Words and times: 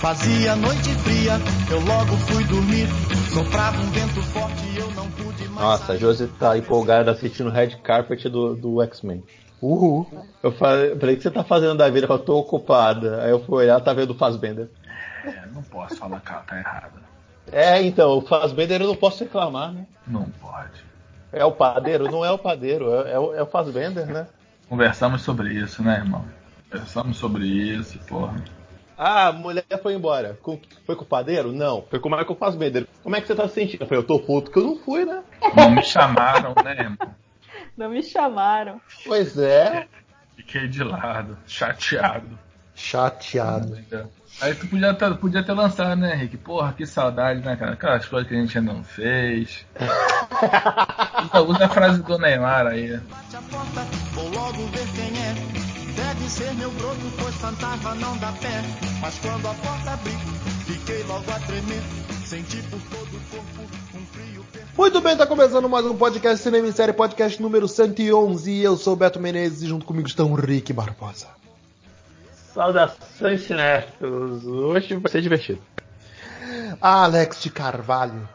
Fazia 0.00 0.56
noite 0.56 0.94
fria, 1.00 1.32
eu 1.70 1.80
logo 1.80 2.16
fui 2.28 2.42
dormir. 2.44 2.88
Soprava 3.32 3.76
um 3.78 3.90
vento 3.90 4.22
forte 4.22 4.64
e 4.66 4.78
eu 4.78 4.90
não 4.92 5.10
pude 5.10 5.46
mais. 5.48 5.60
Nossa, 5.60 5.92
a 5.92 5.96
Josi 5.96 6.28
tá 6.28 6.56
empolgada 6.56 7.10
assistindo 7.10 7.48
o 7.48 7.52
Red 7.52 7.76
Carpet 7.82 8.28
do, 8.28 8.56
do 8.56 8.82
X-Men. 8.82 9.22
Uhul. 9.60 10.06
Eu 10.42 10.52
falei, 10.52 10.96
falei, 10.96 11.14
o 11.14 11.18
que 11.18 11.24
você 11.24 11.30
tá 11.30 11.44
fazendo 11.44 11.76
da 11.76 11.90
vida? 11.90 12.06
Eu 12.08 12.18
tô 12.18 12.38
ocupada. 12.38 13.22
Aí 13.22 13.30
eu 13.30 13.44
fui 13.44 13.64
olhar, 13.64 13.80
tá 13.80 13.92
vendo 13.92 14.12
o 14.12 14.14
Fazbender. 14.14 14.70
É, 15.24 15.46
não 15.52 15.62
posso 15.62 15.96
falar 15.96 16.20
que 16.20 16.32
ela 16.32 16.40
tá 16.42 16.58
errada. 16.58 17.02
É, 17.52 17.82
então, 17.82 18.18
o 18.18 18.22
Fazbender 18.22 18.80
eu 18.80 18.88
não 18.88 18.96
posso 18.96 19.24
reclamar, 19.24 19.72
né? 19.72 19.86
Não 20.06 20.24
pode. 20.40 20.84
É 21.32 21.44
o 21.44 21.52
padeiro? 21.52 22.10
Não 22.10 22.24
é 22.24 22.30
o 22.30 22.38
padeiro, 22.38 22.94
é, 22.94 23.12
é, 23.12 23.18
o, 23.18 23.34
é 23.34 23.42
o 23.42 23.46
Fazbender, 23.46 24.06
né? 24.06 24.26
Conversamos 24.68 25.22
sobre 25.22 25.54
isso, 25.54 25.82
né, 25.82 25.96
irmão? 25.96 26.24
Conversamos 26.70 27.16
sobre 27.16 27.46
isso, 27.46 27.98
porra. 28.00 28.36
Ah, 28.96 29.28
a 29.28 29.32
mulher 29.32 29.64
foi 29.80 29.94
embora. 29.94 30.38
Foi 30.84 30.96
com 30.96 31.04
o 31.04 31.06
padeiro? 31.06 31.52
Não. 31.52 31.82
Foi 31.88 32.00
com 32.00 32.08
o 32.08 32.10
Michael 32.10 32.34
Fassbender. 32.34 32.86
Como 33.02 33.14
é 33.14 33.20
que 33.20 33.28
você 33.28 33.34
tá 33.34 33.46
se 33.46 33.54
sentindo? 33.54 33.82
Eu 33.82 33.86
falei, 33.86 34.02
eu 34.02 34.06
tô 34.06 34.18
puto 34.18 34.50
que 34.50 34.58
eu 34.58 34.64
não 34.64 34.76
fui, 34.76 35.04
né? 35.04 35.22
Não 35.56 35.70
me 35.70 35.82
chamaram, 35.82 36.52
né, 36.64 36.72
irmão? 36.72 36.98
Não 37.76 37.90
me 37.90 38.02
chamaram. 38.02 38.80
Pois 39.06 39.38
é. 39.38 39.86
Fiquei 40.34 40.66
de 40.66 40.82
lado, 40.82 41.38
chateado. 41.46 42.36
Chateado. 42.74 43.78
Aí 44.40 44.54
tu 44.54 44.68
podia 44.68 44.94
ter, 44.94 45.14
podia 45.16 45.42
ter 45.42 45.52
lançado, 45.52 45.98
né, 45.98 46.14
Henrique? 46.14 46.36
Porra, 46.36 46.72
que 46.72 46.86
saudade, 46.86 47.40
né, 47.40 47.56
cara? 47.56 47.72
Aquelas 47.72 48.06
coisas 48.06 48.28
que 48.28 48.36
a 48.36 48.40
gente 48.40 48.56
ainda 48.56 48.72
não 48.72 48.84
fez. 48.84 49.66
usa, 51.24 51.42
usa 51.42 51.64
a 51.66 51.68
frase 51.68 52.02
do 52.02 52.18
Neymar 52.18 52.68
aí. 52.68 52.96
Bate 52.98 53.36
a 53.36 53.42
porta, 53.42 53.80
vou 54.12 54.28
logo 54.30 54.66
ver 54.68 54.86
quem 54.94 55.20
é. 55.20 55.34
Deve 55.96 56.30
ser 56.30 56.54
meu 56.54 56.70
broto, 56.70 57.12
pois 57.20 57.34
fantasma 57.34 57.94
não 57.96 58.16
dá 58.18 58.30
pé. 58.32 58.62
Mas 59.00 59.18
quando 59.18 59.48
a 59.48 59.54
porta 59.54 59.98
fiquei 60.66 61.02
logo 61.02 61.30
a 61.32 61.40
tremer. 61.40 61.82
Senti 62.24 62.58
por 62.62 62.78
todo 62.78 63.16
o 63.16 63.20
corpo 63.30 63.62
um 63.94 64.06
frio 64.06 64.44
perfeito. 64.52 64.78
Muito 64.78 65.00
bem, 65.00 65.16
tá 65.16 65.26
começando 65.26 65.68
mais 65.68 65.84
um 65.84 65.96
podcast 65.96 66.44
Cinema 66.44 66.68
em 66.68 66.72
Série, 66.72 66.92
podcast 66.92 67.42
número 67.42 67.66
111. 67.66 68.52
E 68.52 68.62
eu 68.62 68.76
sou 68.76 68.92
o 68.92 68.96
Beto 68.96 69.18
Menezes 69.18 69.62
e 69.62 69.66
junto 69.66 69.84
comigo 69.84 70.06
estão 70.06 70.30
o 70.30 70.36
Rick 70.36 70.72
Barbosa. 70.72 71.26
Saudações 72.58 73.42
cinéfilos. 73.42 74.44
Hoje 74.44 74.96
vai 74.96 75.12
ser 75.12 75.22
divertido. 75.22 75.62
Alex 76.80 77.40
de 77.40 77.50
Carvalho. 77.50 78.28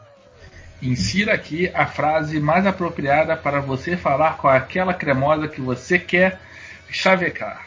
Insira 0.80 1.34
aqui 1.34 1.70
a 1.74 1.84
frase 1.84 2.40
mais 2.40 2.66
apropriada 2.66 3.36
para 3.36 3.60
você 3.60 3.98
falar 3.98 4.38
com 4.38 4.48
aquela 4.48 4.94
cremosa 4.94 5.46
que 5.46 5.60
você 5.60 5.98
quer 5.98 6.40
chavecar. 6.88 7.66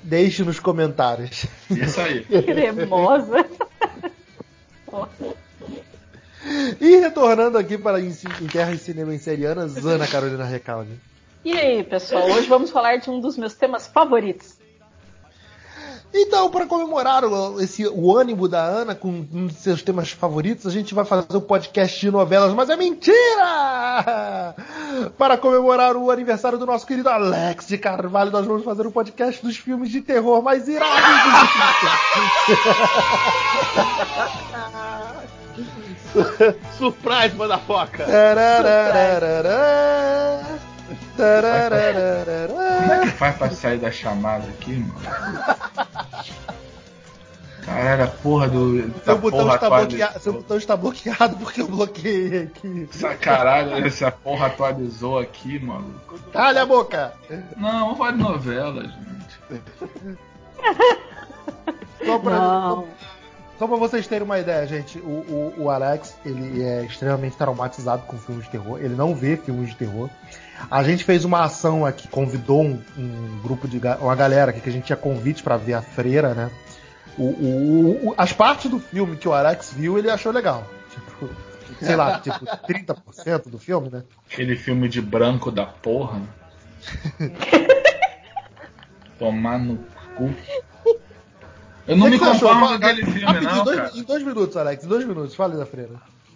Deixe 0.00 0.44
nos 0.44 0.60
comentários. 0.60 1.46
Isso 1.68 2.00
aí. 2.00 2.22
Cremosa. 2.40 3.44
E 6.80 6.98
retornando 6.98 7.58
aqui 7.58 7.76
para 7.76 8.00
em, 8.00 8.16
em 8.40 8.46
terras 8.46 8.80
cinema 8.80 9.12
em 9.12 9.18
serianas, 9.18 9.84
Ana 9.84 10.06
Carolina 10.06 10.44
Recalde. 10.44 10.92
E 11.44 11.52
aí, 11.52 11.82
pessoal? 11.82 12.30
Hoje 12.30 12.46
vamos 12.46 12.70
falar 12.70 12.98
de 12.98 13.10
um 13.10 13.20
dos 13.20 13.36
meus 13.36 13.54
temas 13.54 13.88
favoritos. 13.88 14.55
Então, 16.18 16.50
para 16.50 16.64
comemorar 16.66 17.26
o, 17.26 17.60
esse, 17.60 17.86
o 17.86 18.16
ânimo 18.16 18.48
da 18.48 18.62
Ana 18.62 18.94
com 18.94 19.08
um 19.08 19.48
dos 19.48 19.56
seus 19.56 19.82
temas 19.82 20.10
favoritos, 20.10 20.66
a 20.66 20.70
gente 20.70 20.94
vai 20.94 21.04
fazer 21.04 21.36
um 21.36 21.42
podcast 21.42 22.00
de 22.00 22.10
novelas, 22.10 22.54
mas 22.54 22.70
é 22.70 22.76
mentira! 22.76 24.54
Para 25.18 25.36
comemorar 25.36 25.94
o 25.94 26.10
aniversário 26.10 26.56
do 26.56 26.64
nosso 26.64 26.86
querido 26.86 27.10
Alex 27.10 27.68
de 27.68 27.76
Carvalho, 27.76 28.30
nós 28.30 28.46
vamos 28.46 28.64
fazer 28.64 28.86
um 28.86 28.90
podcast 28.90 29.44
dos 29.44 29.58
filmes 29.58 29.90
de 29.90 30.00
terror 30.00 30.42
mais 30.42 30.66
irados 30.66 30.96
Surprise, 36.78 37.36
motherfucker! 37.36 38.06
Tararararará, 38.06 40.40
Como 42.76 42.92
é 42.92 43.00
que 43.00 43.10
faz 43.10 43.36
pra 43.36 43.50
sair 43.50 43.78
da 43.78 43.90
chamada 43.90 44.44
aqui, 44.48 44.76
mano? 44.76 45.00
Caralho, 47.64 48.04
a 48.04 48.06
porra 48.06 48.48
do. 48.48 48.94
Seu 49.04 49.18
botão, 49.18 49.40
porra 49.40 49.54
está 49.56 49.68
bloqueado, 49.68 50.20
seu 50.20 50.32
botão 50.32 50.56
está 50.56 50.76
bloqueado 50.76 51.36
porque 51.36 51.60
eu 51.62 51.66
bloqueei 51.68 52.42
aqui. 52.44 52.88
Essa 52.94 53.14
caralho, 53.16 53.84
essa 53.84 54.10
porra 54.10 54.46
atualizou 54.46 55.18
aqui, 55.18 55.58
mano. 55.58 56.00
Calha 56.32 56.62
a 56.62 56.66
boca! 56.66 57.12
Não, 57.56 57.80
vamos 57.86 57.98
falar 57.98 58.12
de 58.12 58.18
novela, 58.18 58.82
gente. 58.84 59.62
Só 62.04 62.18
pra, 62.20 62.38
Não. 62.38 62.86
Só 63.58 63.66
pra 63.66 63.76
vocês 63.76 64.06
terem 64.06 64.24
uma 64.24 64.38
ideia, 64.38 64.66
gente, 64.66 64.98
o, 64.98 65.08
o, 65.08 65.54
o 65.64 65.70
Alex, 65.70 66.14
ele 66.24 66.62
é 66.62 66.84
extremamente 66.84 67.36
traumatizado 67.36 68.02
com 68.02 68.18
filmes 68.18 68.44
de 68.44 68.50
terror, 68.50 68.78
ele 68.78 68.94
não 68.94 69.14
vê 69.14 69.36
filmes 69.36 69.70
de 69.70 69.76
terror. 69.76 70.10
A 70.70 70.82
gente 70.82 71.04
fez 71.04 71.24
uma 71.24 71.44
ação 71.44 71.84
aqui, 71.86 72.08
convidou 72.08 72.62
um, 72.64 72.80
um 72.98 73.40
grupo 73.42 73.68
de 73.68 73.78
ga- 73.78 73.98
uma 74.00 74.14
galera 74.14 74.50
aqui 74.50 74.60
que 74.60 74.68
a 74.68 74.72
gente 74.72 74.84
tinha 74.84 74.96
convite 74.96 75.42
pra 75.42 75.56
ver 75.56 75.74
a 75.74 75.82
freira, 75.82 76.34
né? 76.34 76.50
O, 77.18 77.24
o- 77.24 78.08
o- 78.08 78.14
as 78.18 78.32
partes 78.32 78.70
do 78.70 78.78
filme 78.78 79.16
que 79.16 79.28
o 79.28 79.32
Alex 79.32 79.72
viu, 79.72 79.98
ele 79.98 80.10
achou 80.10 80.32
legal. 80.32 80.66
Tipo, 80.90 81.28
sei 81.80 81.96
lá, 81.96 82.18
tipo 82.20 82.44
30% 82.46 83.48
do 83.48 83.58
filme, 83.58 83.90
né? 83.90 84.02
Aquele 84.30 84.56
filme 84.56 84.88
de 84.88 85.00
branco 85.00 85.50
da 85.50 85.66
porra. 85.66 86.20
Tomar 89.18 89.58
no 89.58 89.78
cu. 90.14 90.34
Eu 91.88 91.96
não 91.96 92.06
que 92.06 92.12
me 92.12 92.18
conformo 92.18 92.66
com 92.66 92.74
aquele 92.74 93.04
filme, 93.04 93.20
rapidinho, 93.22 93.54
não, 93.54 93.64
dois- 93.64 93.76
cara. 93.76 93.90
Em 93.94 94.02
dois 94.02 94.22
minutos, 94.22 94.56
Alex, 94.56 94.84
em 94.84 94.88
dois 94.88 95.06
minutos, 95.06 95.34
fala 95.34 95.52
aí 95.54 95.58
da 95.58 95.66
freira. 95.66 95.90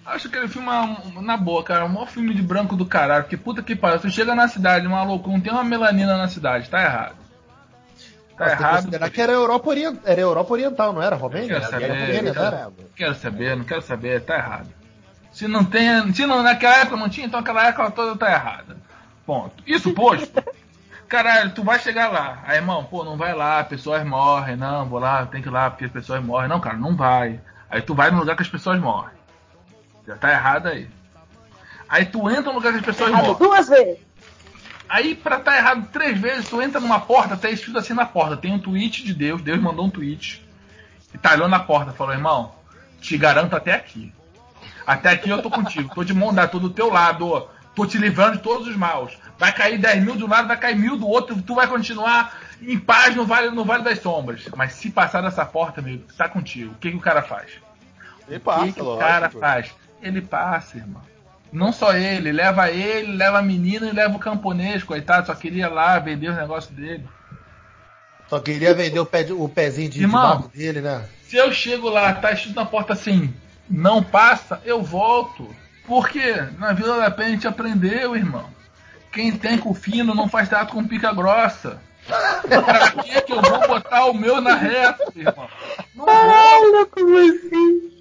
Acho 0.04 0.28
aquele 0.28 0.48
filme, 0.48 0.66
uma- 0.68 1.22
na 1.22 1.36
boa, 1.36 1.62
cara, 1.62 1.84
o 1.84 1.88
maior 1.88 2.06
filme 2.08 2.34
de 2.34 2.42
branco 2.42 2.74
do 2.76 2.86
caralho. 2.86 3.24
Porque 3.24 3.36
puta 3.36 3.62
que 3.62 3.76
pariu, 3.76 4.00
tu 4.00 4.10
chega 4.10 4.34
na 4.34 4.48
cidade, 4.48 4.86
maluco, 4.88 5.30
não 5.30 5.40
tem 5.40 5.52
uma 5.52 5.62
melanina 5.64 6.16
na 6.16 6.26
cidade, 6.28 6.68
tá 6.70 6.82
errado. 6.82 7.16
Tá 8.36 8.44
que 8.46 8.62
errado. 8.62 8.76
considerar 8.76 9.10
que 9.10 9.20
era 9.20 9.32
Europa, 9.32 9.68
Orient... 9.68 9.98
era 10.04 10.20
Europa 10.20 10.52
Oriental, 10.54 10.92
não 10.94 11.02
era? 11.02 11.14
Romênia? 11.14 11.48
Quero 11.48 11.62
Era 11.62 11.70
saber, 11.70 11.88
Romênia, 11.90 12.32
não 12.32 12.42
era? 12.44 12.56
quero, 12.56 12.72
quero 12.96 13.14
saber, 13.14 13.56
não 13.56 13.64
quero 13.64 13.82
saber, 13.82 14.20
tá 14.22 14.34
errado. 14.36 14.68
Se 15.30 15.46
não 15.46 15.64
tem, 15.64 16.12
se 16.14 16.24
não, 16.26 16.42
naquela 16.42 16.78
época 16.78 16.96
não 16.96 17.08
tinha, 17.08 17.26
então 17.26 17.38
aquela 17.40 17.66
época 17.68 17.90
toda 17.90 18.16
tá 18.16 18.32
errada. 18.32 18.76
Ponto. 19.26 19.62
Isso 19.66 19.92
posto. 19.94 20.42
Caralho, 21.06 21.50
tu 21.52 21.62
vai 21.62 21.78
chegar 21.78 22.08
lá. 22.10 22.38
Aí, 22.46 22.56
irmão, 22.56 22.82
pô, 22.84 23.04
não 23.04 23.16
vai 23.16 23.34
lá, 23.34 23.62
pessoas 23.62 24.04
morrem. 24.06 24.56
Não, 24.56 24.86
vou 24.86 24.98
lá, 24.98 25.26
tem 25.26 25.42
que 25.42 25.48
ir 25.48 25.52
lá 25.52 25.68
porque 25.70 25.84
as 25.84 25.92
pessoas 25.92 26.24
morrem. 26.24 26.48
Não, 26.48 26.60
cara, 26.60 26.76
não 26.76 26.96
vai. 26.96 27.40
Aí 27.68 27.82
tu 27.82 27.94
vai 27.94 28.10
no 28.10 28.18
lugar 28.20 28.34
que 28.36 28.42
as 28.42 28.48
pessoas 28.48 28.80
morrem. 28.80 29.10
Já 30.10 30.16
tá 30.16 30.32
errado 30.32 30.66
aí. 30.66 30.88
Aí 31.88 32.04
tu 32.04 32.28
entra 32.28 32.42
no 32.50 32.54
lugar 32.54 32.72
que 32.72 32.80
as 32.80 32.84
pessoas 32.84 33.10
Errado 33.10 33.26
morrem. 33.26 33.38
duas 33.38 33.68
vezes. 33.68 33.98
Aí, 34.88 35.14
pra 35.14 35.38
tá 35.38 35.56
errado 35.56 35.88
três 35.92 36.18
vezes, 36.18 36.48
tu 36.48 36.60
entra 36.60 36.80
numa 36.80 36.98
porta, 36.98 37.36
tá 37.36 37.48
escrito 37.48 37.78
assim 37.78 37.94
na 37.94 38.04
porta. 38.04 38.36
Tem 38.36 38.52
um 38.52 38.58
tweet 38.58 39.04
de 39.04 39.14
Deus, 39.14 39.40
Deus 39.40 39.60
mandou 39.60 39.86
um 39.86 39.90
tweet. 39.90 40.44
E 41.14 41.18
talhou 41.18 41.48
na 41.48 41.60
porta, 41.60 41.92
falou, 41.92 42.12
irmão, 42.12 42.52
te 43.00 43.16
garanto 43.16 43.54
até 43.54 43.72
aqui. 43.72 44.12
Até 44.84 45.10
aqui 45.10 45.30
eu 45.30 45.40
tô 45.40 45.48
contigo, 45.48 45.94
tô 45.94 46.02
de 46.02 46.12
mão 46.12 46.34
dada, 46.34 46.48
tô 46.48 46.58
do 46.58 46.70
teu 46.70 46.90
lado, 46.90 47.48
tô 47.76 47.86
te 47.86 47.98
livrando 47.98 48.38
de 48.38 48.42
todos 48.42 48.66
os 48.66 48.74
maus. 48.74 49.16
Vai 49.38 49.52
cair 49.52 49.78
10 49.78 50.02
mil 50.02 50.16
de 50.16 50.24
um 50.24 50.28
lado, 50.28 50.48
vai 50.48 50.56
cair 50.56 50.76
mil 50.76 50.96
do 50.96 51.06
outro, 51.08 51.40
tu 51.40 51.54
vai 51.54 51.68
continuar 51.68 52.36
em 52.60 52.76
paz 52.76 53.14
no 53.14 53.24
Vale, 53.24 53.50
no 53.50 53.64
vale 53.64 53.84
das 53.84 54.00
Sombras. 54.00 54.42
Mas 54.56 54.72
se 54.72 54.90
passar 54.90 55.22
dessa 55.22 55.46
porta, 55.46 55.80
amigo, 55.80 56.04
tá 56.16 56.28
contigo. 56.28 56.72
O 56.72 56.78
que, 56.78 56.90
que 56.90 56.96
o 56.96 57.00
cara 57.00 57.22
faz? 57.22 57.52
Ele 58.26 58.38
O 58.38 58.40
passa, 58.40 58.66
que, 58.66 58.72
que 58.72 58.82
o 58.82 58.96
cara 58.96 59.30
faz? 59.30 59.72
Ele 60.02 60.20
passa, 60.20 60.78
irmão. 60.78 61.02
Não 61.52 61.72
só 61.72 61.94
ele, 61.94 62.30
leva 62.30 62.70
ele, 62.70 63.12
leva 63.12 63.38
a 63.38 63.42
menina 63.42 63.88
e 63.88 63.92
leva 63.92 64.14
o 64.16 64.20
camponês, 64.20 64.84
coitado, 64.84 65.26
só 65.26 65.34
queria 65.34 65.68
lá 65.68 65.98
vender 65.98 66.28
os 66.30 66.36
negócios 66.36 66.72
dele. 66.74 67.04
Só 68.28 68.38
queria 68.38 68.72
vender 68.72 69.00
o, 69.00 69.06
pé 69.06 69.24
de- 69.24 69.32
o 69.32 69.48
pezinho 69.48 69.90
de, 69.90 69.98
de 69.98 70.04
Irmão. 70.04 70.22
barro 70.22 70.48
dele, 70.54 70.80
né? 70.80 71.04
Se 71.24 71.36
eu 71.36 71.52
chego 71.52 71.88
lá, 71.88 72.12
tá 72.14 72.30
escrito 72.32 72.54
na 72.54 72.64
porta 72.64 72.92
assim, 72.92 73.34
não 73.68 74.02
passa, 74.02 74.60
eu 74.64 74.80
volto. 74.82 75.54
Porque 75.86 76.34
na 76.56 76.72
Vila 76.72 76.98
da 77.00 77.10
Penha 77.10 77.28
a 77.28 77.32
gente 77.32 77.48
aprendeu, 77.48 78.14
irmão. 78.14 78.48
Quem 79.12 79.32
tem 79.32 79.58
com 79.58 79.74
fino 79.74 80.14
não 80.14 80.28
faz 80.28 80.48
trato 80.48 80.72
com 80.72 80.86
pica 80.86 81.12
grossa. 81.12 81.80
pra 82.48 82.90
que 83.02 83.20
que 83.22 83.32
eu 83.32 83.42
vou 83.42 83.66
botar 83.66 84.04
o 84.06 84.14
meu 84.14 84.40
na 84.40 84.54
reta, 84.54 85.12
irmão? 85.16 85.48
Não 85.96 86.06
vou, 86.06 86.86
como 86.86 87.16
assim? 87.18 87.99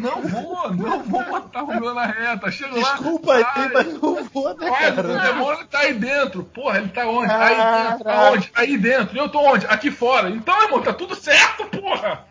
Não 0.00 0.22
vou, 0.22 0.72
não 0.74 1.02
vou 1.04 1.24
botar 1.24 1.62
o 1.62 1.66
meu 1.80 1.94
na 1.94 2.06
reta. 2.06 2.50
Chego 2.50 2.80
lá. 2.80 2.92
Desculpa 2.92 3.34
aí, 3.34 3.44
mas 3.72 3.86
não 4.00 4.24
vou, 4.24 4.56
né, 4.56 4.70
Olha, 4.70 4.92
o 4.92 4.96
cara? 4.96 5.18
demônio 5.32 5.66
tá 5.66 5.78
aí 5.80 5.94
dentro. 5.94 6.44
Porra, 6.44 6.78
ele 6.78 6.88
tá 6.88 7.06
onde? 7.06 7.30
Aí 7.32 7.88
dentro. 7.90 8.10
Aonde? 8.10 8.52
Aí 8.54 8.78
dentro. 8.78 9.16
E 9.16 9.18
eu 9.18 9.28
tô 9.28 9.40
onde? 9.40 9.66
Aqui 9.66 9.90
fora. 9.90 10.30
Então, 10.30 10.62
irmão, 10.64 10.82
tá 10.82 10.92
tudo 10.92 11.14
certo, 11.14 11.64
porra. 11.66 12.24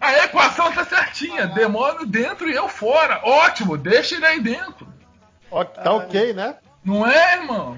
A 0.00 0.24
equação 0.24 0.70
tá 0.72 0.84
certinha. 0.84 1.46
Demônio 1.46 2.06
dentro 2.06 2.48
e 2.48 2.54
eu 2.54 2.68
fora. 2.68 3.20
Ótimo, 3.24 3.76
deixa 3.76 4.16
ele 4.16 4.26
aí 4.26 4.40
dentro. 4.40 4.86
Ó, 5.50 5.64
Tá 5.64 5.92
ok, 5.92 6.32
né? 6.34 6.56
Não 6.84 7.06
é, 7.06 7.34
irmão? 7.36 7.74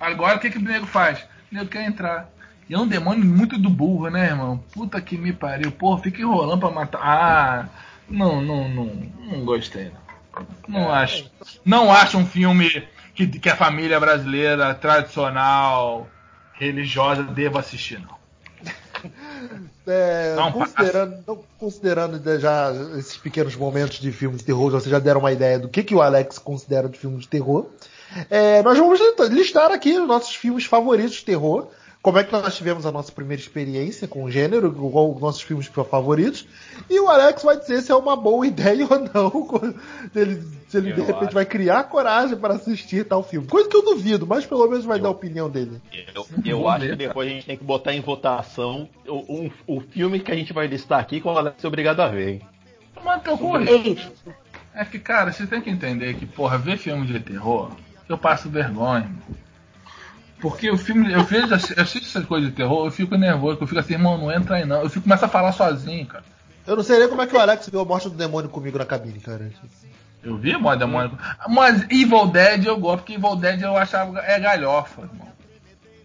Agora 0.00 0.36
o 0.36 0.40
que, 0.40 0.50
que 0.50 0.58
o 0.58 0.62
nego 0.62 0.86
faz? 0.86 1.26
eu 1.52 1.66
quero 1.66 1.84
entrar. 1.86 2.28
E 2.68 2.74
é 2.74 2.78
um 2.78 2.86
demônio 2.86 3.24
muito 3.24 3.58
do 3.58 3.70
burro, 3.70 4.10
né, 4.10 4.26
irmão? 4.26 4.62
Puta 4.72 5.00
que 5.00 5.16
me 5.16 5.32
pariu. 5.32 5.72
Porra, 5.72 6.02
fica 6.02 6.20
enrolando 6.20 6.60
pra 6.60 6.70
matar. 6.70 7.00
Ah, 7.02 7.64
não, 8.08 8.40
não, 8.40 8.68
não, 8.68 8.84
não 8.86 9.44
gostei. 9.44 9.90
Não, 10.66 10.80
não 10.80 10.92
acho. 10.92 11.30
Não 11.64 11.92
acho 11.92 12.18
um 12.18 12.26
filme 12.26 12.86
que, 13.14 13.26
que 13.26 13.48
a 13.48 13.56
família 13.56 13.98
brasileira 13.98 14.74
tradicional, 14.74 16.08
religiosa, 16.54 17.22
deva 17.22 17.60
assistir, 17.60 18.00
não. 18.00 18.18
É, 19.90 20.34
Não, 20.36 20.52
considerando, 20.52 21.24
não- 21.26 21.40
considerando 21.58 22.38
já 22.38 22.70
esses 22.98 23.16
pequenos 23.16 23.56
momentos 23.56 23.98
de 23.98 24.12
filme 24.12 24.36
de 24.36 24.44
terror, 24.44 24.70
vocês 24.70 24.90
já 24.90 24.98
deram 24.98 25.20
uma 25.20 25.32
ideia 25.32 25.58
do 25.58 25.66
que, 25.66 25.82
que 25.82 25.94
o 25.94 26.02
Alex 26.02 26.38
considera 26.38 26.90
de 26.90 26.98
filme 26.98 27.16
de 27.18 27.26
terror. 27.26 27.70
É, 28.28 28.62
nós 28.62 28.76
vamos 28.76 29.00
listar 29.30 29.70
aqui 29.70 29.98
os 29.98 30.06
nossos 30.06 30.34
filmes 30.34 30.66
favoritos 30.66 31.14
de 31.14 31.24
terror. 31.24 31.68
Como 32.00 32.16
é 32.16 32.22
que 32.24 32.32
nós 32.32 32.56
tivemos 32.56 32.86
a 32.86 32.92
nossa 32.92 33.10
primeira 33.10 33.42
experiência 33.42 34.06
com 34.06 34.22
o 34.24 34.30
gênero, 34.30 34.72
qual 34.72 35.12
os 35.12 35.20
nossos 35.20 35.42
filmes 35.42 35.66
favoritos. 35.66 36.46
E 36.88 36.98
o 37.00 37.08
Alex 37.08 37.42
vai 37.42 37.58
dizer 37.58 37.82
se 37.82 37.90
é 37.90 37.94
uma 37.94 38.14
boa 38.16 38.46
ideia 38.46 38.86
ou 38.88 38.98
não. 39.00 39.72
Se 40.12 40.18
ele, 40.20 40.42
se 40.68 40.76
ele 40.76 40.92
de 40.92 41.00
repente 41.00 41.24
acho. 41.24 41.34
vai 41.34 41.44
criar 41.44 41.84
coragem 41.84 42.36
para 42.38 42.54
assistir 42.54 43.04
tal 43.04 43.22
filme. 43.24 43.48
Coisa 43.48 43.68
que 43.68 43.76
eu 43.76 43.84
duvido, 43.84 44.26
mas 44.26 44.46
pelo 44.46 44.66
menos 44.68 44.84
vai 44.84 44.98
Eu- 44.98 45.02
dar 45.02 45.08
a 45.08 45.12
opinião 45.12 45.50
dele. 45.50 45.82
Eu, 46.14 46.24
eu 46.44 46.68
acho 46.68 46.86
que 46.86 46.96
depois 46.96 47.28
a 47.28 47.32
gente 47.34 47.46
tem 47.46 47.56
que 47.56 47.64
botar 47.64 47.92
em 47.92 48.00
votação 48.00 48.88
o, 49.06 49.16
um- 49.44 49.50
o 49.66 49.80
filme 49.80 50.20
que 50.20 50.30
a 50.30 50.36
gente 50.36 50.52
vai 50.52 50.68
listar 50.68 51.00
aqui 51.00 51.20
que 51.20 51.26
o 51.26 51.30
Alex 51.30 51.62
é 51.62 51.66
obrigado 51.66 52.00
a 52.00 52.06
ver, 52.08 52.28
hein? 52.34 52.42
Mas 53.04 53.22
terror. 53.22 53.60
Eita. 53.68 54.12
É 54.72 54.84
que, 54.84 54.98
cara, 55.00 55.32
você 55.32 55.46
tem 55.48 55.60
que 55.60 55.68
entender 55.68 56.14
que, 56.14 56.24
porra, 56.26 56.56
ver 56.58 56.78
filme 56.78 57.04
de 57.06 57.18
terror, 57.18 57.72
eu 58.08 58.16
passo 58.16 58.48
vergonha. 58.48 59.00
irmão. 59.04 59.47
Porque 60.40 60.70
o 60.70 60.76
filme, 60.78 61.12
eu 61.12 61.24
vejo, 61.24 61.48
eu 61.48 61.54
assisto 61.82 61.98
essas 61.98 62.24
coisas 62.24 62.50
de 62.50 62.54
terror, 62.56 62.86
eu 62.86 62.90
fico 62.92 63.16
nervoso, 63.16 63.58
eu 63.60 63.66
fico 63.66 63.80
assim, 63.80 63.94
irmão, 63.94 64.16
não 64.16 64.30
entra 64.30 64.56
aí 64.56 64.64
não. 64.64 64.82
Eu 64.82 64.88
fico 64.90 65.02
começo 65.02 65.24
a 65.24 65.28
falar 65.28 65.52
sozinho, 65.52 66.06
cara. 66.06 66.24
Eu 66.66 66.76
não 66.76 66.82
sei 66.82 66.98
nem 66.98 67.08
como 67.08 67.22
é 67.22 67.26
que 67.26 67.34
o 67.34 67.40
Alex 67.40 67.68
viu 67.68 67.80
a 67.80 67.84
morte 67.84 68.08
do 68.08 68.14
demônio 68.14 68.48
comigo 68.50 68.78
na 68.78 68.84
cabine, 68.84 69.18
cara. 69.20 69.50
Eu 70.22 70.36
vi 70.36 70.56
modo 70.56 70.78
demônio. 70.78 71.18
Mas 71.48 71.82
Evil 71.90 72.26
Dead 72.28 72.64
eu 72.66 72.78
gosto, 72.78 72.98
porque 72.98 73.14
Evil 73.14 73.36
Dead 73.36 73.62
eu 73.62 73.76
achava 73.76 74.18
é 74.20 74.38
galhofa, 74.38 75.02
irmão. 75.02 75.28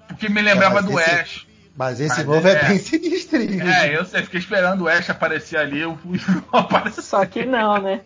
Porque 0.08 0.30
me 0.30 0.42
lembrava 0.42 0.80
É, 0.80 0.82
do 0.84 1.00
esse- 1.00 1.12
Ash. 1.12 1.48
Mas 1.76 2.00
esse 2.00 2.18
Mas 2.18 2.26
novo 2.26 2.48
é, 2.48 2.52
é- 2.52 2.68
bem 2.70 2.78
sinistrinho. 2.78 3.68
É, 3.68 3.98
eu 3.98 4.06
sei, 4.06 4.22
fiquei 4.24 4.40
esperando 4.40 4.82
o 4.84 4.88
Ash 4.88 5.10
aparecer 5.10 5.58
ali, 5.58 5.80
eu 5.80 5.98
fui 5.98 6.20
não 6.54 6.60
apareceu. 6.60 7.04
Só 7.04 7.26
que 7.26 7.46
não, 7.46 7.80
né? 7.82 8.02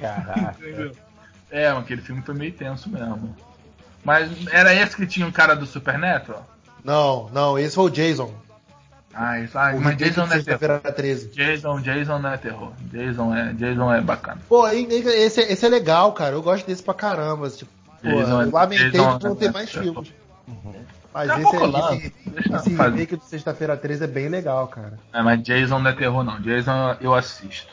Caraca. 0.00 0.56
Entendeu? 0.58 0.92
É, 1.50 1.70
mas 1.72 1.84
aquele 1.84 2.00
filme 2.02 2.22
foi 2.22 2.34
meio 2.34 2.52
tenso 2.52 2.88
mesmo. 2.90 3.36
Mas 4.04 4.30
era 4.50 4.74
esse 4.74 4.96
que 4.96 5.06
tinha 5.06 5.26
o 5.26 5.32
cara 5.32 5.54
do 5.54 5.66
Supernatural? 5.66 6.46
Não, 6.84 7.30
não, 7.32 7.58
esse 7.58 7.74
foi 7.74 7.84
o 7.84 7.90
Jason. 7.90 8.32
Ah, 9.14 9.38
isso, 9.40 9.58
ah 9.58 9.72
o 9.74 9.80
mas 9.80 9.96
Jason 9.96 10.26
não 10.26 10.26
é 10.26 10.28
terror. 10.42 10.44
sexta-feira 10.44 10.80
13. 10.80 11.28
Jason, 11.28 11.80
Jason 11.80 12.18
não 12.18 12.30
é 12.32 12.36
terror. 12.38 12.72
Jason 12.90 13.36
é, 13.36 13.52
Jason 13.52 13.92
é 13.92 14.00
bacana. 14.00 14.40
Pô, 14.48 14.66
esse, 14.68 15.40
esse 15.40 15.66
é 15.66 15.68
legal, 15.68 16.12
cara. 16.12 16.34
Eu 16.34 16.42
gosto 16.42 16.66
desse 16.66 16.82
pra 16.82 16.94
caramba. 16.94 17.48
Tipo, 17.50 17.70
pô, 18.02 18.08
Jason 18.08 18.40
é- 18.42 18.44
eu 18.46 18.50
lamentei 18.50 18.90
Jason 18.90 19.18
de 19.18 19.24
não 19.26 19.32
é- 19.32 19.36
ter 19.36 19.52
mais 19.52 19.76
é- 19.76 19.80
filmes. 19.80 20.12
Mas 21.14 21.28
Daqui 21.28 21.44
a 21.44 21.48
esse, 21.48 21.56
lança. 21.58 21.94
esse, 21.94 22.12
Deixa 22.26 22.56
esse 22.56 22.68
remake 22.70 23.16
de 23.18 23.24
sexta-feira 23.26 23.76
13 23.76 24.04
é 24.04 24.06
bem 24.06 24.28
legal, 24.30 24.66
cara. 24.68 24.98
É, 25.12 25.20
mas 25.22 25.42
Jason 25.42 25.78
não 25.78 25.90
é 25.90 25.92
terror, 25.92 26.24
não. 26.24 26.40
Jason 26.40 26.96
eu 27.02 27.14
assisto. 27.14 27.70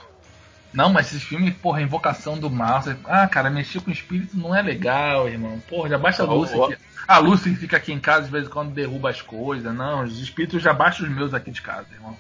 Não, 0.74 0.92
mas 0.92 1.07
esses 1.07 1.24
filmes, 1.24 1.54
porra, 1.56 1.81
Invocação 1.81 2.38
do 2.38 2.50
Mal. 2.50 2.81
você- 2.81 2.95
Ah, 3.06 3.27
cara, 3.27 3.50
mexer 3.50 3.81
com 3.81 3.89
o 3.89 3.94
espírito 3.94 4.38
não 4.38 4.56
é 4.56 4.62
legal, 4.62 5.27
irmão. 5.27 5.60
Porra, 5.68 5.89
já 5.89 5.98
baixa 5.98 6.24
a 6.24 6.25
ó. 6.60 6.66
aqui. 6.66 6.77
A 7.07 7.18
Lucy 7.18 7.50
que 7.51 7.56
fica 7.56 7.77
aqui 7.77 7.92
em 7.92 8.00
casa 8.00 8.25
de 8.27 8.31
vez 8.31 8.45
em 8.45 8.50
quando 8.50 8.71
derruba 8.71 9.10
as 9.10 9.21
coisas. 9.21 9.74
Não, 9.74 10.04
os 10.04 10.19
espíritos 10.21 10.62
já 10.62 10.71
baixam 10.74 11.07
os 11.07 11.12
meus 11.13 11.33
aqui 11.33 11.50
de 11.50 11.62
casa, 11.62 11.88
irmão. 11.94 12.16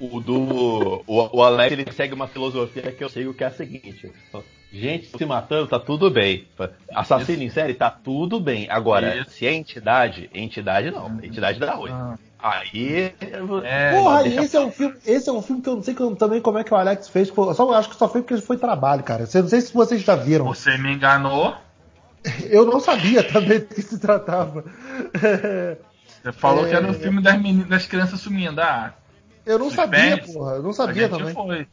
O 0.00 0.20
do. 0.20 1.04
O, 1.06 1.36
o 1.38 1.42
Alex 1.42 1.72
ele 1.72 1.92
segue 1.92 2.14
uma 2.14 2.26
filosofia 2.26 2.90
que 2.90 3.02
eu 3.04 3.08
sigo 3.08 3.32
que 3.32 3.44
é 3.44 3.46
a 3.46 3.50
seguinte: 3.52 4.10
gente 4.74 5.06
se 5.16 5.24
matando, 5.24 5.66
tá 5.68 5.78
tudo 5.78 6.10
bem. 6.10 6.46
Assassino 6.94 7.42
em 7.42 7.50
série, 7.50 7.74
tá 7.74 7.90
tudo 7.90 8.40
bem. 8.40 8.68
Agora, 8.70 9.16
Isso. 9.16 9.30
se 9.30 9.46
é 9.46 9.52
entidade, 9.54 10.28
entidade 10.34 10.90
não. 10.90 11.18
Entidade 11.22 11.58
dá 11.60 11.74
ruim. 11.74 11.92
Ah, 11.92 12.16
Aí. 12.46 13.14
É, 13.62 13.92
Porra, 13.96 14.22
deixa- 14.24 14.42
esse 14.44 14.56
é 14.56 14.60
um 14.60 14.70
filme, 14.70 14.94
esse 15.06 15.28
é 15.30 15.32
um 15.32 15.40
filme 15.40 15.62
que 15.62 15.68
eu 15.70 15.76
não 15.76 15.82
sei 15.82 15.94
também 16.18 16.42
como 16.42 16.58
é 16.58 16.64
que 16.64 16.74
o 16.74 16.76
Alex 16.76 17.08
fez. 17.08 17.28
Só, 17.28 17.72
acho 17.72 17.88
que 17.88 17.96
só 17.96 18.06
foi 18.06 18.20
porque 18.20 18.36
foi 18.42 18.58
trabalho, 18.58 19.02
cara. 19.02 19.24
Eu 19.32 19.42
não 19.42 19.48
sei 19.48 19.60
se 19.62 19.72
vocês 19.72 20.02
já 20.02 20.14
viram. 20.14 20.44
Você 20.44 20.76
me 20.76 20.92
enganou. 20.92 21.54
Eu 22.50 22.64
não 22.66 22.80
sabia 22.80 23.22
também 23.22 23.60
do 23.60 23.66
que 23.66 23.80
se 23.82 23.98
tratava. 23.98 24.64
Você 25.12 26.32
falou 26.32 26.66
É. 26.66 26.70
que 26.70 26.74
era 26.76 26.90
o 26.90 26.94
filme 26.94 27.22
das, 27.22 27.40
meninas, 27.40 27.68
das 27.68 27.86
crianças 27.86 28.20
sumindo. 28.20 28.60
Ah, 28.60 28.94
Eu 29.44 29.58
não 29.58 29.66
Suspense. 29.70 29.90
sabia, 29.92 30.32
porra. 30.32 30.52
Eu 30.56 30.62
não 30.62 30.70
a 30.70 30.74
sabia 30.74 31.08
gente 31.08 31.18
também. 31.18 31.34
foi. 31.34 31.66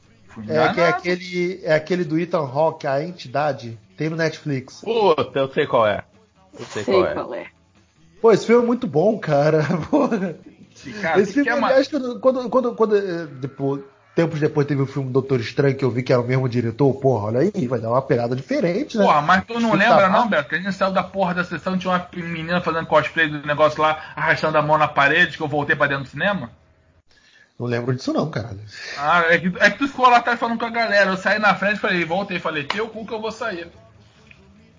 É, 0.47 0.73
que 0.73 0.79
é 0.81 0.87
aquele, 0.89 1.59
é 1.63 1.73
aquele 1.73 2.03
do 2.03 2.19
Ethan 2.19 2.39
Hawke, 2.39 2.87
a 2.87 3.03
entidade, 3.03 3.77
tem 3.97 4.09
no 4.09 4.15
Netflix. 4.15 4.81
Puta, 4.81 5.39
eu 5.39 5.51
sei 5.51 5.67
qual 5.67 5.87
é. 5.87 6.03
Eu 6.57 6.65
sei, 6.65 6.83
Sei 6.83 6.93
qual 6.93 7.05
é. 7.05 7.13
qual 7.13 7.33
é. 7.35 7.45
Pô, 8.21 8.31
esse 8.31 8.45
filme 8.45 8.63
é 8.63 8.65
muito 8.67 8.87
bom, 8.87 9.17
cara. 9.19 9.63
Porra. 9.89 10.35
Cara, 11.01 11.19
Esse 11.19 11.33
que 11.33 11.43
filme, 11.43 11.49
é 11.49 11.55
uma- 11.55 11.67
aliás, 11.67 11.87
quando, 11.87 12.19
quando, 12.19 12.49
quando, 12.49 12.75
quando, 12.75 12.95
eh, 12.97 13.27
depois, 13.39 13.81
tempos 14.15 14.39
depois 14.39 14.65
teve 14.65 14.81
o 14.81 14.85
filme 14.87 15.11
Doutor 15.11 15.39
Estranho, 15.39 15.75
que 15.75 15.83
eu 15.83 15.91
vi 15.91 16.01
que 16.01 16.11
era 16.13 16.21
o 16.21 16.25
mesmo 16.25 16.47
diretor, 16.47 16.93
porra, 16.95 17.25
olha 17.27 17.39
aí, 17.41 17.67
vai 17.67 17.79
dar 17.79 17.89
uma 17.89 18.01
pegada 18.01 18.35
diferente, 18.35 18.97
né? 18.97 19.03
Porra, 19.03 19.21
mas 19.21 19.43
tu 19.45 19.59
não 19.59 19.73
lembra 19.73 20.07
não. 20.09 20.27
Beto? 20.29 20.49
Que 20.49 20.55
a 20.55 20.59
gente 20.61 20.73
saiu 20.73 20.91
da 20.91 21.03
porra 21.03 21.33
da 21.33 21.43
sessão 21.43 21.77
tinha 21.77 21.91
uma 21.93 22.07
menina 22.13 22.61
fazendo 22.61 22.85
cosplay 22.87 23.27
do 23.27 23.45
negócio 23.45 23.81
lá, 23.81 24.11
arrastando 24.15 24.57
a 24.57 24.61
mão 24.61 24.77
na 24.77 24.87
parede, 24.87 25.35
que 25.37 25.43
eu 25.43 25.47
voltei 25.47 25.75
pra 25.75 25.87
dentro 25.87 26.03
do 26.05 26.09
cinema? 26.09 26.49
Não 27.61 27.67
lembro 27.67 27.95
disso 27.95 28.11
não, 28.11 28.27
caralho. 28.27 28.59
Ah, 28.97 29.25
é 29.29 29.37
que, 29.37 29.53
é 29.59 29.69
que 29.69 29.77
tu 29.77 29.87
ficou 29.87 30.09
lá 30.09 30.17
atrás 30.17 30.39
falando 30.39 30.57
com 30.57 30.65
a 30.65 30.69
galera. 30.71 31.11
Eu 31.11 31.17
saí 31.17 31.37
na 31.37 31.53
frente, 31.53 31.79
falei, 31.79 32.03
voltei, 32.03 32.39
falei, 32.39 32.63
teu 32.63 32.89
cu 32.89 33.05
que 33.05 33.13
eu 33.13 33.21
vou 33.21 33.31
sair. 33.31 33.67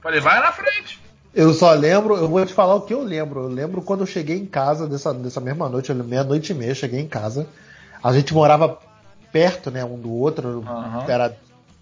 Falei, 0.02 0.18
vai 0.18 0.40
na 0.40 0.50
frente. 0.50 1.00
Eu 1.32 1.54
só 1.54 1.72
lembro, 1.74 2.16
eu 2.16 2.28
vou 2.28 2.44
te 2.44 2.52
falar 2.52 2.74
o 2.74 2.80
que 2.80 2.92
eu 2.92 3.00
lembro. 3.04 3.42
Eu 3.44 3.48
lembro 3.48 3.82
quando 3.82 4.00
eu 4.00 4.06
cheguei 4.06 4.36
em 4.36 4.46
casa 4.46 4.88
dessa, 4.88 5.14
dessa 5.14 5.40
mesma 5.40 5.68
noite, 5.68 5.94
meia-noite 5.94 6.50
e 6.50 6.56
meia, 6.56 6.74
cheguei 6.74 6.98
em 6.98 7.06
casa. 7.06 7.46
A 8.02 8.12
gente 8.12 8.34
morava 8.34 8.76
perto, 9.30 9.70
né, 9.70 9.84
um 9.84 9.96
do 9.96 10.12
outro, 10.12 10.64
Aham. 10.66 11.04
era 11.06 11.36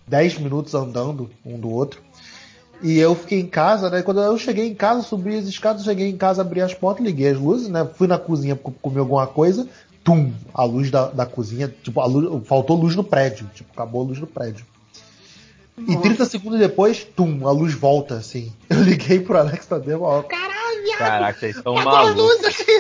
10 0.06 0.38
minutos 0.38 0.74
andando 0.74 1.30
um 1.46 1.58
do 1.58 1.70
outro. 1.70 1.98
E 2.82 2.98
eu 2.98 3.14
fiquei 3.14 3.40
em 3.40 3.46
casa, 3.46 3.88
né? 3.88 4.02
Quando 4.02 4.20
eu 4.20 4.36
cheguei 4.36 4.66
em 4.68 4.74
casa, 4.74 5.00
subi 5.02 5.36
as 5.36 5.46
escadas, 5.46 5.82
cheguei 5.84 6.10
em 6.10 6.16
casa, 6.16 6.42
abri 6.42 6.60
as 6.60 6.74
portas, 6.74 7.04
liguei 7.04 7.28
as 7.30 7.38
luzes, 7.38 7.68
né? 7.68 7.88
Fui 7.94 8.06
na 8.06 8.18
cozinha 8.18 8.54
co- 8.54 8.70
comer 8.82 9.00
alguma 9.00 9.26
coisa, 9.26 9.66
tum, 10.02 10.32
a 10.54 10.64
luz 10.64 10.90
da, 10.90 11.08
da 11.08 11.26
cozinha, 11.26 11.72
tipo, 11.82 12.00
a 12.00 12.06
luz, 12.06 12.46
faltou 12.46 12.76
luz 12.76 12.96
no 12.96 13.04
prédio, 13.04 13.48
tipo, 13.54 13.70
acabou 13.72 14.02
a 14.02 14.06
luz 14.06 14.18
no 14.18 14.26
prédio. 14.26 14.64
E 15.88 15.96
30 15.96 16.26
segundos 16.26 16.58
depois, 16.58 17.04
tum, 17.04 17.46
a 17.48 17.52
luz 17.52 17.72
volta, 17.72 18.16
assim. 18.16 18.52
Eu 18.68 18.82
liguei 18.82 19.20
pro 19.20 19.38
Alex 19.38 19.64
Tadeu, 19.66 20.02
ó, 20.02 20.22
caralho, 20.22 20.82
viado, 20.84 20.98
Caraca, 20.98 21.38
vocês 21.38 21.56
estão 21.56 21.74
malucos. 21.74 22.16
luz 22.16 22.44
aqui. 22.44 22.70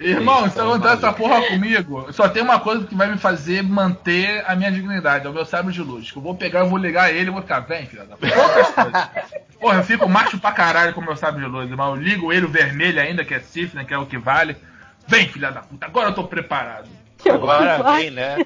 Irmão, 0.00 0.44
se 0.44 0.50
Então, 0.54 0.72
acontecer 0.72 0.94
essa 0.94 1.12
porra 1.12 1.42
comigo, 1.48 2.06
só 2.12 2.28
tem 2.28 2.42
uma 2.42 2.60
coisa 2.60 2.86
que 2.86 2.94
vai 2.94 3.10
me 3.10 3.18
fazer 3.18 3.62
manter 3.62 4.42
a 4.46 4.56
minha 4.56 4.72
dignidade, 4.72 5.26
é 5.26 5.28
o 5.28 5.34
meu 5.34 5.44
sábio 5.44 5.70
de 5.70 5.82
luz. 5.82 6.10
Que 6.10 6.16
eu 6.16 6.22
vou 6.22 6.34
pegar, 6.34 6.60
eu 6.60 6.68
vou 6.68 6.78
ligar 6.78 7.12
ele 7.12 7.28
e 7.28 7.32
vou 7.32 7.42
ficar, 7.42 7.60
vem, 7.60 7.84
filha 7.86 8.04
da 8.06 8.16
puta. 8.16 9.10
Porra, 9.60 9.78
eu 9.78 9.84
fico 9.84 10.08
macho 10.08 10.38
pra 10.38 10.52
caralho 10.52 10.94
com 10.94 11.00
o 11.00 11.04
meu 11.04 11.16
sábio 11.16 11.40
de 11.40 11.46
luz, 11.46 11.70
irmão. 11.70 11.94
Eu 11.94 12.02
ligo 12.02 12.32
ele, 12.32 12.46
o 12.46 12.50
vermelho 12.50 13.00
ainda, 13.00 13.24
que 13.24 13.34
é 13.34 13.40
Sif, 13.40 13.74
né, 13.74 13.84
que 13.84 13.92
é 13.92 13.98
o 13.98 14.06
que 14.06 14.16
vale. 14.18 14.56
Vem, 15.06 15.28
filha 15.28 15.50
da 15.52 15.60
puta, 15.60 15.86
agora 15.86 16.08
eu 16.10 16.14
tô 16.14 16.24
preparado. 16.24 16.88
Que 17.18 17.30
Agora 17.30 17.82
vem, 17.96 18.10
né? 18.10 18.38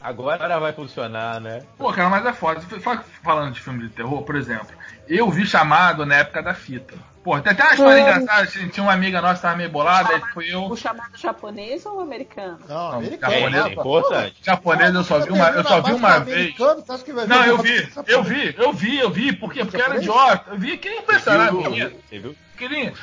Agora 0.00 0.58
vai 0.58 0.72
funcionar, 0.72 1.40
né? 1.40 1.62
Pô, 1.78 1.92
cara, 1.92 2.08
mas 2.10 2.26
é 2.26 2.32
foda. 2.32 2.60
Fa- 2.60 3.04
Falando 3.22 3.52
de 3.52 3.60
filme 3.60 3.82
de 3.84 3.88
terror, 3.90 4.22
por 4.22 4.34
exemplo, 4.34 4.66
eu 5.08 5.30
vi 5.30 5.46
chamado 5.46 6.04
na 6.04 6.16
época 6.16 6.42
da 6.42 6.54
fita. 6.54 6.94
Pô, 7.22 7.38
tem 7.40 7.52
até 7.52 7.62
uma 7.62 7.72
história 7.74 7.98
É. 7.98 8.00
engraçada. 8.00 8.46
tinha- 8.48 8.68
Tinha 8.68 8.82
uma 8.82 8.92
amiga 8.92 9.20
nossa 9.22 9.34
que 9.36 9.42
tava 9.42 9.56
meio 9.56 9.70
bolada, 9.70 10.12
aí 10.12 10.20
foi 10.34 10.48
eu. 10.52 10.64
O 10.64 10.76
chamado 10.76 11.16
japonês 11.16 11.86
ou 11.86 12.00
americano? 12.00 12.58
Não, 12.68 12.92
americano, 12.94 13.32
É, 13.32 13.38
americano. 13.44 13.68
é 13.68 13.72
importante. 13.74 14.36
Japonês 14.42 14.92
eu 14.92 15.04
só 15.04 15.20
vi 15.20 15.30
uma, 15.30 15.48
eu 15.50 15.62
só 15.62 15.80
vi 15.80 15.92
uma 15.92 16.18
vez. 16.18 16.52
Não, 17.28 17.44
eu 17.44 17.58
vi, 17.58 17.88
eu 18.08 18.22
vi, 18.24 18.54
eu 18.58 18.72
vi, 18.72 18.98
eu 18.98 19.10
vi, 19.10 19.32
por 19.36 19.52
quê? 19.52 19.60
Porque 19.64 19.76
era 19.80 20.00
Japonês? 20.00 20.02
idiota. 20.02 20.50
Eu 20.50 20.58
vi, 20.58 20.76
queria 20.78 20.98
impressionar 20.98 21.48
a 21.48 21.50
Você 21.52 21.60
viu? 21.62 21.70
menina. 21.70 21.92
Você 22.08 22.18
viu? 22.18 22.36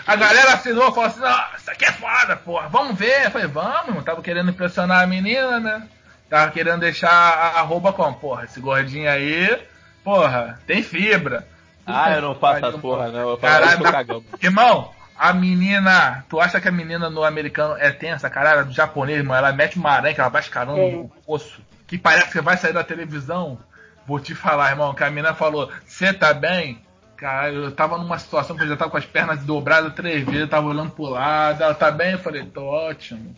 A 0.07 0.15
galera 0.15 0.53
assinou 0.53 0.89
e 0.89 0.93
falou 0.93 1.05
assim: 1.05 1.19
não, 1.19 1.39
isso 1.57 1.71
aqui 1.71 1.85
é 1.85 1.91
foda, 1.91 2.35
porra, 2.37 2.67
vamos 2.69 2.97
ver. 2.97 3.25
Eu 3.25 3.31
falei, 3.31 3.47
vamos, 3.47 3.87
irmão. 3.87 4.03
Tava 4.03 4.21
querendo 4.21 4.49
impressionar 4.49 5.03
a 5.03 5.07
menina, 5.07 5.59
né? 5.59 5.87
Tava 6.29 6.51
querendo 6.51 6.79
deixar 6.81 7.09
a 7.11 7.59
arroba 7.59 7.91
como? 7.91 8.15
Porra, 8.17 8.45
esse 8.45 8.59
gordinho 8.59 9.09
aí, 9.09 9.59
porra, 10.03 10.59
tem 10.67 10.83
fibra. 10.83 11.47
Ah, 11.85 12.11
eu 12.11 12.21
não 12.21 12.35
faço 12.35 12.63
essa 12.65 12.77
porra, 12.77 13.07
não. 13.09 13.29
Eu 13.31 13.37
faço 13.37 13.53
Caralho, 13.53 13.83
cagão. 13.91 14.23
Irmão, 14.41 14.93
a 15.17 15.33
menina. 15.33 16.23
Tu 16.29 16.39
acha 16.39 16.61
que 16.61 16.67
a 16.67 16.71
menina 16.71 17.09
no 17.09 17.23
americano 17.23 17.75
é 17.79 17.89
tensa, 17.91 18.29
caralho? 18.29 18.65
Do 18.65 18.71
japonês, 18.73 19.17
irmão, 19.17 19.35
ela 19.35 19.51
mete 19.51 19.77
uma 19.77 19.91
aranha 19.91 20.13
que 20.13 20.21
ela 20.21 20.29
vai 20.29 20.41
escarando 20.41 20.79
É. 20.79 20.91
no 20.91 21.11
osso. 21.25 21.61
Que 21.87 21.97
parece 21.97 22.31
que 22.31 22.41
vai 22.41 22.57
sair 22.57 22.73
da 22.73 22.83
televisão. 22.83 23.57
Vou 24.05 24.19
te 24.19 24.35
falar, 24.35 24.69
irmão, 24.69 24.93
que 24.93 25.03
a 25.03 25.09
menina 25.09 25.33
falou: 25.33 25.71
Você 25.85 26.13
tá 26.13 26.31
bem? 26.33 26.79
Cara, 27.19 27.51
eu 27.51 27.71
tava 27.71 27.97
numa 27.97 28.17
situação 28.17 28.55
que 28.55 28.63
eu 28.63 28.67
já 28.69 28.77
tava 28.77 28.91
com 28.91 28.95
as 28.95 29.05
pernas 29.05 29.43
dobradas 29.43 29.93
três 29.93 30.23
vezes, 30.23 30.39
eu 30.39 30.47
tava 30.47 30.67
olhando 30.67 30.91
pro 30.91 31.03
lado, 31.03 31.61
ela 31.61 31.75
tá 31.75 31.91
bem? 31.91 32.13
Eu 32.13 32.19
falei, 32.19 32.45
tô 32.45 32.63
ótimo. 32.63 33.35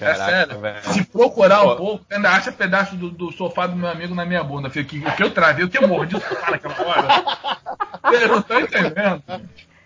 é 0.00 0.14
sério. 0.14 0.58
velho. 0.58 0.82
Se 0.82 1.04
procurar 1.04 1.62
um 1.62 1.76
pouco, 1.76 2.04
ainda 2.10 2.28
acha 2.28 2.50
pedaço 2.50 2.96
do, 2.96 3.08
do 3.08 3.30
sofá 3.30 3.68
do 3.68 3.76
meu 3.76 3.88
amigo 3.88 4.16
na 4.16 4.24
minha 4.24 4.42
bunda. 4.42 4.68
Filho, 4.68 4.84
que, 4.84 4.98
o 4.98 5.12
que 5.12 5.22
eu 5.22 5.30
travei, 5.30 5.64
o 5.64 5.68
que 5.68 5.78
eu 5.78 5.86
mordi 5.86 6.16
o 6.16 6.20
sofá 6.20 6.50
naquela 6.50 6.74
hora. 6.84 7.08
Eu 8.20 8.28
não 8.28 8.42
tô 8.42 8.58
entendendo. 8.58 9.22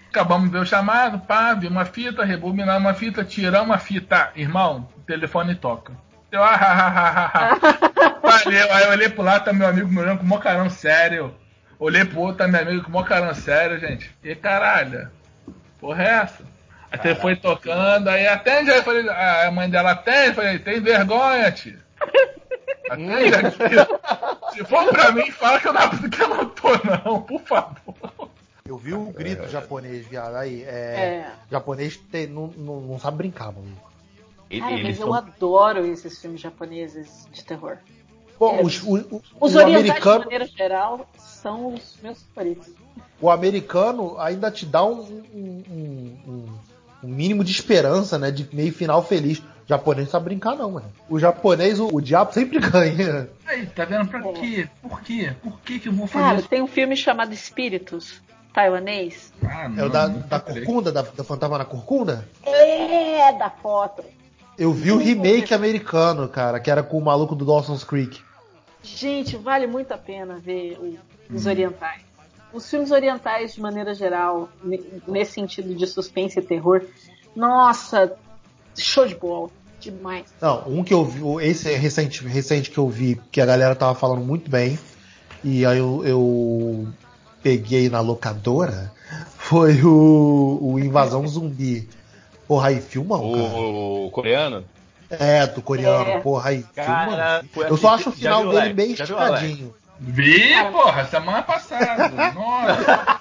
Acabamos 0.08 0.46
de 0.46 0.52
ver 0.52 0.62
o 0.62 0.66
chamado, 0.66 1.18
pá, 1.18 1.52
vi 1.52 1.66
uma 1.66 1.84
fita, 1.84 2.24
rebobinar 2.24 2.78
uma 2.78 2.94
fita, 2.94 3.22
tirar 3.24 3.60
uma 3.60 3.76
fita. 3.76 4.30
Irmão, 4.34 4.88
o 4.96 5.00
telefone 5.02 5.54
toca. 5.54 5.92
Eu, 6.32 6.42
ah, 6.42 6.54
ah, 6.54 6.92
ah, 6.96 7.30
ah, 7.34 7.58
ah. 7.60 8.20
Valeu. 8.22 8.72
Aí 8.72 8.84
eu 8.84 8.90
olhei 8.90 9.08
pro 9.10 9.22
lado, 9.22 9.44
tá 9.44 9.52
meu 9.52 9.68
amigo 9.68 9.88
me 9.88 9.98
olhando 9.98 10.20
com 10.20 10.24
mó 10.24 10.38
carão 10.38 10.70
sério. 10.70 11.34
Olhei 11.78 12.04
pro 12.04 12.20
outro, 12.20 12.38
tá 12.38 12.48
meu 12.48 12.60
amigo 12.60 12.84
com 12.84 12.90
mó 12.90 13.02
carão 13.02 13.34
sério, 13.34 13.78
gente. 13.78 14.14
E 14.22 14.34
caralho, 14.34 15.10
porra 15.80 16.02
é 16.02 16.08
essa? 16.22 16.44
Aí 16.90 16.98
você 16.98 17.14
foi 17.16 17.34
tocando, 17.36 18.08
aí 18.08 18.26
atende, 18.26 18.70
aí 18.70 18.78
eu 18.78 18.82
falei, 18.84 19.08
a 19.08 19.50
mãe 19.50 19.68
dela 19.68 19.90
atende, 19.92 20.28
eu 20.28 20.34
falei, 20.34 20.58
tem 20.60 20.80
vergonha, 20.80 21.50
tio. 21.50 21.78
Atende 22.88 23.34
aqui. 23.34 24.52
Se 24.54 24.64
for 24.64 24.86
pra 24.88 25.10
mim, 25.12 25.30
fala 25.30 25.58
que 25.60 25.68
eu 25.68 25.72
não, 25.72 25.90
que 25.90 26.22
eu 26.22 26.28
não 26.28 26.46
tô, 26.50 26.68
não, 27.04 27.22
por 27.22 27.40
favor. 27.40 28.30
Eu 28.66 28.78
vi 28.78 28.94
o 28.94 29.06
grito 29.06 29.48
japonês, 29.48 30.06
viado. 30.06 30.36
Aí, 30.36 30.62
é. 30.62 30.68
É. 30.68 31.26
Japonês 31.50 31.96
tem- 31.96 32.26
não, 32.26 32.46
não, 32.56 32.80
não 32.80 32.98
sabe 32.98 33.18
brincar, 33.18 33.52
mano. 33.52 33.76
Cara, 34.58 34.72
eles 34.72 34.82
mas 34.84 35.00
eu 35.00 35.06
são- 35.06 35.14
adoro 35.14 35.84
esses 35.86 36.18
filmes 36.20 36.40
japoneses 36.40 37.28
de 37.32 37.44
terror. 37.44 37.76
Pô, 38.38 38.50
É. 38.56 38.62
os, 38.62 38.82
o, 38.82 38.96
o- 39.16 39.22
Os 39.40 39.54
orientais, 39.54 39.88
americano, 39.90 40.18
de 40.20 40.24
maneira 40.26 40.46
geral, 40.46 41.08
são 41.44 41.74
os 41.74 41.96
meus 42.02 42.18
favoritos. 42.34 42.68
o 43.20 43.30
americano 43.30 44.18
ainda 44.18 44.50
te 44.50 44.64
dá 44.66 44.82
um, 44.84 45.00
um- 45.34 45.62
um- 45.70 46.16
um- 46.26 46.48
um 47.04 47.08
mínimo 47.08 47.44
de 47.44 47.52
esperança, 47.52 48.18
né? 48.18 48.30
De 48.30 48.48
meio 48.52 48.72
final 48.72 49.02
feliz. 49.04 49.38
O 49.38 49.44
japonês 49.68 50.06
não 50.06 50.12
sabe 50.12 50.24
brincar, 50.26 50.56
não, 50.56 50.70
mano. 50.72 50.86
O 51.08 51.18
japonês, 51.18 51.78
o, 51.78 51.88
o 51.94 52.00
diabo 52.00 52.32
sempre 52.32 52.58
ganha. 52.70 53.28
Aí, 53.46 53.66
tá 53.66 53.84
vendo 53.84 54.08
pra 54.08 54.22
quê? 54.32 54.68
Por 54.82 55.00
quê? 55.02 55.32
Por 55.42 55.60
que 55.60 55.78
que 55.80 55.88
eu 55.88 55.92
vou 55.92 56.06
fazer 56.06 56.24
Cara, 56.24 56.38
isso? 56.40 56.48
tem 56.48 56.62
um 56.62 56.66
filme 56.66 56.96
chamado 56.96 57.32
Espíritos, 57.34 58.20
taiwanês. 58.54 59.32
Ah, 59.42 59.70
É 59.76 59.84
o 59.84 59.88
da, 59.90 60.06
da. 60.08 60.40
Corcunda, 60.40 60.90
da, 60.90 61.02
da 61.02 61.24
Fantasma 61.24 61.58
na 61.58 61.64
Corcunda? 61.64 62.26
É, 62.42 63.32
da 63.38 63.50
foto. 63.50 64.02
Eu 64.58 64.72
vi 64.72 64.92
o 64.92 64.98
remake 64.98 65.52
americano, 65.52 66.28
cara, 66.28 66.58
que 66.60 66.70
era 66.70 66.82
com 66.82 66.96
o 66.98 67.04
maluco 67.04 67.34
do 67.34 67.44
Dawson's 67.44 67.84
Creek. 67.84 68.20
Gente, 68.84 69.36
vale 69.36 69.66
muito 69.66 69.92
a 69.92 69.98
pena 69.98 70.36
ver 70.38 70.78
o- 70.78 70.84
Hum. 70.84 70.96
os 71.36 71.46
orientais. 71.46 72.02
Os 72.52 72.68
filmes 72.70 72.90
orientais, 72.90 73.54
de 73.54 73.60
maneira 73.60 73.94
geral, 73.94 74.48
ne- 74.62 74.82
nesse 75.08 75.32
sentido 75.32 75.74
de 75.74 75.86
suspense 75.86 76.38
e 76.38 76.42
terror, 76.42 76.84
nossa, 77.34 78.16
show 78.76 79.06
de 79.06 79.14
bola. 79.14 79.48
Demais. 79.80 80.24
Não, 80.40 80.62
um 80.68 80.84
que 80.84 80.94
eu 80.94 81.04
vi, 81.04 81.20
o- 81.22 81.40
esse 81.40 81.70
é 81.70 81.76
recente, 81.76 82.24
recente 82.26 82.70
que 82.70 82.78
eu 82.78 82.88
vi, 82.88 83.20
que 83.32 83.40
a 83.40 83.46
galera 83.46 83.74
tava 83.74 83.94
falando 83.94 84.24
muito 84.24 84.50
bem, 84.50 84.78
e 85.42 85.66
aí 85.66 85.78
eu, 85.78 86.02
eu 86.06 86.88
peguei 87.42 87.88
na 87.90 88.00
locadora, 88.00 88.92
foi 89.36 89.82
o, 89.82 90.58
o 90.62 90.78
Invasão 90.78 91.26
Zumbi. 91.26 91.88
Porra, 92.46 92.68
aí 92.68 92.80
filmão, 92.80 93.32
cara. 93.32 93.44
O, 93.44 94.06
o 94.06 94.10
coreano? 94.10 94.64
É, 95.20 95.46
do 95.46 95.62
coreano, 95.62 96.10
É. 96.10 96.20
porra, 96.20 96.50
aí 96.50 96.64
Cara, 96.74 97.04
filmão. 97.10 97.44
foi 97.52 97.70
Eu 97.70 97.76
só 97.76 97.94
acho 97.94 98.08
o 98.10 98.12
final 98.12 98.44
dele 98.46 98.58
Alex? 98.58 98.74
bem 98.74 98.92
esticadinho. 98.92 99.74
Vi, 100.00 100.52
porra, 100.72 101.04
semana 101.06 101.42
passada. 101.42 102.08
Nossa, 102.34 103.20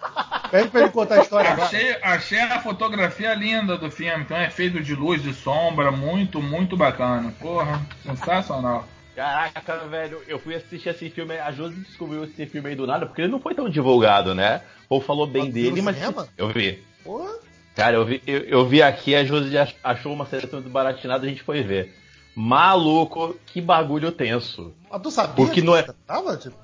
Pede 0.50 0.70
pra 0.70 0.82
ele 0.82 0.90
contar 0.90 1.16
a 1.16 1.22
história 1.22 1.52
agora. 1.52 1.68
achei, 1.68 1.96
achei 2.02 2.40
a 2.40 2.60
fotografia 2.62 3.34
linda 3.34 3.78
do 3.78 3.90
filme. 3.90 4.26
Tem 4.26 4.38
um 4.38 4.42
efeito 4.42 4.82
de 4.82 4.94
luz, 4.96 5.22
de 5.22 5.34
sombra, 5.34 5.92
muito, 5.92 6.42
muito 6.42 6.76
bacana. 6.78 7.34
Porra, 7.40 7.82
sensacional. 8.04 8.86
Caraca, 9.16 9.78
velho, 9.90 10.22
eu 10.28 10.40
fui 10.40 10.56
assistir 10.56 10.90
esse 10.90 11.10
filme, 11.12 11.38
a 11.38 11.52
Josi 11.52 11.76
descobriu 11.76 12.24
esse 12.24 12.46
filme 12.48 12.70
aí 12.70 12.76
do 12.76 12.88
nada, 12.88 13.06
porque 13.06 13.22
ele 13.22 13.32
não 13.32 13.40
foi 13.40 13.54
tão 13.54 13.70
divulgado, 13.70 14.34
né? 14.34 14.62
O 14.86 14.90
povo 14.90 15.06
falou 15.06 15.28
bem 15.28 15.44
Mas 15.46 15.54
dele, 15.54 15.82
mas. 15.84 15.96
cinema? 15.96 16.28
Eu 16.36 16.50
vi. 16.50 16.84
Porra. 17.04 17.32
Cara, 17.75 17.96
eu 17.96 18.06
vi, 18.06 18.22
eu, 18.27 18.39
eu 18.42 18.65
vi 18.68 18.82
aqui, 18.84 19.15
a 19.15 19.24
Josi 19.25 19.58
ach- 19.58 19.75
achou 19.84 20.13
uma 20.13 20.25
seleção 20.25 20.62
desbaratinada, 20.62 21.25
a 21.25 21.30
gente 21.30 21.42
foi 21.42 21.63
ver. 21.63 21.96
Maluco, 22.36 23.36
que 23.48 23.60
bagulho 23.62 24.12
tenso. 24.12 24.74
Mas 24.92 25.01
tu 25.01 25.10
sabia 25.12 25.34
Porque 25.36 25.62
que 25.62 25.65
não 25.65 25.75
é- 25.75 25.84
você 25.84 25.94
tava, 26.06 26.38
tipo... 26.38 26.56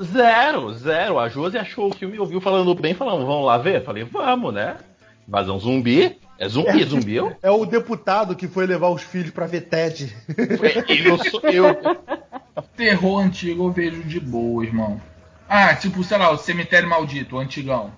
Zero, 0.00 0.72
zero. 0.74 1.18
A 1.18 1.28
Josi 1.28 1.58
achou 1.58 1.88
o 1.90 1.94
filme 1.94 2.16
e 2.16 2.20
ouviu 2.20 2.40
falando 2.40 2.72
bem, 2.74 2.94
falando, 2.94 3.26
vamos 3.26 3.44
lá 3.44 3.58
ver? 3.58 3.84
Falei, 3.84 4.04
vamos, 4.04 4.54
né? 4.54 4.76
Invasão 5.26 5.58
zumbi. 5.58 6.16
É 6.38 6.48
zumbi, 6.48 6.84
zumbi. 6.84 7.16
Eu, 7.16 7.36
É 7.42 7.50
o 7.50 7.66
deputado 7.66 8.36
que 8.36 8.46
foi 8.46 8.64
levar 8.64 8.88
os 8.90 9.02
filhos 9.02 9.30
pra 9.32 9.46
ver 9.46 9.62
Ted. 9.62 10.14
eu, 11.04 11.18
sou- 11.30 11.40
eu, 11.50 11.64
Terror 12.76 13.18
antigo 13.20 13.64
eu 13.64 13.72
vejo 13.72 14.02
de 14.04 14.20
boa, 14.20 14.64
irmão. 14.64 15.00
Ah, 15.48 15.74
tipo, 15.74 16.04
sei 16.04 16.16
lá, 16.18 16.30
o 16.30 16.38
Cemitério 16.38 16.88
Maldito, 16.88 17.34
o 17.36 17.38
antigão. 17.40 17.90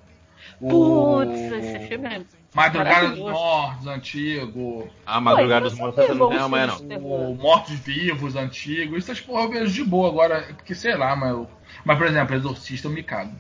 O 0.61 0.69
Putz, 0.69 1.39
esse 1.53 1.89
filme 1.89 2.07
é. 2.09 2.21
Madrugada 2.53 3.09
dos. 3.11 3.19
Mortos, 3.21 3.87
antigo. 3.87 4.89
a 5.07 5.21
Madrugada 5.21 5.69
dos 5.71 5.79
Mortos 5.79 6.05
você 6.05 6.13
não 6.15 6.29
tem 6.29 6.37
pegou 6.37 6.45
amanhã, 6.45 6.67
não. 6.67 6.99
O. 7.31 7.35
Mortos 7.37 7.75
Vivos, 7.79 8.37
antigo. 8.37 8.97
Essas 8.99 9.21
porra 9.21 9.43
eu 9.45 9.51
vejo 9.51 9.73
de 9.73 9.85
boa 9.85 10.09
agora. 10.09 10.43
Porque 10.57 10.75
sei 10.75 10.97
lá, 10.97 11.15
mas. 11.17 11.31
eu- 11.31 11.49
Mas, 11.85 11.97
por 11.97 12.07
exemplo, 12.07 12.35
Exorcista 12.35 12.89
eu 12.89 12.93
me 12.93 13.03
cago. 13.03 13.33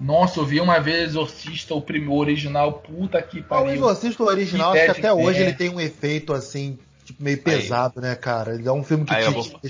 Nossa, 0.00 0.38
eu 0.38 0.44
vi 0.46 0.60
uma 0.60 0.78
vez 0.78 1.08
Exorcista, 1.10 1.74
o 1.74 1.82
primeiro 1.82 2.14
original, 2.14 2.74
puta 2.74 3.20
que 3.20 3.40
O 3.40 3.44
pariu. 3.44 3.72
Exorcista 3.72 4.22
original, 4.22 4.72
acho 4.72 4.84
que 4.84 4.90
até 5.00 5.12
hoje 5.12 5.40
é. 5.40 5.42
ele 5.42 5.52
tem 5.54 5.70
um 5.70 5.80
efeito 5.80 6.32
assim, 6.32 6.78
tipo, 7.04 7.20
meio 7.20 7.42
pesado, 7.42 8.00
né, 8.00 8.14
cara? 8.14 8.54
Ele 8.54 8.68
é 8.68 8.72
um 8.72 8.84
filme 8.84 9.04
que, 9.04 9.16
te, 9.16 9.30
vou- 9.30 9.60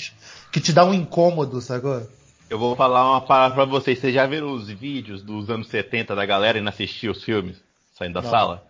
que 0.52 0.60
te 0.60 0.72
dá 0.72 0.84
um 0.84 0.92
incômodo, 0.92 1.62
sacou? 1.62 2.06
Eu 2.48 2.58
vou 2.58 2.74
falar 2.74 3.10
uma 3.10 3.20
parada 3.20 3.54
pra 3.54 3.64
vocês. 3.64 3.98
Vocês 3.98 4.14
já 4.14 4.26
viram 4.26 4.52
os 4.52 4.68
vídeos 4.70 5.22
dos 5.22 5.50
anos 5.50 5.68
70 5.68 6.14
da 6.16 6.24
galera 6.24 6.58
indo 6.58 6.68
assistir 6.68 7.08
os 7.10 7.22
filmes? 7.22 7.62
Saindo 7.92 8.14
da 8.14 8.22
Não. 8.22 8.30
sala? 8.30 8.64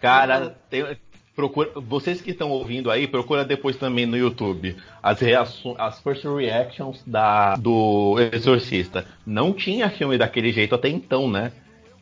Cara, 0.00 0.56
tem- 0.70 0.96
procura, 1.34 1.70
vocês 1.76 2.20
que 2.20 2.30
estão 2.30 2.50
ouvindo 2.50 2.90
aí, 2.90 3.08
procura 3.08 3.44
depois 3.44 3.76
também 3.76 4.06
no 4.06 4.16
YouTube 4.16 4.76
as 5.02 5.20
reações, 5.20 5.76
as 5.78 6.00
first 6.00 6.24
reactions 6.24 7.02
da, 7.06 7.56
do 7.56 8.16
Exorcista. 8.32 9.06
Não 9.26 9.52
tinha 9.52 9.90
filme 9.90 10.16
daquele 10.16 10.52
jeito 10.52 10.74
até 10.74 10.88
então, 10.88 11.28
né? 11.28 11.52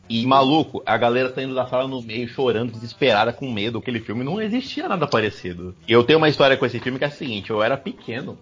E 0.09 0.27
maluco, 0.27 0.83
a 0.85 0.99
galera 0.99 1.31
tá 1.31 1.43
indo 1.43 1.55
da 1.55 1.67
sala 1.67 1.89
no 1.89 2.03
meio, 2.03 2.29
chorando, 2.29 2.73
desesperada, 2.73 3.33
com 3.33 3.51
medo. 3.51 3.79
Aquele 3.79 4.01
filme 4.01 4.23
não 4.23 4.39
existia 4.43 4.87
nada 4.87 5.07
parecido. 5.07 5.75
E 5.89 5.93
eu 5.93 6.05
tenho 6.05 6.19
uma 6.19 6.29
história 6.29 6.59
com 6.59 6.67
esse 6.67 6.79
filme 6.79 6.99
que 6.99 7.05
é 7.05 7.09
a 7.09 7.11
seguinte: 7.11 7.49
eu 7.49 7.63
era 7.63 7.77
pequeno. 7.79 8.37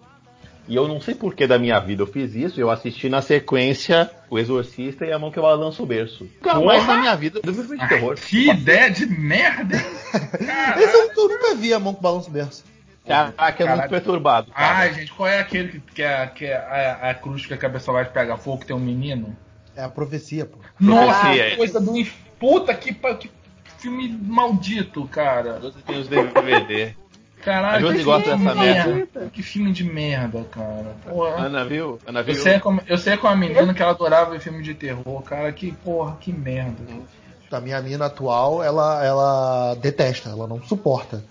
E 0.67 0.75
eu 0.75 0.87
não 0.87 1.01
sei 1.01 1.13
por 1.13 1.35
que 1.35 1.45
da 1.45 1.59
minha 1.59 1.79
vida 1.79 2.03
eu 2.03 2.07
fiz 2.07 2.33
isso. 2.35 2.59
Eu 2.59 2.69
assisti 2.69 3.09
na 3.09 3.21
sequência 3.21 4.09
O 4.29 4.39
Exorcista 4.39 5.05
e 5.05 5.11
A 5.11 5.19
Mão 5.19 5.31
que 5.31 5.39
Balança 5.39 5.83
o 5.83 5.85
Berço. 5.85 6.23
Nunca 6.23 6.53
Porra! 6.53 6.65
mais 6.65 6.87
na 6.87 6.97
minha 6.97 7.15
vida 7.15 7.41
eu 7.43 7.53
vi 7.53 7.63
filme 7.63 7.79
de 7.79 7.89
terror. 7.89 8.15
que 8.15 8.49
ideia 8.49 8.89
de 8.89 9.05
merda? 9.05 9.75
Esse 10.79 10.95
eu, 10.95 11.11
eu 11.15 11.29
nunca 11.29 11.55
vi 11.55 11.73
a 11.73 11.79
mão 11.79 11.93
com 11.93 12.01
balanço 12.01 12.31
berço. 12.31 12.63
Caraca, 13.05 13.35
é 13.41 13.47
muito 13.47 13.57
Caralho. 13.57 13.89
perturbado. 13.89 14.51
Cara. 14.51 14.77
Ai, 14.77 14.93
gente, 14.93 15.11
qual 15.11 15.27
é 15.27 15.39
aquele 15.39 15.67
que, 15.67 15.79
que, 15.95 16.01
é, 16.01 16.25
que 16.27 16.45
é 16.45 16.55
a, 16.55 17.09
a 17.09 17.13
cruz 17.13 17.45
que 17.45 17.53
a 17.53 17.57
cabeça 17.57 17.91
vai 17.91 18.05
pegar 18.05 18.37
fogo, 18.37 18.59
que 18.59 18.67
tem 18.67 18.75
um 18.75 18.79
menino? 18.79 19.35
É 19.75 19.83
a 19.83 19.89
profecia, 19.89 20.45
pô. 20.45 20.57
Nossa, 20.79 21.19
Profecia, 21.19 21.49
que 21.49 21.57
coisa 21.57 21.81
do 21.81 21.93
puta 22.39 22.73
que, 22.73 22.93
que 22.93 23.29
filme 23.79 24.07
maldito, 24.07 25.05
cara. 25.07 25.59
Você 25.59 25.79
tem 25.85 25.99
os 25.99 26.07
DVD. 26.07 26.95
Caralho, 27.43 27.93
que 27.93 28.03
gosta 28.03 28.37
filme 28.37 28.45
dessa 28.45 28.59
de 28.59 28.65
merda. 28.65 29.29
Que 29.31 29.43
filme 29.43 29.71
de 29.71 29.83
merda, 29.83 30.43
cara. 30.49 30.95
Porra. 31.07 31.45
Ana 31.45 31.65
viu? 31.65 31.99
Ana 32.07 32.21
Eu 32.21 32.25
viu? 32.25 32.35
sei, 32.35 32.59
como, 32.59 32.81
eu 32.87 32.97
sei 32.97 33.17
com 33.17 33.27
a 33.27 33.35
menina 33.35 33.73
que 33.73 33.81
ela 33.81 33.91
adorava 33.91 34.31
ver 34.31 34.39
filme 34.39 34.63
de 34.63 34.73
terror, 34.73 35.21
cara. 35.23 35.51
Que 35.51 35.71
porra, 35.71 36.17
que 36.19 36.31
merda. 36.31 36.81
A 37.51 37.61
minha 37.61 37.79
mina 37.81 38.05
atual, 38.05 38.63
ela, 38.63 39.05
ela 39.05 39.75
detesta, 39.75 40.29
ela 40.29 40.47
não 40.47 40.61
suporta. 40.63 41.23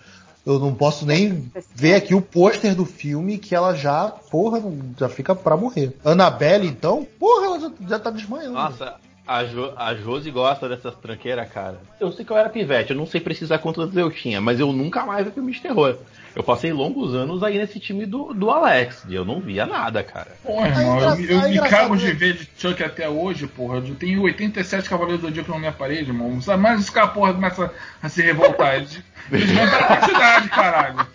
Eu 0.44 0.58
não 0.58 0.74
posso 0.74 1.06
nem 1.06 1.50
ver 1.74 1.94
aqui 1.94 2.14
o 2.14 2.20
pôster 2.20 2.74
do 2.74 2.84
filme 2.84 3.38
que 3.38 3.54
ela 3.54 3.74
já, 3.74 4.08
porra, 4.08 4.60
já 4.98 5.08
fica 5.08 5.34
pra 5.34 5.56
morrer. 5.56 5.96
Annabelle, 6.04 6.66
então, 6.66 7.06
porra, 7.18 7.46
ela 7.46 7.60
já, 7.60 7.70
já 7.88 7.98
tá 7.98 8.10
desmanhando. 8.10 8.54
Nossa, 8.54 8.96
a, 9.26 9.44
jo, 9.44 9.72
a 9.76 9.94
Josi 9.94 10.30
gosta 10.30 10.68
dessas 10.68 10.94
tranqueiras, 10.96 11.48
cara. 11.50 11.80
Eu 12.00 12.10
sei 12.12 12.24
que 12.24 12.30
eu 12.32 12.36
era 12.36 12.48
pivete, 12.48 12.90
eu 12.90 12.96
não 12.96 13.06
sei 13.06 13.20
precisar 13.20 13.58
quantos 13.58 13.94
eu 13.96 14.10
tinha, 14.10 14.40
mas 14.40 14.58
eu 14.60 14.72
nunca 14.72 15.04
mais 15.06 15.24
vi 15.26 15.32
filme 15.32 15.52
de 15.52 15.60
terror. 15.60 15.96
Eu 16.34 16.42
passei 16.42 16.72
longos 16.72 17.14
anos 17.14 17.42
aí 17.42 17.58
nesse 17.58 17.78
time 17.78 18.06
do, 18.06 18.32
do 18.32 18.50
Alex, 18.50 19.04
e 19.08 19.14
eu 19.14 19.24
não 19.24 19.38
via 19.38 19.66
nada, 19.66 20.02
cara. 20.02 20.28
Porra, 20.42 20.68
irmão, 20.68 20.98
eu, 21.00 21.16
me- 21.16 21.30
eu 21.30 21.40
é 21.40 21.48
me 21.48 21.60
cago 21.68 21.96
de 21.96 22.10
ver 22.12 22.34
de 22.34 22.48
Chuck 22.56 22.82
até 22.82 23.06
hoje, 23.08 23.46
porra. 23.46 23.76
Eu 23.78 23.94
tenho 23.94 24.22
87 24.22 24.88
Cavaleiros 24.88 25.20
do 25.20 25.26
Zodíaco 25.28 25.50
na 25.52 25.58
minha 25.58 25.72
parede, 25.72 26.08
irmão. 26.10 26.40
Sabe? 26.40 26.62
Mas 26.62 26.80
os 26.80 26.88
caras, 26.90 27.12
porra, 27.12 27.34
começam 27.34 27.70
a 28.02 28.08
se 28.08 28.22
revoltar. 28.22 28.76
Eles, 28.76 28.98
eles 29.30 29.50
vão 29.52 29.68
pela 29.68 29.82
quantidade, 29.84 30.48
caralho. 30.48 31.06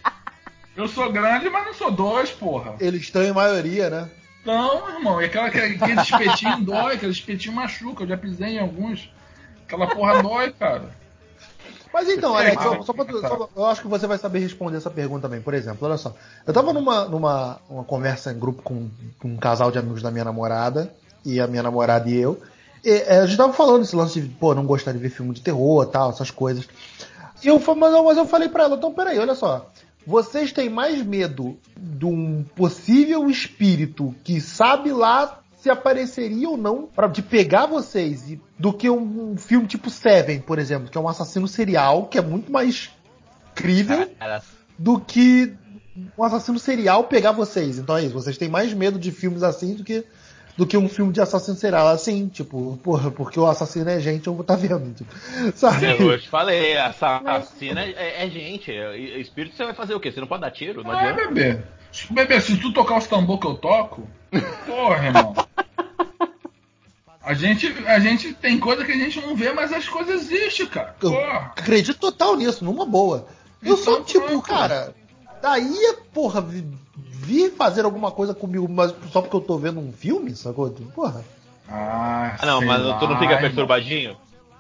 Eu 0.75 0.87
sou 0.87 1.11
grande, 1.11 1.49
mas 1.49 1.65
não 1.65 1.73
sou 1.73 1.89
dois, 1.89 2.29
porra. 2.29 2.75
Eles 2.79 3.01
estão 3.01 3.23
em 3.23 3.33
maioria, 3.33 3.89
né? 3.89 4.09
Não, 4.47 4.89
irmão, 4.89 5.21
e 5.21 5.25
aquela, 5.25 5.47
aquele 5.47 5.75
espetinho 6.01 6.63
dói, 6.63 6.95
aquele 6.95 7.11
espetinho 7.11 7.53
machuca, 7.53 8.03
eu 8.03 8.07
já 8.07 8.15
pisei 8.15 8.55
em 8.55 8.59
alguns. 8.59 9.11
Aquela 9.65 9.87
porra 9.87 10.23
dói, 10.23 10.53
cara. 10.53 10.89
Mas 11.93 12.07
então, 12.07 12.33
Alex, 12.33 12.63
só, 12.63 12.81
só 12.81 12.93
pra, 12.93 13.05
só, 13.05 13.49
eu 13.53 13.65
acho 13.65 13.81
que 13.81 13.87
você 13.89 14.07
vai 14.07 14.17
saber 14.17 14.39
responder 14.39 14.77
essa 14.77 14.89
pergunta 14.89 15.23
também. 15.27 15.41
Por 15.41 15.53
exemplo, 15.53 15.85
olha 15.85 15.97
só. 15.97 16.15
Eu 16.45 16.53
tava 16.53 16.71
numa, 16.71 17.05
numa 17.09 17.59
uma 17.69 17.83
conversa 17.83 18.31
em 18.31 18.39
grupo 18.39 18.61
com, 18.61 18.89
com 19.19 19.27
um 19.27 19.35
casal 19.35 19.69
de 19.69 19.79
amigos 19.79 20.01
da 20.01 20.11
minha 20.11 20.23
namorada, 20.23 20.93
e 21.25 21.41
a 21.41 21.47
minha 21.47 21.63
namorada 21.63 22.09
e 22.09 22.15
eu. 22.15 22.39
E, 22.85 22.89
é, 22.89 23.19
a 23.19 23.25
gente 23.25 23.37
tava 23.37 23.51
falando 23.51 23.81
esse 23.81 23.97
lance 23.97 24.21
de, 24.21 24.29
pô, 24.29 24.55
não 24.55 24.65
gostar 24.65 24.93
de 24.93 24.97
ver 24.97 25.09
filme 25.09 25.33
de 25.33 25.41
terror 25.41 25.85
tal, 25.87 26.11
essas 26.11 26.31
coisas. 26.31 26.65
E 27.43 27.47
eu, 27.47 27.61
mas, 27.75 27.91
mas 27.91 28.17
eu 28.17 28.25
falei 28.25 28.47
pra 28.47 28.63
ela, 28.63 28.77
então 28.77 28.93
peraí, 28.93 29.19
olha 29.19 29.35
só. 29.35 29.69
Vocês 30.07 30.53
têm 30.53 30.69
mais 30.69 31.05
medo 31.05 31.59
de 31.77 32.05
um 32.05 32.41
possível 32.55 33.29
espírito 33.29 34.15
que 34.23 34.39
sabe 34.39 34.93
lá 34.93 35.41
se 35.59 35.69
apareceria 35.69 36.47
ou 36.47 36.55
não 36.55 36.87
para 36.87 37.07
de 37.07 37.21
pegar 37.21 37.65
vocês 37.65 38.23
do 38.57 38.71
que 38.71 38.89
um, 38.89 39.31
um, 39.31 39.37
filme 39.37 39.67
tipo 39.67 39.89
Seven, 39.89 40.39
por 40.39 40.59
exemplo, 40.59 40.89
que 40.89 40.97
é 40.97 41.01
um 41.01 41.09
assassino 41.09 41.45
serial 41.45 42.05
que 42.05 42.17
é 42.17 42.21
muito 42.21 42.49
mais 42.49 42.89
crível 43.53 44.09
do 44.79 44.97
que 44.97 45.53
um 46.17 46.23
assassino 46.23 46.57
serial 46.57 47.03
pegar 47.03 47.33
vocês. 47.33 47.77
Então 47.77 47.97
é 47.97 48.05
isso, 48.05 48.13
vocês 48.13 48.37
têm 48.37 48.47
mais 48.47 48.73
medo 48.73 48.97
de 48.97 49.11
filmes 49.11 49.43
assim 49.43 49.73
do 49.73 49.83
que 49.83 50.05
do 50.57 50.65
que 50.65 50.75
um 50.75 50.89
filme 50.89 51.13
de 51.13 51.21
assassino 51.21 51.55
serial 51.55 51.87
assim, 51.87 52.27
tipo, 52.27 52.77
porra, 52.83 53.11
porque 53.11 53.39
o 53.39 53.45
assassino 53.45 53.89
é 53.89 53.99
gente, 53.99 54.25
eu 54.25 54.33
vou 54.33 54.41
estar 54.41 54.55
tá 54.55 54.59
vendo, 54.59 54.91
tipo, 54.95 55.13
sabe? 55.55 55.85
Eu 55.85 56.19
te 56.19 56.27
falei, 56.27 56.75
assassino 56.75 57.79
é, 57.79 57.91
é, 57.91 58.25
é 58.25 58.29
gente, 58.29 58.71
é, 58.71 58.97
espírito 59.19 59.55
você 59.55 59.65
vai 59.65 59.75
fazer 59.75 59.93
o 59.93 59.99
quê? 59.99 60.11
Você 60.11 60.19
não 60.19 60.27
pode 60.27 60.41
dar 60.41 60.49
tiro? 60.49 60.83
Não 60.83 60.99
é, 60.99 61.13
bebê. 61.13 61.59
Bebê, 62.09 62.41
se 62.41 62.57
tu 62.57 62.73
tocar 62.73 62.97
os 62.97 63.05
tambor 63.05 63.39
que 63.39 63.45
eu 63.45 63.55
toco, 63.55 64.07
porra, 64.65 65.05
irmão. 65.05 65.35
A 67.21 67.33
gente, 67.33 67.67
a 67.85 67.99
gente 67.99 68.33
tem 68.33 68.57
coisa 68.57 68.85
que 68.85 68.91
a 68.91 68.97
gente 68.97 69.19
não 69.19 69.35
vê, 69.35 69.51
mas 69.51 69.71
as 69.73 69.87
coisas 69.87 70.31
existem, 70.31 70.65
cara. 70.65 70.95
Eu 71.03 71.11
porra. 71.11 71.53
acredito 71.57 71.99
total 71.99 72.35
nisso, 72.35 72.63
numa 72.63 72.85
boa. 72.85 73.27
Eu 73.61 73.73
então, 73.73 73.77
sou 73.77 74.03
tipo, 74.03 74.25
pronto. 74.25 74.47
cara, 74.47 74.95
daí, 75.41 75.95
porra, 76.13 76.43
vir 77.27 77.51
fazer 77.51 77.83
alguma 77.83 78.09
coisa 78.09 78.33
comigo, 78.33 78.67
mas 78.69 78.95
só 79.11 79.21
porque 79.21 79.35
eu 79.35 79.41
tô 79.41 79.57
vendo 79.57 79.81
um 79.81 79.91
filme, 79.91 80.33
sacou? 80.33 80.69
Porra. 80.95 81.23
Ah, 81.69 82.37
ah 82.39 82.45
não, 82.45 82.61
mas 82.61 82.81
lá, 82.81 82.97
tu 82.97 83.07
não 83.07 83.19
fica 83.19 83.37
perturbadinho? 83.37 84.15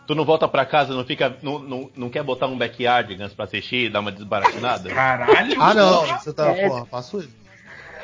Tu 0.05 0.13
não 0.13 0.25
volta 0.25 0.47
pra 0.47 0.65
casa, 0.65 0.93
não 0.93 1.05
fica. 1.05 1.37
Não, 1.41 1.59
não, 1.59 1.89
não 1.95 2.09
quer 2.09 2.23
botar 2.23 2.47
um 2.47 2.57
backyardigans 2.57 3.33
pra 3.33 3.45
assistir 3.45 3.85
e 3.85 3.89
dar 3.89 4.01
uma 4.01 4.11
desbaratinada? 4.11 4.89
Caralho! 4.89 5.61
Ah 5.61 5.73
não, 5.73 6.05
você 6.05 6.33
tá, 6.33 6.49
é. 6.49 6.67
porra, 6.67 6.85
faço 6.85 7.19
isso. 7.19 7.29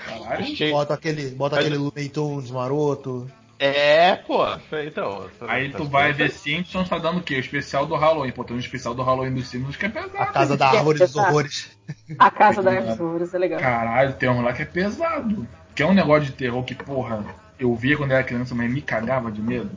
Caralho. 0.06 0.72
Bota 0.72 0.94
aquele, 0.94 1.30
bota 1.30 1.60
aquele 1.60 1.78
Looney 1.78 2.10
Tunes 2.10 2.52
maroto. 2.52 3.30
É, 3.60 4.16
pô, 4.16 4.46
então. 4.86 5.30
Aí 5.48 5.72
tu 5.72 5.86
vai 5.86 6.12
ver 6.12 6.32
Simpsons, 6.32 6.90
tá 6.90 6.98
dando 6.98 7.20
o 7.20 7.24
quê? 7.24 7.36
O 7.36 7.40
especial 7.40 7.86
do 7.86 7.96
Halloween. 7.96 8.32
Pô, 8.32 8.44
tem 8.44 8.56
um 8.56 8.60
especial 8.60 8.94
do 8.94 9.04
Halloween 9.04 9.34
dos 9.34 9.48
Simpsons 9.48 9.78
que 9.78 9.86
é 9.86 9.90
pesado. 9.90 10.18
A 10.18 10.26
Casa 10.26 10.58
da 10.58 10.70
Árvore 10.70 11.00
dos 11.00 11.16
Horrores. 11.16 11.78
A 12.20 12.32
Casa 12.32 12.62
da 12.62 12.72
Árvore 12.72 12.92
dos 12.92 13.00
Horrores 13.00 13.34
é 13.34 13.38
legal. 13.38 13.60
Caralho, 13.60 14.14
tem 14.14 14.30
um 14.30 14.42
lá 14.42 14.54
que 14.54 14.64
é 14.64 14.66
pesado. 14.66 15.48
Que 15.76 15.84
é 15.84 15.86
um 15.86 15.94
negócio 15.94 16.26
de 16.26 16.34
terror 16.34 16.64
que, 16.64 16.76
porra, 16.76 17.24
eu 17.58 17.74
via 17.76 17.96
quando 17.98 18.12
era 18.12 18.24
criança, 18.24 18.54
mas 18.54 18.72
me 18.72 18.82
cagava 18.82 19.32
de 19.32 19.42
medo. 19.42 19.72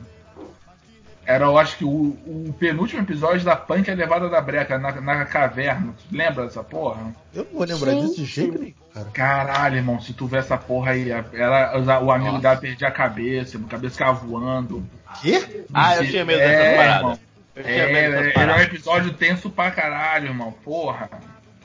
Era, 1.27 1.43
eu 1.43 1.57
acho 1.57 1.77
que 1.77 1.83
o, 1.83 2.17
o 2.25 2.55
penúltimo 2.57 3.01
episódio 3.01 3.43
da 3.43 3.53
Punk 3.53 3.89
é 3.89 3.93
levada 3.93 4.29
da 4.29 4.39
breca 4.39 4.79
na, 4.79 5.01
na 5.01 5.25
caverna. 5.25 5.93
Tu 5.97 6.15
lembra 6.15 6.45
dessa 6.45 6.63
porra? 6.63 7.13
Eu 7.35 7.43
não 7.43 7.59
vou 7.59 7.67
lembrar 7.67 7.95
disso 7.95 8.15
de 8.15 8.23
jeito 8.23 8.57
nenhum, 8.57 8.73
cara. 8.93 9.09
Caralho, 9.11 9.75
irmão, 9.75 9.99
se 9.99 10.13
tu 10.13 10.25
vê 10.25 10.37
essa 10.37 10.57
porra 10.57 10.91
aí, 10.91 11.11
ela, 11.11 11.77
o 12.01 12.11
amigo 12.11 12.31
Nossa. 12.31 12.41
dela 12.41 12.55
perdia 12.55 12.87
a 12.87 12.91
cabeça, 12.91 13.57
a 13.57 13.69
cabeça 13.69 13.95
ficava 13.95 14.13
voando. 14.13 14.87
Quê? 15.21 15.65
Ah, 15.73 15.97
eu 15.97 16.07
tinha 16.07 16.23
medo 16.23 16.39
é, 16.39 16.47
dessa 16.47 16.77
parada. 16.77 17.19
É, 17.57 18.33
era 18.39 18.55
um 18.55 18.61
episódio 18.61 19.11
tenso 19.11 19.49
pra 19.49 19.69
caralho, 19.69 20.27
irmão. 20.27 20.53
Porra. 20.63 21.09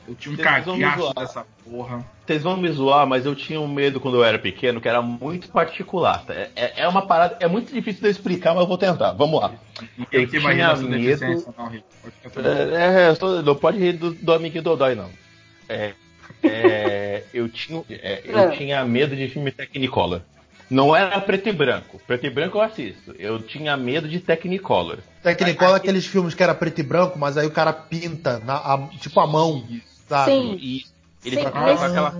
Eu 0.05 0.13
tinha 0.13 0.33
um 0.35 0.37
cagaço 0.37 1.13
dessa 1.13 1.45
porra. 1.63 2.03
Vocês 2.25 2.41
vão 2.41 2.55
me 2.55 2.71
zoar, 2.71 3.05
mas 3.05 3.25
eu 3.25 3.35
tinha 3.35 3.59
um 3.59 3.67
medo 3.67 3.99
quando 3.99 4.15
eu 4.15 4.23
era 4.23 4.39
pequeno, 4.39 4.79
que 4.79 4.87
era 4.87 5.01
muito 5.01 5.49
particular. 5.49 6.23
É, 6.29 6.49
é, 6.55 6.73
é 6.83 6.87
uma 6.87 7.05
parada, 7.05 7.37
é 7.39 7.47
muito 7.47 7.73
difícil 7.73 8.01
de 8.01 8.07
eu 8.07 8.11
explicar, 8.11 8.53
mas 8.53 8.61
eu 8.61 8.67
vou 8.67 8.77
tentar. 8.77 9.11
Vamos 9.11 9.41
lá. 9.41 9.53
Eu 10.09 10.27
tinha 10.29 10.75
medo. 10.75 11.45
Não, 11.55 12.77
é, 12.77 13.11
é, 13.11 13.15
tô, 13.15 13.41
não 13.41 13.55
pode 13.55 13.77
rir 13.77 13.93
do, 13.93 14.11
do 14.13 14.33
amiguinho 14.33 14.63
Dodói, 14.63 14.95
não. 14.95 15.09
É, 15.67 15.93
é, 16.41 17.23
eu, 17.33 17.49
tinha, 17.49 17.83
é, 17.89 18.21
eu 18.23 18.39
é. 18.39 18.55
tinha 18.55 18.85
medo 18.85 19.15
de 19.15 19.27
filme 19.27 19.51
Technicolor. 19.51 20.21
Não 20.69 20.95
era 20.95 21.19
preto 21.19 21.49
e 21.49 21.51
branco. 21.51 22.01
Preto 22.07 22.25
e 22.25 22.29
branco 22.29 22.57
eu 22.57 22.61
assisto. 22.61 23.13
Eu 23.19 23.41
tinha 23.41 23.75
medo 23.75 24.07
de 24.07 24.21
Technicolor. 24.21 24.99
Technicolor 25.21 25.73
é 25.73 25.77
aqueles 25.77 26.05
filmes 26.05 26.33
que 26.33 26.41
era 26.41 26.55
preto 26.55 26.79
e 26.79 26.83
branco, 26.83 27.19
mas 27.19 27.37
aí 27.37 27.45
o 27.45 27.51
cara 27.51 27.73
pinta, 27.73 28.39
na, 28.39 28.55
a, 28.55 28.87
tipo 28.99 29.19
a 29.19 29.27
mão 29.27 29.63
sabe? 30.07 30.31
Sim. 30.31 30.57
E 30.59 30.85
ele 31.25 31.37
fica 31.37 31.51
mas... 31.51 31.83
aquela. 31.83 32.13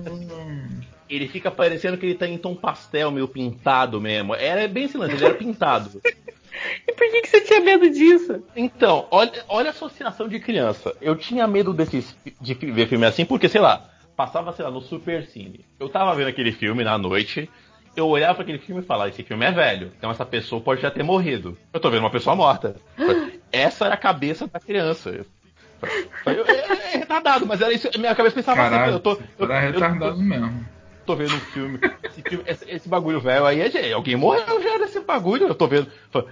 Ele 1.08 1.28
fica 1.28 1.50
parecendo 1.50 1.98
que 1.98 2.06
ele 2.06 2.14
tá 2.14 2.26
em 2.26 2.38
tom 2.38 2.54
pastel, 2.54 3.10
meio 3.10 3.28
pintado 3.28 4.00
mesmo. 4.00 4.34
Era 4.34 4.66
bem 4.66 4.84
esse 4.84 4.96
lance, 4.96 5.14
ele 5.14 5.24
era 5.24 5.34
pintado. 5.34 6.00
e 6.88 6.92
por 6.92 7.10
que, 7.10 7.20
que 7.20 7.28
você 7.28 7.40
tinha 7.42 7.60
medo 7.60 7.88
disso? 7.90 8.42
Então, 8.56 9.06
olha, 9.10 9.44
olha 9.48 9.68
a 9.68 9.70
associação 9.70 10.26
de 10.26 10.40
criança. 10.40 10.96
Eu 11.00 11.14
tinha 11.14 11.46
medo 11.46 11.72
desses, 11.72 12.16
de 12.40 12.54
ver 12.54 12.88
filme 12.88 13.04
assim, 13.04 13.24
porque, 13.24 13.48
sei 13.48 13.60
lá, 13.60 13.90
passava, 14.16 14.52
sei 14.52 14.64
lá, 14.64 14.70
no 14.70 14.80
Super 14.80 15.26
Cine. 15.26 15.64
Eu 15.78 15.88
tava 15.88 16.14
vendo 16.14 16.28
aquele 16.28 16.52
filme 16.52 16.82
na 16.82 16.96
noite, 16.96 17.50
eu 17.96 18.08
olhava 18.08 18.34
para 18.34 18.42
aquele 18.42 18.58
filme 18.58 18.82
e 18.82 18.84
falava, 18.84 19.10
esse 19.10 19.22
filme 19.22 19.44
é 19.44 19.52
velho, 19.52 19.92
então 19.96 20.10
essa 20.10 20.24
pessoa 20.24 20.60
pode 20.60 20.82
já 20.82 20.90
ter 20.90 21.02
morrido. 21.02 21.56
Eu 21.72 21.80
tô 21.80 21.90
vendo 21.90 22.00
uma 22.00 22.10
pessoa 22.10 22.34
morta. 22.34 22.76
Essa 23.52 23.84
era 23.84 23.94
a 23.94 23.98
cabeça 23.98 24.48
da 24.48 24.58
criança. 24.58 25.24
Eu, 26.26 26.44
é, 26.46 26.94
é, 26.94 26.98
retardado, 26.98 27.46
mas 27.46 27.60
era 27.60 27.72
isso. 27.72 27.88
Minha 27.98 28.14
cabeça 28.14 28.34
pensava 28.34 28.60
assim, 28.60 28.70
Caralho, 28.70 28.84
assim, 28.84 28.94
eu 28.94 29.00
tô. 29.00 29.18
Eu, 29.38 29.50
era 29.50 29.60
retardado 29.60 30.16
eu, 30.16 30.24
mesmo. 30.24 30.74
Tô 31.06 31.14
vendo 31.14 31.34
um 31.34 31.40
filme. 31.40 31.78
Esse, 32.02 32.22
filme, 32.22 32.44
esse, 32.46 32.70
esse 32.70 32.88
bagulho 32.88 33.20
velho 33.20 33.44
aí, 33.44 33.60
é, 33.60 33.92
alguém 33.92 34.16
morreu 34.16 34.62
já 34.62 34.78
nesse 34.78 35.00
bagulho. 35.00 35.46
Eu 35.48 35.54
tô 35.54 35.66
vendo. 35.66 35.86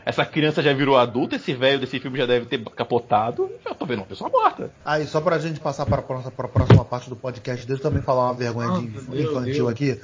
Essa 0.04 0.24
criança 0.24 0.62
já 0.62 0.72
virou 0.72 0.96
adulta, 0.96 1.36
esse 1.36 1.52
velho 1.52 1.78
desse 1.78 2.00
filme 2.00 2.16
já 2.16 2.24
deve 2.24 2.46
ter 2.46 2.62
capotado. 2.70 3.50
Eu 3.66 3.74
tô 3.74 3.84
vendo 3.84 3.98
uma 3.98 4.06
pessoa 4.06 4.30
morta. 4.30 4.70
Aí, 4.84 5.06
só 5.06 5.20
pra 5.20 5.38
gente 5.38 5.60
passar 5.60 5.84
para 5.84 5.98
a 5.98 6.02
próxima, 6.02 6.30
para 6.30 6.46
a 6.46 6.48
próxima 6.48 6.84
parte 6.84 7.10
do 7.10 7.16
podcast, 7.16 7.66
deixa 7.66 7.80
eu 7.80 7.90
também 7.90 8.02
falar 8.02 8.24
uma 8.24 8.34
vergonha 8.34 8.70
ah, 8.70 8.78
de 8.78 9.22
infantil 9.22 9.68
aqui. 9.68 10.00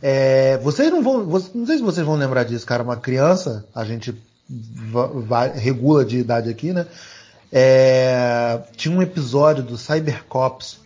É, 0.00 0.56
vocês 0.58 0.90
não 0.90 1.02
vão. 1.02 1.24
Não 1.24 1.66
sei 1.66 1.78
se 1.78 1.82
vocês 1.82 2.06
vão 2.06 2.14
lembrar 2.14 2.44
disso, 2.44 2.64
cara. 2.64 2.84
Uma 2.84 2.96
criança, 2.96 3.66
a 3.74 3.84
gente 3.84 4.14
regula 5.54 6.04
de 6.04 6.18
idade 6.18 6.48
aqui, 6.50 6.72
né? 6.72 6.86
É, 7.52 8.62
tinha 8.76 8.96
um 8.96 9.02
episódio 9.02 9.62
do 9.62 9.76
Cybercops 9.76 10.80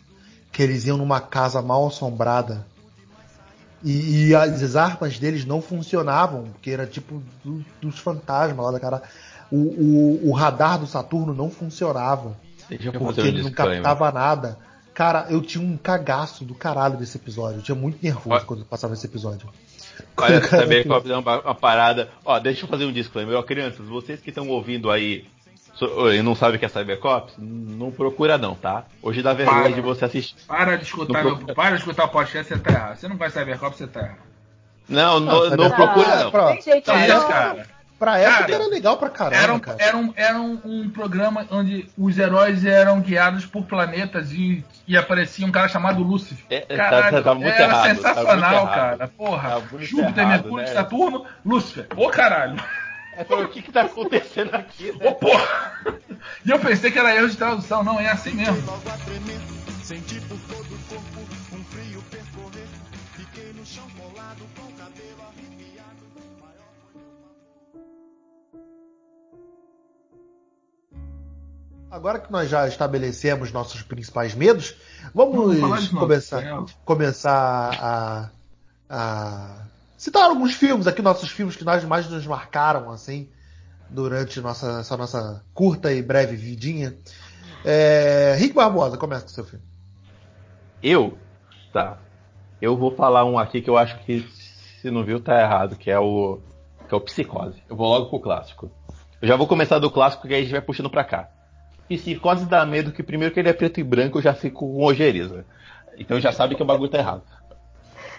que 0.51 0.63
eles 0.63 0.87
iam 0.87 0.97
numa 0.97 1.21
casa 1.21 1.63
mal 1.63 1.87
assombrada 1.87 2.67
e, 3.85 4.29
e 4.29 4.35
as 4.35 4.75
armas 4.75 5.19
deles 5.19 5.45
não 5.45 5.63
funcionavam, 5.63 6.45
porque 6.45 6.71
era 6.71 6.87
tipo 6.87 7.23
do, 7.45 7.65
dos 7.81 7.99
fantasmas 7.99 8.65
lá 8.65 8.73
da 8.73 8.81
cara. 8.81 9.03
O, 9.51 9.57
o, 9.57 10.31
o, 10.31 10.33
radar 10.33 10.81
do 10.81 10.89
Saturno 10.89 11.33
não 11.33 11.49
funcionava. 11.49 12.37
Porque 12.67 13.21
ele 13.21 13.43
não 13.43 13.53
captava 13.53 14.11
nada. 14.11 14.59
Cara, 14.93 15.27
eu 15.31 15.41
tinha 15.41 15.63
um 15.63 15.77
cagaço 15.77 16.45
do 16.45 16.53
caralho 16.53 16.97
desse 16.97 17.17
episódio. 17.17 17.59
Eu 17.59 17.63
tinha 17.63 17.77
muito 17.77 18.03
nervoso 18.03 18.31
Olha. 18.31 18.45
quando 18.45 18.65
passava 18.65 18.95
esse 18.95 19.07
episódio. 19.07 19.49
Olha, 20.17 20.43
Cybercops 20.43 21.09
é 21.13 21.17
uma, 21.17 21.41
uma 21.43 21.55
parada. 21.55 22.09
Ó, 22.25 22.41
deixa 22.41 22.65
eu 22.65 22.69
fazer 22.69 22.87
um 22.87 22.93
disclaimer. 22.93 23.37
Ó, 23.37 23.43
crianças, 23.43 23.87
vocês 23.87 24.21
que 24.21 24.31
estão 24.31 24.49
ouvindo 24.49 24.91
aí 24.91 25.27
e 26.15 26.23
não 26.23 26.35
sabe 26.35 26.57
o 26.57 26.59
que 26.59 26.65
é 26.65 26.69
Cybercops, 26.69 27.35
não 27.39 27.91
procura 27.91 28.39
não, 28.39 28.55
tá? 28.55 28.85
Hoje 29.03 29.23
dá 29.23 29.33
vergonha 29.33 29.63
para, 29.63 29.73
de 29.73 29.81
você 29.81 30.05
assistir. 30.05 30.37
Para 30.47 30.77
de 30.77 30.85
escutar, 30.85 31.25
não 31.25 31.39
para 31.39 31.71
de 31.71 31.81
escutar 31.81 32.05
o 32.05 32.09
podcast, 32.09 32.53
você 32.53 32.59
tá 32.59 32.71
errado. 32.71 32.97
Você 32.97 33.09
não 33.09 33.17
vai 33.17 33.31
Cybercops, 33.31 33.79
você 33.79 33.87
tá 33.87 34.01
errado. 34.01 34.27
Não, 34.89 35.21
não, 35.21 35.51
não, 35.51 35.57
não 35.57 35.71
procura 35.71 36.25
não. 36.25 36.31
Pra, 36.31 36.53
gente, 36.53 36.71
então, 36.71 36.97
isso, 36.99 37.29
cara. 37.29 37.67
Pra 37.99 38.19
época 38.19 38.41
cara, 38.41 38.55
era 38.55 38.67
legal 38.67 38.99
pra 38.99 39.09
caramba. 39.09 39.43
Era, 39.43 39.55
um, 39.55 39.59
cara. 39.59 39.79
era, 39.81 39.97
um, 39.97 40.13
era 40.15 40.39
um, 40.39 40.61
um, 40.65 40.91
programa 40.91 41.47
onde 41.51 41.89
os 41.97 42.19
heróis 42.19 42.65
eram 42.65 43.01
guiados 43.01 43.47
por 43.47 43.65
planetas 43.65 44.33
e, 44.33 44.63
e 44.87 44.97
aparecia 44.99 45.47
um 45.47 45.51
cara 45.51 45.67
chamado 45.67 46.03
Lúcifer. 46.03 46.45
É, 46.51 46.61
tá, 46.61 46.77
Caralho, 46.77 47.17
tá, 47.17 47.23
tá, 47.23 47.35
muito 47.35 47.49
era 47.49 47.65
errado, 47.65 47.97
sensacional, 47.97 48.67
tá 48.67 48.75
cara. 48.75 49.09
Porra. 49.09 49.61
Tá 49.63 49.79
Júpiter, 49.79 50.27
Mercúrio, 50.27 50.67
né? 50.67 50.67
Saturno, 50.67 51.25
Lúcifer. 51.45 51.87
Ô 51.97 52.11
caralho. 52.11 52.63
É, 53.17 53.35
o 53.35 53.49
que 53.49 53.63
que 53.63 53.73
tá 53.73 53.83
acontecendo 53.83 54.55
aqui? 54.55 54.93
Né? 54.93 55.09
Ô, 55.09 55.15
porra! 55.15 55.73
E 56.45 56.51
eu 56.51 56.59
pensei 56.59 56.91
que 56.91 56.99
era 56.99 57.17
erro 57.17 57.31
de 57.31 57.37
tradução, 57.37 57.83
não, 57.83 57.99
é 57.99 58.09
assim 58.09 58.33
mesmo. 58.33 58.63
Agora 71.91 72.19
que 72.19 72.31
nós 72.31 72.51
já 72.51 72.69
estabelecemos 72.69 73.51
nossos 73.51 73.81
principais 73.81 74.35
medos, 74.35 74.77
vamos, 75.15 75.59
vamos 75.59 75.89
começar, 75.89 76.43
começar 76.85 77.71
a, 77.81 78.31
a 78.91 79.67
citar 80.07 80.31
alguns 80.31 80.55
filmes 80.55 80.87
aqui, 80.87 81.03
nossos 81.03 81.31
filmes 81.31 81.57
que 81.57 81.65
nós 81.65 81.85
mais 81.85 82.09
nos 82.09 82.25
marcaram, 82.27 82.91
assim, 82.91 83.29
durante 83.91 84.41
nossa, 84.41 84.79
essa 84.81 84.97
nossa 84.97 85.45
curta 85.53 85.93
e 85.93 86.01
breve 86.01 86.37
vidinha. 86.37 86.97
É, 87.65 88.37
Rick 88.39 88.55
Barbosa, 88.55 88.97
começa 88.97 89.25
com 89.25 89.31
o 89.31 89.35
seu 89.35 89.45
filme. 89.45 89.65
Eu? 90.81 91.19
Tá. 91.73 91.99
Eu 92.63 92.77
vou 92.77 92.95
falar 92.95 93.25
um 93.25 93.37
aqui 93.37 93.61
que 93.61 93.69
eu 93.69 93.77
acho 93.77 93.99
que, 94.05 94.21
se 94.81 94.91
não 94.93 95.05
viu, 95.05 95.21
tá 95.21 95.41
errado, 95.41 95.75
que 95.75 95.91
é 95.91 95.99
o. 95.99 96.39
que 96.89 96.95
é 96.95 96.97
o 96.97 97.01
Psicose. 97.01 97.61
Eu 97.69 97.75
vou 97.75 97.89
logo 97.89 98.09
pro 98.09 98.21
clássico. 98.21 98.71
Eu 99.21 99.27
já 99.27 99.35
vou 99.35 99.49
começar 99.49 99.81
do 99.81 99.91
clássico, 99.91 100.29
que 100.29 100.35
aí 100.35 100.41
a 100.41 100.43
gente 100.45 100.53
vai 100.53 100.61
puxando 100.61 100.89
pra 100.89 101.03
cá. 101.03 101.29
Psicose 101.89 102.47
dá 102.47 102.65
medo 102.65 102.93
que 102.93 103.03
primeiro 103.03 103.35
que 103.35 103.41
ele 103.41 103.49
é 103.49 103.53
preto 103.53 103.81
e 103.81 103.85
branco, 103.85 104.19
eu 104.19 104.23
já 104.23 104.35
fico 104.35 104.73
com 104.73 104.85
ojeriza. 104.85 105.45
Então 105.99 106.21
já 106.21 106.31
sabe 106.31 106.55
que 106.55 106.63
o 106.63 106.67
bagulho 106.67 106.91
tá 106.91 106.99
errado. 106.99 107.23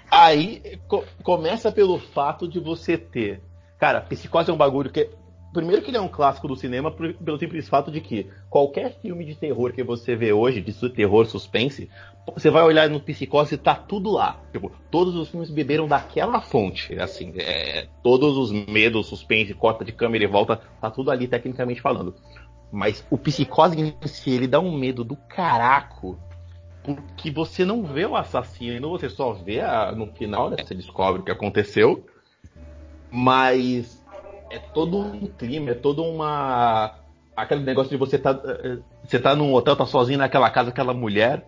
Aí 0.09 0.79
co 0.87 1.03
começa 1.23 1.71
pelo 1.71 1.99
fato 1.99 2.47
de 2.47 2.59
você 2.59 2.97
ter. 2.97 3.41
Cara, 3.77 4.01
Psicose 4.01 4.49
é 4.49 4.53
um 4.53 4.57
bagulho 4.57 4.89
que. 4.89 5.09
Primeiro 5.53 5.81
que 5.81 5.89
ele 5.89 5.97
é 5.97 6.01
um 6.01 6.09
clássico 6.09 6.47
do 6.47 6.55
cinema, 6.55 6.91
pelo 6.91 7.39
simples 7.39 7.67
fato 7.67 7.89
de 7.89 7.99
que 7.99 8.29
qualquer 8.49 8.99
filme 9.01 9.25
de 9.25 9.33
terror 9.33 9.71
que 9.71 9.81
você 9.81 10.15
vê 10.15 10.31
hoje, 10.31 10.61
de 10.61 10.73
terror 10.89 11.25
suspense, 11.25 11.89
você 12.33 12.49
vai 12.49 12.63
olhar 12.63 12.89
no 12.89 12.99
Psicose 12.99 13.55
e 13.55 13.57
tá 13.57 13.73
tudo 13.73 14.11
lá. 14.11 14.39
Tipo, 14.51 14.71
todos 14.91 15.15
os 15.15 15.29
filmes 15.29 15.49
beberam 15.49 15.87
daquela 15.87 16.41
fonte. 16.41 16.99
Assim, 16.99 17.33
é, 17.37 17.87
todos 18.03 18.37
os 18.37 18.51
medos, 18.51 19.07
suspense, 19.07 19.53
corta 19.53 19.83
de 19.83 19.93
câmera 19.93 20.25
e 20.25 20.27
volta, 20.27 20.61
tá 20.79 20.91
tudo 20.91 21.09
ali 21.09 21.27
tecnicamente 21.27 21.81
falando. 21.81 22.13
Mas 22.71 23.05
o 23.09 23.17
Psicose 23.17 23.79
em 23.79 23.95
si, 24.05 24.31
ele 24.31 24.47
dá 24.47 24.59
um 24.59 24.77
medo 24.77 25.03
do 25.03 25.15
caraco 25.15 26.19
porque 26.87 27.29
você 27.29 27.65
não 27.65 27.83
vê 27.83 28.05
o 28.05 28.15
assassino, 28.15 28.91
você 28.91 29.09
só 29.09 29.33
vê 29.33 29.59
a, 29.59 29.91
no 29.91 30.07
final, 30.13 30.49
né? 30.49 30.55
Você 30.63 30.73
descobre 30.73 31.19
o 31.19 31.23
que 31.25 31.31
aconteceu. 31.31 32.05
Mas 33.11 34.01
é 34.49 34.57
todo 34.57 34.97
um 34.97 35.27
clima, 35.27 35.71
é 35.71 35.73
todo 35.73 36.01
uma. 36.01 36.95
aquele 37.35 37.61
negócio 37.63 37.89
de 37.89 37.97
você 37.97 38.17
tá. 38.17 38.39
Eh, 38.41 38.77
você 39.03 39.19
tá 39.19 39.35
num 39.35 39.53
hotel, 39.53 39.75
tá 39.75 39.85
sozinho 39.85 40.19
naquela 40.19 40.49
casa, 40.49 40.69
aquela 40.69 40.93
mulher, 40.93 41.45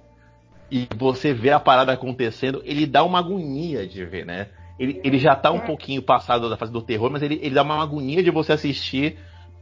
e 0.69 0.85
você 0.97 1.33
vê 1.33 1.51
a 1.51 1.59
parada 1.59 1.93
acontecendo, 1.93 2.61
ele 2.65 2.85
dá 2.85 3.01
uma 3.05 3.19
agonia 3.19 3.87
de 3.87 4.03
ver, 4.03 4.25
né? 4.25 4.49
Ele, 4.77 4.99
ele 5.05 5.17
já 5.17 5.37
tá 5.37 5.51
um 5.51 5.59
pouquinho 5.61 6.01
passado 6.01 6.49
da 6.49 6.57
fase 6.57 6.71
do 6.71 6.81
terror, 6.81 7.09
mas 7.09 7.21
ele, 7.21 7.39
ele 7.41 7.55
dá 7.55 7.63
uma 7.63 7.81
agonia 7.81 8.21
de 8.21 8.29
você 8.29 8.51
assistir 8.51 9.17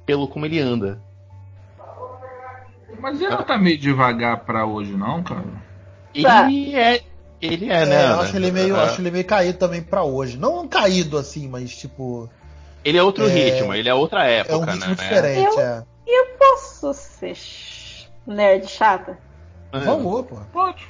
pelo 0.07 0.27
como 0.27 0.45
ele 0.47 0.59
anda. 0.59 0.99
Mas 2.99 3.21
ele 3.21 3.29
não 3.29 3.43
tá 3.43 3.59
meio 3.59 3.77
devagar 3.77 4.43
pra 4.43 4.65
hoje, 4.65 4.91
não, 4.91 5.21
cara? 5.21 5.66
Ele 6.17 6.75
é. 6.75 7.01
Ele 7.39 7.69
é, 7.71 7.85
né? 7.85 8.03
É, 8.03 8.11
eu 8.11 8.19
acho 8.19 8.35
ele 8.35 8.51
meio, 8.51 8.75
é. 8.75 8.83
acho 8.83 9.01
ele 9.01 9.11
meio 9.11 9.25
caído 9.25 9.59
também 9.59 9.81
para 9.81 10.03
hoje. 10.03 10.37
Não 10.37 10.67
caído 10.67 11.17
assim, 11.17 11.47
mas 11.47 11.75
tipo. 11.75 12.29
Ele 12.83 12.97
é 12.97 13.03
outro 13.03 13.27
é, 13.27 13.31
ritmo, 13.31 13.73
ele 13.73 13.89
é 13.89 13.93
outra 13.93 14.25
época, 14.25 14.55
é 14.55 14.57
um 14.57 14.63
ritmo 14.63 14.89
né? 14.89 14.95
diferente, 14.95 15.57
eu, 15.57 15.59
é. 15.59 15.83
Eu 16.05 16.25
posso 16.39 16.93
ser 16.93 17.37
nerd 18.25 18.67
chata? 18.67 19.17
É. 19.73 19.79
Vamos, 19.79 20.25
pô. 20.25 20.37
Pode. 20.53 20.87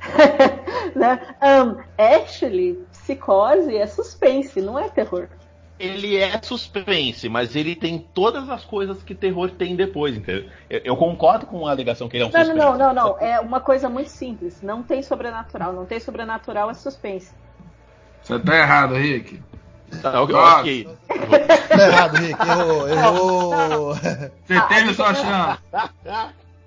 né? 0.94 1.20
um, 1.42 1.76
actually, 1.98 2.78
psicose 2.92 3.76
é 3.76 3.86
suspense, 3.86 4.60
não 4.60 4.78
é 4.78 4.88
terror 4.88 5.28
ele 5.78 6.16
é 6.16 6.40
suspense, 6.42 7.28
mas 7.28 7.54
ele 7.54 7.76
tem 7.76 7.98
todas 7.98 8.48
as 8.50 8.64
coisas 8.64 9.02
que 9.02 9.14
terror 9.14 9.50
tem 9.50 9.76
depois, 9.76 10.16
entendeu? 10.16 10.50
Eu, 10.68 10.80
eu 10.84 10.96
concordo 10.96 11.46
com 11.46 11.66
a 11.66 11.70
alegação 11.70 12.08
que 12.08 12.16
ele 12.16 12.24
é 12.24 12.26
um 12.26 12.30
não, 12.30 12.38
suspense. 12.38 12.58
Não, 12.58 12.76
não, 12.76 12.94
não, 12.94 13.08
não. 13.10 13.18
É 13.20 13.38
uma 13.40 13.60
coisa 13.60 13.88
muito 13.88 14.10
simples. 14.10 14.60
Não 14.60 14.82
tem 14.82 15.02
sobrenatural. 15.02 15.72
Não 15.72 15.86
tem 15.86 16.00
sobrenatural, 16.00 16.70
é 16.70 16.74
suspense. 16.74 17.32
Você 18.22 18.38
tá 18.40 18.56
errado, 18.56 18.94
Rick. 18.94 19.40
Tá, 20.02 20.20
ok. 20.20 20.88
tá 21.68 21.86
errado, 21.86 22.16
Rick. 22.16 22.42
Errou, 22.42 22.88
errou. 22.88 23.94
Você 23.94 24.60
teve 24.68 24.94
sua 24.94 25.14
chance. 25.14 25.62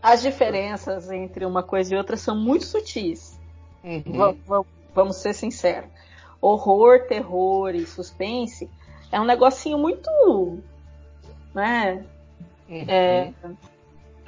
As 0.02 0.22
diferenças 0.22 1.12
entre 1.12 1.46
uma 1.46 1.62
coisa 1.62 1.94
e 1.94 1.98
outra 1.98 2.16
são 2.16 2.36
muito 2.36 2.66
sutis. 2.66 3.40
Uhum. 3.84 4.66
Vamos 4.96 5.18
ser 5.18 5.34
sinceros. 5.34 5.90
Horror, 6.42 7.08
terror 7.08 7.76
e 7.76 7.86
suspense 7.86 8.70
é 9.12 9.20
um 9.20 9.26
negocinho 9.26 9.78
muito. 9.78 10.10
Né? 11.54 12.04
Uhum. 12.70 12.86
É, 12.88 13.34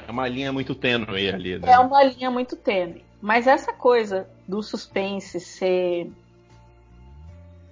é 0.08 0.12
uma 0.12 0.28
linha 0.28 0.52
muito 0.52 0.76
tênue 0.76 1.30
ali. 1.30 1.58
Né? 1.58 1.72
É 1.72 1.80
uma 1.80 2.04
linha 2.04 2.30
muito 2.30 2.56
tênue. 2.56 3.04
Mas 3.22 3.48
essa 3.48 3.72
coisa 3.72 4.28
do 4.48 4.62
suspense 4.62 5.40
ser. 5.40 6.12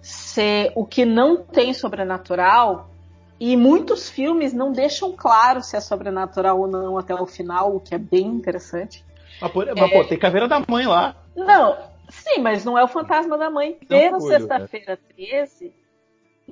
ser 0.01 0.71
o 0.75 0.85
que 0.85 1.05
não 1.05 1.43
tem 1.43 1.73
sobrenatural. 1.73 2.89
E 3.37 3.57
muitos 3.57 4.07
filmes 4.07 4.53
não 4.53 4.71
deixam 4.71 5.13
claro 5.13 5.61
se 5.63 5.75
é 5.75 5.81
sobrenatural 5.81 6.59
ou 6.59 6.67
não 6.67 6.97
até 6.99 7.15
o 7.15 7.25
final, 7.25 7.75
o 7.75 7.79
que 7.79 7.95
é 7.95 7.97
bem 7.97 8.27
interessante. 8.27 9.03
Mas, 9.41 9.51
pô, 9.51 9.63
é... 9.63 9.73
pô 9.73 10.05
tem 10.05 10.17
caveira 10.17 10.47
da 10.47 10.61
mãe 10.67 10.85
lá. 10.85 11.15
Não, 11.35 11.75
sim, 12.07 12.39
mas 12.39 12.63
não 12.63 12.77
é 12.77 12.83
o 12.83 12.87
fantasma 12.87 13.39
da 13.39 13.49
mãe. 13.49 13.73
Pela 13.87 14.19
sexta-feira 14.19 14.95
13, 15.15 15.73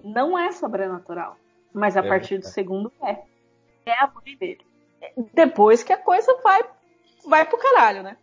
não 0.04 0.38
é 0.38 0.52
sobrenatural. 0.52 1.38
Mas 1.74 1.96
a 1.96 2.02
é, 2.02 2.08
partir 2.08 2.38
do 2.40 2.46
segundo 2.46 2.92
é. 3.02 3.22
É 3.86 3.94
a 3.94 4.08
mãe 4.08 4.36
dele. 4.38 4.66
Depois 5.34 5.84
que 5.84 5.94
a 5.94 5.98
coisa 5.98 6.36
vai, 6.44 6.64
vai 7.26 7.46
pro 7.46 7.58
caralho, 7.58 8.04
né? 8.04 8.18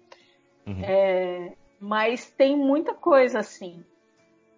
Uhum. 0.67 0.83
É, 0.83 1.53
mas 1.81 2.31
tem 2.31 2.57
muita 2.57 2.95
coisa 2.95 3.39
assim. 3.39 3.85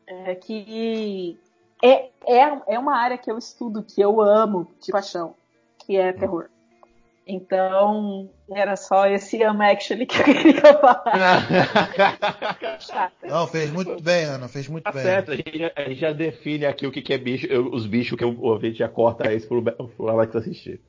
É, 0.07 0.35
que 0.35 1.39
é, 1.83 2.11
é, 2.27 2.63
é 2.67 2.79
uma 2.79 2.97
área 2.97 3.19
que 3.19 3.31
eu 3.31 3.37
estudo, 3.37 3.83
que 3.83 4.01
eu 4.01 4.21
amo 4.21 4.67
de 4.81 4.91
paixão, 4.91 5.35
que 5.79 5.97
é 5.97 6.13
terror. 6.13 6.49
Então, 7.31 8.31
era 8.51 8.75
só 8.75 9.07
esse 9.07 9.43
am 9.43 9.61
actually 9.61 10.07
que 10.07 10.19
eu 10.19 10.25
queria 10.25 10.63
falar. 10.63 11.05
Não, 13.23 13.47
fez 13.47 13.71
muito 13.71 14.03
bem, 14.03 14.25
Ana, 14.25 14.49
fez 14.49 14.67
muito 14.67 14.85
tá 14.85 14.93
bem. 14.93 15.03
Certo, 15.03 15.33
a 15.33 15.37
gente, 15.37 15.59
já, 15.59 15.71
a 15.77 15.83
gente, 15.83 16.01
já, 16.01 16.13
define 16.15 16.65
aqui 16.65 16.87
o 16.87 16.91
que, 16.91 17.03
que 17.03 17.13
é 17.13 17.19
bicho, 17.19 17.47
os 17.71 17.87
bichos 17.87 18.17
que 18.17 18.25
o 18.25 18.41
ouvinte 18.41 18.79
já 18.79 18.89
corta 18.89 19.31
isso 19.31 19.47
pro, 19.47 19.63
pro 19.63 20.09
Alex 20.09 20.35
assistir. 20.37 20.81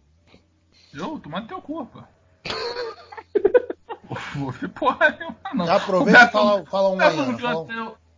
Eu, 0.93 1.19
tomando 1.19 1.49
teu 1.49 1.61
cu, 1.61 1.85
pô. 1.85 2.01
Você 4.39 4.67
porra 4.69 5.17
não. 5.53 5.65
Já 5.65 5.75
aproveita 5.75 6.23
e 6.23 6.31
fala, 6.31 6.65
fala 6.65 6.89
um 6.89 7.01
aí, 7.01 7.19
Ana, 7.19 7.37
fala, 7.37 7.67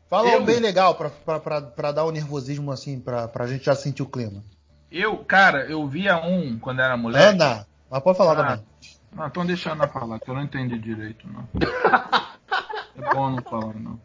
fala 0.08 0.38
um 0.38 0.46
bem 0.46 0.60
legal 0.60 0.94
pra, 0.94 1.10
pra, 1.10 1.40
pra, 1.40 1.62
pra, 1.62 1.92
dar 1.92 2.06
o 2.06 2.12
nervosismo 2.12 2.72
assim, 2.72 3.00
pra, 3.00 3.28
pra 3.28 3.48
gente 3.48 3.66
já 3.66 3.74
sentir 3.74 4.04
o 4.04 4.10
clima. 4.10 4.44
Eu, 4.92 5.18
cara, 5.18 5.66
eu 5.66 5.88
via 5.88 6.18
um 6.18 6.60
quando 6.60 6.82
era 6.82 6.96
mulher. 6.96 7.30
Ana, 7.30 7.66
mas 7.92 8.02
pode 8.02 8.18
falar 8.18 8.32
ah, 8.32 8.36
também. 8.36 8.66
Não, 9.14 9.28
então 9.28 9.46
deixa 9.46 9.72
ela 9.72 9.86
falar, 9.86 10.18
que 10.20 10.30
eu 10.30 10.34
não 10.34 10.44
entendi 10.44 10.80
direito, 10.80 11.28
não. 11.28 11.46
é 12.96 13.14
bom 13.14 13.30
não 13.30 13.44
falar, 13.44 13.76
não. 13.76 14.00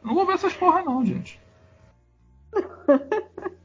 Não 0.00 0.14
vou 0.14 0.24
ver 0.24 0.34
essas 0.34 0.54
porra, 0.54 0.84
não, 0.84 1.04
gente. 1.04 1.40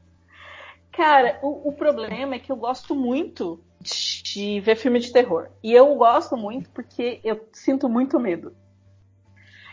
Cara, 0.90 1.38
o, 1.42 1.68
o, 1.68 1.72
problema 1.72 2.34
é 2.34 2.38
que 2.40 2.50
eu 2.50 2.56
gosto 2.56 2.94
muito 2.94 3.60
de 3.80 4.60
ver 4.60 4.76
filme 4.76 4.98
de 4.98 5.12
terror. 5.12 5.48
E 5.62 5.72
eu 5.72 5.94
gosto 5.94 6.36
muito 6.36 6.68
porque 6.70 7.20
eu 7.22 7.48
sinto 7.52 7.88
muito 7.88 8.18
medo. 8.18 8.52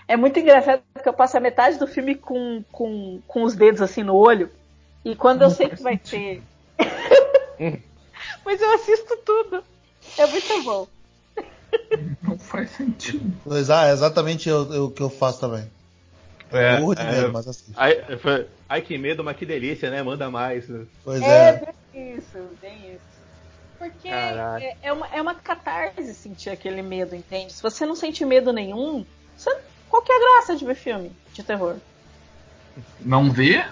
É 0.08 0.16
muito 0.16 0.38
engraçado 0.40 0.84
porque 0.94 1.10
eu 1.10 1.14
passo 1.14 1.38
a 1.38 1.40
metade 1.40 1.80
do 1.80 1.88
filme 1.88 2.14
com, 2.14 2.64
com, 2.72 3.22
com 3.26 3.44
os 3.44 3.56
dedos 3.56 3.82
assim 3.82 4.04
no 4.04 4.16
olho. 4.16 4.52
E 5.04 5.16
quando 5.16 5.42
eu 5.42 5.50
sei 5.50 5.70
que 5.70 5.82
vai 5.82 5.98
ter. 5.98 6.44
Mas 8.46 8.62
eu 8.62 8.74
assisto 8.74 9.18
tudo. 9.18 9.64
É 10.18 10.26
muito 10.28 10.64
bom. 10.64 10.88
Não 12.22 12.38
faz 12.38 12.72
sentido. 12.72 13.34
Pois 13.44 13.70
é, 13.70 13.92
exatamente 13.92 14.50
o 14.52 14.90
que 14.92 15.02
eu 15.02 15.10
faço 15.10 15.40
também. 15.40 15.70
É, 16.52 16.78
de 16.78 17.02
é, 17.02 17.28
mas 17.30 17.48
assim. 17.48 17.74
Ai, 17.76 18.04
ai, 18.70 18.82
que 18.82 18.96
medo, 18.98 19.24
mas 19.24 19.36
que 19.36 19.46
delícia, 19.46 19.90
né? 19.90 20.04
Manda 20.04 20.30
mais. 20.30 20.66
Pois 21.04 21.22
é. 21.22 21.50
É, 21.50 21.74
bem 21.92 22.16
isso, 22.16 22.50
bem 22.62 22.94
isso. 22.94 23.14
Porque 23.80 24.08
é, 24.08 24.78
é, 24.82 24.94
uma, 24.94 25.08
é 25.08 25.22
uma 25.22 25.36
catarse 25.36 26.14
sentir 26.14 26.52
aquele 26.52 26.82
medo, 26.82 27.16
entende? 27.16 27.52
Se 27.52 27.62
você 27.62 27.86
não 27.86 27.96
sente 27.96 28.24
medo 28.24 28.54
nenhum, 28.54 29.04
você, 29.36 29.54
qual 29.90 30.02
que 30.02 30.12
é 30.12 30.16
a 30.16 30.20
graça 30.20 30.56
de 30.56 30.64
ver 30.64 30.76
filme 30.76 31.12
de 31.34 31.44
terror? 31.44 31.76
Não 33.02 33.32
ver? 33.32 33.68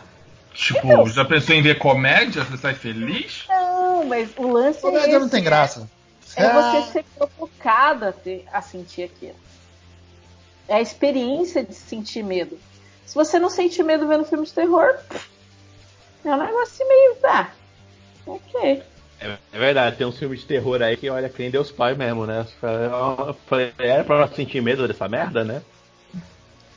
Tipo, 0.54 0.86
então, 0.86 1.08
já 1.08 1.24
pensou 1.24 1.56
em 1.56 1.62
ver 1.62 1.78
comédia? 1.78 2.44
Você 2.44 2.58
sai 2.58 2.74
feliz? 2.74 3.46
Não, 3.48 3.71
mas 4.06 4.30
o 4.38 4.48
lance 4.48 4.80
é 4.80 4.82
comédia 4.82 5.00
é. 5.00 5.06
Comédia 5.06 5.20
não 5.20 5.30
tem 5.30 5.44
graça. 5.44 5.90
É, 6.36 6.44
é 6.44 6.54
você 6.54 6.92
ser 6.92 7.06
provocada 7.18 8.10
a, 8.10 8.14
ter, 8.14 8.46
a 8.52 8.62
sentir 8.62 9.04
aquilo. 9.04 9.36
É 10.68 10.76
a 10.76 10.82
experiência 10.82 11.64
de 11.64 11.74
sentir 11.74 12.24
medo. 12.24 12.58
Se 13.06 13.16
você 13.16 13.38
não 13.38 13.50
sente 13.50 13.84
medo 13.84 14.08
vendo 14.08 14.24
filme 14.24 14.46
de 14.46 14.54
terror, 14.54 14.96
é 16.24 16.30
um 16.30 16.38
negócio 16.38 16.88
meio. 16.88 17.18
Ah, 17.24 17.50
ok. 18.26 18.84
É, 19.20 19.38
é 19.54 19.60
verdade, 19.60 19.98
tem 19.98 20.08
uns 20.08 20.18
filmes 20.18 20.40
de 20.40 20.46
terror 20.46 20.82
aí 20.82 20.96
que, 20.96 21.10
olha, 21.10 21.30
quem 21.30 21.52
Deus 21.52 21.72
Pai 21.72 21.94
mesmo, 21.94 22.26
né? 22.26 22.48
Falei, 23.46 23.74
era 23.78 24.04
pra 24.04 24.28
sentir 24.30 24.62
medo 24.62 24.88
dessa 24.88 25.08
merda, 25.08 25.44
né? 25.44 25.62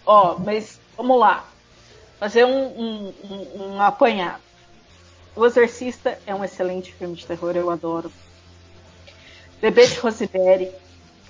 Ó, 0.05 0.39
mas 0.39 0.79
vamos 0.97 1.19
lá. 1.19 1.49
fazer 2.19 2.45
um, 2.45 2.67
um, 2.67 3.15
um, 3.25 3.63
um 3.63 3.81
apanhado. 3.81 4.43
O 5.37 5.45
Exorcista 5.45 6.19
é 6.27 6.35
um 6.35 6.45
excelente 6.45 6.93
filme 6.93 7.15
de 7.17 7.27
terror, 7.27 7.57
eu 7.57 7.71
adoro. 7.71 8.11
Bebê 9.61 9.87
de 9.87 9.99
Rosemary. 9.99 10.71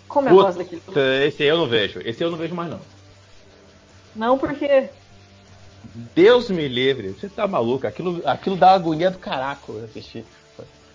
Como 0.09 0.29
eu 0.29 0.35
Puta, 0.35 0.45
gosto 0.47 0.59
daquele 0.59 0.81
filme. 0.81 1.27
Esse 1.27 1.43
aí 1.43 1.49
eu 1.49 1.57
não 1.59 1.67
vejo. 1.67 2.01
Esse 2.05 2.23
eu 2.23 2.31
não 2.31 2.39
vejo 2.39 2.55
mais, 2.55 2.71
não. 2.71 2.81
Não 4.15 4.39
porque. 4.39 4.89
Deus 6.15 6.51
me 6.51 6.69
livre. 6.69 7.09
Você 7.13 7.29
tá 7.29 7.47
maluco. 7.47 7.87
Aquilo, 7.87 8.21
aquilo 8.25 8.57
dá 8.57 8.73
agonia 8.73 9.11
do 9.11 9.19
caraco 9.19 9.79
assistir. 9.85 10.25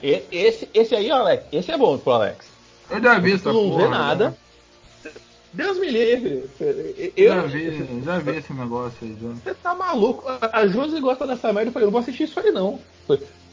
E- 0.01 0.23
Esse, 0.31 0.69
esse 0.73 0.95
aí, 0.95 1.09
Alex. 1.09 1.45
Esse 1.51 1.71
é 1.71 1.77
bom 1.77 1.97
pro 1.97 2.13
Alex. 2.13 2.45
Eu 2.89 3.01
já 3.01 3.17
vi 3.19 3.31
Tu 3.31 3.35
essa 3.37 3.53
não 3.53 3.69
porra. 3.69 3.83
vê 3.83 3.89
nada. 3.89 4.37
Deus 5.51 5.79
me 5.79 5.89
livre. 5.89 6.49
Eu, 6.59 7.11
Eu, 7.17 7.33
já 7.33 7.41
vi, 7.47 8.01
já 8.05 8.19
vi 8.19 8.37
esse 8.37 8.53
negócio 8.53 8.97
aí. 9.01 9.17
Já. 9.19 9.29
Você 9.29 9.53
tá 9.55 9.73
maluco? 9.73 10.23
A 10.27 10.67
Josi 10.67 10.99
gosta 10.99 11.25
dessa 11.25 11.51
merda. 11.51 11.69
Eu 11.69 11.73
falei, 11.73 11.85
eu 11.85 11.87
não 11.87 11.91
vou 11.93 12.01
assistir 12.01 12.23
isso 12.23 12.39
aí, 12.39 12.51
não. 12.51 12.79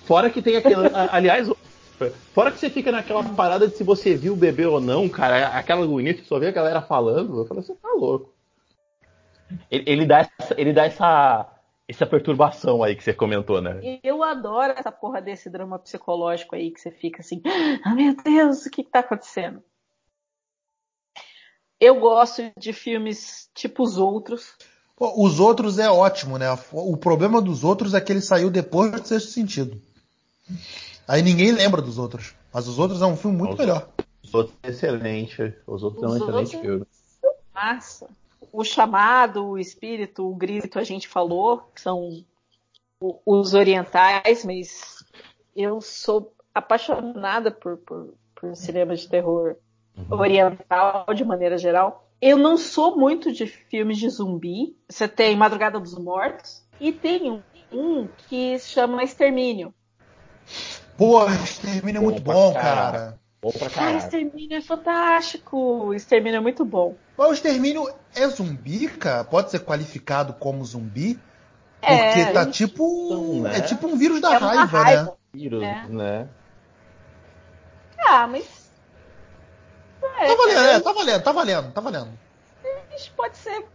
Fora 0.04 0.30
que 0.30 0.42
tem 0.42 0.56
aquele. 0.56 0.74
aliás, 1.10 1.50
fora 2.32 2.50
que 2.50 2.58
você 2.58 2.70
fica 2.70 2.92
naquela 2.92 3.24
parada 3.24 3.66
de 3.68 3.76
se 3.76 3.84
você 3.84 4.14
viu 4.14 4.34
o 4.34 4.36
bebê 4.36 4.66
ou 4.66 4.80
não, 4.80 5.08
cara. 5.08 5.48
Aquela 5.48 5.84
agonia 5.84 6.14
que 6.14 6.24
só 6.24 6.38
vê 6.38 6.48
a 6.48 6.52
galera 6.52 6.82
falando. 6.82 7.40
Eu 7.40 7.46
falei, 7.46 7.62
você 7.62 7.74
tá 7.74 7.88
louco. 7.92 8.32
Ele, 9.70 9.84
ele 9.86 10.06
dá, 10.06 10.20
essa, 10.20 10.54
ele 10.60 10.72
dá 10.72 10.84
essa, 10.84 11.46
essa 11.88 12.06
perturbação 12.06 12.82
aí 12.82 12.96
que 12.96 13.04
você 13.04 13.14
comentou, 13.14 13.60
né? 13.60 14.00
Eu 14.02 14.22
adoro 14.22 14.74
essa 14.76 14.90
porra 14.90 15.20
desse 15.20 15.48
drama 15.48 15.78
psicológico 15.78 16.56
aí 16.56 16.70
que 16.70 16.80
você 16.80 16.90
fica 16.90 17.20
assim, 17.20 17.40
ah 17.84 17.94
meu 17.94 18.16
Deus, 18.16 18.66
o 18.66 18.70
que, 18.70 18.82
que 18.82 18.90
tá 18.90 19.00
acontecendo? 19.00 19.62
Eu 21.78 22.00
gosto 22.00 22.42
de 22.58 22.72
filmes 22.72 23.50
tipo 23.54 23.82
os 23.82 23.98
outros. 23.98 24.56
Pô, 24.96 25.12
Os 25.22 25.38
outros 25.38 25.78
é 25.78 25.90
ótimo, 25.90 26.38
né? 26.38 26.46
O 26.72 26.96
problema 26.96 27.40
dos 27.42 27.62
outros 27.62 27.92
é 27.94 28.00
que 28.00 28.10
ele 28.10 28.22
saiu 28.22 28.50
depois 28.50 28.90
do 28.92 29.06
sexto 29.06 29.30
sentido. 29.30 29.80
Aí 31.06 31.22
ninguém 31.22 31.52
lembra 31.52 31.82
dos 31.82 31.98
outros. 31.98 32.34
Mas 32.52 32.66
os 32.66 32.78
outros 32.78 33.02
é 33.02 33.06
um 33.06 33.16
filme 33.16 33.36
muito 33.36 33.52
Os- 33.52 33.58
melhor. 33.58 33.88
Os 34.24 34.34
outros 34.34 34.56
é 34.62 34.68
excelente. 34.70 35.54
Os 35.66 35.82
outros 35.82 36.02
Os 36.02 36.18
são 36.18 36.28
um 36.28 36.40
excelente 36.40 36.58
filme. 36.60 36.86
Massa. 37.54 38.08
O 38.52 38.64
chamado, 38.64 39.44
o 39.44 39.58
espírito, 39.58 40.26
o 40.26 40.34
grito 40.34 40.78
a 40.78 40.84
gente 40.84 41.06
falou, 41.06 41.58
que 41.74 41.80
são 41.80 42.24
os 43.26 43.52
orientais, 43.54 44.44
mas 44.44 45.04
eu 45.54 45.80
sou 45.82 46.32
apaixonada 46.54 47.50
por, 47.50 47.76
por, 47.76 48.14
por 48.34 48.56
cinema 48.56 48.96
de 48.96 49.06
terror 49.08 49.56
oriental 50.10 51.06
de 51.14 51.24
maneira 51.24 51.58
geral. 51.58 52.05
Eu 52.20 52.38
não 52.38 52.56
sou 52.56 52.96
muito 52.96 53.32
de 53.32 53.46
filmes 53.46 53.98
de 53.98 54.08
zumbi. 54.08 54.76
Você 54.88 55.06
tem 55.06 55.36
Madrugada 55.36 55.78
dos 55.78 55.98
Mortos 55.98 56.62
e 56.80 56.92
tem 56.92 57.30
um, 57.30 57.42
um 57.72 58.08
que 58.28 58.58
se 58.58 58.70
chama 58.70 59.02
Extermínio. 59.04 59.74
Pô, 60.96 61.26
Extermínio 61.28 61.98
é 61.98 62.00
Bom 62.00 62.10
muito 62.10 62.22
bom, 62.22 62.52
cara. 62.54 63.18
Bom 63.42 63.50
pra 63.50 63.68
Cara, 63.68 63.70
caralho. 63.70 63.98
Extermínio 63.98 64.56
é 64.56 64.60
fantástico. 64.62 65.92
Extermínio 65.92 66.38
é 66.38 66.40
muito 66.40 66.64
bom. 66.64 66.96
Mas 67.18 67.28
o 67.28 67.32
Extermínio 67.34 67.88
é 68.14 68.26
zumbi, 68.28 68.88
cara? 68.88 69.24
Pode 69.24 69.50
ser 69.50 69.60
qualificado 69.60 70.32
como 70.32 70.64
zumbi? 70.64 71.18
É, 71.82 71.96
Porque 72.14 72.32
tá 72.32 72.46
tipo. 72.46 73.06
Então, 73.06 73.42
né? 73.42 73.58
É 73.58 73.60
tipo 73.60 73.86
um 73.86 73.96
vírus 73.96 74.20
da 74.20 74.34
é 74.34 74.38
raiva, 74.38 74.64
raiva. 74.64 75.04
né? 75.04 75.12
Vírus, 75.34 75.62
É. 75.62 75.86
né? 75.88 76.28
Ah, 77.98 78.26
mas. 78.26 78.55
É, 80.20 80.26
Tá 80.26 80.34
valendo, 80.34 80.58
é, 80.60 80.80
tá 80.80 80.92
valendo, 80.92 81.22
tá 81.24 81.32
valendo, 81.32 81.72
tá 81.72 81.80
valendo. 81.80 82.18
Isso 82.96 83.12
pode 83.16 83.36
ser 83.36 83.66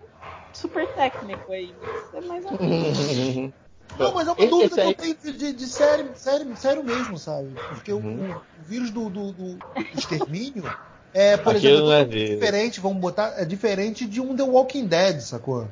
super 0.53 0.87
técnico 0.93 1.51
aí, 1.51 1.75
mas 1.81 2.13
é 2.13 2.21
mais 2.27 2.45
ou 2.45 2.51
menos. 2.51 3.51
Não, 3.99 4.13
mas 4.15 4.27
é 4.27 4.31
uma 4.31 4.37
Esse- 4.37 4.49
dúvida 4.49 4.65
esse 4.67 4.75
que 4.75 4.81
aí- 4.81 4.87
eu 4.87 5.15
tenho 5.17 5.37
de, 5.37 5.53
de, 5.53 5.67
sério, 5.67 6.15
sério, 6.15 6.55
sério 6.57 6.83
mesmo, 6.83 7.17
sabe? 7.17 7.59
Porque 7.67 7.91
o- 7.93 7.97
Uhum. 7.99 8.31
o, 8.55 8.59
o 8.59 8.63
vírus 8.63 8.89
do, 8.89 9.09
do, 9.09 9.31
do 9.33 9.59
extermínio 9.93 10.73
é, 11.13 11.35
por 11.37 11.55
Aquilo 11.55 11.91
exemplo, 11.91 11.91
é 11.91 12.05
diferente, 12.05 12.79
vamos 12.79 12.99
botar, 13.01 13.33
é 13.39 13.45
diferente 13.45 14.07
de 14.07 14.21
um 14.21 14.33
The 14.35 14.43
Walking 14.43 14.87
Dead, 14.87 15.19
sacou? 15.19 15.69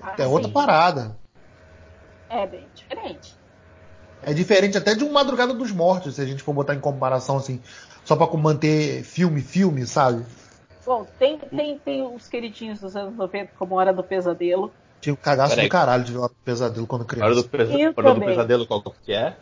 Ah, 0.00 0.14
É 0.18 0.26
outra 0.26 0.48
sim. 0.48 0.52
parada. 0.54 1.16
É 2.28 2.46
bem 2.46 2.68
diferente. 2.74 3.34
É 4.22 4.32
diferente 4.32 4.76
até 4.78 4.94
de 4.94 5.04
um 5.04 5.12
Madrugada 5.12 5.52
dos 5.54 5.70
Mortos, 5.72 6.14
se 6.16 6.20
a 6.20 6.26
gente 6.26 6.42
for 6.42 6.52
botar 6.54 6.74
em 6.74 6.80
comparação 6.80 7.36
assim, 7.36 7.62
só 8.06 8.16
pra 8.16 8.26
manter 8.38 9.02
filme, 9.04 9.40
filme, 9.40 9.86
sabe? 9.86 10.24
Bom, 10.84 11.04
tem, 11.18 11.38
tem, 11.38 11.78
tem 11.78 12.02
os 12.02 12.28
queridinhos 12.28 12.80
dos 12.80 12.94
anos 12.94 13.16
90, 13.16 13.50
como 13.58 13.74
Hora 13.74 13.92
do 13.92 14.04
Pesadelo. 14.04 14.72
Tinha 15.00 15.12
um 15.12 15.16
cagaço 15.16 15.54
Peraí. 15.54 15.68
do 15.68 15.70
caralho 15.70 16.04
de 16.04 16.12
ver 16.12 16.18
um 16.18 16.28
pesadelo 16.44 16.86
quando 16.86 17.02
A 17.02 17.24
hora 17.24 17.34
do, 17.34 17.42
criança. 17.42 17.48
pesa- 17.48 17.92
hora 17.96 18.14
do 18.14 18.20
pesadelo, 18.20 18.66
qual 18.66 18.82
que 19.04 19.12
é? 19.12 19.36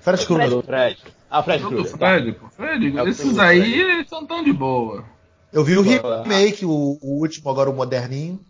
Fred 0.00 0.26
Krueger. 0.26 0.50
do 0.50 0.62
Fred. 0.62 0.98
Ah, 1.30 1.42
Fred 1.42 1.62
do 1.62 1.68
Krueger. 1.68 1.92
tá. 1.92 1.98
Fred, 1.98 2.32
pô. 2.32 2.48
Fred, 2.50 2.98
É 2.98 3.08
esses 3.08 3.38
aí 3.38 3.60
Fred. 3.62 4.08
são 4.08 4.26
tão 4.26 4.42
de 4.42 4.52
boa. 4.52 5.04
Eu 5.52 5.64
vi 5.64 5.76
o 5.76 5.82
remake, 5.82 6.64
o, 6.64 6.98
o 7.02 7.20
último, 7.20 7.50
agora 7.50 7.70
o 7.70 7.74
moderninho, 7.74 8.40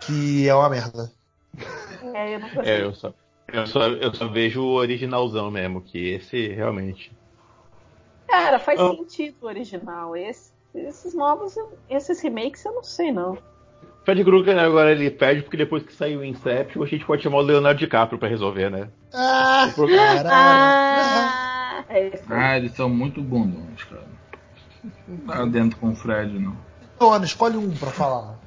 que 0.00 0.48
é 0.48 0.54
uma 0.54 0.68
merda. 0.70 1.10
É, 2.14 2.34
eu 2.34 2.40
não 2.40 2.48
É, 2.64 2.82
eu 2.82 2.94
só, 2.94 3.12
eu, 3.52 3.66
só, 3.66 3.86
eu 3.88 4.14
só 4.14 4.28
vejo 4.28 4.62
o 4.62 4.74
originalzão 4.74 5.50
mesmo, 5.50 5.82
que 5.82 5.98
esse 5.98 6.48
realmente. 6.48 7.12
Cara, 8.30 8.58
faz 8.58 8.78
Ah. 8.80 8.90
sentido 8.90 9.36
o 9.42 9.46
original. 9.46 10.16
Esse, 10.16 10.52
esses 10.74 11.14
novos, 11.14 11.54
esses 11.88 12.20
remakes, 12.20 12.64
eu 12.64 12.72
não 12.72 12.82
sei, 12.82 13.10
não. 13.12 13.36
Fred 14.04 14.24
Krueger 14.24 14.58
agora 14.58 14.92
ele 14.92 15.10
perde 15.10 15.42
porque 15.42 15.56
depois 15.58 15.82
que 15.82 15.92
saiu 15.92 16.20
o 16.20 16.24
Inception 16.24 16.82
a 16.82 16.86
gente 16.86 17.04
pode 17.04 17.22
chamar 17.22 17.38
o 17.38 17.42
Leonardo 17.42 17.78
DiCaprio 17.78 18.18
pra 18.18 18.28
resolver, 18.28 18.70
né? 18.70 18.88
Ah. 19.12 19.68
Ah, 20.32 21.84
é. 21.88 22.20
Ah, 22.28 22.56
eles 22.56 22.72
são 22.72 22.88
muito 22.88 23.20
bundões, 23.20 23.82
cara. 23.84 24.04
Não 25.06 25.18
tá 25.26 25.44
dentro 25.44 25.78
com 25.78 25.90
o 25.90 25.94
Fred, 25.96 26.38
não. 26.38 26.56
Então, 26.96 27.12
Ana, 27.12 27.24
escolhe 27.24 27.56
um 27.56 27.70
pra 27.76 27.90
falar. 27.90 28.38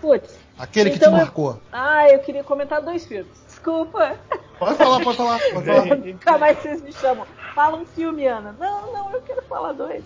Putz. 0.00 0.38
Aquele 0.58 0.90
que 0.90 0.96
Então 0.96 1.10
te 1.10 1.14
eu- 1.14 1.18
marcou. 1.18 1.60
Ah, 1.72 2.08
eu 2.08 2.18
queria 2.20 2.42
comentar 2.44 2.80
dois 2.82 3.04
filmes. 3.06 3.32
Desculpa. 3.46 4.16
Pode 4.58 4.76
falar, 4.76 5.00
pode 5.04 5.16
falar, 5.16 5.38
pode 5.52 5.66
falar. 5.66 5.96
Nunca 5.96 6.38
mais 6.38 6.58
vocês 6.58 6.82
me 6.82 6.92
chamam. 6.92 7.26
Fala 7.58 7.76
um 7.76 7.84
filme, 7.84 8.24
Ana. 8.24 8.54
Não, 8.56 8.92
não, 8.92 9.10
eu 9.10 9.20
quero 9.22 9.42
falar 9.42 9.72
dois. 9.72 10.04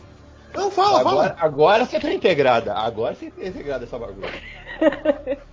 Não, 0.54 0.70
fala, 0.70 1.00
Agora, 1.00 1.34
fala. 1.34 1.36
agora 1.38 1.84
você 1.84 2.00
tá 2.00 2.10
integrada. 2.10 2.72
Agora 2.72 3.14
você 3.14 3.30
tá 3.30 3.46
integrada 3.46 3.84
essa 3.84 3.98
bagunça. 3.98 4.32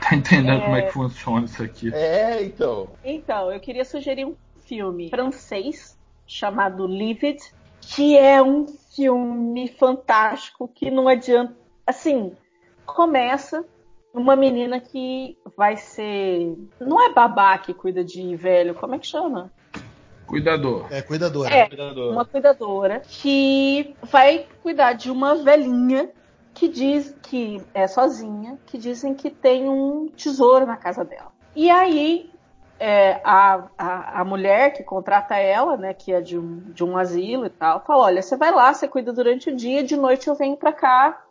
Tá 0.00 0.16
entendendo 0.16 0.60
É. 0.60 0.64
como 0.64 0.76
é 0.76 0.82
que 0.82 0.92
funciona 0.92 1.44
isso 1.46 1.62
aqui? 1.62 1.94
É, 1.94 2.42
então. 2.42 2.88
Então, 3.04 3.52
eu 3.52 3.60
queria 3.60 3.84
sugerir 3.84 4.24
um 4.24 4.34
filme 4.64 5.08
francês 5.08 5.96
chamado 6.26 6.84
Livid, 6.84 7.38
que 7.80 8.18
é 8.18 8.42
um 8.42 8.66
filme 8.96 9.68
fantástico 9.68 10.66
que 10.66 10.90
não 10.90 11.06
adianta. 11.06 11.54
Assim, 11.86 12.32
começa 12.84 13.64
uma 14.12 14.34
menina 14.34 14.80
que 14.80 15.38
vai 15.56 15.76
ser. 15.76 16.56
Não 16.80 17.00
é 17.00 17.12
babá 17.12 17.56
que 17.58 17.72
cuida 17.72 18.02
de 18.02 18.34
velho, 18.34 18.74
como 18.74 18.96
é 18.96 18.98
que 18.98 19.06
chama? 19.06 19.52
Cuidador. 20.30 20.86
É, 20.92 21.02
cuidadora. 21.02 21.52
É, 21.52 21.66
Cuidador. 21.66 22.12
uma 22.12 22.24
cuidadora 22.24 23.00
que 23.00 23.96
vai 24.04 24.46
cuidar 24.62 24.92
de 24.92 25.10
uma 25.10 25.34
velhinha 25.34 26.08
que 26.54 26.68
diz 26.68 27.12
que 27.20 27.60
é 27.74 27.88
sozinha, 27.88 28.56
que 28.64 28.78
dizem 28.78 29.12
que 29.12 29.28
tem 29.28 29.68
um 29.68 30.06
tesouro 30.06 30.64
na 30.64 30.76
casa 30.76 31.04
dela. 31.04 31.32
E 31.56 31.68
aí 31.68 32.30
é, 32.78 33.20
a, 33.24 33.64
a, 33.76 34.20
a 34.20 34.24
mulher 34.24 34.72
que 34.72 34.84
contrata 34.84 35.36
ela, 35.36 35.76
né, 35.76 35.92
que 35.92 36.12
é 36.12 36.20
de 36.20 36.38
um, 36.38 36.60
de 36.72 36.84
um 36.84 36.96
asilo 36.96 37.46
e 37.46 37.50
tal, 37.50 37.80
fala: 37.84 38.04
olha, 38.04 38.22
você 38.22 38.36
vai 38.36 38.52
lá, 38.52 38.72
você 38.72 38.86
cuida 38.86 39.12
durante 39.12 39.50
o 39.50 39.56
dia, 39.56 39.82
de 39.82 39.96
noite 39.96 40.28
eu 40.28 40.36
venho 40.36 40.56
pra 40.56 40.72
cá 40.72 41.24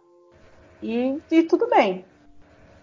e, 0.83 1.17
e 1.31 1.43
tudo 1.43 1.69
bem. 1.69 2.03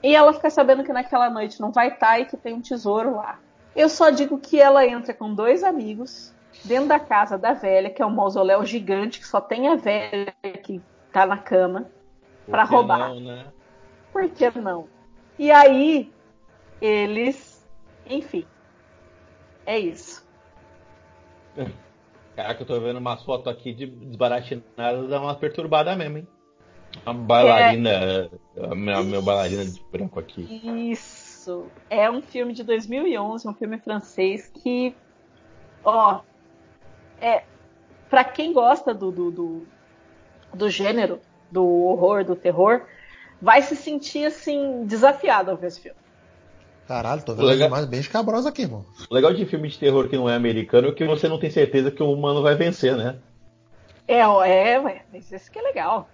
E 0.03 0.15
ela 0.17 0.33
fica 0.33 0.49
sabendo 0.49 0.83
que 0.83 0.95
naquela 0.95 1.29
noite 1.29 1.61
não 1.61 1.71
vai 1.71 1.89
estar 1.89 2.19
e 2.21 2.25
que 2.25 2.39
tem 2.39 2.55
um 2.55 2.63
tesouro 2.63 3.17
lá. 3.17 3.39
Eu 3.77 3.91
só 3.91 4.09
digo 4.09 4.39
que 4.39 4.59
ela 4.59 4.87
entra 4.87 5.13
com 5.13 5.35
dois 5.35 5.63
amigos 5.63 6.35
dentro 6.65 6.89
da 6.89 6.99
casa 6.99 7.37
da 7.37 7.53
velha, 7.53 7.91
que 7.91 8.01
é 8.01 8.07
um 8.07 8.11
mausoléu 8.11 8.65
gigante 8.65 9.21
que 9.21 9.27
só 9.27 9.39
tem 9.39 9.69
a 9.69 9.77
velha 9.77 10.35
que 10.65 10.81
tá 11.13 11.27
na 11.27 11.37
cama, 11.37 11.91
que 12.47 12.51
roubar. 12.51 13.11
Não, 13.11 13.21
né? 13.21 13.47
Por 14.11 14.27
que 14.31 14.51
não? 14.59 14.89
E 15.39 15.51
aí 15.51 16.11
eles, 16.81 17.69
enfim, 18.09 18.47
é 19.67 19.79
isso. 19.79 20.27
Caraca, 22.35 22.63
eu 22.63 22.67
tô 22.67 22.81
vendo 22.81 22.99
uma 22.99 23.19
foto 23.19 23.51
aqui 23.51 23.75
de 23.75 23.87
desbaratinada, 23.87 25.07
dá 25.07 25.21
uma 25.21 25.35
perturbada 25.35 25.95
mesmo, 25.95 26.19
hein? 26.19 26.29
Uma 27.05 27.15
bailarina. 27.15 28.31
A 28.59 28.75
minha, 28.75 29.03
minha 29.03 29.21
bailarina 29.21 29.65
de 29.65 29.83
branco 29.91 30.19
aqui. 30.19 30.43
Isso. 30.91 31.26
É 31.89 32.11
um 32.11 32.23
filme 32.23 32.53
de 32.53 32.63
2011, 32.63 33.49
um 33.49 33.55
filme 33.55 33.79
francês 33.79 34.51
que, 34.63 34.95
ó, 35.85 36.21
é 37.21 37.43
para 38.09 38.25
quem 38.25 38.53
gosta 38.53 38.95
do, 38.95 39.11
do, 39.11 39.31
do, 39.31 39.67
do 40.55 40.71
gênero, 40.71 41.21
do 41.51 41.65
horror, 41.65 42.25
do 42.25 42.37
terror, 42.37 42.83
vai 43.41 43.63
se 43.63 43.77
sentir 43.77 44.27
assim 44.27 44.85
desafiado 44.85 45.51
ao 45.51 45.57
ver 45.57 45.69
esse 45.69 45.81
filme. 45.81 45.99
Caralho, 46.87 47.23
tô 47.25 47.35
vendo 47.35 47.47
Legal. 47.47 47.69
mais 47.69 47.85
bem 47.85 47.99
escabrosa 47.99 48.49
aqui, 48.49 48.63
irmão. 48.63 48.85
O 49.11 49.15
legal 49.15 49.35
de 49.35 49.45
filme 49.45 49.69
de 49.69 49.79
terror 49.79 50.09
que 50.09 50.17
não 50.17 50.31
é 50.31 50.37
americano 50.37 50.89
é 50.89 50.93
que 50.93 51.05
você 51.05 51.29
não 51.29 51.39
tem 51.39 51.51
certeza 51.51 51.91
que 51.91 52.03
o 52.03 52.13
humano 52.13 52.43
vai 52.43 52.55
vencer, 52.55 52.97
né? 52.97 53.19
É, 54.07 54.21
é, 54.21 54.81
ué, 54.81 55.05
mas 55.13 55.33
isso 55.33 55.51
que 55.51 55.59
é 55.59 55.63
legal. 55.63 56.09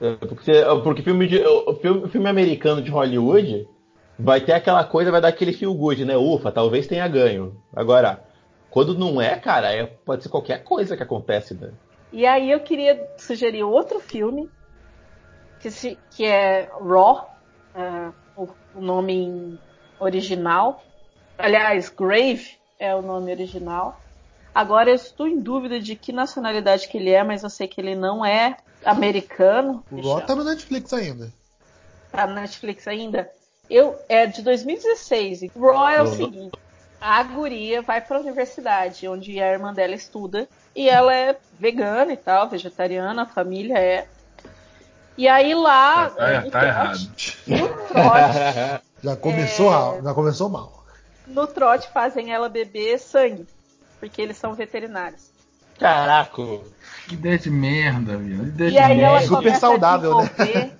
É, 0.00 0.14
Porque, 0.14 0.52
porque 0.84 1.02
filme, 1.02 1.26
de, 1.26 1.42
filme, 1.80 2.08
filme 2.08 2.28
americano 2.28 2.80
de 2.80 2.90
Hollywood 2.90 3.68
vai 4.18 4.40
ter 4.40 4.52
aquela 4.52 4.84
coisa, 4.84 5.10
vai 5.10 5.20
dar 5.20 5.28
aquele 5.28 5.52
feel 5.52 5.74
good, 5.74 6.04
né? 6.04 6.16
Ufa, 6.16 6.50
talvez 6.50 6.86
tenha 6.86 7.06
ganho. 7.08 7.56
Agora, 7.74 8.22
quando 8.70 8.96
não 8.96 9.20
é, 9.20 9.36
cara, 9.36 9.72
é, 9.72 9.86
pode 9.86 10.22
ser 10.22 10.28
qualquer 10.28 10.62
coisa 10.62 10.96
que 10.96 11.02
acontece, 11.02 11.54
né? 11.54 11.70
E 12.12 12.26
aí 12.26 12.50
eu 12.50 12.60
queria 12.60 13.08
sugerir 13.18 13.62
outro 13.62 14.00
filme 14.00 14.48
que, 15.60 15.70
se, 15.70 15.98
que 16.10 16.24
é 16.24 16.70
Raw, 16.80 17.30
ah, 17.74 18.12
o, 18.36 18.48
o 18.74 18.80
nome 18.80 19.58
original. 19.98 20.82
Aliás, 21.38 21.88
Grave 21.88 22.56
é 22.78 22.94
o 22.94 23.02
nome 23.02 23.30
original. 23.30 24.00
Agora 24.54 24.90
eu 24.90 24.94
estou 24.94 25.26
em 25.26 25.38
dúvida 25.38 25.78
de 25.78 25.94
que 25.94 26.12
nacionalidade 26.12 26.88
que 26.88 26.96
ele 26.96 27.10
é, 27.10 27.22
mas 27.22 27.42
eu 27.42 27.50
sei 27.50 27.68
que 27.68 27.80
ele 27.80 27.94
não 27.94 28.24
é 28.24 28.56
americano. 28.84 29.84
O 29.90 30.00
Raw 30.00 30.22
tá 30.22 30.34
no 30.34 30.44
Netflix 30.44 30.92
ainda. 30.92 31.30
tá 32.10 32.26
na 32.26 32.40
Netflix 32.40 32.88
ainda. 32.88 33.30
Eu 33.68 33.98
é 34.08 34.26
de 34.26 34.42
2016. 34.42 35.42
E 35.42 35.52
Raw 35.58 35.88
é 35.88 36.00
o 36.02 36.06
Uhum. 36.06 36.16
seguinte: 36.16 36.58
a 37.00 37.22
guria 37.22 37.82
vai 37.82 38.00
para 38.00 38.16
a 38.16 38.20
universidade, 38.20 39.08
onde 39.08 39.40
a 39.40 39.52
irmã 39.52 39.72
dela 39.74 39.94
estuda, 39.94 40.48
e 40.74 40.88
ela 40.88 41.14
é 41.14 41.36
vegana 41.58 42.12
e 42.12 42.16
tal, 42.16 42.48
vegetariana, 42.48 43.22
a 43.22 43.26
família 43.26 43.78
é. 43.78 44.06
E 45.18 45.26
aí 45.28 45.54
lá, 45.54 46.10
Tá, 46.10 46.28
é, 46.28 46.40
tá 46.42 46.50
trote- 46.50 46.66
errado. 46.66 46.98
no 47.46 47.68
trote, 47.88 48.82
Já 49.02 49.16
começou, 49.16 49.66
É. 49.68 49.70
mal, 49.70 50.02
já 50.02 50.14
começou 50.14 50.48
mal. 50.48 50.84
no 51.26 51.46
trote 51.46 51.88
fazem 51.92 52.32
ela 52.32 52.48
beber 52.48 52.98
sangue, 52.98 53.46
porque 53.98 54.20
eles 54.22 54.36
são 54.36 54.54
veterinários. 54.54 55.30
Caraca! 55.78 56.30
Que 57.08 57.14
ideia 57.14 57.38
de 57.38 57.50
merda, 57.50 58.16
viu? 58.16 58.44
Ideia 58.44 58.68
E 58.68 58.72
de 58.72 58.78
aí 58.78 59.00
ela 59.00 59.12
merda. 59.14 59.26
Super 59.28 59.36
começa 59.42 59.60
saudável, 59.60 60.18
a 60.18 60.22
né? 60.24 60.72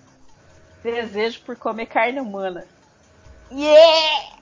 desejo 0.83 1.41
por 1.45 1.57
comer 1.57 1.87
carne 1.87 2.21
humana. 2.21 2.65
Yeah! 3.51 4.37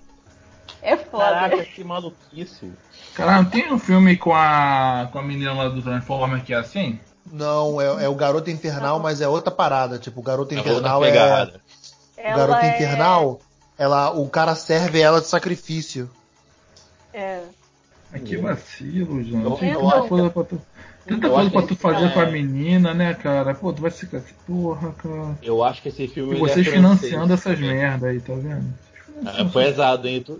É 0.82 0.96
foda. 0.96 1.24
Caraca, 1.24 1.64
que 1.64 1.82
maluquice. 1.82 2.70
Cara, 3.14 3.36
não 3.36 3.44
tem 3.46 3.72
um 3.72 3.78
filme 3.78 4.16
com 4.16 4.34
a, 4.34 5.08
com 5.10 5.18
a 5.18 5.22
menina 5.22 5.52
lá 5.52 5.68
do 5.68 5.80
Transformer 5.80 6.44
que 6.44 6.52
é 6.52 6.56
assim? 6.58 7.00
Não, 7.32 7.80
é, 7.80 8.04
é 8.04 8.08
o 8.08 8.14
Garoto 8.14 8.50
Infernal, 8.50 9.00
mas 9.00 9.20
é 9.20 9.28
outra 9.28 9.50
parada. 9.50 9.98
Tipo, 9.98 10.20
o 10.20 10.22
Garoto 10.22 10.54
É 10.54 10.58
Infernal 10.58 11.04
é. 11.04 11.10
pegada. 11.10 11.60
O 12.18 12.36
Garoto 12.36 12.64
é- 12.64 12.74
Infernal, 12.74 13.40
ela, 13.78 14.10
o 14.10 14.28
cara 14.28 14.54
serve 14.54 15.00
ela 15.00 15.20
de 15.20 15.26
sacrifício. 15.26 16.10
É. 17.12 17.40
Ah, 18.12 18.18
que 18.18 18.36
vacilo, 18.36 19.22
gente. 19.22 19.42
Eu- 19.44 19.52
Tem 19.52 19.70
eu 19.70 19.80
tanta 19.80 20.08
coisa 20.08 20.30
pra 20.30 20.44
tu, 20.44 20.60
tanta 21.06 21.30
coisa 21.30 21.50
pra 21.50 21.62
tu 21.62 21.76
fazer 21.76 21.98
cara 22.00 22.10
com 22.12 22.20
a 22.20 22.24
é- 22.24 22.30
menina, 22.30 22.92
né, 22.92 23.14
cara? 23.14 23.54
Pô, 23.54 23.72
tu 23.72 23.82
vai 23.82 23.90
se 23.90 24.06
Porra, 24.46 24.92
cara. 24.92 25.38
Eu 25.42 25.64
acho 25.64 25.80
que 25.82 25.88
esse 25.88 26.06
filme. 26.08 26.36
E 26.36 26.38
vocês 26.38 26.66
é 26.66 26.70
francês, 26.70 27.10
financiando 27.12 27.32
essas 27.32 27.58
merda 27.58 28.08
aí, 28.08 28.20
tá 28.20 28.34
vendo? 28.34 28.72
É 29.38 29.44
pesado, 29.44 30.08
hein? 30.08 30.22
Tô- 30.22 30.38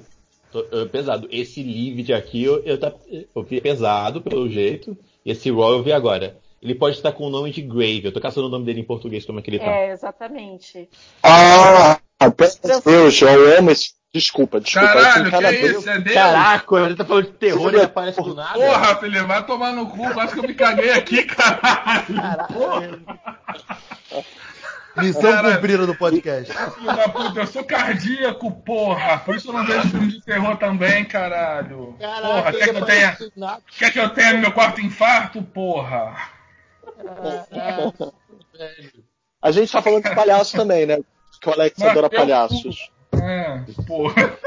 tô- 0.53 0.81
é 0.81 0.85
pesado. 0.87 1.29
Esse 1.31 1.63
Livid 1.63 2.13
aqui 2.13 2.45
eu, 2.45 2.63
eu, 2.65 2.79
tá- 2.79 2.93
eu 3.35 3.43
vi 3.43 3.61
pesado, 3.61 4.21
pelo 4.21 4.49
jeito. 4.49 4.97
Esse 5.25 5.51
Raw 5.51 5.73
eu 5.73 5.83
vi 5.83 5.93
agora. 5.93 6.37
Ele 6.63 6.75
pode 6.75 6.97
estar 6.97 7.13
com 7.13 7.27
o 7.27 7.31
nome 7.31 7.51
de 7.51 7.61
Grave. 7.61 8.03
Eu 8.07 8.13
tô 8.13 8.21
caçando 8.21 8.47
o 8.47 8.51
nome 8.51 8.65
dele 8.65 8.81
em 8.81 8.85
português, 8.85 9.25
como 9.27 9.39
é 9.39 9.43
que 9.43 9.51
ele 9.51 9.59
tá. 9.59 9.67
É, 9.67 9.93
exatamente. 9.93 10.89
Ah, 11.23 11.99
pelo 12.37 12.81
Deus, 12.85 13.21
eu 13.23 13.59
amo 13.59 13.71
esse. 13.71 13.93
Desculpa, 14.15 14.61
desculpa. 14.61 14.87
Caralho, 14.87 15.09
esse 15.09 15.25
que 15.25 15.31
cara 15.33 15.53
é 15.53 15.67
isso? 15.67 15.91
É 15.91 15.99
Deus? 16.01 16.15
Caraca, 16.15 16.77
ele 16.87 16.95
tá 16.95 17.05
falando 17.05 17.25
de 17.27 17.33
terror 17.33 17.73
e 17.73 17.75
ele 17.75 17.83
aparece 17.85 18.23
do 18.23 18.33
nada. 18.33 18.55
Porra, 18.55 18.97
filho, 18.97 19.27
vai 19.27 19.45
tomar 19.45 19.73
no 19.73 19.89
cu, 19.89 20.09
quase 20.15 20.33
que 20.35 20.39
eu 20.39 20.45
me 20.45 20.55
caguei 20.55 20.91
aqui, 20.93 21.25
caralho. 21.25 23.03
Missão 24.97 25.23
Cara- 25.23 25.55
cumprida 25.55 25.87
do 25.87 25.95
podcast. 25.97 26.53
Filho 26.53 26.87
da 26.97 27.09
puta, 27.09 27.41
eu 27.41 27.47
sou 27.47 27.65
cardíaco, 27.65 28.51
porra. 28.63 29.19
Por 29.19 29.35
isso 29.35 29.49
eu 29.49 29.53
não 29.53 29.65
vejo 29.67 29.89
filme 29.89 30.09
de 30.09 30.23
terror 30.23 30.57
também, 30.57 31.05
caralho. 31.05 31.97
porra, 31.99 32.53
quer 32.53 32.71
que, 32.71 32.77
eu 32.79 32.85
tenha, 32.87 33.19
quer 33.79 33.93
que 33.93 33.99
eu 34.01 34.09
tenha 34.11 34.35
meu 34.35 34.53
quarto 34.53 34.81
infarto, 34.81 35.43
porra? 35.43 36.15
A 39.43 39.51
gente 39.51 39.71
tá 39.73 39.83
falando 39.83 40.05
de 40.05 40.15
palhaço 40.15 40.57
também, 40.57 40.87
né? 40.87 40.99
Que 41.41 41.49
o 41.49 41.53
Alex 41.53 41.77
Mas 41.79 41.89
adora 41.91 42.07
eu- 42.07 42.11
palhaços. 42.19 42.91
É, 43.13 43.61
porra. 43.87 44.39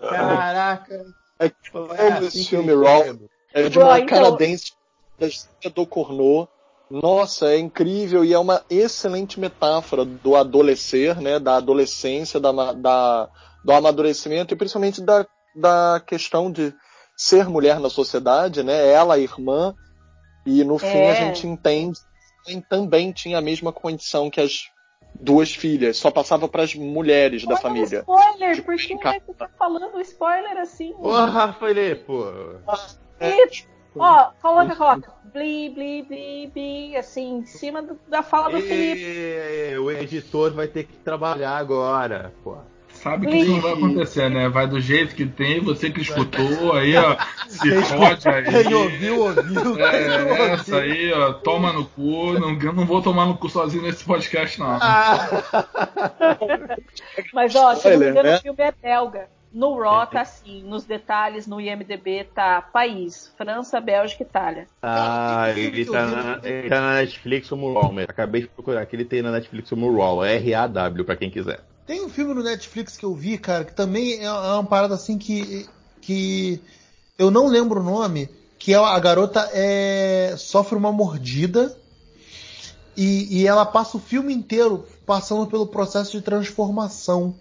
Caraca. 0.00 1.04
É 1.38 1.46
eu 1.74 1.90
amo 2.16 2.26
esse 2.26 2.44
filme, 2.48 2.72
Raw. 2.74 3.04
É 3.52 3.68
de 3.68 3.78
uma 3.78 3.98
então- 4.00 4.06
canadense 4.06 4.72
da 5.18 5.26
história 5.26 5.70
do 5.70 5.86
cornô. 5.86 6.48
Nossa, 7.00 7.46
é 7.54 7.58
incrível 7.58 8.22
e 8.22 8.34
é 8.34 8.38
uma 8.38 8.62
excelente 8.68 9.40
metáfora 9.40 10.04
do 10.04 10.36
adolescer, 10.36 11.18
né? 11.22 11.38
Da 11.38 11.56
adolescência, 11.56 12.38
da, 12.38 12.52
da- 12.72 13.30
do 13.64 13.72
amadurecimento 13.72 14.52
e 14.52 14.56
principalmente 14.56 15.00
da, 15.00 15.26
da 15.54 16.02
questão 16.06 16.52
de 16.52 16.74
ser 17.16 17.48
mulher 17.48 17.80
na 17.80 17.88
sociedade, 17.88 18.62
né? 18.62 18.88
Ela, 18.92 19.14
a 19.14 19.18
irmã, 19.18 19.74
e 20.44 20.62
no 20.64 20.78
fim 20.78 20.98
É. 20.98 21.10
a 21.10 21.14
gente 21.14 21.46
entende 21.46 21.98
que 22.44 22.60
também 22.68 23.10
tinha 23.12 23.38
a 23.38 23.42
mesma 23.42 23.72
condição 23.72 24.28
que 24.28 24.40
as 24.40 24.64
duas 25.14 25.54
filhas, 25.54 25.96
só 25.98 26.10
passava 26.10 26.48
para 26.48 26.62
as 26.62 26.74
mulheres 26.74 27.44
da 27.44 27.54
Olha 27.54 27.62
família. 27.62 27.98
o 28.06 28.14
spoiler, 28.14 28.54
Tipo, 28.56 28.66
por 28.66 28.76
que 28.76 28.96
você 29.26 29.34
tá 29.34 29.48
falando 29.58 30.00
spoiler 30.00 30.58
assim? 30.58 30.92
Porra, 30.94 31.26
Rafael, 31.26 32.04
pô. 32.04 32.24
É, 33.20 33.36
Ó, 33.96 34.30
coloca, 34.40 34.74
coloca. 34.76 35.12
Bli, 35.32 35.70
bli, 35.70 36.02
bli, 36.02 36.46
bli, 36.52 36.96
assim, 36.96 37.38
em 37.38 37.46
cima 37.46 37.82
do- 37.82 37.98
da 38.08 38.22
fala 38.22 38.50
do 38.50 38.60
Felipe. 38.60 39.00
E, 39.02 39.78
o 39.78 39.90
editor 39.90 40.52
vai 40.52 40.66
ter 40.68 40.84
que 40.84 40.96
trabalhar 40.98 41.56
agora, 41.56 42.32
pô. 42.44 42.56
Sabe 42.88 43.26
que 43.26 43.36
isso 43.38 43.50
não 43.50 43.60
vai 43.60 43.72
acontecer, 43.72 44.28
né? 44.30 44.48
Vai 44.48 44.66
do 44.66 44.78
jeito 44.78 45.14
que 45.14 45.26
tem, 45.26 45.60
você 45.60 45.90
que 45.90 46.02
escutou, 46.02 46.74
aí, 46.74 46.94
ó, 46.96 47.16
se 47.48 47.82
fode 47.82 48.28
aí. 48.28 48.44
Quem 48.64 48.74
ouviu, 48.74 49.18
ouviu. 49.20 49.64
Não 49.64 49.78
É, 49.86 50.52
essa 50.52 50.76
aí, 50.76 51.12
ó, 51.12 51.32
toma 51.32 51.72
no 51.72 51.86
cu. 51.86 52.34
Não, 52.34 52.52
eu 52.60 52.72
não 52.72 52.86
vou 52.86 53.02
tomar 53.02 53.26
no 53.26 53.36
cu 53.36 53.48
sozinho 53.48 53.82
nesse 53.82 54.04
podcast, 54.04 54.60
não. 54.60 54.78
Mas, 57.32 57.54
ó, 57.54 57.74
se 57.74 57.90
não 57.90 57.98
me 57.98 58.10
engano, 58.10 58.28
né? 58.28 58.36
o 58.36 58.42
filme 58.42 58.62
é 58.62 58.72
belga. 58.72 59.28
No 59.52 59.78
Raw 59.78 60.06
tá 60.06 60.22
assim, 60.22 60.62
nos 60.62 60.84
detalhes, 60.84 61.46
no 61.46 61.60
IMDB 61.60 62.24
tá 62.34 62.62
país, 62.62 63.32
França, 63.36 63.80
Bélgica, 63.80 64.22
Itália. 64.22 64.66
Ah, 64.82 65.50
ele 65.54 65.84
tá, 65.84 66.06
na, 66.06 66.40
ele 66.42 66.68
tá 66.68 66.80
na 66.80 66.94
Netflix 66.94 67.48
como 67.48 67.72
Raw, 67.74 67.92
mas 67.92 68.06
acabei 68.08 68.42
de 68.42 68.48
procurar 68.48 68.80
aqui, 68.80 68.96
ele 68.96 69.04
tem 69.04 69.20
na 69.20 69.30
Netflix 69.30 69.68
como 69.68 69.94
Raw, 69.94 70.24
R-A-W, 70.24 71.04
pra 71.04 71.16
quem 71.16 71.30
quiser. 71.30 71.60
Tem 71.86 72.02
um 72.02 72.08
filme 72.08 72.32
no 72.32 72.42
Netflix 72.42 72.96
que 72.96 73.04
eu 73.04 73.14
vi, 73.14 73.36
cara, 73.36 73.64
que 73.64 73.74
também 73.74 74.24
é 74.24 74.30
uma 74.30 74.64
parada 74.64 74.94
assim 74.94 75.18
que. 75.18 75.68
que 76.00 76.60
eu 77.18 77.30
não 77.30 77.46
lembro 77.46 77.80
o 77.80 77.84
nome, 77.84 78.28
que 78.58 78.72
é 78.72 78.76
a 78.76 78.98
garota 78.98 79.50
é, 79.52 80.34
sofre 80.38 80.76
uma 80.76 80.90
mordida 80.90 81.76
e, 82.96 83.40
e 83.40 83.46
ela 83.46 83.66
passa 83.66 83.96
o 83.96 84.00
filme 84.00 84.32
inteiro 84.32 84.86
passando 85.04 85.46
pelo 85.46 85.66
processo 85.66 86.12
de 86.12 86.22
transformação. 86.22 87.34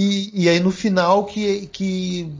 E, 0.00 0.44
e 0.44 0.48
aí 0.48 0.60
no 0.60 0.70
final 0.70 1.24
que, 1.24 1.66
que 1.66 2.32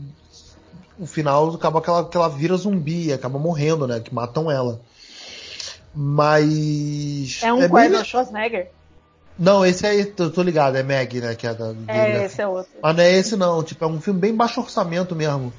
o 0.97 1.07
final 1.07 1.53
acaba 1.53 1.83
que 1.83 1.91
ela, 1.91 2.09
que 2.09 2.17
ela 2.17 2.29
vira 2.29 2.57
zumbi, 2.57 3.13
acaba 3.13 3.37
morrendo, 3.37 3.85
né? 3.85 3.99
Que 3.99 4.15
matam 4.15 4.49
ela. 4.49 4.81
Mas. 5.93 7.41
É 7.43 7.53
um 7.53 7.61
Arnold 7.63 7.89
le- 7.97 8.05
Schwarzenegger? 8.05 8.69
Não, 9.37 9.67
esse 9.67 9.85
aí, 9.85 10.13
eu 10.17 10.31
tô 10.31 10.43
ligado, 10.43 10.77
é 10.77 10.85
Meg, 10.85 11.21
né? 11.21 11.35
Que 11.35 11.49
é 11.49 11.55
da, 11.55 11.75
É, 11.89 12.13
dele, 12.13 12.25
esse 12.27 12.41
é 12.41 12.47
outro. 12.47 12.71
Mas 12.81 12.97
não 12.97 13.03
é 13.03 13.13
esse 13.13 13.37
não, 13.37 13.63
tipo, 13.65 13.85
é 13.85 13.89
um 13.89 14.01
filme 14.01 14.21
bem 14.21 14.35
baixo 14.35 14.61
orçamento 14.61 15.17
mesmo. 15.17 15.53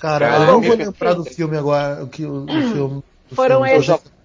Cara, 0.00 0.28
Cara, 0.28 0.44
eu 0.44 0.46
não 0.52 0.60
vou 0.60 0.74
lembrar 0.74 1.14
do 1.14 1.24
filme 1.24 1.56
agora, 1.56 2.02
o 2.02 2.08
que 2.08 2.24
o, 2.26 2.40
do 2.40 2.52
filme. 2.72 3.02
do 3.28 3.36
Foram 3.36 3.64
filme. 3.64 3.78
Esses. 3.78 4.17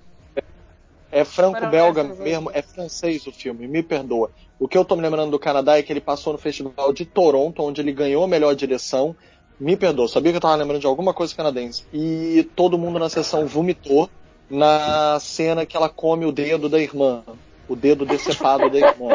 É 1.13 1.23
franco-belga 1.23 2.03
mesmo, 2.03 2.49
é 2.51 2.61
francês 2.63 3.27
o 3.27 3.31
filme, 3.31 3.67
me 3.67 3.83
perdoa. 3.83 4.31
O 4.59 4.67
que 4.67 4.75
eu 4.75 4.83
tô 4.83 4.95
me 4.95 5.01
lembrando 5.03 5.29
do 5.29 5.37
Canadá 5.37 5.77
é 5.77 5.83
que 5.83 5.93
ele 5.93 6.01
passou 6.01 6.33
no 6.33 6.39
Festival 6.39 6.91
de 6.91 7.05
Toronto, 7.05 7.61
onde 7.61 7.79
ele 7.81 7.91
ganhou 7.91 8.23
a 8.23 8.27
melhor 8.27 8.55
direção. 8.55 9.15
Me 9.59 9.77
perdoa, 9.77 10.07
sabia 10.07 10.31
que 10.31 10.37
eu 10.37 10.41
tava 10.41 10.55
lembrando 10.55 10.81
de 10.81 10.87
alguma 10.87 11.13
coisa 11.13 11.35
canadense. 11.35 11.83
E 11.93 12.49
todo 12.55 12.77
mundo 12.77 12.97
na 12.97 13.09
sessão 13.09 13.45
vomitou 13.45 14.09
na 14.49 15.19
cena 15.19 15.65
que 15.65 15.77
ela 15.77 15.87
come 15.87 16.25
o 16.25 16.31
dedo 16.31 16.67
da 16.67 16.79
irmã. 16.79 17.23
O 17.67 17.75
dedo 17.75 18.05
decepado 18.05 18.69
da 18.69 18.79
irmã. 18.79 19.09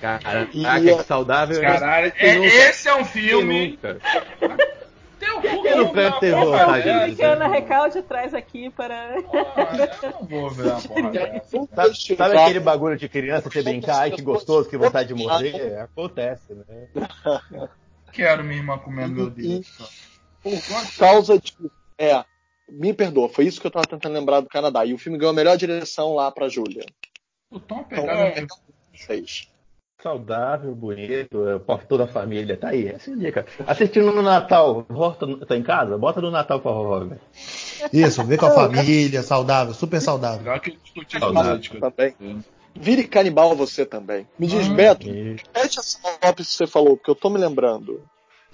Cara, 0.00 0.48
E- 0.52 0.80
que 0.80 1.02
saudável. 1.04 1.60
Caralho, 1.60 2.12
é- 2.16 2.46
esse 2.68 2.88
é 2.88 2.94
um 2.94 3.04
filme. 3.04 3.78
Teu 5.24 5.40
cu, 5.40 5.62
Quem 5.62 5.76
não 5.76 5.92
quer 5.92 6.18
ter 6.18 6.26
Esse 6.26 6.34
é 6.34 6.36
o 6.36 6.46
vontade 6.46 6.82
filme 6.82 7.04
disso, 7.04 7.16
que 7.16 7.22
a 7.24 7.32
Ana? 7.32 7.48
Recalde 7.48 8.02
traz 8.02 8.34
aqui 8.34 8.70
para. 8.70 9.14
Ah, 9.14 10.02
eu 10.02 10.10
não 10.10 10.26
vou 10.26 10.50
ver 10.50 10.66
uma 10.66 10.80
porra. 10.80 11.74
Sabe, 11.74 12.16
sabe 12.16 12.36
aquele 12.38 12.60
bagulho 12.60 12.96
de 12.96 13.08
criança 13.08 13.50
você 13.50 13.62
brincar, 13.62 14.00
ai 14.00 14.10
que 14.10 14.22
gostoso, 14.22 14.68
que 14.68 14.76
vontade 14.76 15.08
de 15.08 15.14
morrer? 15.14 15.54
É, 15.54 15.80
acontece, 15.80 16.54
né? 16.54 16.88
Quero 18.12 18.44
minha 18.44 18.58
irmã 18.58 18.78
comendo 18.78 19.14
meu 19.14 19.30
dedo. 19.30 19.66
Por 20.42 20.52
causa 20.98 21.38
de. 21.38 21.52
É, 21.98 22.24
me 22.68 22.92
perdoa, 22.92 23.28
foi 23.28 23.46
isso 23.46 23.60
que 23.60 23.66
eu 23.66 23.70
tava 23.70 23.86
tentando 23.86 24.14
lembrar 24.14 24.40
do 24.40 24.48
Canadá. 24.48 24.84
E 24.84 24.94
o 24.94 24.98
filme 24.98 25.18
ganhou 25.18 25.32
a 25.32 25.36
melhor 25.36 25.56
direção 25.56 26.14
lá 26.14 26.30
pra 26.30 26.48
Júlia. 26.48 26.84
O 27.50 27.60
Tom 27.60 27.80
Então, 27.80 27.84
pegava 27.84 28.22
É. 28.22 29.53
Saudável, 30.04 30.74
bonito, 30.74 31.48
é, 31.48 31.58
pra 31.58 31.78
toda 31.78 32.04
a 32.04 32.06
família, 32.06 32.58
tá 32.58 32.68
aí, 32.68 32.88
essa 32.88 33.08
é 33.10 33.14
a 33.14 33.16
dica. 33.16 33.46
Assistindo 33.66 34.12
no 34.12 34.20
Natal, 34.20 34.84
volta, 34.86 35.24
no- 35.24 35.38
tá 35.46 35.56
em 35.56 35.62
casa? 35.62 35.96
Bota 35.96 36.20
no 36.20 36.30
Natal 36.30 36.60
com 36.60 36.68
a 36.68 36.72
vovó, 36.72 36.98
velho. 37.06 37.20
Isso, 37.90 38.22
ver 38.22 38.36
com 38.36 38.44
a 38.44 38.50
família, 38.50 39.22
saudável, 39.22 39.72
super 39.72 40.02
saudável. 40.02 40.40
Melhor 40.42 40.60
que 40.60 40.72
discutir 40.72 41.18
política. 41.18 41.90
Também. 41.90 42.14
Vire 42.74 43.04
canibal 43.04 43.56
você 43.56 43.86
também. 43.86 44.28
Me 44.38 44.46
diz, 44.46 44.68
Ah. 44.68 44.74
Beto, 44.74 45.06
repete 45.06 45.80
a 45.80 45.82
sinopse 45.82 46.34
que 46.36 46.44
você 46.44 46.66
falou, 46.66 46.98
porque 46.98 47.10
eu 47.10 47.14
tô 47.14 47.30
me 47.30 47.38
lembrando. 47.38 48.02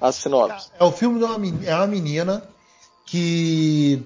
A 0.01 0.13
sinopse. 0.13 0.71
É 0.79 0.85
o 0.85 0.93
filme 0.93 1.19
de 1.19 1.25
uma, 1.25 1.67
é 1.67 1.75
uma 1.75 1.87
menina 1.89 2.45
que 3.05 4.01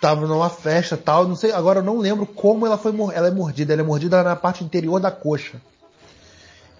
tava 0.00 0.26
numa 0.26 0.48
festa 0.48 0.96
tal, 0.96 1.28
não 1.28 1.36
sei, 1.36 1.52
agora 1.52 1.80
eu 1.80 1.84
não 1.84 1.98
lembro 1.98 2.24
como 2.24 2.64
ela 2.64 2.78
foi 2.78 2.90
ela 3.14 3.28
é 3.28 3.30
mordida, 3.30 3.74
ela 3.74 3.82
é 3.82 3.84
mordida 3.84 4.22
na 4.22 4.34
parte 4.34 4.64
interior 4.64 4.98
da 4.98 5.10
coxa. 5.10 5.60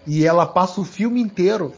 E 0.05 0.25
ela 0.25 0.45
passa 0.45 0.81
o 0.81 0.85
filme 0.85 1.21
inteiro. 1.21 1.73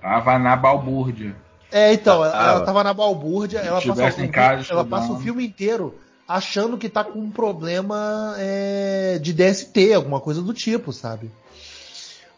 Tava 0.00 0.38
na 0.38 0.56
balbúrdia. 0.56 1.36
É, 1.70 1.92
então, 1.92 2.24
ela, 2.24 2.34
Ah, 2.34 2.50
ela 2.52 2.60
tava 2.64 2.82
na 2.82 2.92
balbúrdia, 2.94 3.58
ela 3.60 3.80
passa, 3.80 4.20
o, 4.20 4.24
em 4.24 4.28
casa 4.30 4.66
ela 4.72 4.84
passa 4.84 5.12
o 5.12 5.20
filme 5.20 5.46
inteiro 5.46 5.94
achando 6.26 6.78
que 6.78 6.88
tá 6.88 7.04
com 7.04 7.18
um 7.18 7.30
problema 7.30 8.34
é, 8.38 9.18
de 9.20 9.32
DST, 9.32 9.92
alguma 9.92 10.20
coisa 10.20 10.40
do 10.42 10.52
tipo, 10.54 10.92
sabe? 10.92 11.30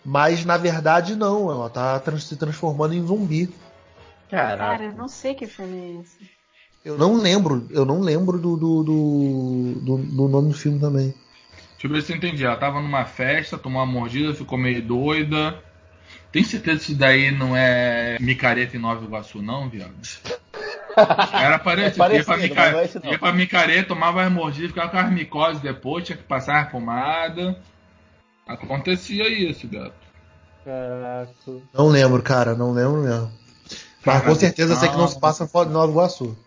Mas 0.04 0.44
na 0.44 0.56
verdade 0.56 1.14
não, 1.14 1.50
ela 1.50 1.70
tá 1.70 1.98
trans- 2.00 2.24
se 2.24 2.36
transformando 2.36 2.94
em 2.94 3.06
zumbi. 3.06 3.48
Cara, 4.30 4.56
Caraca. 4.56 4.84
eu 4.84 4.92
não 4.94 5.08
sei 5.08 5.34
que 5.34 5.46
filme 5.46 5.78
é 5.78 6.00
esse. 6.00 6.30
Eu 6.84 6.98
não 6.98 7.14
lembro, 7.16 7.66
eu 7.70 7.84
não 7.84 8.00
lembro 8.00 8.38
do, 8.38 8.56
do, 8.56 8.82
do, 8.82 9.72
do- 9.80 9.98
do 9.98 10.28
nome 10.28 10.48
do 10.48 10.54
filme 10.54 10.80
também. 10.80 11.14
Deixa 11.82 11.86
eu 11.86 11.90
ver 11.90 12.02
se 12.02 12.12
eu 12.12 12.16
entendi. 12.16 12.44
Ela 12.44 12.56
tava 12.56 12.80
numa 12.80 13.04
festa, 13.04 13.58
tomou 13.58 13.82
uma 13.82 13.92
mordida, 13.92 14.32
ficou 14.32 14.56
meio 14.56 14.80
doida. 14.80 15.58
Tem 16.30 16.44
certeza 16.44 16.78
que 16.78 16.92
isso 16.92 16.94
daí 16.94 17.32
não 17.32 17.56
é 17.56 18.18
micareta 18.20 18.76
em 18.76 18.80
Nova 18.80 19.04
Iguaçu, 19.04 19.42
não, 19.42 19.68
viado? 19.68 19.92
Era 21.34 21.58
parecido. 21.58 22.04
É 22.04 22.18
ia, 22.18 22.24
pra 22.24 22.36
parecido, 22.36 22.54
mica... 22.54 22.72
mas 22.72 22.94
não 22.94 23.10
é 23.10 23.12
ia 23.12 23.18
pra 23.18 23.32
micareta, 23.32 23.88
tomava 23.88 24.22
as 24.22 24.30
mordidas, 24.30 24.70
ficava 24.70 24.90
com 24.90 24.96
as 24.96 25.10
micoses 25.10 25.60
depois, 25.60 26.06
tinha 26.06 26.16
que 26.16 26.22
passar 26.22 26.60
a 26.60 26.66
pomada. 26.66 27.58
Acontecia 28.46 29.28
isso, 29.28 29.66
gato. 29.66 29.94
Caraca. 30.64 31.32
Não 31.74 31.88
lembro, 31.88 32.22
cara, 32.22 32.54
não 32.54 32.72
lembro 32.72 33.02
mesmo. 33.02 33.32
Mas 34.06 34.22
com 34.22 34.34
certeza 34.36 34.76
sei 34.76 34.88
que 34.88 34.96
não 34.96 35.08
se 35.08 35.18
passa 35.18 35.48
fora 35.48 35.66
de 35.66 35.72
Nova 35.72 35.90
Iguaçu. 35.90 36.38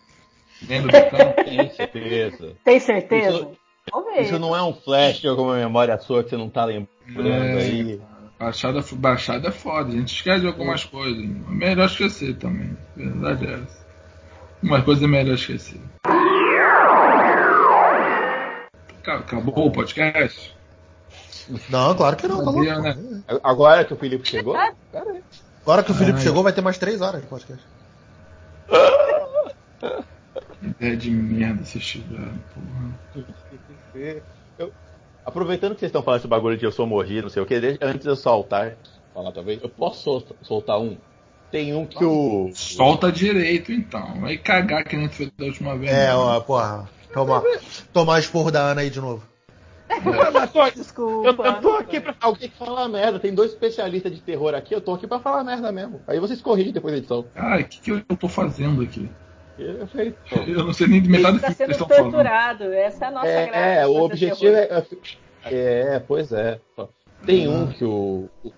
Lembra 0.65 1.01
do 1.01 1.09
campo? 1.09 1.43
Tenho 1.43 1.75
certeza. 1.75 2.55
Tem 2.63 2.79
certeza? 2.79 3.36
Isso- 3.36 3.64
Ver. 3.93 4.21
Isso 4.21 4.39
não 4.39 4.55
é 4.55 4.63
um 4.63 4.73
flash 4.73 5.19
de 5.19 5.27
alguma 5.27 5.55
memória 5.55 5.97
sua 5.99 6.23
que 6.23 6.29
você 6.29 6.38
não 6.38 6.49
tá 6.49 6.65
lembrando 6.65 7.27
É. 7.27 7.57
aí. 7.57 8.01
Baixada, 8.39 8.83
baixada 8.93 9.47
é 9.47 9.51
foda, 9.51 9.89
a 9.89 9.91
gente 9.91 10.13
esquece 10.13 10.41
de 10.41 10.47
algumas 10.47 10.83
coisas. 10.83 11.23
É 11.23 11.51
melhor 11.51 11.86
esquecer 11.86 12.36
também. 12.38 12.77
A 12.95 12.99
verdade 12.99 13.47
é 13.47 13.53
essa. 13.53 13.86
Uma 14.61 14.81
coisa 14.81 15.05
é 15.05 15.07
melhor 15.07 15.36
esquecer. 15.36 15.79
Ca- 19.03 19.15
Acabou 19.19 19.67
o 19.67 19.71
podcast? 19.71 20.53
Não, 21.69 21.95
claro 21.95 22.15
que 22.17 22.27
não, 22.27 22.43
tá. 22.43 22.51
Sabia, 22.51 22.79
né? 22.79 22.97
Agora 23.43 23.86
que 23.86 23.93
o 23.93 23.97
Felipe 23.97 24.27
chegou? 24.27 24.55
Agora 25.61 25.83
que 25.83 25.91
o 25.91 25.95
Felipe 25.95 26.17
Ai. 26.17 26.23
chegou, 26.23 26.43
vai 26.43 26.51
ter 26.53 26.61
mais 26.61 26.77
três 26.77 27.01
horas 27.01 27.21
de 27.21 27.27
podcast. 27.27 27.63
Ideia 30.66 30.97
de 30.97 31.11
merda 31.11 31.63
vocês 31.63 31.86
tiveram, 31.86 32.34
porra. 32.53 33.26
Eu- 34.57 34.72
aproveitando 35.26 35.74
que 35.74 35.80
vocês 35.80 35.89
estão 35.89 36.01
falando 36.03 36.20
esse 36.20 36.28
bagulho 36.28 36.57
de 36.57 36.66
eu 36.66 36.72
sou 36.72 36.86
mordido, 36.88 37.24
não 37.24 37.30
sei 37.30 37.41
o 37.41 37.45
que, 37.45 37.55
antes 37.82 38.01
de 38.03 38.07
eu 38.09 38.16
soltar, 38.16 38.76
falar 39.13 39.32
talvez, 39.32 39.61
eu 39.61 39.70
posso 39.70 40.03
sol- 40.03 40.24
soltar 40.41 40.80
um? 40.80 40.97
Tem 41.51 41.74
um 41.74 41.86
que 41.86 42.03
o. 42.03 42.49
Solta 42.53 43.11
direito 43.11 43.72
então. 43.72 44.20
Vai 44.22 44.38
cagar 44.38 44.84
que 44.84 44.97
nem 44.97 45.07
tu 45.07 45.16
fez 45.16 45.32
da 45.38 45.45
última 45.45 45.78
vez. 45.78 45.91
É, 45.91 46.09
não. 46.09 46.20
ó, 46.20 46.39
porra. 46.41 46.89
Tomar, 47.13 47.43
tomar 47.93 48.20
esporro 48.20 48.51
da 48.51 48.61
Ana 48.61 48.82
aí 48.82 48.89
de 48.89 48.99
novo. 48.99 49.24
Eu 49.88 50.47
tô, 50.49 50.70
Desculpa. 50.72 51.43
eu, 51.43 51.45
eu 51.45 51.61
tô 51.61 51.74
aqui 51.78 52.01
pra 52.01 52.16
alguém 52.20 52.49
falar 52.49 52.89
merda. 52.89 53.20
Tem 53.20 53.34
dois 53.34 53.51
especialistas 53.51 54.11
de 54.13 54.20
terror 54.20 54.53
aqui, 54.53 54.74
eu 54.76 54.82
tô 54.82 54.93
aqui 54.95 55.07
pra 55.07 55.20
falar 55.20 55.43
merda 55.43 55.72
mesmo. 55.72 56.01
Aí 56.07 56.20
vocês 56.20 56.41
corrigem 56.41 56.74
depois 56.74 56.91
da 56.93 56.97
edição. 56.97 57.26
Ai, 57.36 57.61
o 57.61 57.66
que, 57.66 57.80
que 57.80 57.91
eu 57.91 58.01
tô 58.18 58.28
fazendo 58.28 58.82
aqui? 58.82 59.09
Eu 59.58 59.88
falei, 59.88 60.14
pô. 60.30 60.39
Eu 60.41 60.66
não 60.66 60.74
sei 60.74 60.88
nem 60.88 61.01
de 61.01 61.10
metade 61.10 61.32
do 61.32 61.36
Está 61.38 61.47
que 61.47 61.53
vocês 61.56 61.58
sendo 61.58 61.72
estão 61.72 61.88
falando. 61.88 62.12
torturado. 62.12 62.64
Essa 62.74 63.06
é 63.06 63.08
a 63.08 63.12
nossa 63.12 63.28
graça. 63.28 63.58
É, 63.58 63.78
é, 63.82 63.88
o 63.88 63.95
objetivo 64.01 64.51
terror. 64.51 64.86
é, 65.45 65.95
é. 65.95 65.99
pois 66.06 66.32
é. 66.32 66.60
Tem 67.26 67.47
um 67.47 67.68
que 67.68 67.86
o. 67.86 68.30
o 68.43 68.51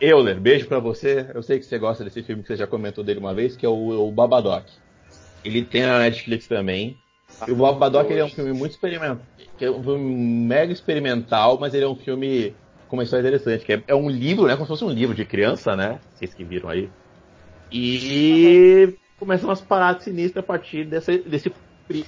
Euler, 0.00 0.38
beijo 0.38 0.66
pra 0.66 0.78
você. 0.78 1.26
Eu 1.34 1.42
sei 1.42 1.58
que 1.58 1.64
você 1.64 1.78
gosta 1.78 2.04
desse 2.04 2.22
filme 2.22 2.42
que 2.42 2.48
você 2.48 2.56
já 2.56 2.66
comentou 2.66 3.02
dele 3.02 3.18
uma 3.18 3.32
vez, 3.32 3.56
que 3.56 3.64
é 3.64 3.68
o, 3.68 4.08
o 4.08 4.10
Babadook. 4.12 4.66
Ele 5.44 5.64
tem 5.64 5.82
na 5.82 6.00
Netflix 6.00 6.46
também. 6.46 6.98
E 7.48 7.52
o 7.52 7.56
Babadook 7.56 8.10
ele 8.10 8.20
é 8.20 8.24
um 8.24 8.28
filme 8.28 8.52
muito 8.52 8.72
experimental. 8.72 9.20
É 9.58 9.70
um 9.70 9.82
filme 9.82 10.14
mega 10.46 10.72
experimental, 10.72 11.58
mas 11.58 11.72
ele 11.72 11.84
é 11.84 11.88
um 11.88 11.96
filme 11.96 12.54
com 12.88 12.96
uma 12.96 13.04
história 13.04 13.22
interessante. 13.22 13.64
Que 13.64 13.74
é, 13.74 13.82
é 13.88 13.94
um 13.94 14.10
livro, 14.10 14.46
né? 14.46 14.54
Como 14.54 14.66
se 14.66 14.68
fosse 14.68 14.84
um 14.84 14.90
livro 14.90 15.14
de 15.14 15.24
criança, 15.24 15.74
né? 15.74 16.00
Vocês 16.14 16.34
que 16.34 16.44
viram 16.44 16.68
aí. 16.68 16.90
E 17.72 18.98
começam 19.20 19.50
umas 19.50 19.60
paradas 19.60 20.02
sinistras 20.02 20.42
a 20.42 20.46
partir 20.46 20.84
desse, 20.84 21.18
desse, 21.18 21.52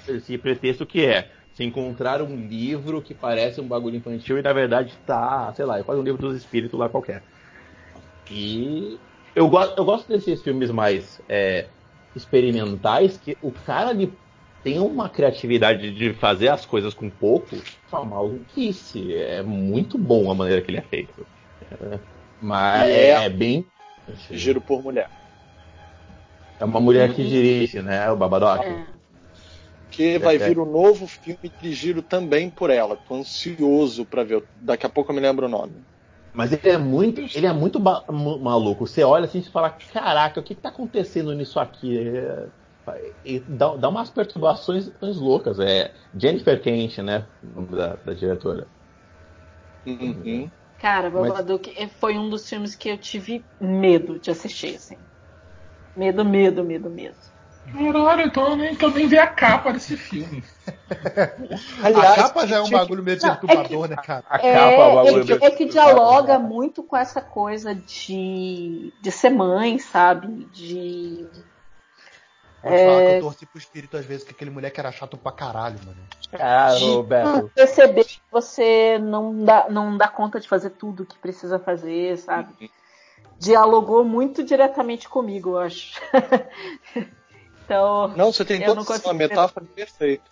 desse 0.06 0.38
pretexto 0.38 0.86
que 0.86 1.04
é 1.04 1.28
se 1.54 1.62
encontrar 1.62 2.22
um 2.22 2.34
livro 2.48 3.02
que 3.02 3.12
parece 3.12 3.60
um 3.60 3.68
bagulho 3.68 3.96
infantil 3.96 4.38
e 4.38 4.42
na 4.42 4.54
verdade 4.54 4.96
tá, 5.06 5.52
sei 5.54 5.66
lá, 5.66 5.78
é 5.78 5.82
quase 5.82 6.00
um 6.00 6.04
livro 6.04 6.22
dos 6.22 6.34
espíritos 6.34 6.80
lá 6.80 6.88
qualquer. 6.88 7.22
E 8.30 8.98
eu, 9.36 9.46
go 9.48 9.60
eu 9.76 9.84
gosto 9.84 10.08
desses 10.08 10.42
filmes 10.42 10.70
mais 10.70 11.20
é, 11.28 11.66
experimentais 12.16 13.18
que 13.18 13.36
o 13.42 13.52
cara 13.52 13.90
ali 13.90 14.10
tem 14.64 14.78
uma 14.78 15.10
criatividade 15.10 15.92
de 15.92 16.14
fazer 16.14 16.48
as 16.48 16.64
coisas 16.64 16.94
com 16.94 17.10
pouco, 17.10 17.56
uma 17.92 18.04
maluquice. 18.04 19.12
É 19.12 19.42
muito 19.42 19.98
bom 19.98 20.30
a 20.30 20.34
maneira 20.34 20.62
que 20.62 20.70
ele 20.70 20.78
é 20.78 20.82
feito. 20.82 21.26
É, 21.60 21.98
mas 22.40 22.88
é, 22.88 23.10
é 23.10 23.28
bem. 23.28 23.66
Giro 24.30 24.60
por 24.60 24.82
mulher. 24.82 25.21
É 26.62 26.64
uma 26.64 26.80
mulher 26.80 27.12
que 27.12 27.24
dirige, 27.26 27.82
né? 27.82 28.08
O 28.08 28.16
Babadook. 28.16 28.64
É. 28.64 28.84
Que 29.90 30.16
vai 30.16 30.36
É, 30.36 30.42
é. 30.42 30.48
vir 30.48 30.60
um 30.60 30.64
novo 30.64 31.08
filme 31.08 31.52
de 31.60 31.72
giro 31.72 32.00
também 32.02 32.48
por 32.48 32.70
ela. 32.70 32.96
Tô 32.96 33.16
ansioso 33.16 34.04
pra 34.04 34.22
ver. 34.22 34.44
Daqui 34.60 34.86
a 34.86 34.88
pouco 34.88 35.10
eu 35.10 35.16
me 35.16 35.20
lembro 35.20 35.46
o 35.46 35.48
nome. 35.48 35.72
Mas 36.32 36.52
ele 36.52 36.68
é 36.70 36.78
muito, 36.78 37.20
ele 37.36 37.46
é 37.46 37.52
muito 37.52 37.80
maluco. 37.80 38.86
Você 38.86 39.02
olha 39.02 39.24
assim 39.24 39.40
e 39.40 39.50
fala, 39.50 39.70
caraca, 39.70 40.38
o 40.38 40.42
que, 40.44 40.54
que 40.54 40.60
tá 40.60 40.68
acontecendo 40.68 41.34
nisso 41.34 41.58
aqui? 41.58 41.98
É, 41.98 42.46
e 43.24 43.40
dá, 43.40 43.74
dá 43.74 43.88
umas 43.88 44.08
perturbações 44.08 44.88
loucas. 45.16 45.58
É 45.58 45.92
Jennifer 46.16 46.62
Kent, 46.62 46.98
né? 46.98 47.26
O 47.42 47.60
nome 47.60 47.76
da, 47.76 47.96
da 47.96 48.14
diretora. 48.14 48.68
Uhum. 49.84 50.48
Cara, 50.80 51.10
Mas- 51.10 51.28
Babadook 51.28 51.74
foi 51.98 52.16
um 52.16 52.30
dos 52.30 52.48
filmes 52.48 52.76
que 52.76 52.88
eu 52.88 52.96
tive 52.98 53.44
medo 53.60 54.20
de 54.20 54.30
assistir, 54.30 54.76
assim. 54.76 54.96
Medo, 55.96 56.24
medo, 56.24 56.64
medo 56.64 56.90
mesmo. 56.90 57.32
Caralho, 57.70 58.22
então 58.22 58.50
eu 58.50 58.56
nem, 58.56 58.72
então 58.72 58.88
eu 58.88 58.94
nem 58.94 59.06
vi 59.06 59.18
a 59.18 59.26
capa 59.26 59.72
desse 59.72 59.96
filme. 59.96 60.42
a 61.82 62.14
capa 62.14 62.46
já 62.46 62.56
é 62.56 62.60
um 62.60 62.68
bagulho 62.68 63.02
meio 63.02 63.16
é 63.16 63.20
perturbador, 63.20 63.88
né, 63.88 63.96
cara? 63.96 64.24
A 64.28 64.38
É, 64.38 64.52
capa, 64.52 64.88
o 64.88 64.94
bagulho 64.96 65.22
é, 65.22 65.38
que, 65.38 65.44
é 65.44 65.50
que 65.50 65.64
dialoga 65.66 66.38
muito 66.38 66.82
com 66.82 66.96
essa 66.96 67.20
coisa 67.20 67.74
de, 67.74 68.92
de 69.00 69.10
ser 69.10 69.30
mãe, 69.30 69.78
sabe? 69.78 70.44
De. 70.46 71.26
Vou 72.62 72.72
te 72.72 72.84
falar 72.84 73.02
que 73.02 73.12
eu 73.16 73.20
torci 73.20 73.46
pro 73.46 73.58
espírito 73.58 73.96
às 73.96 74.04
vezes 74.04 74.24
que 74.24 74.30
aquele 74.30 74.50
moleque 74.50 74.78
era 74.78 74.92
chato 74.92 75.16
pra 75.16 75.32
caralho, 75.32 75.78
mano. 75.84 75.98
Cara, 76.30 76.78
Roberto. 76.78 77.50
perceber 77.54 78.04
que 78.04 78.20
você 78.30 78.98
não 78.98 79.44
dá, 79.44 79.66
não 79.68 79.96
dá 79.96 80.08
conta 80.08 80.38
de 80.38 80.48
fazer 80.48 80.70
tudo 80.70 81.04
que 81.04 81.18
precisa 81.18 81.58
fazer, 81.58 82.18
sabe? 82.18 82.70
Dialogou 83.42 84.04
muito 84.04 84.44
diretamente 84.44 85.08
comigo, 85.08 85.50
eu 85.50 85.58
acho. 85.58 86.00
então, 87.64 88.06
Não, 88.16 88.32
você 88.32 88.44
tem 88.44 88.64
toda 88.64 88.84
consigo 88.84 89.12
metáfora 89.14 89.66
perfeita. 89.74 90.30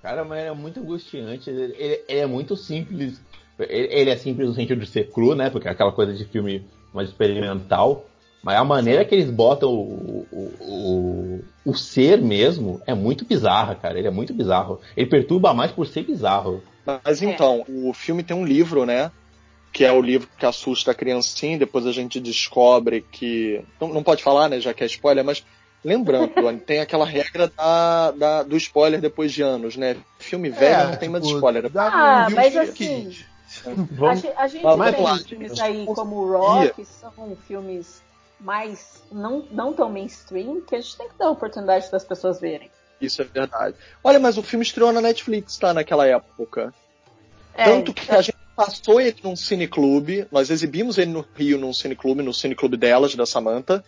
Cara, 0.00 0.24
mas 0.24 0.44
é 0.44 0.52
muito 0.52 0.78
angustiante. 0.78 1.50
Ele, 1.50 1.74
ele 2.06 2.20
é 2.20 2.26
muito 2.26 2.56
simples. 2.56 3.20
Ele, 3.58 3.88
ele 3.92 4.10
é 4.10 4.16
simples 4.16 4.46
no 4.46 4.54
sentido 4.54 4.80
de 4.82 4.86
ser 4.86 5.10
cru, 5.10 5.34
né? 5.34 5.50
Porque 5.50 5.66
é 5.66 5.70
aquela 5.72 5.90
coisa 5.90 6.14
de 6.14 6.24
filme 6.26 6.64
mais 6.94 7.08
experimental. 7.08 8.04
Mas 8.40 8.56
a 8.56 8.62
maneira 8.62 9.04
que 9.04 9.16
eles 9.16 9.28
botam 9.28 9.68
o, 9.68 10.28
o, 10.30 10.40
o, 10.60 11.44
o, 11.64 11.74
ser 11.74 12.22
mesmo 12.22 12.80
é 12.86 12.94
muito 12.94 13.24
bizarra, 13.24 13.74
cara. 13.74 13.98
Ele 13.98 14.06
é 14.06 14.12
muito 14.12 14.32
bizarro. 14.32 14.80
Ele 14.96 15.10
perturba 15.10 15.52
mais 15.52 15.72
por 15.72 15.88
ser 15.88 16.04
bizarro. 16.04 16.62
Mas 16.86 17.20
então, 17.20 17.64
é. 17.68 17.72
o 17.88 17.92
filme 17.92 18.22
tem 18.22 18.36
um 18.36 18.44
livro, 18.44 18.86
né? 18.86 19.10
Que 19.72 19.84
é 19.84 19.92
o 19.92 20.00
livro 20.00 20.28
que 20.38 20.46
assusta 20.46 20.92
a 20.92 20.94
criancinha, 20.94 21.58
depois 21.58 21.86
a 21.86 21.92
gente 21.92 22.18
descobre 22.18 23.04
que. 23.12 23.62
Não, 23.80 23.88
não 23.88 24.02
pode 24.02 24.22
falar, 24.22 24.48
né? 24.48 24.60
Já 24.60 24.72
que 24.72 24.82
é 24.82 24.86
spoiler, 24.86 25.24
mas 25.24 25.44
lembrando, 25.84 26.32
tem 26.64 26.80
aquela 26.80 27.04
regra 27.04 27.48
da, 27.48 28.10
da, 28.12 28.42
do 28.42 28.56
spoiler 28.56 29.00
depois 29.00 29.32
de 29.32 29.42
anos, 29.42 29.76
né? 29.76 29.96
Filme 30.18 30.50
velho 30.50 30.74
é, 30.74 30.84
não 30.84 30.90
tem 30.96 30.98
tipo, 31.00 31.12
mais 31.12 31.24
spoiler. 31.26 31.70
Ah, 31.76 32.28
mas 32.30 32.56
assim. 32.56 33.16
Vamos, 33.92 34.24
a, 34.24 34.42
a 34.42 34.48
gente 34.48 34.62
tem 34.62 35.24
filmes 35.24 35.60
aí 35.60 35.86
como 35.86 36.16
o 36.16 36.36
Rock, 36.36 36.74
que 36.74 36.84
são 36.84 37.36
filmes 37.46 38.02
mais 38.38 39.02
não, 39.10 39.46
não 39.50 39.72
tão 39.72 39.88
mainstream, 39.88 40.60
que 40.60 40.74
a 40.74 40.80
gente 40.80 40.96
tem 40.96 41.08
que 41.08 41.18
dar 41.18 41.26
a 41.26 41.30
oportunidade 41.30 41.90
das 41.90 42.04
pessoas 42.04 42.40
verem. 42.40 42.70
Isso 43.00 43.22
é 43.22 43.24
verdade. 43.24 43.76
Olha, 44.02 44.18
mas 44.18 44.38
o 44.38 44.42
filme 44.42 44.64
estreou 44.64 44.92
na 44.92 45.00
Netflix, 45.00 45.56
tá? 45.56 45.72
Naquela 45.72 46.06
época. 46.06 46.72
É, 47.54 47.64
Tanto 47.64 47.92
que 47.92 48.10
a 48.10 48.20
gente 48.20 48.35
passou 48.56 49.00
ele 49.00 49.16
num 49.22 49.36
cineclube, 49.36 50.26
nós 50.32 50.50
exibimos 50.50 50.98
ele 50.98 51.12
no 51.12 51.24
Rio 51.34 51.58
num 51.58 51.72
cineclube, 51.72 52.22
no 52.22 52.32
cineclube 52.32 52.76
delas, 52.76 53.14
da 53.14 53.26
Samantha. 53.26 53.84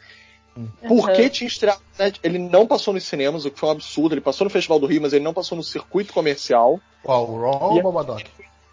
Uhum. 0.56 0.68
Porque 0.86 1.30
tinha 1.30 1.48
estreado. 1.48 1.80
Né? 1.98 2.12
Ele 2.22 2.38
não 2.38 2.66
passou 2.66 2.92
nos 2.92 3.04
cinemas, 3.04 3.44
o 3.44 3.50
que 3.50 3.58
foi 3.58 3.68
um 3.68 3.72
absurdo. 3.72 4.14
Ele 4.14 4.20
passou 4.20 4.44
no 4.44 4.50
Festival 4.50 4.78
do 4.78 4.86
Rio, 4.86 5.00
mas 5.00 5.12
ele 5.12 5.24
não 5.24 5.34
passou 5.34 5.56
no 5.56 5.62
circuito 5.62 6.12
comercial. 6.12 6.80
Qual? 7.02 7.28
O 7.28 7.40
Raw 7.40 7.72
ou 7.72 7.78
o 7.78 7.82
Babadoc? 7.82 8.24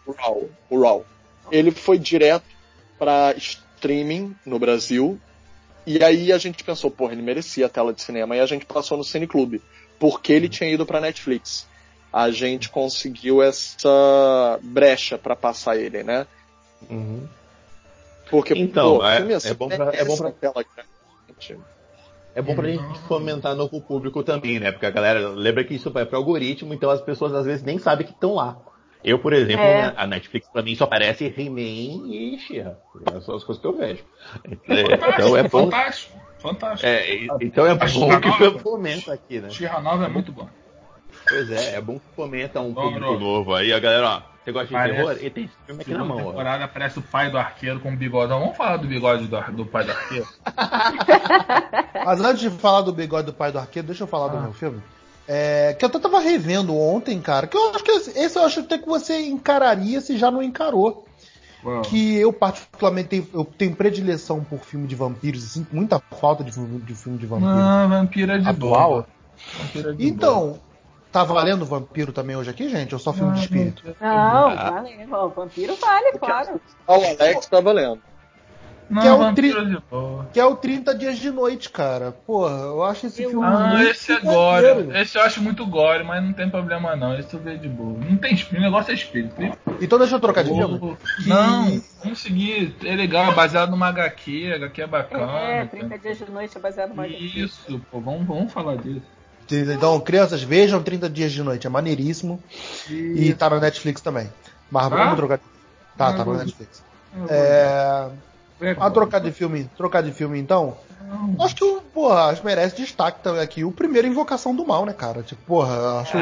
O 0.06 0.12
Raw. 0.12 0.50
O 0.70 0.82
Raw. 0.82 1.06
Ele 1.52 1.72
foi 1.72 1.98
direto 1.98 2.46
para 2.98 3.34
streaming 3.38 4.36
no 4.46 4.58
Brasil 4.58 5.20
e 5.86 6.04
aí 6.04 6.32
a 6.32 6.38
gente 6.38 6.64
pensou, 6.64 6.90
porra, 6.90 7.14
ele 7.14 7.22
merecia 7.22 7.68
a 7.68 7.70
tela 7.70 7.94
de 7.94 8.02
cinema. 8.02 8.36
E 8.36 8.40
a 8.40 8.46
gente 8.46 8.66
passou 8.66 8.98
no 8.98 9.04
Cineclube, 9.04 9.62
porque 10.00 10.34
ele 10.34 10.50
tinha 10.50 10.70
ido 10.70 10.86
pra 10.86 11.00
Netflix. 11.00 11.68
A 12.16 12.32
gente 12.32 12.70
conseguiu 12.70 13.44
essa 13.44 14.58
brecha 14.64 15.18
para 15.18 15.36
passar 15.36 15.76
ele, 15.76 16.02
né? 16.02 16.26
Uhum. 16.90 17.28
Porque, 18.30 18.54
então, 18.54 19.00
pô, 19.00 19.06
é, 19.06 19.34
assim, 19.34 19.50
é, 19.50 19.54
bom 19.54 19.68
pra, 19.68 19.94
é 19.94 20.06
bom 20.06 20.16
pra 20.16 20.32
tela, 20.32 20.66
é 22.34 22.42
bom 22.42 22.56
pra 22.56 22.70
gente 22.70 23.00
fomentar 23.06 23.54
novo 23.54 23.82
público 23.82 24.24
também, 24.24 24.62
né? 24.62 24.72
Porque 24.72 24.86
a 24.86 24.92
galera 24.92 25.28
lembra 25.28 25.66
que 25.66 25.74
isso 25.74 25.92
vai 25.92 26.06
pro 26.06 26.16
algoritmo, 26.16 26.74
então 26.74 26.90
as 26.90 27.02
pessoas 27.02 27.34
às 27.34 27.46
vezes 27.46 27.64
nem 27.64 27.78
sabem 27.78 28.08
que 28.08 28.14
estão 28.14 28.36
lá. 28.36 28.58
Eu, 29.04 29.20
por 29.20 29.34
exemplo, 29.34 29.66
é. 29.66 29.88
Né, 29.88 29.94
a 29.98 30.08
Netflix 30.08 30.48
pra 30.48 30.62
mim 30.62 30.74
só 30.74 30.86
aparece 30.86 31.26
He-Man 31.26 32.08
e 32.08 32.40
She-Ra. 32.40 32.78
São 33.26 33.36
as 33.36 33.44
coisas 33.44 33.60
que 33.60 33.68
eu 33.68 33.76
vejo. 33.76 34.06
É, 34.70 34.84
então 35.10 35.36
é 35.36 35.44
bom. 35.44 35.66
Fantástico, 35.66 36.18
fantástico. 36.40 36.88
É, 36.88 37.26
então 37.42 37.68
é 37.68 37.76
bom 37.76 38.22
que 38.22 38.60
fomenta 38.60 39.14
aqui, 39.14 39.42
né? 39.42 39.50
She-Ra 39.50 39.82
nova 39.82 40.06
é 40.06 40.10
muito 40.10 40.32
bom. 40.32 40.48
Pois 41.28 41.52
é, 41.52 41.76
é 41.76 41.82
bom 41.82 42.00
que 42.00 42.16
fomenta 42.16 42.60
um 42.62 42.72
bom, 42.72 42.84
público 42.84 43.18
bro. 43.18 43.20
novo 43.20 43.56
aí. 43.56 43.74
A 43.74 43.80
galera, 43.80 44.10
ó, 44.10 44.22
você 44.44 44.52
gosta 44.52 44.68
de 44.68 44.74
Parece, 44.74 44.96
terror? 44.96 45.18
E 45.22 45.30
tem 45.30 45.50
filme 45.66 45.82
aqui 45.82 45.94
na 45.94 46.06
mão. 46.06 46.18
temporada 46.18 46.62
ó. 46.62 46.66
aparece 46.66 47.00
o 47.00 47.02
pai 47.02 47.32
do 47.32 47.38
arqueiro 47.38 47.80
com 47.80 47.92
o 47.92 47.98
bigodão. 47.98 48.40
Vamos 48.40 48.56
falar 48.56 48.78
do 48.78 48.88
bigode 48.88 49.28
do, 49.28 49.42
do 49.54 49.66
pai 49.66 49.86
do 49.86 49.92
arqueiro? 49.92 50.28
Mas 52.06 52.22
antes 52.22 52.42
de 52.42 52.50
falar 52.52 52.82
do 52.82 52.94
bigode 52.94 53.26
do 53.26 53.34
pai 53.34 53.52
do 53.52 53.58
arqueiro, 53.58 53.88
deixa 53.88 54.04
eu 54.04 54.08
falar 54.08 54.26
ah. 54.28 54.36
do 54.36 54.42
meu 54.42 54.54
filme. 54.54 54.82
É, 55.28 55.74
que 55.74 55.84
eu 55.84 55.90
até 55.90 55.98
tava 55.98 56.20
revendo 56.20 56.78
ontem, 56.78 57.20
cara. 57.20 57.48
Que 57.48 57.58
eu 57.58 57.72
acho 57.72 57.84
que 57.84 57.92
esse 57.92 58.38
eu 58.38 58.44
acho 58.44 58.60
até 58.60 58.78
que 58.78 58.86
você 58.86 59.20
encararia 59.20 60.00
se 60.00 60.16
já 60.18 60.30
não 60.30 60.44
encarou. 60.44 61.06
Uau. 61.66 61.82
Que 61.82 62.16
eu 62.16 62.32
particularmente 62.32 63.10
tenho, 63.10 63.28
eu 63.34 63.44
tenho 63.44 63.76
predileção 63.76 64.44
por 64.44 64.60
filme 64.60 64.86
de 64.86 64.94
vampiros, 64.94 65.44
assim, 65.44 65.66
muita 65.72 66.00
falta 66.00 66.44
de 66.44 66.52
filme 66.52 66.80
de, 66.82 66.94
filme 66.94 67.18
de 67.18 67.26
vampiros. 67.26 67.56
Não, 67.56 67.90
vampiro 67.90 68.32
é 68.32 68.38
de 68.38 68.48
atual. 68.48 68.90
Boa. 68.90 69.08
É 69.76 69.92
de 69.94 70.08
então, 70.08 70.42
boa. 70.42 70.60
Tá 71.16 71.24
valendo 71.24 71.66
vampiro 71.66 72.12
também 72.12 72.36
hoje 72.36 72.50
aqui, 72.50 72.68
gente? 72.68 72.94
Ou 72.94 73.00
só 73.00 73.14
filme 73.14 73.32
de 73.36 73.40
espírito? 73.40 73.96
Não, 74.02 74.50
ah. 74.50 74.72
vale. 74.72 75.06
Vampiro 75.34 75.76
vale, 75.76 76.12
claro. 76.20 76.60
O 76.86 76.94
Alex 76.94 77.46
tá 77.46 77.62
valendo. 77.62 78.02
Não, 78.88 79.02
que, 79.02 79.08
é 79.08 79.14
o 79.14 79.34
tri... 79.34 79.54
que 80.34 80.40
é 80.40 80.46
o 80.46 80.56
30 80.56 80.94
Dias 80.94 81.18
de 81.18 81.32
Noite, 81.32 81.72
cara. 81.72 82.12
Porra, 82.12 82.54
eu 82.56 82.84
acho 82.84 83.08
esse 83.08 83.24
eu... 83.24 83.32
filme. 83.32 83.48
Ah, 83.48 83.70
muito 83.70 83.90
esse 83.90 84.12
é 84.12 84.20
gore. 84.20 84.90
Esse 84.94 85.18
eu 85.18 85.24
acho 85.24 85.42
muito 85.42 85.66
gore, 85.66 86.04
mas 86.04 86.24
não 86.24 86.34
tem 86.34 86.48
problema 86.50 86.96
não. 86.96 87.18
Esse 87.18 87.34
eu 87.34 87.40
vejo 87.40 87.60
de 87.60 87.70
boa. 87.70 87.98
Não 87.98 88.18
tem 88.18 88.34
espírito, 88.34 88.60
o 88.60 88.64
negócio 88.64 88.92
é 88.92 88.94
espírito. 88.94 89.36
Então 89.82 89.98
deixa 89.98 90.16
eu 90.16 90.20
trocar 90.20 90.44
de 90.44 90.52
filme. 90.52 90.98
Não, 91.26 91.82
vamos 92.04 92.20
seguir. 92.20 92.76
É 92.84 92.96
legal, 92.96 93.32
é 93.32 93.34
baseado 93.34 93.72
numa 93.72 93.88
HQ, 93.88 94.54
HQ 94.54 94.82
é 94.82 94.88
bacana. 94.88 95.40
É, 95.40 95.66
30 95.66 95.98
Dias 95.98 96.18
de 96.18 96.30
Noite 96.30 96.56
é 96.56 96.60
baseado 96.60 96.90
numa 96.90 97.06
HQ. 97.06 97.24
Isso, 97.24 97.82
pô, 97.90 98.00
vamos, 98.00 98.28
vamos 98.28 98.54
falar 98.54 98.76
disso. 98.76 99.16
Então, 99.52 100.00
crianças, 100.00 100.42
vejam 100.42 100.82
30 100.82 101.10
Dias 101.10 101.32
de 101.32 101.44
Noite, 101.44 101.68
é 101.68 101.70
maneiríssimo. 101.70 102.42
E, 102.90 103.30
e 103.30 103.34
tá 103.34 103.50
na 103.50 103.60
Netflix 103.60 104.02
também. 104.02 104.30
Mas 104.72 104.90
vamos 104.90 105.14
ah? 105.14 105.16
trocar. 105.16 105.40
Tá, 105.98 106.14
tá 106.14 106.26
na 106.26 106.34
Netflix. 106.38 106.84
É. 107.30 108.10
A 108.80 108.90
trocar 108.90 109.20
de 109.20 109.32
filme, 109.32 109.70
trocar 109.76 110.02
de 110.02 110.12
filme 110.12 110.40
então. 110.40 110.78
Acho 111.40 111.56
que, 111.56 111.82
porra, 111.94 112.26
acho 112.26 112.42
que 112.42 112.48
merece 112.48 112.76
destaque 112.78 113.20
também 113.22 113.42
aqui. 113.42 113.64
O 113.64 113.72
primeiro 113.72 114.08
Invocação 114.08 114.56
do 114.56 114.66
Mal, 114.66 114.86
né, 114.86 114.94
cara? 114.94 115.22
Tipo, 115.22 115.42
porra, 115.44 116.00
acho, 116.02 116.18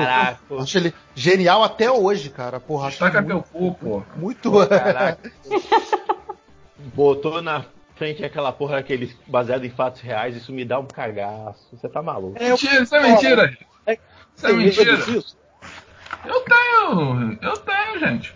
acho 0.60 0.78
ele 0.78 0.94
genial 1.16 1.64
até 1.64 1.90
hoje, 1.90 2.30
cara. 2.30 2.60
Porra, 2.60 2.90
Destaca 2.90 3.22
muito, 3.22 3.44
teu 3.44 3.44
cu, 3.44 3.74
pô. 3.76 4.04
Muito. 4.16 4.52
Pô, 4.52 4.66
caraca. 4.68 5.32
Botou 6.94 7.42
na 7.42 7.64
frente 8.04 8.26
aquela 8.26 8.52
porra 8.52 8.80
aqueles 8.80 9.16
baseado 9.26 9.64
em 9.64 9.70
fatos 9.70 10.02
reais, 10.02 10.36
isso 10.36 10.52
me 10.52 10.66
dá 10.66 10.78
um 10.78 10.86
cagaço. 10.86 11.66
Você 11.72 11.88
tá 11.88 12.02
maluco. 12.02 12.36
É, 12.38 12.50
mentira, 12.50 12.84
isso 12.84 12.96
é 12.96 13.02
mentira. 13.02 13.58
É, 13.86 14.00
isso 14.36 14.48
é 14.48 14.54
mentira. 14.54 14.94
Eu 16.26 16.42
tenho, 16.42 17.38
eu 17.42 17.58
tenho, 17.58 18.00
gente. 18.00 18.36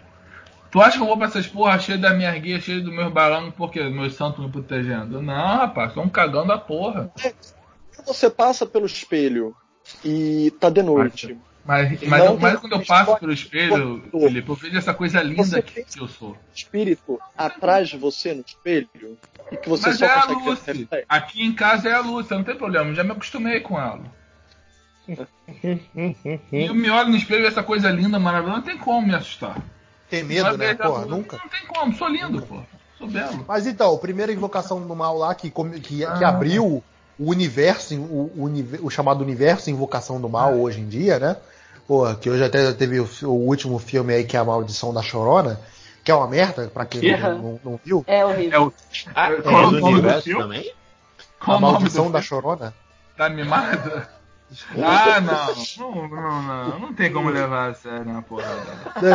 Tu 0.72 0.82
acha 0.82 0.97
que 0.97 1.03
eu 1.03 1.07
vou 1.07 1.18
pra 1.18 1.28
essas 1.28 1.47
porra 1.47 1.78
cheia 1.80 1.97
da 1.97 2.13
minha 2.13 2.32
guia, 2.38 2.59
cheia 2.59 2.80
dos 2.80 2.93
meus 2.93 3.11
balões, 3.11 3.53
porque 3.55 3.82
meus 3.84 4.15
santos 4.15 4.43
me 4.43 4.51
protegendo? 4.51 5.22
Não, 5.22 5.57
rapaz, 5.57 5.93
sou 5.93 6.03
um 6.03 6.09
cagão 6.09 6.47
da 6.47 6.57
porra. 6.57 7.11
Você 8.05 8.30
passa 8.30 8.65
pelo 8.65 8.86
espelho 8.86 9.55
e 10.03 10.51
tá 10.59 10.70
de 10.70 10.82
noite. 10.82 11.38
Mas, 11.68 12.01
mas, 12.03 12.39
mas 12.39 12.59
quando 12.61 12.72
eu 12.72 12.86
passo 12.86 13.18
pelo 13.18 13.34
espelho, 13.34 14.01
Felipe, 14.09 14.47
eu 14.47 14.55
vejo 14.55 14.78
essa 14.78 14.93
coisa 14.93 15.22
linda 15.22 15.61
que, 15.61 15.84
que, 15.84 15.99
eu 15.99 16.07
sou. 16.07 16.38
Espírito 16.55 17.20
atrás 17.38 17.89
de 17.89 17.97
você 17.97 18.34
no 18.34 18.39
espelho 18.39 19.18
e 19.51 19.57
que 19.57 19.68
você 19.68 19.89
mas 19.89 19.97
só 19.97 20.05
é 20.05 20.09
consegue 20.13 20.41
a 20.41 20.45
Lucy. 20.45 20.89
Aqui 21.09 21.45
em 21.45 21.53
casa 21.53 21.89
é 21.89 21.93
a 21.93 21.99
Lúcia, 21.99 22.38
não 22.38 22.45
tem 22.45 22.55
problema, 22.55 22.95
já 22.95 23.03
me 23.03 23.11
acostumei 23.11 23.59
com 23.59 23.78
ela. 23.78 24.01
e 26.53 26.65
eu 26.65 26.74
me 26.74 26.89
olho 26.89 27.09
no 27.09 27.18
espelho 27.18 27.43
e 27.43 27.47
essa 27.47 27.61
coisa 27.61 27.89
linda, 27.89 28.18
maravilhosa, 28.18 28.59
não 28.59 28.63
tem 28.63 28.78
como 28.78 29.05
me 29.05 29.15
assustar. 29.15 29.61
Tem 30.09 30.24
medo, 30.24 30.57
né? 30.57 30.74
Porra, 30.74 31.05
nunca. 31.05 31.38
Não 31.38 31.49
tem 31.49 31.68
como, 31.68 31.93
sou 31.93 32.07
lindo, 32.07 32.41
pô. 32.43 32.61
Sou 32.97 33.07
belo. 33.07 33.43
Mas 33.45 33.68
então, 33.68 33.93
a 33.93 33.99
primeira 33.99 34.32
invocação 34.32 34.88
do 34.88 34.95
mal 34.95 35.18
lá 35.18 35.36
que, 35.36 35.51
que, 35.82 36.05
ah. 36.05 36.18
que 36.18 36.24
abriu 36.24 36.82
o 37.20 37.32
universo, 37.32 37.95
o, 37.95 38.32
o, 38.38 38.86
o, 38.86 38.89
chamado 38.89 39.22
universo 39.22 39.70
Invocação 39.70 40.22
do 40.22 40.30
Mal 40.30 40.53
ah. 40.53 40.55
hoje 40.55 40.80
em 40.80 40.88
dia, 40.88 41.20
né? 41.20 41.36
Porra, 41.88 42.15
que 42.15 42.29
hoje 42.29 42.43
até 42.43 42.73
teve 42.73 42.99
o, 42.99 43.09
o, 43.23 43.47
último 43.47 43.79
filme 43.79 44.13
aí 44.13 44.23
que 44.25 44.35
é 44.35 44.39
a 44.39 44.43
Maldição 44.43 44.93
da 44.93 45.01
Chorona, 45.01 45.59
que 46.03 46.11
é 46.11 46.15
uma 46.15 46.27
merda, 46.27 46.69
pra 46.73 46.85
quem 46.85 47.17
não, 47.17 47.38
não, 47.38 47.59
não, 47.63 47.79
viu. 47.83 48.03
É 48.05 48.25
horrível. 48.25 48.53
É 48.53 48.59
o, 48.59 48.73
ah, 49.15 49.31
é, 49.31 49.35
é 49.35 49.41
do 49.41 49.85
universo 49.85 50.38
também? 50.38 50.73
a 51.39 51.59
Maldição 51.59 52.11
da 52.11 52.21
Chorona. 52.21 52.73
Tá 53.15 53.29
mimada? 53.29 54.09
Ah, 54.81 55.19
não. 55.19 55.55
Não, 55.77 56.07
não, 56.07 56.41
não. 56.41 56.79
Não 56.79 56.93
tem 56.93 57.11
como 57.11 57.29
levar 57.29 57.71
a 57.71 57.73
sério 57.73 58.09
uma 58.09 58.21
porra. 58.21 58.47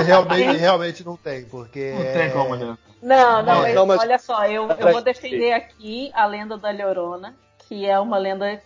Realmente, 0.05 0.59
realmente 0.59 1.05
não 1.05 1.17
tem, 1.17 1.45
porque. 1.45 1.93
Não 1.93 2.13
tem 2.13 2.31
como 2.31 2.55
levar. 2.55 2.79
Não, 3.03 3.43
não, 3.43 3.75
não, 3.75 3.87
mas... 3.87 4.01
olha 4.01 4.19
só, 4.19 4.47
eu, 4.47 4.69
eu 4.69 4.93
vou 4.93 5.03
defender 5.03 5.53
aqui 5.53 6.11
a 6.15 6.27
lenda 6.27 6.57
da 6.57 6.71
Leorona, 6.71 7.35
que 7.67 7.87
é 7.87 7.99
uma 7.99 8.19
lenda 8.19 8.61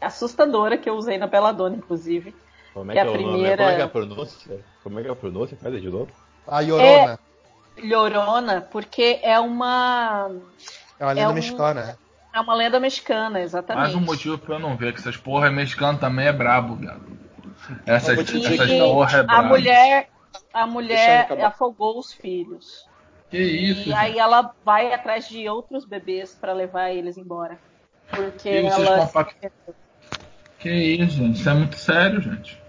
assustadora 0.00 0.76
que 0.76 0.88
eu 0.88 0.94
usei 0.94 1.18
na 1.18 1.26
Beladona, 1.26 1.76
inclusive. 1.76 2.34
Como 2.74 2.90
é 2.90 2.94
que, 2.94 3.00
é, 3.00 3.02
é 3.02 3.08
a 3.08 3.12
primeira... 3.12 3.56
Como 3.56 3.68
é 3.70 3.74
que 3.74 3.80
é 3.80 3.84
a 3.84 3.88
pronúncia? 3.88 4.64
Como 4.82 4.98
é 4.98 5.02
que 5.02 5.08
é 5.08 5.12
a 5.12 5.16
pronúncia? 5.16 5.56
Faz 5.60 5.80
de 5.80 5.90
novo. 5.90 6.08
A 6.46 6.60
Llorona. 6.60 7.18
É 7.76 7.86
Llorona, 7.86 8.60
porque 8.60 9.20
é 9.22 9.38
uma. 9.38 10.30
É 10.98 11.04
uma 11.04 11.12
lenda 11.12 11.20
é 11.20 11.28
um... 11.28 11.34
mexicana, 11.34 11.86
né? 11.86 11.96
É 12.32 12.40
uma 12.40 12.54
lenda 12.54 12.80
mexicana, 12.80 13.40
exatamente. 13.40 13.84
Mais 13.84 13.94
um 13.94 14.00
motivo 14.00 14.38
pra 14.38 14.56
eu 14.56 14.58
não 14.58 14.76
ver, 14.76 14.92
que 14.92 15.00
essas 15.00 15.16
porra 15.16 15.50
mexicano 15.50 15.98
também 15.98 16.26
é 16.26 16.32
brabo, 16.32 16.76
viado. 16.76 17.04
Essas, 17.86 18.18
essas 18.18 18.78
porra 18.78 19.18
é 19.18 19.22
brabo. 19.22 19.46
A 19.46 19.48
mulher, 19.48 20.08
a 20.52 20.66
mulher 20.66 21.44
afogou 21.44 21.98
os 21.98 22.12
filhos. 22.12 22.86
Que 23.30 23.38
isso? 23.38 23.88
E 23.88 23.92
aí 23.92 24.08
gente. 24.08 24.20
ela 24.20 24.54
vai 24.64 24.92
atrás 24.92 25.28
de 25.28 25.48
outros 25.48 25.84
bebês 25.84 26.34
para 26.34 26.52
levar 26.52 26.90
eles 26.90 27.18
embora. 27.18 27.58
Porque 28.10 28.48
e 28.48 28.66
ela. 28.66 29.10
Que 30.58 30.70
isso, 30.70 31.16
gente? 31.16 31.38
Isso 31.38 31.48
é 31.48 31.54
muito 31.54 31.76
sério, 31.76 32.20
gente. 32.20 32.60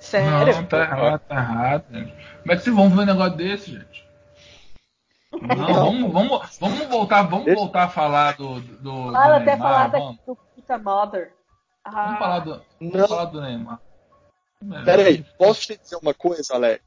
Sério? 0.00 0.54
Não, 0.56 0.64
tá 0.64 0.80
errado, 0.80 1.20
tá 1.20 1.34
errado, 1.36 1.84
gente. 1.92 2.12
Como 2.12 2.52
é 2.52 2.56
que 2.56 2.62
vocês 2.62 2.76
vão 2.76 2.90
ver 2.90 3.02
um 3.02 3.06
negócio 3.06 3.36
desse, 3.36 3.72
gente? 3.72 4.08
Não, 5.32 5.74
vamos, 5.74 6.12
vamos, 6.12 6.58
vamos 6.58 6.86
voltar, 6.86 7.22
vamos 7.22 7.54
voltar 7.54 7.84
a 7.84 7.88
falar 7.88 8.36
do. 8.36 8.60
do, 8.60 9.12
Fala 9.12 9.38
do 9.38 9.42
até 9.42 9.52
Neymar, 9.52 9.58
falar 9.58 9.88
vamos, 9.88 10.16
da, 10.16 10.22
do 10.24 10.36
Puta 10.36 10.78
Mother. 10.78 11.32
Ah, 11.84 12.04
vamos 12.04 12.18
falar 12.18 12.38
do. 12.40 12.50
Não. 12.80 12.90
Vamos 12.90 13.08
falar 13.08 13.24
do 13.26 13.40
Neymar. 13.40 13.80
É. 14.72 14.84
Peraí, 14.84 15.24
posso 15.38 15.60
te 15.66 15.78
dizer 15.78 15.96
uma 16.02 16.14
coisa, 16.14 16.54
Alex? 16.54 16.82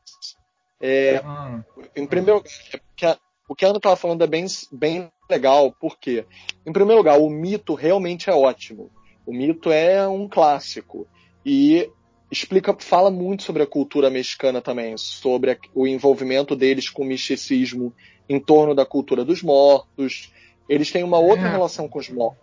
É, 0.82 1.18
Ah, 1.24 1.60
em 1.96 2.08
primeiro 2.08 2.40
lugar, 2.40 3.14
é 3.14 3.18
o 3.48 3.56
que 3.56 3.66
a 3.66 3.68
Ana 3.68 3.78
estava 3.78 3.96
falando 3.96 4.24
é 4.24 4.28
bem, 4.28 4.46
bem 4.72 5.12
legal, 5.30 5.72
porque, 5.80 6.26
em 6.66 6.74
primeiro 6.74 6.98
lugar, 6.98 7.20
o 7.20 7.30
mito 7.30 7.76
realmente 7.76 8.30
é 8.30 8.34
ótimo. 8.34 8.90
O 9.26 9.34
mito 9.34 9.72
é 9.72 10.08
um 10.08 10.28
clássico. 10.28 11.08
E 11.46 11.90
explica, 12.32 12.76
fala 12.80 13.12
muito 13.12 13.44
sobre 13.44 13.64
a 13.64 13.68
cultura 13.68 14.10
mexicana 14.10 14.62
também, 14.62 14.98
sobre 14.98 15.52
a- 15.52 15.58
o 15.74 15.86
envolvimento 15.88 16.56
deles 16.56 16.90
com 16.90 17.04
o 17.04 17.06
misticismo 17.06 17.94
em 18.30 18.40
torno 18.40 18.74
da 18.74 18.86
cultura 18.86 19.26
dos 19.26 19.42
mortos. 19.44 20.32
Eles 20.70 20.92
têm 20.92 21.04
uma 21.04 21.20
outra 21.20 21.48
É. 21.48 21.52
relação 21.52 21.88
com 21.88 22.00
os 22.00 22.10
mortos. 22.10 22.40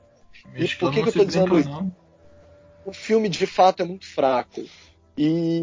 E 0.54 0.68
por 0.76 0.92
que 0.92 1.02
que 1.02 1.08
eu 1.08 1.12
se 1.12 1.24
dizendo 1.26 1.58
isso? 1.58 1.68
não. 1.68 1.90
o 2.86 2.92
filme 2.92 3.28
de 3.28 3.46
fato 3.46 3.82
é 3.82 3.84
muito 3.86 4.06
fraco. 4.06 4.62
E 5.16 5.62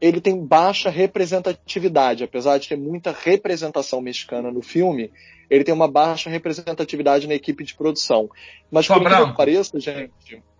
ele 0.00 0.20
tem 0.20 0.44
baixa 0.44 0.88
representatividade, 0.90 2.24
apesar 2.24 2.58
de 2.58 2.68
ter 2.68 2.76
muita 2.76 3.12
representação 3.12 4.00
mexicana 4.00 4.50
no 4.50 4.62
filme, 4.62 5.12
ele 5.50 5.62
tem 5.62 5.74
uma 5.74 5.86
baixa 5.86 6.30
representatividade 6.30 7.28
na 7.28 7.34
equipe 7.34 7.62
de 7.64 7.74
produção. 7.74 8.28
Mas 8.70 8.86
Só 8.86 8.94
por 8.94 9.04
branco. 9.04 9.30
que 9.32 9.36
pareça, 9.36 9.78
gente, 9.78 10.10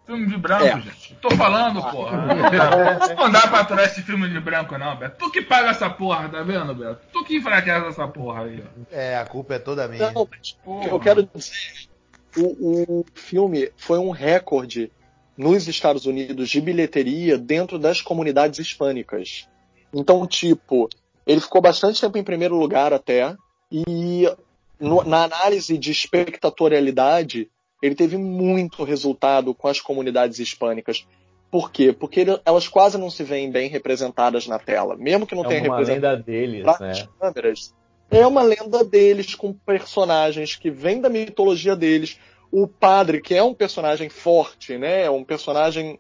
Filme 0.07 0.27
de 0.27 0.37
branco, 0.37 0.65
É. 0.65 0.81
gente. 0.83 1.15
Tô 1.21 1.31
falando, 1.35 1.81
porra. 1.91 2.27
Não 3.17 3.31
dá 3.31 3.41
pra 3.49 3.61
aturar 3.61 3.87
esse 3.87 4.03
filme 4.03 4.29
de 4.29 4.39
branco, 4.39 4.77
não, 4.77 4.95
Beto. 4.97 5.17
Tu 5.19 5.31
que 5.31 5.41
paga 5.43 5.71
essa 5.71 5.89
porra, 5.89 6.29
tá 6.29 6.43
vendo, 6.43 6.75
Beto? 6.75 7.01
Tu 7.13 7.25
que 7.25 7.37
enfraquece 7.37 7.87
essa 7.87 8.07
porra 8.07 8.45
aí, 8.45 8.63
ó. 8.63 8.95
É, 8.95 9.17
a 9.17 9.25
culpa 9.25 9.55
é 9.55 9.59
toda 9.59 9.89
minha. 9.89 10.11
não, 10.13 10.29
Porra. 10.63 10.83
que 10.89 10.95
eu 10.95 11.01
quero 11.01 11.23
dizer, 11.35 11.89
o, 12.37 13.01
o 13.01 13.05
filme 13.15 13.71
foi 13.79 13.99
um 13.99 14.11
recorde 14.11 14.93
nos 15.37 15.67
Estados 15.69 16.05
Unidos 16.07 16.51
de 16.51 16.61
bilheteria 16.61 17.39
dentro 17.39 17.79
das 17.79 18.03
comunidades 18.03 18.59
hispânicas. 18.59 19.49
Então, 19.93 20.27
tipo, 20.27 20.89
ele 21.27 21.41
ficou 21.41 21.63
bastante 21.63 22.01
tempo 22.01 22.19
em 22.19 22.23
primeiro 22.25 22.57
lugar 22.57 22.93
até, 22.93 23.35
e 23.73 24.29
no- 24.79 25.03
na 25.05 25.25
análise 25.25 25.79
de 25.79 25.91
espectatorialidade, 25.91 27.51
ele 27.85 27.95
teve 27.95 28.17
muito 28.17 28.83
resultado 28.83 29.53
com 29.53 29.69
as 29.69 29.79
comunidades 29.79 30.39
hispânicas. 30.39 31.07
Por 31.51 31.71
quê? 31.71 31.93
Porque 31.93 32.21
ele- 32.21 32.41
elas 32.43 32.67
quase 32.67 32.97
não 32.97 33.11
se 33.11 33.23
veem 33.23 33.51
bem 33.51 33.69
representadas 33.69 34.47
na 34.47 34.59
tela. 34.59 34.97
Mesmo 34.97 35.27
que 35.27 35.35
não 35.35 35.45
tenha 35.45 35.61
É 35.61 35.69
uma 35.69 35.77
representado 35.77 36.17
lenda 36.17 36.23
deles, 36.23 36.65
né? 36.65 37.07
câmeras. 37.21 37.75
É 38.11 38.27
uma 38.27 38.43
lenda 38.43 38.83
deles 38.83 39.35
com 39.35 39.53
personagens 39.53 40.57
que 40.57 40.71
vêm 40.71 40.99
da 40.99 41.11
mitologia 41.11 41.77
deles. 41.77 42.19
O 42.51 42.67
padre, 42.67 43.21
que 43.21 43.35
é 43.35 43.43
um 43.43 43.53
personagem 43.53 44.09
forte, 44.09 44.79
né? 44.79 45.03
É 45.03 45.11
um 45.11 45.23
personagem 45.23 45.99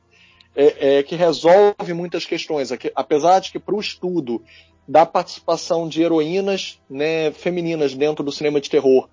é, 0.56 0.98
é, 0.98 1.02
que 1.02 1.16
resolve 1.16 1.92
muitas 1.92 2.24
questões. 2.24 2.70
Apesar 2.94 3.40
de 3.40 3.52
que 3.52 3.58
para 3.58 3.74
o 3.74 3.80
estudo 3.80 4.42
da 4.88 5.04
participação 5.04 5.86
de 5.86 6.00
heroínas 6.02 6.80
né, 6.88 7.30
femininas 7.32 7.94
dentro 7.94 8.24
do 8.24 8.32
cinema 8.32 8.58
de 8.58 8.70
terror 8.70 9.08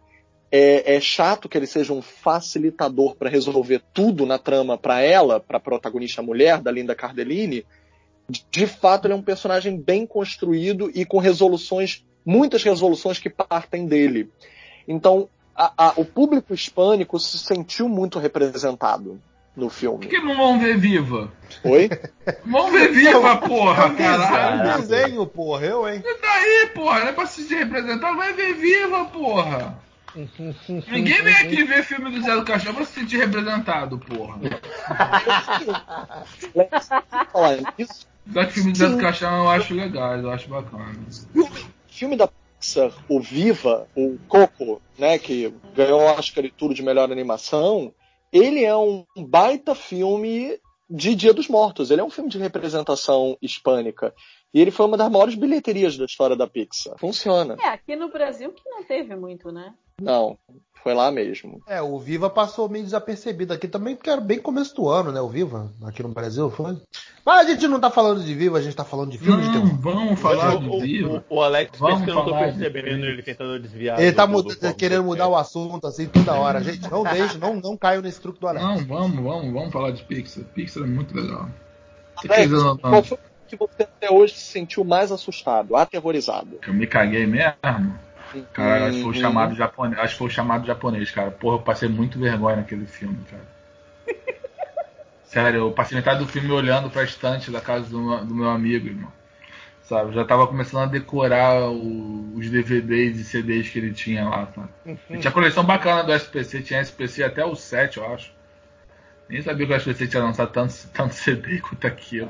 é, 0.52 0.96
é 0.96 1.00
chato 1.00 1.48
que 1.48 1.58
ele 1.58 1.68
seja 1.68 1.94
um 1.94 2.02
facilitador 2.02 3.16
para 3.16 3.30
resolver 3.30 3.82
tudo 3.94 4.26
na 4.26 4.38
trama 4.38 4.78
para 4.78 5.02
ela, 5.02 5.40
para 5.40 5.58
a 5.58 5.62
protagonista 5.62 6.22
mulher 6.22 6.60
da 6.60 6.72
Linda 6.72 6.94
Cardellini. 6.96 7.66
De, 8.30 8.66
fato, 8.68 9.06
ele 9.06 9.14
é 9.14 9.18
um 9.18 9.22
personagem 9.22 9.78
bem 9.80 10.06
construído 10.06 10.92
e 10.94 11.06
com 11.06 11.18
resoluções, 11.20 12.06
muitas 12.26 12.64
resoluções 12.64 13.20
que 13.20 13.30
partem 13.30 13.86
dele. 13.86 14.30
Então, 14.88 15.28
a- 15.56 15.74
a- 15.78 15.94
o 15.98 16.06
público 16.06 16.54
hispânico 16.54 17.20
se 17.20 17.38
sentiu 17.38 17.88
muito 17.90 18.20
representado 18.20 19.20
no 19.56 19.68
Por 19.68 19.74
filme. 19.74 20.08
que 20.08 20.20
não 20.20 20.36
vão 20.38 20.60
ver 20.60 20.78
viva? 20.78 21.32
Oi? 21.64 21.90
Vão 22.46 22.72
ver 22.72 22.92
viva, 22.94 23.36
porra, 23.38 23.84
É 23.84 23.88
um 23.88 23.96
desenho, 23.96 24.18
caralho. 24.20 24.62
é 24.70 24.76
um 24.76 24.80
desenho, 24.82 25.26
porra, 25.28 25.66
eu, 25.66 25.90
hein? 25.90 26.02
E 26.06 26.22
daí, 26.22 26.70
porra? 26.74 27.00
Não 27.02 27.08
é 27.08 27.12
pra 27.12 27.26
se 27.26 27.54
representar, 27.54 28.14
vai 28.16 28.32
ver 28.34 28.54
viva, 28.54 29.06
porra. 29.06 29.78
Ninguém 30.16 31.24
vem 31.24 31.34
aqui 31.36 31.64
ver 31.64 31.84
filme 31.84 32.12
do 32.12 32.22
Zé 32.22 32.36
do 32.36 32.44
Caixão 32.44 32.74
pra 32.74 32.86
se 32.86 33.00
sentir 33.00 33.18
representado, 33.18 33.98
porra. 33.98 34.40
Falar 37.32 37.58
nisso, 37.78 38.08
Já 38.28 38.46
que 38.46 38.54
filme 38.54 38.72
do 38.72 38.78
Zé 38.78 38.90
do 38.90 38.98
Caixão 38.98 39.44
eu 39.44 39.50
acho 39.50 39.74
legal, 39.74 40.18
eu 40.18 40.30
acho 40.30 40.50
bacana. 40.50 40.94
filme 41.88 42.16
da 42.16 42.28
Pixar, 42.28 42.92
o 43.08 43.20
Viva, 43.20 43.88
o 43.96 44.18
Coco, 44.28 44.82
né, 44.98 45.18
que 45.18 45.54
ganhou 45.76 46.02
o 46.02 46.06
Oscar 46.06 46.46
e 46.46 46.52
tudo 46.52 46.74
de 46.74 46.84
melhor 46.84 47.12
animação, 47.12 47.94
ele 48.32 48.64
é 48.64 48.76
um 48.76 49.06
baita 49.18 49.74
filme 49.74 50.60
de 50.90 51.16
Dia 51.16 51.34
dos 51.34 51.48
Mortos. 51.48 51.90
Ele 51.90 52.02
é 52.02 52.04
um 52.04 52.10
filme 52.10 52.30
de 52.30 52.38
representação 52.38 53.38
hispânica. 53.42 54.14
E 54.54 54.60
ele 54.60 54.72
foi 54.72 54.86
uma 54.86 54.98
das 54.98 55.10
maiores 55.10 55.36
bilheterias 55.36 55.98
da 55.98 56.04
história 56.04 56.36
da 56.36 56.46
Pixar. 56.46 56.98
Funciona. 56.98 57.56
É, 57.62 57.70
aqui 57.70 57.96
no 57.96 58.10
Brasil 58.10 58.52
que 58.52 58.70
não 58.70 58.84
teve 58.84 59.16
muito, 59.16 59.50
né? 59.52 59.74
Não, 60.02 60.38
foi 60.84 60.94
lá 60.94 61.12
mesmo. 61.12 61.62
É, 61.68 61.82
o 61.82 62.00
Viva 62.00 62.30
passou 62.30 62.68
meio 62.68 62.84
desapercebido 62.84 63.54
aqui 63.54 63.68
também, 63.68 63.96
porque 63.96 64.10
era 64.10 64.20
bem 64.20 64.40
começo 64.40 64.76
do 64.76 64.90
ano, 64.90 65.12
né? 65.12 65.22
O 65.22 65.30
Viva, 65.30 65.72
aqui 65.86 66.02
no 66.02 66.10
Brasil, 66.10 66.50
foi. 66.50 66.76
Mas 67.24 67.46
a 67.46 67.50
gente 67.52 67.68
não 67.68 67.80
tá 67.80 67.92
falando 67.92 68.24
de 68.24 68.34
Viva, 68.34 68.58
a 68.58 68.62
gente 68.62 68.76
tá 68.76 68.84
falando 68.84 69.12
de 69.12 69.20
filme 69.20 69.42
de 69.44 69.48
Não, 69.50 69.54
terror. 69.62 69.78
vamos 69.80 70.20
falar 70.20 70.56
o- 70.56 70.80
viva. 70.82 71.24
o- 71.30 71.36
o 71.36 71.42
Alex 71.44 71.78
Vamos 71.78 72.04
que 72.04 72.10
eu 72.10 72.16
não 72.16 72.26
tô 72.26 72.32
de- 72.34 72.40
percebendo 72.40 73.06
ele 73.06 73.22
tentando 73.22 73.60
desviar. 73.60 74.00
Ele 74.00 74.12
tá 74.12 74.26
do- 74.26 74.32
mudando- 74.32 74.60
do- 74.60 74.68
do- 74.70 74.74
querendo 74.76 75.04
mudar 75.04 75.28
o 75.28 75.36
assunto 75.36 75.86
assim 75.86 76.08
toda 76.08 76.34
hora. 76.34 76.64
Gente, 76.64 76.90
não 76.90 77.04
deixe, 77.04 77.38
não, 77.38 77.56
não 77.56 77.78
caio 77.78 78.02
nesse 78.02 78.20
truque 78.20 78.40
do 78.40 78.48
Alex. 78.48 78.66
Não, 78.66 78.78
vamos, 78.86 79.24
vamos, 79.24 79.54
vamos 79.54 79.72
falar 79.72 79.92
de 79.92 80.04
Pixar. 80.04 80.44
Pixar 80.46 80.82
é 80.84 80.88
muito 80.88 81.16
legal. 81.16 81.48
Você 82.20 82.28
Alex, 82.28 82.52
qual 82.82 83.04
foi 83.04 83.18
o 83.18 83.48
que 83.48 83.56
você 83.56 83.84
até 83.84 84.12
hoje 84.12 84.34
se 84.34 84.46
sentiu 84.52 84.84
mais 84.84 85.12
assustado, 85.12 85.76
aterrorizado? 85.76 86.58
que 86.60 86.70
eu 86.70 86.74
me 86.74 86.88
caguei 86.88 87.28
mesmo? 87.28 87.54
Cara, 88.54 88.86
acho 88.88 88.98
que 88.98 89.04
foi 89.04 89.12
o 89.12 89.16
Uhum. 89.16 89.22
chamado 89.22 89.56
japonês. 89.56 90.00
Acho 90.00 90.14
que 90.14 90.18
foi 90.20 90.28
o 90.28 90.32
chamado 90.32 90.66
japonês, 90.68 91.12
cara. 91.12 91.32
Porra, 91.32 91.56
eu 91.58 91.62
passei 91.62 91.90
muito 91.90 92.20
vergonha 92.20 92.58
naquele 92.58 92.86
filme, 92.86 93.18
cara. 93.30 93.46
Sério, 95.24 95.60
eu 95.60 95.72
passei 95.72 95.98
metade 95.98 96.20
do 96.20 96.28
filme 96.28 96.52
olhando 96.52 96.90
pra 96.90 97.04
estante 97.04 97.52
da 97.52 97.62
casa 97.62 97.90
do 97.90 98.00
meu, 98.02 98.26
do 98.26 98.36
meu 98.36 98.50
amigo, 98.50 98.88
irmão. 98.88 99.12
Sabe, 99.84 100.10
eu 100.10 100.14
já 100.14 100.26
tava 100.26 100.48
começando 100.48 100.84
a 100.84 100.86
decorar 100.86 101.70
o- 101.70 102.34
os 102.36 102.50
DVDs 102.50 103.20
e 103.20 103.24
CDs 103.26 103.70
que 103.70 103.80
ele 103.80 103.94
tinha 103.94 104.28
lá? 104.28 104.48
Ele 104.86 105.20
tinha 105.20 105.32
coleção 105.32 105.64
bacana 105.66 106.04
do 106.04 106.14
SPC, 106.14 106.62
tinha 106.62 106.80
SPC 106.80 107.24
até 107.24 107.44
o 107.46 107.56
7, 107.56 107.98
eu 107.98 108.14
acho. 108.14 108.32
Nem 109.28 109.42
sabia 109.42 109.66
que 109.68 109.74
o 109.74 109.76
SPC 109.76 110.08
tinha 110.08 110.24
lançado 110.24 110.52
tanto, 110.52 110.74
tanto 110.94 111.14
CD 111.16 111.60
quanto 111.60 111.88
aquilo. 111.88 112.30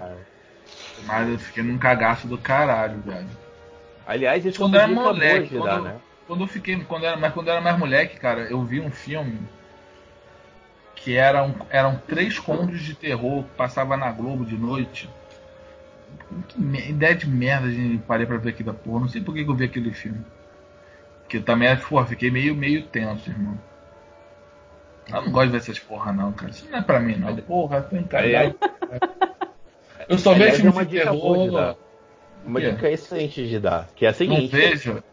Mas 1.04 1.30
eu 1.30 1.40
fiquei 1.40 1.64
num 1.64 1.78
cagaço 1.78 2.28
do 2.28 2.38
caralho, 2.38 3.00
velho. 3.02 3.41
Aliás, 4.12 4.46
esse 4.46 4.58
Quando 4.58 4.76
era 4.76 4.90
moleque, 4.90 5.56
quando, 5.56 5.64
dar, 5.64 5.78
eu- 5.78 5.84
né? 5.84 5.96
quando 6.28 6.44
eu 6.44 6.48
fiquei, 6.48 6.78
quando 6.84 7.06
era, 7.06 7.16
mas 7.16 7.34
quando 7.34 7.48
eu 7.48 7.54
era 7.54 7.62
mais 7.62 7.80
moleque, 7.80 8.20
cara, 8.20 8.42
eu 8.42 8.62
vi 8.62 8.82
um 8.82 8.92
filme 8.92 9.40
que 10.96 11.16
eram, 11.16 11.56
eram 11.70 11.96
três 11.96 12.38
contos 12.38 12.82
de 12.82 12.94
terror 12.94 13.46
que 13.46 13.56
passava 13.56 13.96
na 13.96 14.12
Globo 14.12 14.44
de 14.46 14.58
noite. 14.58 15.10
Que 16.50 16.60
ideia 16.90 17.16
de 17.16 17.26
merda 17.26 17.72
de 17.72 18.02
parei 18.06 18.26
pra 18.26 18.36
ver 18.36 18.50
aqui 18.50 18.64
da 18.64 18.74
porra. 18.74 19.00
Não 19.00 19.08
sei 19.08 19.22
por 19.22 19.34
que, 19.34 19.46
que 19.46 19.50
eu 19.50 19.56
vi 19.56 19.64
aquele 19.64 19.94
filme. 19.94 20.26
Porque 21.22 21.38
eu 21.38 21.44
também, 21.44 21.74
porra, 21.78 22.06
fiquei 22.06 22.30
meio, 22.30 22.54
meio 22.54 22.86
tenso, 22.88 23.30
irmão. 23.30 23.58
Eu 25.08 25.22
não 25.22 25.32
gosto 25.32 25.46
de 25.46 25.52
ver 25.54 25.58
essas 25.60 25.80
porra, 25.80 26.12
não, 26.12 26.34
cara. 26.34 26.52
Isso 26.52 26.70
não 26.70 26.80
é 26.80 26.82
pra 26.82 27.00
mim, 27.00 27.16
não. 27.16 27.34
Porra, 27.38 27.82
tô 27.82 27.96
Aliás, 27.96 28.54
encalhado. 28.54 28.56
Eu 30.10 30.18
só 30.18 30.34
vejo 30.34 30.68
é 30.68 30.72
filme 30.72 30.86
de 30.86 30.98
terror. 31.00 31.78
Uma 32.46 32.60
O 32.60 32.62
quê? 32.62 32.72
dica 32.72 32.90
excelente 32.90 33.48
de 33.48 33.60
dar, 33.60 33.88
que 33.96 34.06
é 34.06 34.10
a 34.10 34.12
Não 34.12 34.18
seguinte. 34.18 34.52
vejo. 34.52 35.04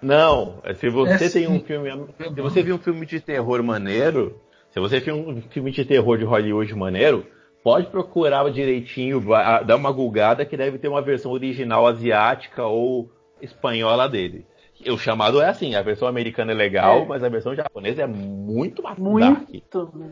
Não, 0.00 0.60
se 0.74 0.88
você 0.88 1.24
É 1.24 1.28
tem 1.28 1.48
um 1.48 1.60
filme. 1.60 1.90
Se 2.34 2.40
você 2.40 2.62
viu 2.62 2.74
um 2.76 2.78
filme 2.78 3.06
de 3.06 3.20
terror 3.20 3.62
maneiro, 3.62 4.40
se 4.70 4.80
você 4.80 4.98
viu 5.00 5.14
um 5.16 5.40
filme 5.42 5.70
de 5.70 5.84
terror 5.84 6.18
de 6.18 6.24
Hollywood 6.24 6.74
maneiro, 6.74 7.26
pode 7.62 7.86
procurar 7.86 8.48
direitinho, 8.50 9.20
dar 9.64 9.76
uma 9.76 9.92
gulgada 9.92 10.44
que 10.44 10.56
deve 10.56 10.78
ter 10.78 10.88
uma 10.88 11.02
versão 11.02 11.30
original 11.30 11.86
asiática 11.86 12.64
ou 12.64 13.10
espanhola 13.40 14.08
dele. 14.08 14.44
O 14.88 14.98
chamado 14.98 15.40
é 15.40 15.48
assim, 15.48 15.76
a 15.76 15.82
versão 15.82 16.08
americana 16.08 16.50
é 16.50 16.54
legal, 16.56 17.02
É. 17.02 17.06
mas 17.06 17.22
a 17.22 17.28
versão 17.28 17.54
japonesa 17.54 18.02
é 18.02 18.06
muito 18.06 18.82
mais 18.82 18.96
dark. 18.98 19.48
Muito, 19.48 19.92
né? 19.94 20.10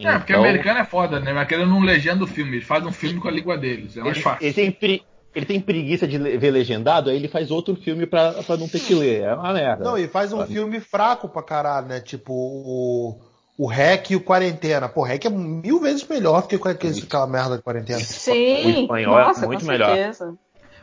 É, 0.00 0.18
porque 0.18 0.32
Então, 0.32 0.42
americano 0.42 0.80
é 0.80 0.84
foda, 0.84 1.20
né? 1.20 1.32
Mas 1.32 1.42
aquele 1.42 1.66
não 1.66 1.80
legenda 1.80 2.24
o 2.24 2.26
filme, 2.26 2.56
eles 2.56 2.66
fazem 2.66 2.88
um 2.88 2.92
filme 2.92 3.20
com 3.20 3.28
a 3.28 3.30
língua 3.30 3.56
deles. 3.56 3.96
É 3.96 4.00
mais 4.00 4.16
ele, 4.16 4.22
fácil. 4.24 4.44
ele 4.46 4.54
tem 4.54 4.70
pre- 4.72 5.02
ele 5.34 5.46
tem 5.46 5.60
preguiça 5.60 6.06
de 6.06 6.18
ver 6.18 6.50
legendado, 6.50 7.10
aí 7.10 7.16
ele 7.16 7.28
faz 7.28 7.50
outro 7.50 7.76
filme 7.76 8.06
pra, 8.06 8.32
pra 8.42 8.56
não 8.56 8.68
ter 8.68 8.80
que 8.80 8.94
ler. 8.94 9.22
É 9.22 9.34
uma 9.34 9.52
merda. 9.52 9.84
Não, 9.84 9.96
e 9.98 10.08
faz 10.08 10.32
um 10.32 10.38
Sabe? 10.38 10.52
filme 10.54 10.80
fraco 10.80 11.28
pra 11.28 11.42
caralho, 11.42 11.86
né? 11.86 12.00
Tipo 12.00 12.32
o, 12.32 13.18
o 13.56 13.66
Rec 13.66 14.10
e 14.10 14.16
o 14.16 14.20
Quarentena. 14.20 14.88
Pô, 14.88 15.00
o 15.02 15.04
Rec 15.04 15.24
é 15.26 15.30
mil 15.30 15.80
vezes 15.80 16.06
melhor 16.08 16.42
do 16.42 16.48
que 16.48 16.56
aquele- 16.56 17.00
aquela 17.02 17.26
merda 17.26 17.56
de 17.56 17.62
Quarentena. 17.62 18.00
Sim, 18.00 18.32
O 18.66 18.80
espanhol 18.82 19.18
é 19.20 19.24
nossa, 19.26 19.46
muito 19.46 19.60
com 19.64 19.70
melhor. 19.70 19.94
certeza. 19.94 20.34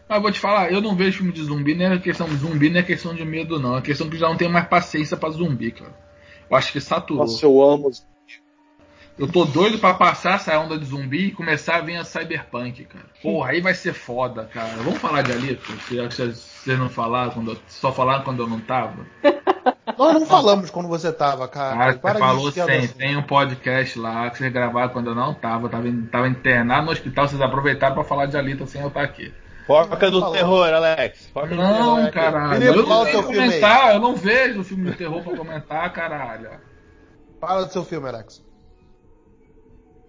Mas 0.08 0.22
vou 0.22 0.32
te 0.32 0.40
falar, 0.40 0.72
eu 0.72 0.80
não 0.82 0.96
vejo 0.96 1.18
filme 1.18 1.32
de 1.34 1.42
zumbi, 1.44 1.74
nem 1.74 1.88
é 1.88 1.98
questão 1.98 2.28
de 2.28 2.36
zumbi, 2.36 2.70
nem 2.70 2.80
é 2.80 2.84
questão 2.86 3.14
de 3.16 3.26
medo, 3.26 3.60
não. 3.60 3.76
É 3.78 3.82
questão 3.82 4.08
que 4.08 4.18
já 4.18 4.28
não 4.30 4.38
tenho 4.38 4.52
mais 4.52 4.68
paciência 4.68 5.18
pra 5.18 5.32
zumbi, 5.32 5.72
cara. 5.72 5.92
Eu 6.48 6.56
acho 6.56 6.72
que 6.72 6.80
saturou. 6.80 7.24
Nossa, 7.24 7.44
eu 7.44 7.60
amo. 7.62 7.90
Eu 9.18 9.32
tô 9.32 9.46
doido 9.46 9.80
pra 9.80 9.94
passar 9.94 10.36
essa 10.36 10.60
onda 10.60 10.78
de 10.78 10.86
zumbi 10.86 11.28
e 11.28 11.32
começar 11.32 11.78
a 11.78 11.82
vir 11.82 11.96
a 11.96 12.04
Cyberpunk, 12.04 12.84
cara. 12.84 13.06
Porra, 13.22 13.52
aí 13.52 13.62
vai 13.62 13.74
ser 13.74 13.94
foda, 13.94 14.44
cara. 14.54 14.74
Vamos 14.84 15.00
falar 15.00 15.22
de 15.22 15.32
Alito? 15.32 15.72
Que 15.88 16.02
vocês 16.02 16.78
não 16.78 16.90
falaram, 16.90 17.32
quando 17.32 17.52
eu, 17.52 17.58
só 17.68 17.94
falaram 17.94 18.24
quando 18.26 18.44
eu 18.44 18.48
não 18.48 18.60
tava. 18.60 19.06
Nós 19.98 20.14
não 20.16 20.26
falamos 20.26 20.70
quando 20.70 20.90
você 20.90 21.14
tava, 21.14 21.48
cara. 21.48 21.78
Cara, 21.78 21.94
Para 21.98 22.14
você 22.36 22.60
de 22.60 22.66
falou 22.68 22.82
sim, 22.82 22.88
tem 22.98 23.16
um 23.16 23.24
podcast 23.24 23.98
lá 23.98 24.30
que 24.30 24.38
vocês 24.40 24.52
gravaram 24.52 24.90
quando 24.90 25.12
eu 25.12 25.16
não 25.16 25.34
tava. 25.34 25.70
Tava, 25.70 25.86
tava 26.12 26.28
internado 26.28 26.88
no 26.88 26.92
hospital, 26.92 27.28
vocês 27.30 27.42
aproveitaram 27.42 27.96
pra 27.96 28.04
falar 28.04 28.26
de 28.26 28.36
Alita 28.36 28.66
sem 28.66 28.82
eu 28.82 28.90
estar 28.90 29.04
aqui. 29.04 29.34
Foca 29.66 30.12
do 30.12 30.20
Falou. 30.20 30.36
terror, 30.36 30.74
Alex. 30.74 31.30
Foca 31.34 31.48
do 31.48 31.56
terror 31.56 31.80
Não, 31.80 32.04
aqui. 32.04 32.12
caralho. 32.12 32.62
Felipe, 32.62 32.78
Eu 32.80 32.86
não 32.86 33.02
o 33.02 33.06
tenho 33.06 33.16
seu 33.16 33.24
filme 33.24 33.40
aí? 33.40 33.48
comentar, 33.48 33.94
eu 33.94 34.00
não 34.02 34.16
vejo 34.16 34.64
filme 34.64 34.92
de 34.92 34.98
terror 34.98 35.24
pra 35.24 35.38
comentar, 35.38 35.94
caralho. 35.94 36.50
Fala 37.40 37.66
do 37.66 37.72
seu 37.72 37.86
filme, 37.86 38.10
Alex. 38.10 38.45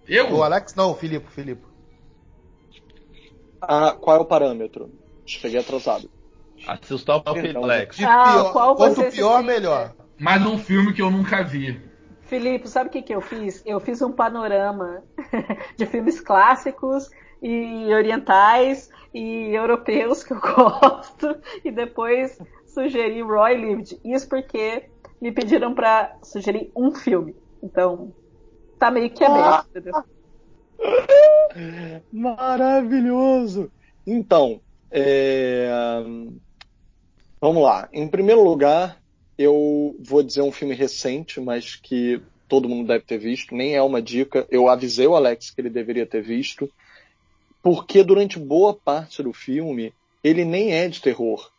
Eu? 0.07 0.33
O 0.33 0.43
Alex 0.43 0.73
não, 0.75 0.91
o 0.91 0.95
Filipe, 0.95 1.29
Filipe. 1.31 1.65
Ah, 3.61 3.95
qual 3.99 4.17
é 4.17 4.19
o 4.19 4.25
parâmetro? 4.25 4.89
Cheguei 5.25 5.59
atrasado. 5.59 6.09
Assustar 6.65 7.21
o 7.25 7.33
filho, 7.33 7.63
Alex. 7.63 7.97
De 7.97 8.05
Ah, 8.05 8.23
pior, 8.23 8.53
qual 8.53 8.75
quanto 8.75 9.03
pior, 9.11 9.43
melhor. 9.43 9.93
Mais 10.19 10.45
um 10.45 10.57
filme 10.57 10.93
que 10.93 11.01
eu 11.01 11.11
nunca 11.11 11.43
vi. 11.43 11.79
Filipe, 12.21 12.67
sabe 12.67 12.89
o 12.89 12.91
que, 12.91 13.01
que 13.01 13.13
eu 13.13 13.21
fiz? 13.21 13.61
Eu 13.65 13.79
fiz 13.79 14.01
um 14.01 14.11
panorama 14.11 15.03
de 15.77 15.85
filmes 15.85 16.19
clássicos 16.19 17.09
e 17.41 17.93
orientais 17.93 18.89
e 19.13 19.53
europeus 19.53 20.23
que 20.23 20.33
eu 20.33 20.39
gosto 20.41 21.37
e 21.63 21.71
depois 21.71 22.37
sugeri 22.65 23.21
Roy 23.21 23.55
Lived. 23.55 23.99
Isso 24.03 24.27
porque 24.27 24.89
me 25.21 25.31
pediram 25.31 25.73
pra 25.73 26.17
sugerir 26.23 26.71
um 26.75 26.93
filme. 26.93 27.35
Então, 27.63 28.13
tá 28.77 28.91
meio 28.91 29.09
que 29.09 29.23
aberto, 29.23 29.69
entendeu? 29.69 30.03
Maravilhoso! 32.11 33.71
Então, 34.05 34.61
é, 34.91 35.69
vamos 37.41 37.63
lá. 37.63 37.89
Em 37.91 38.07
primeiro 38.07 38.43
lugar, 38.43 39.01
eu 39.37 39.95
vou 39.99 40.23
dizer 40.23 40.41
um 40.41 40.51
filme 40.51 40.73
recente, 40.73 41.39
mas 41.39 41.75
que 41.75 42.21
todo 42.47 42.69
mundo 42.69 42.87
deve 42.87 43.03
ter 43.03 43.17
visto. 43.17 43.53
Nem 43.53 43.75
é 43.75 43.81
uma 43.81 44.01
dica. 44.01 44.47
Eu 44.49 44.69
avisei 44.69 45.05
o 45.07 45.15
Alex 45.15 45.49
que 45.49 45.61
ele 45.61 45.69
deveria 45.69 46.05
ter 46.05 46.21
visto, 46.21 46.69
porque 47.61 48.03
durante 48.03 48.39
boa 48.39 48.73
parte 48.73 49.21
do 49.21 49.33
filme 49.33 49.93
ele 50.23 50.45
nem 50.45 50.73
é 50.73 50.87
de 50.87 51.01
terror. 51.01 51.49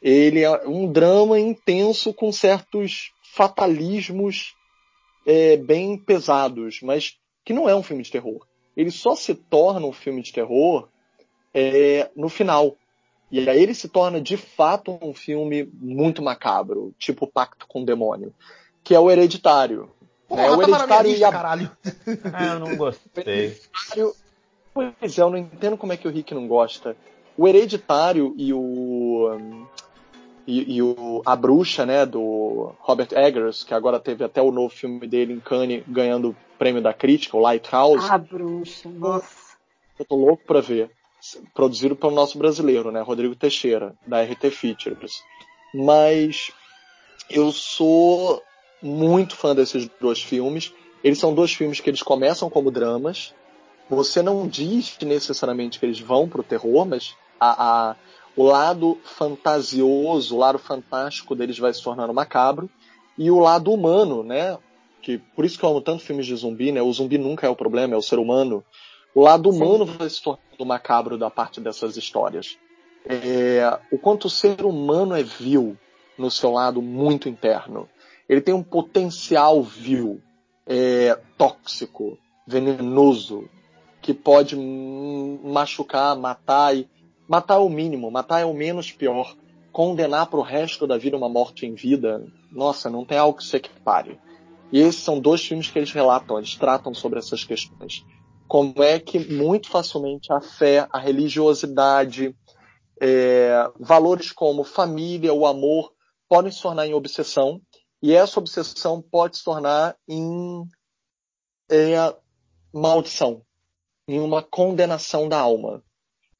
Ele 0.00 0.42
é 0.42 0.66
um 0.66 0.90
drama 0.90 1.38
intenso 1.40 2.12
com 2.12 2.30
certos 2.30 3.12
fatalismos 3.34 4.54
é, 5.26 5.56
bem 5.56 5.96
pesados, 5.96 6.80
mas 6.82 7.18
que 7.44 7.52
não 7.52 7.68
é 7.68 7.74
um 7.74 7.82
filme 7.82 8.02
de 8.02 8.10
terror. 8.10 8.46
Ele 8.76 8.90
só 8.90 9.14
se 9.14 9.34
torna 9.34 9.86
um 9.86 9.92
filme 9.92 10.22
de 10.22 10.32
terror 10.32 10.88
é, 11.52 12.10
no 12.16 12.28
final. 12.28 12.76
E 13.30 13.48
aí 13.48 13.62
ele 13.62 13.74
se 13.74 13.88
torna 13.88 14.20
de 14.20 14.36
fato 14.36 14.98
um 15.02 15.14
filme 15.14 15.68
muito 15.74 16.22
macabro, 16.22 16.94
tipo 16.98 17.26
Pacto 17.26 17.66
com 17.66 17.82
o 17.82 17.86
Demônio, 17.86 18.32
que 18.82 18.94
é 18.94 19.00
o 19.00 19.10
Hereditário. 19.10 19.90
Porra, 20.28 20.42
É, 20.42 20.50
o 20.50 20.56
minha 20.56 20.68
Hereditário 20.68 21.08
e 21.08 21.12
lista, 21.12 21.28
a 21.28 21.32
caralho. 21.32 21.70
Ah, 22.32 22.46
eu 22.46 22.60
não 22.60 22.76
gostei. 22.76 23.24
Hereditário. 23.26 24.14
Pois 24.72 25.18
é, 25.18 25.22
eu 25.22 25.30
não 25.30 25.38
entendo 25.38 25.76
como 25.76 25.92
é 25.92 25.96
que 25.96 26.08
o 26.08 26.10
Rick 26.10 26.34
não 26.34 26.48
gosta. 26.48 26.96
O 27.36 27.46
Hereditário 27.46 28.34
e 28.36 28.52
o. 28.52 29.66
E, 30.46 30.76
e 30.76 30.82
o, 30.82 31.22
a 31.24 31.34
bruxa, 31.34 31.86
né, 31.86 32.04
do 32.04 32.74
Robert 32.80 33.08
Eggers, 33.12 33.64
que 33.64 33.72
agora 33.72 33.98
teve 33.98 34.24
até 34.24 34.42
o 34.42 34.50
novo 34.52 34.68
filme 34.74 35.06
dele 35.06 35.32
em 35.32 35.40
Cannes 35.40 35.82
ganhando 35.88 36.30
o 36.30 36.36
prêmio 36.58 36.82
da 36.82 36.92
crítica, 36.92 37.36
o 37.36 37.40
Lighthouse. 37.40 38.06
Ah, 38.10 38.18
bruxa, 38.18 38.88
nossa. 38.90 39.56
Eu 39.98 40.04
tô 40.04 40.16
louco 40.16 40.42
pra 40.44 40.60
ver. 40.60 40.90
Produzido 41.54 41.96
pelo 41.96 42.12
nosso 42.14 42.36
brasileiro, 42.36 42.90
né? 42.92 43.00
Rodrigo 43.00 43.34
Teixeira, 43.34 43.94
da 44.06 44.20
RT 44.22 44.50
Features. 44.50 45.22
Mas 45.72 46.50
eu 47.30 47.50
sou 47.50 48.42
muito 48.82 49.34
fã 49.34 49.54
desses 49.54 49.88
dois 49.98 50.22
filmes. 50.22 50.74
Eles 51.02 51.18
são 51.18 51.34
dois 51.34 51.52
filmes 51.54 51.80
que 51.80 51.88
eles 51.88 52.02
começam 52.02 52.50
como 52.50 52.70
dramas. 52.70 53.34
Você 53.88 54.20
não 54.22 54.46
diz 54.46 54.98
necessariamente 55.00 55.78
que 55.78 55.86
eles 55.86 56.00
vão 56.00 56.28
pro 56.28 56.42
terror, 56.42 56.84
mas 56.86 57.14
a, 57.40 57.90
a- 57.90 57.96
o 58.36 58.42
lado 58.44 58.98
fantasioso, 59.04 60.34
o 60.34 60.38
lado 60.38 60.58
fantástico 60.58 61.34
deles 61.34 61.58
vai 61.58 61.72
se 61.72 61.82
tornando 61.82 62.12
macabro. 62.12 62.68
E 63.16 63.30
o 63.30 63.38
lado 63.38 63.72
humano, 63.72 64.22
né? 64.24 64.58
Que 65.00 65.18
por 65.18 65.44
isso 65.44 65.58
que 65.58 65.64
eu 65.64 65.70
amo 65.70 65.80
tanto 65.80 66.02
filmes 66.02 66.26
de 66.26 66.34
zumbi, 66.34 66.72
né? 66.72 66.82
O 66.82 66.92
zumbi 66.92 67.16
nunca 67.16 67.46
é 67.46 67.50
o 67.50 67.56
problema, 67.56 67.94
é 67.94 67.96
o 67.96 68.02
ser 68.02 68.18
humano. 68.18 68.64
O 69.14 69.22
lado 69.22 69.52
Sim. 69.52 69.62
humano 69.62 69.86
vai 69.86 70.10
se 70.10 70.20
tornando 70.20 70.66
macabro 70.66 71.16
da 71.16 71.30
parte 71.30 71.60
dessas 71.60 71.96
histórias. 71.96 72.58
É, 73.06 73.78
o 73.92 73.98
quanto 73.98 74.24
o 74.26 74.30
ser 74.30 74.64
humano 74.64 75.14
é 75.14 75.22
vil 75.22 75.76
no 76.18 76.30
seu 76.30 76.50
lado 76.50 76.82
muito 76.82 77.28
interno. 77.28 77.88
Ele 78.28 78.40
tem 78.40 78.54
um 78.54 78.62
potencial 78.62 79.62
vil, 79.62 80.20
é, 80.66 81.18
tóxico, 81.36 82.18
venenoso, 82.46 83.48
que 84.00 84.12
pode 84.12 84.56
machucar, 84.56 86.16
matar 86.16 86.76
e 86.76 86.88
matar 87.28 87.54
é 87.54 87.58
o 87.58 87.68
mínimo, 87.68 88.10
matar 88.10 88.40
é 88.40 88.44
o 88.44 88.54
menos 88.54 88.90
pior. 88.90 89.34
Condenar 89.72 90.26
para 90.26 90.38
o 90.38 90.42
resto 90.42 90.86
da 90.86 90.96
vida 90.96 91.16
uma 91.16 91.28
morte 91.28 91.66
em 91.66 91.74
vida, 91.74 92.24
nossa, 92.50 92.88
não 92.88 93.04
tem 93.04 93.18
algo 93.18 93.38
que 93.38 93.44
se 93.44 93.56
equipare. 93.56 94.20
E 94.70 94.78
esses 94.78 95.02
são 95.02 95.20
dois 95.20 95.44
filmes 95.44 95.70
que 95.70 95.78
eles 95.78 95.92
relatam, 95.92 96.38
eles 96.38 96.54
tratam 96.56 96.94
sobre 96.94 97.18
essas 97.18 97.44
questões. 97.44 98.04
Como 98.46 98.82
é 98.82 98.98
que 98.98 99.18
muito 99.18 99.68
facilmente 99.68 100.32
a 100.32 100.40
fé, 100.40 100.86
a 100.92 100.98
religiosidade, 100.98 102.36
é, 103.00 103.70
valores 103.80 104.30
como 104.30 104.64
família, 104.64 105.32
o 105.32 105.46
amor, 105.46 105.92
podem 106.28 106.52
se 106.52 106.62
tornar 106.62 106.86
em 106.86 106.94
obsessão, 106.94 107.60
e 108.02 108.12
essa 108.12 108.38
obsessão 108.38 109.00
pode 109.00 109.38
se 109.38 109.44
tornar 109.44 109.96
em 110.08 110.66
é, 111.70 112.14
maldição, 112.72 113.42
em 114.06 114.20
uma 114.20 114.42
condenação 114.42 115.28
da 115.28 115.38
alma. 115.38 115.82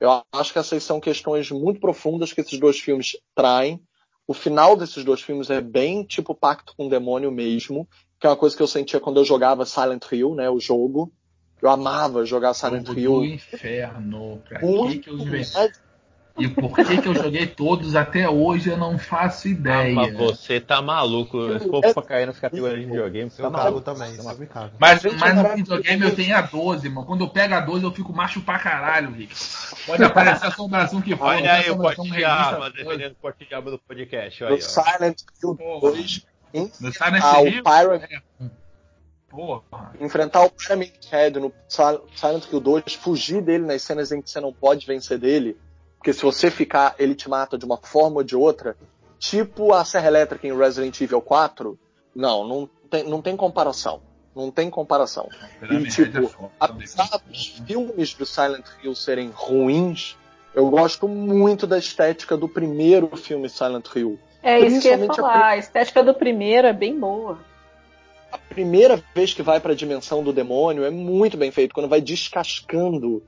Eu 0.05 0.23
acho 0.33 0.53
que 0.53 0.59
essas 0.59 0.83
são 0.83 1.01
questões 1.01 1.51
muito 1.51 1.81
profundas 1.81 2.33
que 2.33 2.41
esses 2.41 2.59
dois 2.59 2.79
filmes 2.79 3.17
traem. 3.35 3.81
O 4.27 4.35
final 4.35 4.77
desses 4.77 5.05
dois 5.05 5.21
filmes 5.21 5.51
é 5.51 5.61
bem 5.61 6.05
tipo 6.05 6.35
Pacto 6.35 6.75
com 6.77 6.87
o 6.87 6.91
Demônio 6.91 7.31
mesmo, 7.31 7.89
que 8.19 8.27
é 8.27 8.31
uma 8.31 8.37
coisa 8.37 8.57
que 8.57 8.63
eu 8.63 8.67
sentia 8.67 9.01
quando 9.01 9.19
eu 9.19 9.25
jogava 9.25 9.67
Silent 9.67 10.05
Hill, 10.11 10.35
né, 10.35 10.49
o 10.49 10.61
jogo. 10.61 11.13
Eu 11.61 11.71
amava 11.71 12.25
jogar 12.27 12.53
Silent 12.53 12.89
Hill. 12.89 13.21
do 13.21 13.25
inferno. 13.25 14.43
Pra 14.47 14.61
que, 14.61 14.99
que 14.99 15.11
eu 15.11 15.19
inventei? 15.19 15.73
E 16.37 16.49
por 16.49 16.75
que, 16.75 17.01
que 17.01 17.07
eu 17.07 17.15
joguei 17.15 17.47
todos 17.47 17.95
até 17.95 18.29
hoje 18.29 18.69
eu 18.69 18.77
não 18.77 18.99
faço 18.99 19.47
Ah, 19.47 19.51
ideia. 19.53 19.95
mas 19.95 20.17
você 20.17 20.61
tá 20.61 20.83
maluco. 20.83 21.61
Se 21.61 21.69
for 21.69 21.81
pra 21.81 22.03
cair 22.03 22.27
nas 22.27 22.41
categorias 22.41 22.81
de 22.81 22.87
videogame, 22.87 23.31
você 23.31 23.41
tá 23.41 23.47
Eu 23.49 23.53
cago 23.53 23.65
maluco. 23.65 23.81
também, 23.83 24.13
isso 24.15 24.47
caga. 24.49 24.73
Mas, 24.81 25.01
Gente, 25.01 25.17
mas 25.17 25.39
é 25.39 25.43
no 25.49 25.57
videogame 25.57 26.03
eu 26.05 26.15
tenho 26.17 26.37
a 26.37 26.41
12, 26.41 26.89
mano. 26.89 27.07
Quando 27.07 27.21
eu 27.23 27.29
pego 27.29 27.55
a 27.55 27.61
12 27.61 27.85
eu 27.85 27.93
fico 27.93 28.13
macho 28.13 28.41
pra 28.41 28.59
caralho, 28.59 29.13
Rick. 29.13 29.33
Pode 29.87 30.03
aparecer 30.03 30.47
a 30.47 30.49
assombração 30.49 31.01
que 31.01 31.15
for. 31.15 31.27
Olha 31.27 31.53
aí 31.53 31.71
o 31.71 31.77
Porte 31.77 32.03
Diabo, 32.11 32.63
revista, 32.65 32.83
defendendo 32.83 33.13
o 33.13 33.17
Porte 33.17 33.47
Diabo 33.49 33.71
do 33.71 33.79
podcast. 33.79 34.43
Olha, 34.45 34.55
aí, 34.57 34.61
ó. 34.61 34.83
Silent 34.83 35.19
Hill 35.41 35.55
Porra. 35.57 35.81
2 35.93 36.27
No 36.81 36.93
Silent 36.93 37.23
Hill? 37.23 37.63
Pyramid, 37.63 38.23
Porra. 39.31 39.93
enfrentar 40.01 40.43
o 40.45 40.51
Pyramid 40.51 40.93
Head 41.11 41.39
no 41.41 41.53
Sil- 41.67 42.07
Silent 42.15 42.45
Hill 42.53 42.61
2, 42.61 42.95
fugir 42.95 43.43
dele 43.43 43.65
nas 43.65 43.83
cenas 43.83 44.13
em 44.13 44.23
que 44.23 44.31
você 44.31 44.41
não 44.41 44.53
pode 44.53 44.87
vencer 44.87 45.19
dele, 45.19 45.57
porque 46.05 46.13
se 46.13 46.23
você 46.23 46.51
ficar, 46.51 46.95
ele 46.99 47.15
te 47.15 47.31
mata 47.31 47.57
de 47.57 47.65
uma 47.65 47.79
forma 47.79 48.17
ou 48.19 48.23
de 48.23 48.37
outra, 48.37 48.77
tipo 49.19 49.73
a 49.73 49.87
Serra 49.87 50.09
Elétrica 50.09 50.47
em 50.47 50.55
Resident 50.55 51.01
Evil 51.01 51.23
4, 51.23 51.79
não, 52.15 52.47
não 52.47 52.69
tem, 52.91 53.05
não 53.05 53.23
tem 53.23 53.35
comparação. 53.35 54.03
Não 54.37 54.51
tem 54.51 54.69
comparação. 54.69 55.31
Pyramid 55.61 55.91
tipo, 55.91 56.19
Head 56.19 56.27
é. 56.27 56.47
Apesar 56.61 57.09
dos 57.27 57.47
filmes 57.67 58.13
do 58.13 58.27
Silent 58.27 58.67
Hill 58.83 58.95
serem 58.95 59.31
ruins, 59.35 60.15
eu 60.55 60.69
gosto 60.69 61.09
muito 61.09 61.67
da 61.67 61.79
estética 61.79 62.37
do 62.37 62.51
primeiro 62.51 63.17
filme 63.17 63.49
Silent 63.49 63.87
Hill. 63.97 64.19
É 64.43 64.59
isso 64.59 64.83
que 64.83 64.89
eu 64.89 64.91
ia 64.93 64.99
Principalmente 64.99 65.11
a 65.13 65.15
falar. 65.23 65.47
A 65.53 65.57
estética 65.57 66.03
do 66.05 66.13
primeiro 66.13 66.69
é 66.69 66.73
bem 66.75 67.01
boa. 67.01 67.39
a 68.31 68.37
primeira 68.37 69.03
vez 69.15 69.33
que 69.33 69.43
vai 69.43 69.59
para 69.59 69.73
a 69.73 69.77
dimensão 69.77 70.23
do 70.23 70.35
demônio 70.35 70.85
é 70.85 70.91
muito 70.91 71.39
bem 71.39 71.51
feito, 71.51 71.73
quando 71.73 71.89
vai 71.89 72.03
descascando 72.03 73.23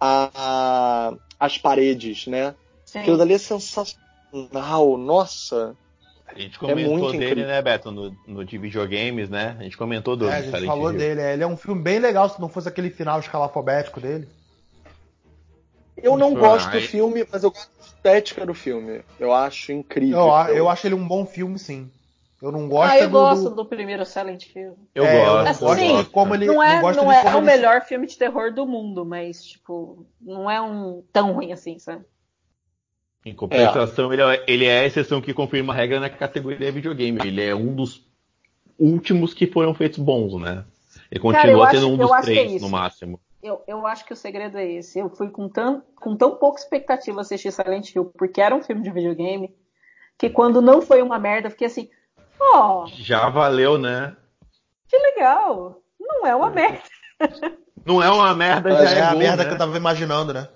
a- 0.00 1.12
as 1.46 1.58
paredes, 1.58 2.26
né? 2.26 2.56
Sim. 2.84 3.00
Aquilo 3.02 3.18
dali 3.18 3.34
é 3.34 3.38
sensacional, 3.38 4.96
nossa. 4.98 5.78
A 6.26 6.38
gente 6.38 6.58
É 6.66 6.74
comentou 6.74 6.74
muito 6.74 7.14
dele, 7.14 7.46
incrível. 7.46 7.46
né, 7.46 7.62
Beto, 7.62 7.90
no, 7.90 8.14
no 8.26 8.44
de 8.44 8.58
videogames, 8.58 9.30
né? 9.30 9.56
A 9.58 9.62
gente 9.62 9.76
comentou 9.76 10.14
do 10.16 10.26
É, 10.26 10.36
a 10.36 10.42
gente 10.42 10.60
Silent 10.60 10.62
falou 10.62 10.92
Hill. 10.92 10.92
dele. 10.92 11.20
é, 11.20 11.32
Ele 11.34 11.42
é 11.44 11.46
um 11.46 11.56
filme 11.56 11.82
bem 11.82 11.98
legal 11.98 12.28
se 12.28 12.40
não 12.40 12.48
fosse 12.48 12.68
aquele 12.68 12.90
final 12.90 13.20
escalafobético 13.20 14.00
dele. 14.00 14.28
Eu 15.96 16.16
não 16.16 16.34
Right. 16.34 16.38
gosto 16.38 16.70
do 16.70 16.80
filme, 16.80 17.26
mas 17.32 17.42
eu 17.42 17.50
gosto 17.50 17.70
da 17.78 17.84
estética 17.84 18.46
do 18.46 18.54
filme. 18.54 19.04
Eu 19.18 19.32
acho 19.32 19.72
incrível. 19.72 20.18
Eu, 20.18 20.54
eu 20.56 20.68
acho 20.68 20.86
ele 20.86 20.94
um 20.94 21.06
bom 21.06 21.26
filme, 21.26 21.58
sim. 21.58 21.90
Eu 22.42 22.52
não 22.52 22.68
gosto 22.68 22.92
ah, 22.92 22.98
eu 22.98 23.08
do, 23.08 23.12
gosto 23.12 23.48
do- 23.50 23.54
do 23.56 23.64
primeiro 23.64 24.04
Silent 24.04 24.54
Hill. 24.54 24.76
Eu 24.94 25.04
é, 25.04 25.24
gosto. 25.24 25.28
Eu 25.28 25.42
não 25.44 25.50
Assim, 25.50 25.88
gosto 25.92 26.04
de 26.04 26.10
como 26.10 26.34
ele. 26.34 26.46
não 26.46 26.62
é, 26.62 26.80
não 26.82 26.92
de 26.92 26.98
é 26.98 27.22
como 27.22 27.36
o 27.36 27.40
ele- 27.40 27.46
melhor 27.46 27.80
filme 27.82 28.06
de 28.06 28.18
terror 28.18 28.52
do 28.52 28.66
mundo, 28.66 29.04
mas, 29.04 29.42
tipo, 29.42 30.04
não 30.20 30.50
é 30.50 30.60
um 30.60 31.02
tão 31.12 31.32
ruim 31.32 31.52
assim, 31.52 31.78
sabe? 31.78 32.04
Em 33.24 33.34
compensação, 33.34 34.12
ele, 34.12 34.20
é, 34.22 34.44
ele 34.46 34.64
é 34.66 34.80
a 34.80 34.84
exceção 34.84 35.20
que 35.22 35.32
confirma 35.32 35.72
a 35.72 35.76
regra 35.76 35.98
na 35.98 36.10
categoria 36.10 36.70
videogame. 36.70 37.18
Ele 37.24 37.42
é 37.42 37.54
um 37.54 37.74
dos 37.74 38.06
últimos 38.78 39.32
que 39.32 39.46
foram 39.46 39.72
feitos 39.74 39.98
bons, 39.98 40.38
né? 40.38 40.64
Ele 41.10 41.20
continua 41.20 41.64
acho- 41.64 41.76
sendo 41.76 41.88
um 41.90 41.96
dos 41.96 42.10
é 42.12 42.20
três, 42.20 42.60
no 42.60 42.68
máximo. 42.68 43.18
Eu, 43.42 43.62
eu 43.66 43.86
acho 43.86 44.04
que 44.04 44.12
o 44.12 44.16
segredo 44.16 44.58
é 44.58 44.66
esse. 44.70 44.98
Eu 44.98 45.08
fui 45.08 45.30
com 45.30 45.48
tão, 45.48 45.82
com 45.96 46.16
tão 46.16 46.36
pouca 46.36 46.60
expectativa 46.60 47.20
assistir 47.20 47.50
Silent 47.52 47.94
Hill, 47.94 48.06
porque 48.16 48.40
era 48.40 48.54
um 48.54 48.62
filme 48.62 48.82
de 48.82 48.90
videogame, 48.90 49.54
que 50.18 50.28
quando 50.28 50.60
não 50.60 50.82
foi 50.82 51.00
uma 51.02 51.18
merda, 51.18 51.46
eu 51.46 51.50
fiquei 51.50 51.66
assim, 51.66 51.88
ó, 52.52 52.86
Já 52.86 53.28
valeu, 53.28 53.78
né? 53.78 54.16
que 54.88 54.96
legal. 54.98 55.80
Não 56.00 56.26
é 56.26 56.34
uma 56.36 56.50
merda. 56.50 56.82
Não 57.84 58.02
é 58.02 58.10
uma 58.10 58.34
merda, 58.34 58.70
já 58.86 58.90
É 58.90 58.98
é, 58.98 59.02
a 59.02 59.12
bom, 59.12 59.18
merda 59.18 59.42
né? 59.42 59.48
que 59.48 59.54
eu 59.54 59.58
tava 59.58 59.76
imaginando, 59.76 60.32
né? 60.34 60.48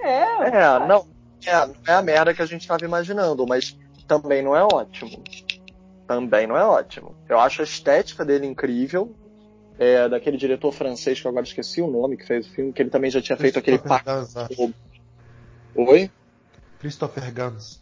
É, 0.00 0.22
É, 0.48 0.78
não. 0.86 1.06
É, 1.44 1.66
não 1.66 1.74
é 1.86 1.92
a 1.94 2.02
merda 2.02 2.34
que 2.34 2.42
a 2.42 2.46
gente 2.46 2.62
estava 2.62 2.84
imaginando, 2.84 3.46
mas 3.46 3.76
também 4.06 4.42
não 4.42 4.54
é 4.56 4.62
ótimo. 4.64 5.22
Também 6.06 6.46
não 6.46 6.56
é 6.56 6.64
ótimo. 6.64 7.14
Eu 7.28 7.38
acho 7.40 7.62
a 7.62 7.64
estética 7.64 8.24
dele 8.24 8.46
incrível. 8.46 9.14
É, 9.78 10.08
daquele 10.08 10.36
diretor 10.36 10.70
francês 10.70 11.20
que 11.20 11.26
eu 11.26 11.30
agora 11.30 11.46
esqueci 11.46 11.80
o 11.80 11.90
nome, 11.90 12.16
que 12.16 12.26
fez 12.26 12.46
o 12.46 12.50
filme, 12.50 12.72
que 12.72 12.82
ele 12.82 12.90
também 12.90 13.10
já 13.10 13.20
tinha 13.22 13.36
feito 13.36 13.58
aquele 13.58 13.78
pacto. 13.78 14.04
Gans, 14.04 14.34
o- 14.58 14.72
Oi? 15.74 16.10
Christopher 16.78 17.32
Guns. 17.32 17.80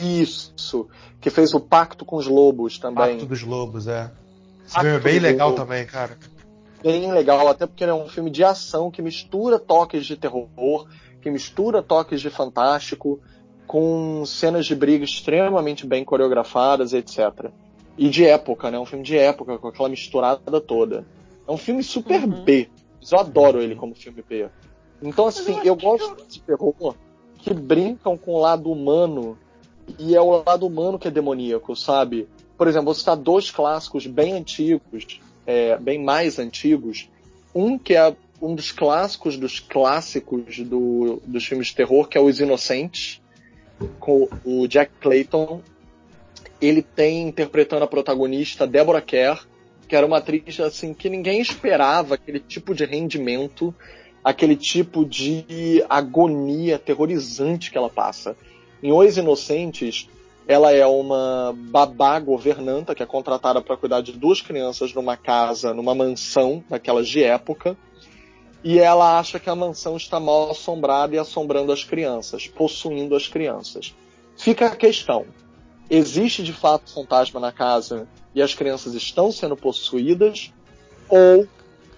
Isso. 0.00 0.88
Que 1.20 1.30
fez 1.30 1.54
o 1.54 1.60
Pacto 1.60 2.04
com 2.04 2.16
os 2.16 2.26
Lobos 2.26 2.78
também. 2.78 3.12
Pacto 3.12 3.26
dos 3.26 3.42
Lobos, 3.42 3.86
é. 3.86 4.10
Esse 4.66 4.74
filme 4.74 4.96
é 4.96 5.00
bem 5.00 5.18
legal 5.18 5.50
Lobos. 5.50 5.64
também, 5.64 5.86
cara. 5.86 6.18
bem 6.82 7.12
legal, 7.12 7.48
até 7.48 7.66
porque 7.66 7.84
ele 7.84 7.90
é 7.90 7.94
um 7.94 8.08
filme 8.08 8.30
de 8.30 8.44
ação 8.44 8.90
que 8.90 9.02
mistura 9.02 9.58
toques 9.58 10.06
de 10.06 10.16
terror, 10.16 10.86
que 11.20 11.30
mistura 11.30 11.82
toques 11.82 12.20
de 12.20 12.30
fantástico, 12.30 13.20
com 13.66 14.24
cenas 14.24 14.66
de 14.66 14.74
briga 14.74 15.04
extremamente 15.04 15.86
bem 15.86 16.04
coreografadas, 16.04 16.92
etc. 16.92 17.50
E 17.98 18.08
de 18.08 18.24
época, 18.24 18.70
né? 18.70 18.78
Um 18.78 18.86
filme 18.86 19.04
de 19.04 19.16
época, 19.16 19.58
com 19.58 19.68
aquela 19.68 19.88
misturada 19.88 20.60
toda. 20.60 21.04
É 21.46 21.50
um 21.50 21.56
filme 21.56 21.82
super 21.82 22.22
Uhum. 22.24 22.44
B. 22.44 22.68
Eu 23.10 23.18
adoro 23.18 23.60
ele 23.60 23.74
como 23.74 23.94
filme 23.94 24.22
B. 24.28 24.48
Então, 25.02 25.26
assim, 25.26 25.58
eu 25.64 25.76
gosto 25.76 26.16
de 26.26 26.40
terror 26.40 26.94
que 27.38 27.54
brincam 27.54 28.16
com 28.16 28.34
o 28.34 28.40
lado 28.40 28.70
humano 28.70 29.38
e 29.98 30.14
é 30.14 30.20
o 30.20 30.42
lado 30.44 30.66
humano 30.66 30.98
que 30.98 31.08
é 31.08 31.10
demoníaco, 31.10 31.74
sabe? 31.76 32.28
Por 32.56 32.68
exemplo, 32.68 32.86
vou 32.86 32.94
citar 32.94 33.16
dois 33.16 33.50
clássicos 33.50 34.06
bem 34.06 34.32
antigos, 34.32 35.20
é, 35.46 35.76
bem 35.78 36.02
mais 36.02 36.38
antigos. 36.38 37.08
Um 37.54 37.78
que 37.78 37.94
é 37.94 38.14
um 38.40 38.54
dos 38.54 38.72
clássicos 38.72 39.36
dos 39.36 39.60
clássicos 39.60 40.58
do, 40.60 41.22
dos 41.24 41.44
filmes 41.46 41.68
de 41.68 41.74
terror, 41.74 42.08
que 42.08 42.18
é 42.18 42.20
Os 42.20 42.40
Inocentes, 42.40 43.20
com 43.98 44.28
o 44.44 44.66
Jack 44.66 44.92
Clayton. 45.00 45.60
Ele 46.60 46.82
tem 46.82 47.28
interpretando 47.28 47.84
a 47.84 47.88
protagonista 47.88 48.66
Deborah 48.66 49.02
Kerr, 49.02 49.46
que 49.86 49.94
era 49.94 50.06
uma 50.06 50.18
atriz 50.18 50.58
assim 50.60 50.92
que 50.92 51.08
ninguém 51.08 51.40
esperava 51.40 52.14
aquele 52.14 52.40
tipo 52.40 52.74
de 52.74 52.84
rendimento, 52.84 53.74
aquele 54.24 54.56
tipo 54.56 55.04
de 55.04 55.84
agonia 55.88 56.76
aterrorizante 56.76 57.70
que 57.70 57.78
ela 57.78 57.90
passa. 57.90 58.36
Em 58.82 58.92
Os 58.92 59.16
Inocentes, 59.16 60.08
ela 60.46 60.70
é 60.72 60.86
uma 60.86 61.54
babá 61.56 62.20
governanta 62.20 62.94
que 62.94 63.02
é 63.02 63.06
contratada 63.06 63.60
para 63.60 63.76
cuidar 63.76 64.00
de 64.00 64.12
duas 64.12 64.40
crianças 64.40 64.94
numa 64.94 65.16
casa, 65.16 65.74
numa 65.74 65.94
mansão 65.94 66.62
daquelas 66.68 67.08
de 67.08 67.22
época. 67.22 67.76
E 68.62 68.78
ela 68.78 69.18
acha 69.18 69.38
que 69.38 69.50
a 69.50 69.54
mansão 69.54 69.96
está 69.96 70.20
mal 70.20 70.50
assombrada 70.50 71.14
e 71.14 71.18
assombrando 71.18 71.72
as 71.72 71.84
crianças, 71.84 72.46
possuindo 72.46 73.14
as 73.14 73.26
crianças. 73.26 73.94
Fica 74.36 74.66
a 74.66 74.76
questão: 74.76 75.26
existe 75.90 76.42
de 76.42 76.52
fato 76.52 76.92
fantasma 76.92 77.40
na 77.40 77.52
casa 77.52 78.08
e 78.34 78.42
as 78.42 78.54
crianças 78.54 78.94
estão 78.94 79.32
sendo 79.32 79.56
possuídas? 79.56 80.52
Ou 81.08 81.46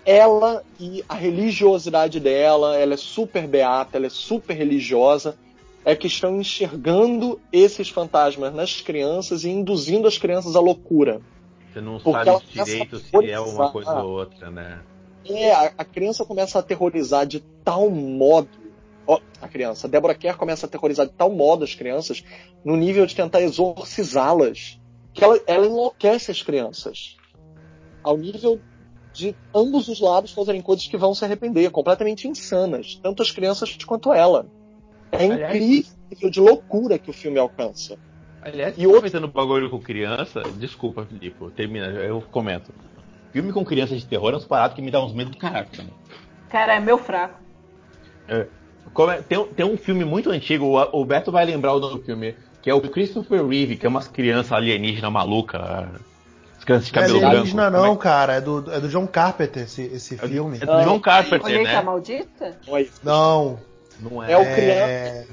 ela 0.04 0.64
e 0.80 1.04
a 1.08 1.14
religiosidade 1.14 2.18
dela, 2.18 2.76
ela 2.76 2.94
é 2.94 2.96
super 2.96 3.46
beata, 3.46 3.98
ela 3.98 4.06
é 4.06 4.10
super 4.10 4.54
religiosa, 4.54 5.36
é 5.89 5.97
que 5.97 6.07
estão 6.07 6.39
enxergando 6.39 7.41
esses 7.51 7.89
fantasmas 7.89 8.55
nas 8.55 8.82
crianças 8.82 9.45
e 9.45 9.49
induzindo 9.49 10.07
as 10.07 10.18
crianças 10.18 10.55
à 10.55 10.61
loucura. 10.61 11.22
Você 11.72 11.80
não 11.80 11.99
Porque 11.99 12.24
sabe 12.30 12.45
direito 12.47 12.99
se 12.99 13.30
é 13.30 13.41
uma 13.41 13.72
coisa 13.72 13.95
ou 14.03 14.11
outra, 14.11 14.51
né? 14.51 14.82
É, 15.24 15.51
a, 15.51 15.72
a 15.78 15.84
criança 15.86 16.26
começa 16.26 16.59
a 16.59 16.61
aterrorizar 16.61 17.26
de 17.26 17.41
tal 17.64 17.89
modo. 17.89 18.51
Ó, 19.07 19.18
a 19.41 19.49
criança, 19.49 19.86
a 19.86 19.91
Deborah 19.91 20.14
Kerr 20.14 20.36
começa 20.36 20.66
a 20.66 20.68
aterrorizar 20.68 21.07
de 21.07 21.14
tal 21.14 21.30
modo 21.30 21.64
as 21.64 21.74
crianças, 21.74 22.22
no 22.62 22.76
nível 22.76 23.07
de 23.07 23.16
tentar 23.16 23.41
exorcizá-las, 23.41 24.78
que 25.14 25.24
ela, 25.24 25.41
ela 25.47 25.64
enlouquece 25.64 26.30
as 26.30 26.43
crianças. 26.43 27.16
Ao 28.03 28.14
nível 28.14 28.61
de 29.14 29.34
ambos 29.55 29.89
os 29.89 30.01
lados 30.01 30.32
fazerem 30.32 30.61
coisas 30.61 30.86
que 30.86 30.99
vão 30.99 31.14
se 31.14 31.24
arrepender, 31.24 31.70
completamente 31.70 32.28
insanas, 32.28 33.01
tanto 33.03 33.22
as 33.22 33.30
crianças 33.30 33.74
quanto 33.86 34.12
ela. 34.12 34.47
É 35.12 35.24
Aliás- 35.24 35.54
incrível 35.54 35.92
nível 36.11 36.30
de 36.30 36.40
loucura 36.40 36.98
que 36.98 37.11
o 37.11 37.12
filme 37.12 37.38
alcança. 37.38 37.96
Aliás, 38.40 38.74
E 38.78 38.86
outro- 38.86 39.24
o 39.24 39.28
bagulho 39.28 39.68
com 39.68 39.78
criança, 39.78 40.42
desculpa, 40.56 41.04
Filipe, 41.04 41.50
termina, 41.54 41.86
eu 41.86 42.22
comento. 42.30 42.72
Filme 43.32 43.52
com 43.52 43.62
criança 43.64 43.94
de 43.94 44.06
terror 44.06 44.32
é 44.32 44.36
uns 44.36 44.44
parados 44.46 44.74
que 44.74 44.80
me 44.82 44.90
dá 44.90 45.04
uns 45.04 45.12
medos 45.12 45.32
do 45.32 45.38
caralho 45.38 45.66
também. 45.74 45.92
cara, 46.48 46.76
é 46.76 46.80
meu 46.80 46.96
fraco. 46.96 47.38
Como 48.94 49.11
é- 49.11 49.20
tem, 49.20 49.44
tem 49.48 49.66
um 49.66 49.76
filme 49.76 50.04
muito 50.04 50.30
antigo, 50.30 50.64
o, 50.64 51.00
o 51.00 51.04
Beto 51.04 51.30
vai 51.30 51.44
lembrar 51.44 51.74
o 51.74 51.78
nome 51.80 51.98
do 51.98 52.02
filme, 52.04 52.34
que 52.62 52.70
é 52.70 52.74
o 52.74 52.80
Christopher 52.80 53.46
Reeve, 53.46 53.76
que 53.76 53.84
é 53.84 53.88
umas 53.88 54.09
crianças 54.09 54.52
alienígenas 54.52 55.12
malucas. 55.12 55.61
As 56.56 56.64
crianças 56.64 56.86
de 56.88 56.92
Não 56.94 57.02
é 57.02 57.04
cabelo 57.04 57.18
branco. 57.20 57.26
alienígena 57.36 57.64
Como 57.70 57.76
é- 57.76 57.88
não, 57.88 57.96
cara. 57.96 58.32
É 58.34 58.40
do, 58.40 58.72
é 58.72 58.80
do 58.80 58.88
John 58.88 59.06
Carpenter 59.06 59.64
esse, 59.64 59.82
esse 59.82 60.16
filme. 60.16 60.56
É 60.59 60.64
do 60.66 60.84
John 60.84 61.00
Carpenter, 61.00 61.62
né? 61.62 61.82
maldita? 61.82 62.56
Não 62.66 62.76
é. 62.78 62.86
Não. 64.01 64.22
É. 64.22 64.32
É 64.32 64.38
o 64.38 64.42
É... 64.42 65.26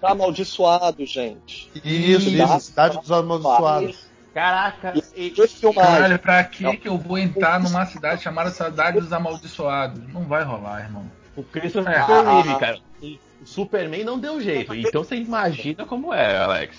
Tá 0.00 0.10
amaldiçoado, 0.10 1.04
gente. 1.06 1.70
Isso, 1.74 2.28
Ih, 2.28 2.42
isso. 2.42 2.60
Cidade 2.60 2.98
dos 2.98 3.10
Amaldiçoados. 3.10 4.04
Caraca, 4.34 4.92
e- 5.16 5.30
filmagem. 5.30 5.92
Caralho, 5.92 6.18
pra 6.18 6.44
que 6.44 6.76
que 6.76 6.88
eu 6.88 6.98
vou 6.98 7.16
entrar 7.16 7.60
numa 7.60 7.86
cidade 7.86 8.22
chamada 8.22 8.50
Cidade 8.50 9.00
dos 9.00 9.12
Amaldiçoados? 9.12 10.02
Não 10.12 10.24
vai 10.24 10.42
rolar, 10.42 10.82
irmão. 10.82 11.04
o 11.36 11.42
Christopher 11.42 11.92
É. 11.92 12.04
Reeve, 12.04 12.58
cara. 12.58 12.78
O 13.00 13.46
Superman 13.46 14.04
não 14.04 14.18
deu 14.18 14.40
jeito. 14.40 14.74
Então 14.74 15.04
você 15.04 15.16
imagina 15.16 15.86
como 15.86 16.12
é, 16.12 16.36
Alex. 16.38 16.76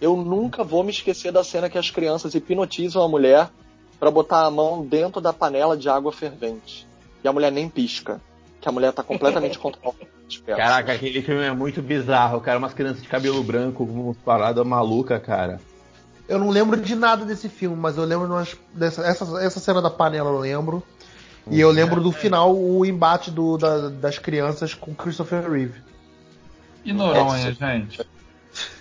Eu 0.00 0.16
nunca 0.16 0.64
vou 0.64 0.82
me 0.82 0.90
esquecer 0.90 1.30
da 1.30 1.44
cena 1.44 1.68
que 1.68 1.76
as 1.76 1.90
crianças 1.90 2.34
hipnotizam 2.34 3.02
a 3.02 3.08
mulher 3.08 3.50
pra 3.98 4.10
botar 4.10 4.46
a 4.46 4.50
mão 4.50 4.84
dentro 4.84 5.20
da 5.20 5.32
panela 5.32 5.76
de 5.76 5.88
água 5.88 6.10
fervente. 6.10 6.86
E 7.22 7.28
a 7.28 7.32
mulher 7.32 7.52
nem 7.52 7.68
pisca. 7.68 8.20
Que 8.60 8.68
a 8.68 8.72
mulher 8.72 8.92
tá 8.92 9.02
completamente 9.02 9.58
controlada. 9.60 9.98
Caraca, 10.46 10.92
aquele 10.92 11.22
filme 11.22 11.42
é 11.42 11.52
muito 11.52 11.80
bizarro, 11.82 12.40
cara. 12.40 12.58
Umas 12.58 12.74
crianças 12.74 13.02
de 13.02 13.08
cabelo 13.08 13.42
branco, 13.42 13.84
umas 13.84 14.16
paradas 14.18 14.64
malucas, 14.66 15.20
cara. 15.22 15.60
Eu 16.28 16.38
não 16.38 16.50
lembro 16.50 16.80
de 16.80 16.94
nada 16.94 17.24
desse 17.24 17.48
filme, 17.48 17.76
mas 17.76 17.96
eu 17.96 18.04
lembro 18.04 18.26
umas- 18.28 18.56
dessa 18.72 19.02
essa, 19.04 19.24
essa 19.42 19.58
cena 19.58 19.82
da 19.82 19.90
panela, 19.90 20.30
eu 20.30 20.38
lembro. 20.38 20.82
E 21.50 21.58
eu 21.58 21.70
lembro 21.70 22.00
do 22.00 22.12
final, 22.12 22.54
o 22.56 22.84
embate 22.86 23.30
do, 23.30 23.56
da- 23.58 23.88
das 23.88 24.18
crianças 24.18 24.72
com 24.74 24.94
Christopher 24.94 25.50
Reeve. 25.50 25.80
E 26.84 26.92
Noronha, 26.92 27.52
gente? 27.52 28.00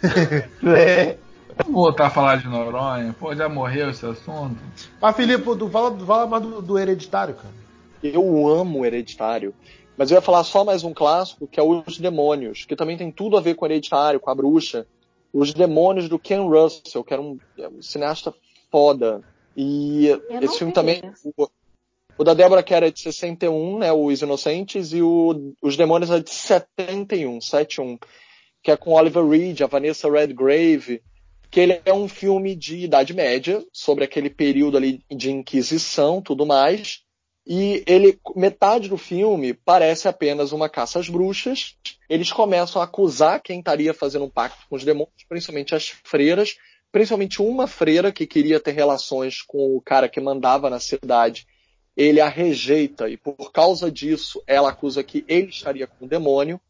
É. 0.64 1.18
Vamos 1.58 1.74
voltar 1.74 2.08
a 2.08 2.10
falar 2.10 2.38
de 2.38 2.48
Noronha? 2.48 3.16
Pô, 3.20 3.34
já 3.36 3.50
morreu 3.50 3.90
esse 3.90 4.06
assunto? 4.06 4.58
Mas, 5.02 5.16
Felipe, 5.16 5.44
tu 5.44 5.70
fala, 5.70 5.98
fala 6.06 6.28
mais 6.28 6.44
do, 6.44 6.62
do 6.62 6.78
hereditário, 6.80 7.34
cara. 7.34 7.54
Eu 8.02 8.48
amo 8.48 8.86
Hereditário. 8.86 9.54
Mas 9.98 10.10
eu 10.10 10.16
ia 10.16 10.22
falar 10.22 10.46
só 10.46 10.64
mais 10.64 10.84
um 10.86 10.94
clássico, 10.94 11.46
que 11.46 11.60
é 11.60 11.64
Os 11.64 11.98
Demônios, 11.98 12.64
que 12.64 12.76
também 12.76 12.98
tem 12.98 13.12
tudo 13.12 13.38
a 13.38 13.42
ver 13.42 13.56
com 13.56 13.66
Hereditário, 13.66 14.20
com 14.20 14.30
a 14.30 14.36
bruxa. 14.36 14.88
Os 15.34 15.54
Demônios 15.54 16.08
do 16.08 16.18
Ken 16.18 16.48
Russell, 16.48 17.04
que 17.04 17.14
era 17.14 17.22
um, 17.22 17.38
é 17.58 17.68
um 17.68 17.82
cineasta 17.82 18.34
foda. 18.72 19.22
E 19.58 20.08
esse 20.42 20.58
filme 20.58 20.72
vi 20.72 20.76
também. 20.76 21.02
O, 21.38 21.50
o 22.18 22.24
da 22.24 22.34
Débora 22.34 22.64
que 22.64 22.74
era 22.74 22.90
de 22.90 23.00
61, 23.02 23.80
né? 23.80 23.92
Os 23.92 24.22
Inocentes, 24.22 24.94
e 24.94 25.02
o, 25.02 25.54
Os 25.62 25.76
Demônios 25.76 26.10
é 26.10 26.20
de 26.22 26.32
71, 26.32 27.42
71. 27.42 28.00
Que 28.64 28.72
é 28.72 28.78
com 28.78 28.94
Oliver 28.94 29.28
Reed, 29.28 29.62
a 29.62 29.68
Vanessa 29.68 30.10
Redgrave. 30.10 31.02
Que 31.52 31.60
ele 31.60 31.82
é 31.84 31.94
um 31.94 32.08
filme 32.08 32.56
de 32.56 32.78
Idade 32.78 33.14
Média, 33.14 33.62
sobre 33.74 34.06
aquele 34.06 34.30
período 34.30 34.78
ali 34.78 35.04
de 35.12 35.30
Inquisição 35.30 36.22
tudo 36.22 36.46
mais 36.46 37.04
E 37.46 37.84
ele, 37.88 38.20
metade 38.36 38.90
do 38.90 38.98
filme 38.98 39.54
parece 39.54 40.08
apenas 40.08 40.52
uma 40.52 40.70
caça 40.70 41.00
às 41.00 41.10
bruxas. 41.10 41.76
Eles 42.08 42.32
começam 42.32 42.82
a 42.82 42.86
acusar 42.86 43.42
quem 43.42 43.60
estaria 43.60 43.94
fazendo 43.94 44.26
um 44.26 44.30
pacto 44.30 44.68
com 44.70 44.76
os 44.76 44.84
demônios, 44.84 45.24
principalmente 45.28 45.74
as 45.74 45.90
freiras, 46.04 46.58
principalmente 46.92 47.42
uma 47.42 47.68
freira 47.68 48.12
que 48.12 48.28
queria 48.28 48.60
ter 48.60 48.72
relações 48.72 49.42
com 49.42 49.76
o 49.76 49.82
cara 49.82 50.10
que 50.10 50.20
mandava 50.20 50.70
na 50.70 50.80
cidade. 50.80 51.48
Ele 51.98 52.22
a 52.22 52.30
rejeita 52.30 53.10
e 53.10 53.18
por 53.18 53.52
causa 53.52 53.92
disso 53.92 54.42
ela 54.46 54.70
acusa 54.70 55.04
que 55.04 55.26
ele 55.28 55.50
estaria 55.50 55.88
com 55.88 56.06
o 56.06 56.08
demônio. 56.08 56.62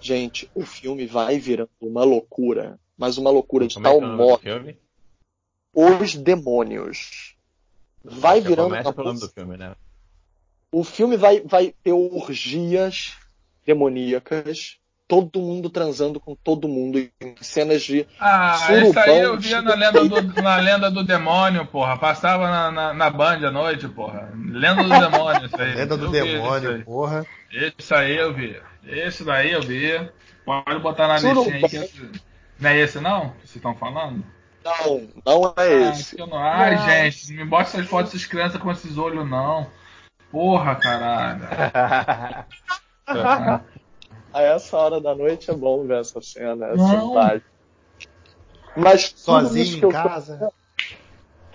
Gente, 0.00 0.50
o 0.54 0.62
filme 0.62 1.06
vai 1.06 1.38
virando 1.38 1.70
uma 1.80 2.02
loucura, 2.02 2.78
mas 2.96 3.16
uma 3.16 3.30
loucura 3.30 3.66
de 3.66 3.74
Como 3.74 3.86
é 3.86 3.90
tal 3.90 4.02
é 4.02 4.06
modo. 4.06 4.42
filme? 4.42 4.76
Os 5.72 6.14
demônios. 6.14 7.36
Vai 8.02 8.40
Já 8.40 8.48
virando 8.48 8.68
Começa 8.68 8.88
uma 8.88 8.94
pelo 8.94 9.06
nome 9.08 9.20
do 9.20 9.28
filme, 9.28 9.56
né? 9.56 9.74
O 10.76 10.82
filme 10.82 11.16
vai, 11.16 11.40
vai 11.40 11.72
ter 11.84 11.92
orgias 11.92 13.12
demoníacas, 13.64 14.76
todo 15.06 15.40
mundo 15.40 15.70
transando 15.70 16.18
com 16.18 16.34
todo 16.34 16.66
mundo, 16.68 16.98
em 16.98 17.10
cenas 17.40 17.82
de 17.82 18.06
Ah, 18.18 18.56
Surubão, 18.56 18.88
isso 18.90 18.98
aí 18.98 19.20
eu 19.20 19.38
via 19.38 19.62
na 19.62 19.74
lenda 19.74 20.04
do, 20.08 20.42
na 20.42 20.56
lenda 20.56 20.90
do 20.90 21.04
demônio, 21.04 21.66
porra. 21.66 21.96
Passava 21.96 22.50
na, 22.50 22.70
na, 22.70 22.94
na 22.94 23.10
Band 23.10 23.46
à 23.46 23.50
noite, 23.50 23.86
porra. 23.88 24.32
Lenda 24.34 24.82
do 24.82 24.88
demônio, 24.88 25.46
isso 25.46 25.60
aí. 25.60 25.74
Lenda 25.74 25.96
do 25.96 26.06
Eu 26.06 26.10
demônio, 26.10 26.76
Isso 26.76 26.84
porra. 26.84 27.26
Esse 27.52 27.94
aí 27.94 28.16
eu 28.16 28.34
vi. 28.34 28.56
Esse 28.86 29.24
daí 29.24 29.52
eu 29.52 29.62
vi. 29.62 29.92
Pode 30.44 30.78
botar 30.80 31.06
na 31.08 31.14
listinha 31.18 31.54
aí 31.56 31.68
que 31.68 31.76
esse... 31.76 32.10
Não 32.58 32.70
é 32.70 32.78
esse 32.80 33.00
não? 33.00 33.30
Que 33.30 33.36
vocês 33.46 33.56
estão 33.56 33.74
falando? 33.74 34.24
Não, 34.64 35.08
não 35.24 35.54
é 35.56 35.84
Ah, 35.84 35.90
esse. 35.90 36.16
que 36.16 36.22
eu 36.22 36.26
não... 36.26 36.38
Ai, 36.38 36.74
Não. 36.74 36.86
gente, 36.86 37.32
não 37.32 37.44
me 37.44 37.48
bota 37.50 37.62
essas 37.70 37.86
fotos 37.86 38.12
dessas 38.12 38.26
crianças 38.26 38.60
com 38.60 38.70
esses 38.72 38.98
olhos, 38.98 39.28
não. 39.28 39.66
Porra, 40.34 40.74
caralho. 40.74 41.44
A 44.32 44.42
essa 44.42 44.76
hora 44.76 45.00
da 45.00 45.14
noite 45.14 45.48
é 45.48 45.54
bom 45.54 45.86
ver 45.86 46.00
essa 46.00 46.20
cena, 46.20 46.66
essa 46.72 46.96
vontade. 46.96 47.44
Mas 48.76 49.12
Sozinho 49.14 49.78
que 49.78 49.78
em 49.78 49.82
eu 49.84 49.90
casa. 49.90 50.50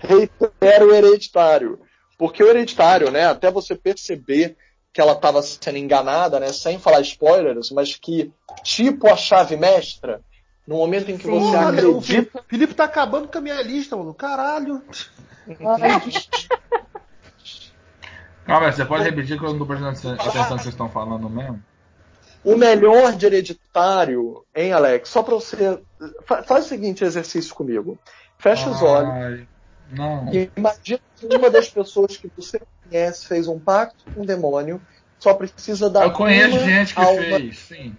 reitero 0.00 0.88
o 0.88 0.94
hereditário. 0.94 1.78
Porque 2.16 2.42
o 2.42 2.48
hereditário, 2.48 3.10
né, 3.10 3.26
até 3.26 3.50
você 3.50 3.76
perceber 3.76 4.56
que 4.94 5.00
ela 5.00 5.12
estava 5.12 5.42
sendo 5.42 5.76
enganada, 5.76 6.40
né, 6.40 6.50
sem 6.50 6.78
falar 6.78 7.02
spoilers, 7.02 7.70
mas 7.70 7.96
que, 7.96 8.32
tipo 8.64 9.08
a 9.08 9.16
chave 9.16 9.58
mestra, 9.58 10.22
no 10.66 10.76
momento 10.76 11.10
em 11.10 11.18
que 11.18 11.24
Sim. 11.24 11.32
você 11.32 11.50
Porra, 11.50 11.72
meu, 11.72 11.96
o 11.96 11.98
acredita. 11.98 12.30
Felipe, 12.30 12.48
Felipe 12.48 12.74
tá 12.74 12.84
acabando 12.84 13.28
com 13.28 13.36
a 13.36 13.42
minha 13.42 13.60
lista, 13.60 13.94
mano. 13.94 14.14
Caralho. 14.14 14.82
Calma, 18.44 18.72
você 18.72 18.84
pode 18.84 19.04
repetir 19.04 19.38
que 19.38 19.44
eu 19.44 19.50
não 19.52 19.58
tô 19.58 19.66
prestando 19.66 19.90
atenção 19.90 20.20
que 20.22 20.62
vocês 20.62 20.66
estão 20.66 20.88
falando 20.88 21.28
mesmo? 21.28 21.60
O 22.42 22.56
melhor 22.56 23.12
de 23.16 23.26
hereditário, 23.26 24.44
hein, 24.54 24.72
Alex? 24.72 25.08
Só 25.08 25.22
pra 25.22 25.34
você. 25.34 25.78
fa- 26.26 26.42
Faz 26.42 26.64
o 26.64 26.68
seguinte 26.68 27.04
exercício 27.04 27.54
comigo. 27.54 27.98
Fecha 28.38 28.70
os 28.70 28.82
olhos. 28.82 29.10
Ai, 29.12 29.48
Não. 29.92 30.32
E 30.32 30.50
imagina 30.56 31.00
que 31.16 31.26
uma 31.26 31.50
das 31.50 31.68
pessoas 31.68 32.16
que 32.16 32.30
você 32.34 32.60
conhece 32.82 33.26
fez 33.26 33.46
um 33.46 33.58
pacto 33.60 34.04
com 34.14 34.22
o 34.22 34.26
demônio. 34.26 34.80
Só 35.18 35.34
precisa 35.34 35.90
dar 35.90 36.06
Eu 36.06 36.12
conheço 36.12 36.58
gente 36.60 36.94
que 36.94 37.00
alma, 37.00 37.20
fez, 37.20 37.58
sim. 37.58 37.94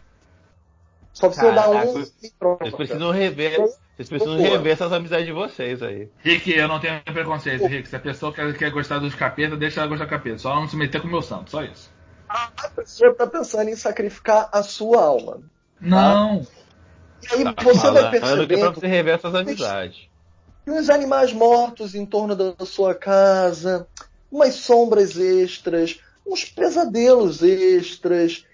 Só 1.14 1.28
precisa 1.28 1.52
dar 1.52 1.64
Caraca, 1.64 1.88
um 1.90 1.94
vocês- 1.94 2.34
e 2.66 2.72
precisam 2.72 3.12
rever. 3.12 3.60
Vocês 3.60 4.10
precisam 4.10 4.38
rever 4.38 4.74
essas 4.74 4.92
amizades 4.94 5.26
de 5.26 5.32
vocês 5.34 5.84
aí. 5.84 6.10
Rick, 6.20 6.52
eu 6.52 6.68
não 6.68 6.80
tenho 6.80 7.02
preconceito, 7.04 7.66
Rick. 7.68 7.88
Se 7.88 7.96
a 7.96 8.00
pessoa 8.00 8.34
quer, 8.34 8.58
quer 8.58 8.72
gostar 8.72 9.00
dos 9.00 9.14
capeta, 9.14 9.56
deixa 9.58 9.82
ela 9.82 9.90
gostar 9.90 10.06
do 10.06 10.10
capeta. 10.10 10.38
Só 10.38 10.56
não 10.56 10.68
se 10.68 10.76
meter 10.76 11.02
com 11.02 11.08
o 11.08 11.12
meu 11.12 11.22
santo, 11.22 11.52
só 11.52 11.64
isso. 11.64 11.92
A 12.30 12.70
pessoa 12.70 13.12
está 13.12 13.28
pensando 13.28 13.70
em 13.70 13.76
sacrificar 13.76 14.50
a 14.54 14.64
sua 14.64 15.04
alma. 15.04 15.42
Não. 15.80 16.48
E 17.22 17.36
aí 17.36 17.44
você 17.62 17.92
vai 17.92 17.94
Falando 18.00 18.10
que 18.10 18.16
é 18.16 18.20
pra 18.20 18.30
percebendo 18.30 18.74
você 18.76 18.88
rever 18.88 19.16
essas 19.16 19.36
amizades. 19.36 20.08
E 20.66 20.72
uns 20.72 20.90
animais 20.90 21.34
mortos 21.34 21.94
em 21.94 22.06
torno 22.06 22.36
da 22.36 22.66
sua 22.66 22.96
casa, 22.96 23.86
umas 24.32 24.56
sombras 24.56 25.18
extras, 25.18 26.00
uns 26.26 26.46
pesadelos 26.46 27.44
extras, 27.44 28.46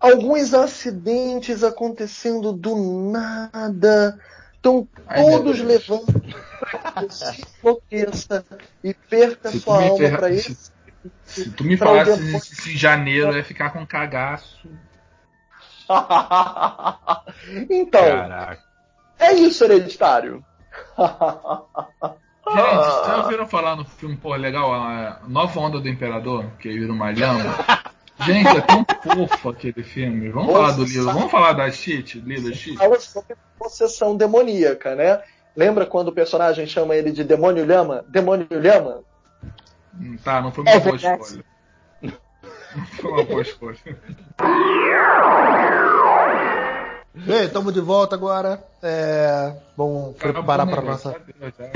alguns 0.00 0.52
acidentes 0.54 1.62
acontecendo 1.64 2.52
do 2.52 2.74
nada. 3.10 4.18
Meu 4.64 4.88
todos 5.14 5.60
levando 5.60 6.06
para 6.58 7.02
que 7.02 7.14
você 7.14 7.42
enlouqueça 7.62 8.44
e 8.82 8.94
perca 8.94 9.50
Se 9.50 9.60
sua 9.60 9.82
alma 9.82 10.08
para 10.16 10.28
se- 10.28 10.34
esse. 10.52 10.72
Se 11.22 11.50
tu 11.50 11.64
me 11.64 11.76
falasse 11.76 12.12
demônio. 12.16 12.36
isso 12.38 12.70
em 12.70 12.76
janeiro, 12.76 13.28
eu 13.32 13.36
ia 13.36 13.44
ficar 13.44 13.70
com 13.70 13.86
cagaço. 13.86 14.66
então, 17.70 18.02
Caraca. 18.02 18.62
é 19.18 19.32
isso, 19.34 19.64
hereditário. 19.64 20.42
Gente, 22.46 22.74
vocês 22.76 23.06
já 23.06 23.22
ouviram 23.22 23.46
falar 23.46 23.76
no 23.76 23.84
filme, 23.84 24.16
pô, 24.16 24.34
legal, 24.34 24.72
a 24.72 25.20
Nova 25.26 25.60
Onda 25.60 25.80
do 25.80 25.88
Imperador, 25.88 26.44
que 26.58 26.68
vira 26.70 26.92
uma 26.92 27.10
lhama? 27.10 27.42
Gente, 28.20 28.48
é 28.56 28.60
tão 28.60 28.86
fofo 29.02 29.48
aquele 29.48 29.82
filme. 29.82 30.28
Vamos 30.30 30.52
falar 30.52 30.72
do 30.72 30.86
sabe? 30.86 31.00
vamos 31.04 31.30
falar 31.30 31.52
da 31.52 31.70
Cheat, 31.70 32.20
Lila 32.20 32.54
Cheat? 32.54 32.78
fala 32.78 33.00
sobre 33.00 33.36
possessão 33.58 34.16
demoníaca, 34.16 34.94
né? 34.94 35.20
Lembra 35.56 35.84
quando 35.86 36.08
o 36.08 36.12
personagem 36.12 36.66
chama 36.66 36.94
ele 36.94 37.10
de 37.12 37.24
demônio 37.24 37.64
lhama? 37.64 38.04
Demônio 38.08 38.46
lhama? 38.50 39.00
Hum, 40.00 40.16
Tá, 40.22 40.40
não 40.40 40.50
foi 40.52 40.62
uma 40.64 40.70
É 40.70 40.80
boa 40.80 40.96
verdade. 40.96 41.22
escolha. 41.22 41.44
Não 42.76 42.86
foi 42.86 43.10
uma 43.12 43.22
boa 43.24 43.42
escolha. 43.42 43.78
Bem, 47.14 47.44
estamos 47.44 47.72
de 47.72 47.80
volta 47.80 48.16
agora. 48.16 48.62
É, 48.82 49.54
vamos 49.76 50.16
preparar 50.16 50.66
para 50.66 50.80
o 50.80 50.84
nossa. 50.84 51.12
já. 51.12 51.70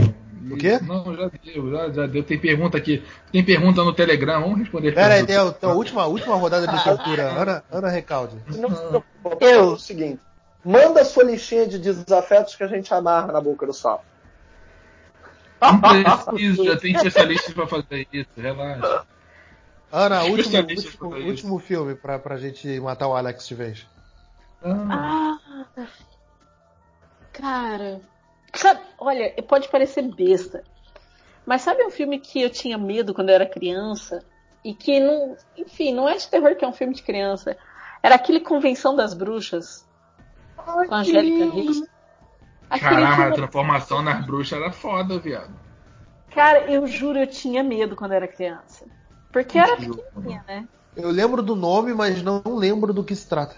O 0.50 0.56
quê? 0.56 0.78
Não, 0.80 1.14
já 1.16 1.30
deu, 1.44 1.70
já, 1.70 1.90
já 1.90 2.06
deu. 2.06 2.22
Tem 2.22 2.38
pergunta 2.38 2.76
aqui. 2.78 3.02
Tem 3.32 3.44
pergunta 3.44 3.82
no 3.82 3.92
Telegram, 3.92 4.40
vamos 4.40 4.58
responder. 4.58 4.92
Pera 4.92 5.14
aí, 5.14 5.26
tem 5.26 5.36
a, 5.36 5.50
tem 5.50 5.68
a 5.68 5.72
última, 5.72 6.06
última 6.06 6.36
rodada 6.36 6.66
de 6.66 6.84
tortura. 6.84 7.30
Ana, 7.32 7.64
Ana 7.70 7.88
Recalde. 7.88 8.36
Não 8.56 8.70
se 8.70 8.82
preocupe, 8.86 9.44
é 9.44 9.58
o 9.60 9.76
seguinte: 9.76 10.20
manda 10.64 11.04
sua 11.04 11.24
listinha 11.24 11.66
de 11.66 11.78
desafetos 11.78 12.54
que 12.54 12.62
a 12.62 12.68
gente 12.68 12.92
amarra 12.92 13.32
na 13.32 13.40
boca 13.40 13.66
do 13.66 13.72
sapo. 13.72 14.04
Não 15.60 15.80
preciso, 15.80 16.64
já 16.64 16.76
tem 16.76 16.94
especialistas 16.94 17.52
pra 17.52 17.66
fazer 17.66 18.06
isso, 18.12 18.28
relaxa. 18.36 19.04
Ana, 19.90 20.20
último, 20.24 20.40
Especialista 20.40 21.04
último, 21.04 21.28
último 21.28 21.58
filme 21.58 21.94
pra, 21.94 22.18
pra 22.18 22.36
gente 22.36 22.78
matar 22.80 23.08
o 23.08 23.16
Alex 23.16 23.48
de 23.48 23.54
vez. 23.54 23.86
Ah, 24.62 25.38
Ah, 25.76 25.86
cara. 27.32 28.00
Sabe, 28.54 28.80
olha, 28.98 29.32
pode 29.42 29.68
parecer 29.68 30.02
besta. 30.02 30.64
Mas 31.46 31.62
sabe 31.62 31.84
um 31.84 31.90
filme 31.90 32.18
que 32.18 32.42
eu 32.42 32.50
tinha 32.50 32.76
medo 32.76 33.14
quando 33.14 33.30
eu 33.30 33.34
era 33.34 33.46
criança? 33.46 34.22
E 34.64 34.74
que 34.74 35.00
não. 35.00 35.36
Enfim, 35.56 35.94
não 35.94 36.08
é 36.08 36.16
de 36.16 36.28
terror 36.28 36.56
que 36.56 36.64
é 36.64 36.68
um 36.68 36.72
filme 36.72 36.94
de 36.94 37.02
criança. 37.02 37.56
Era 38.02 38.16
aquele 38.16 38.40
Convenção 38.40 38.94
das 38.94 39.14
Bruxas. 39.14 39.86
Com 40.56 40.94
a 40.94 40.98
Angélica 40.98 41.46
Rios. 41.46 41.82
Caramba, 42.80 43.28
a 43.28 43.32
transformação 43.32 44.02
nas 44.02 44.26
bruxas 44.26 44.60
era 44.60 44.70
foda, 44.70 45.18
viado. 45.18 45.50
cara, 46.34 46.70
eu 46.70 46.86
juro, 46.86 47.18
eu 47.18 47.26
tinha 47.26 47.62
medo 47.62 47.96
quando 47.96 48.10
eu 48.12 48.16
era 48.18 48.28
criança. 48.28 48.84
Porque 49.32 49.58
era 49.58 49.76
pequenininha, 49.76 50.44
né? 50.46 50.68
Eu 50.94 51.10
lembro 51.10 51.42
do 51.42 51.56
nome, 51.56 51.94
mas 51.94 52.22
não 52.22 52.42
lembro 52.46 52.92
do 52.92 53.04
que 53.04 53.14
se 53.14 53.26
trata. 53.26 53.56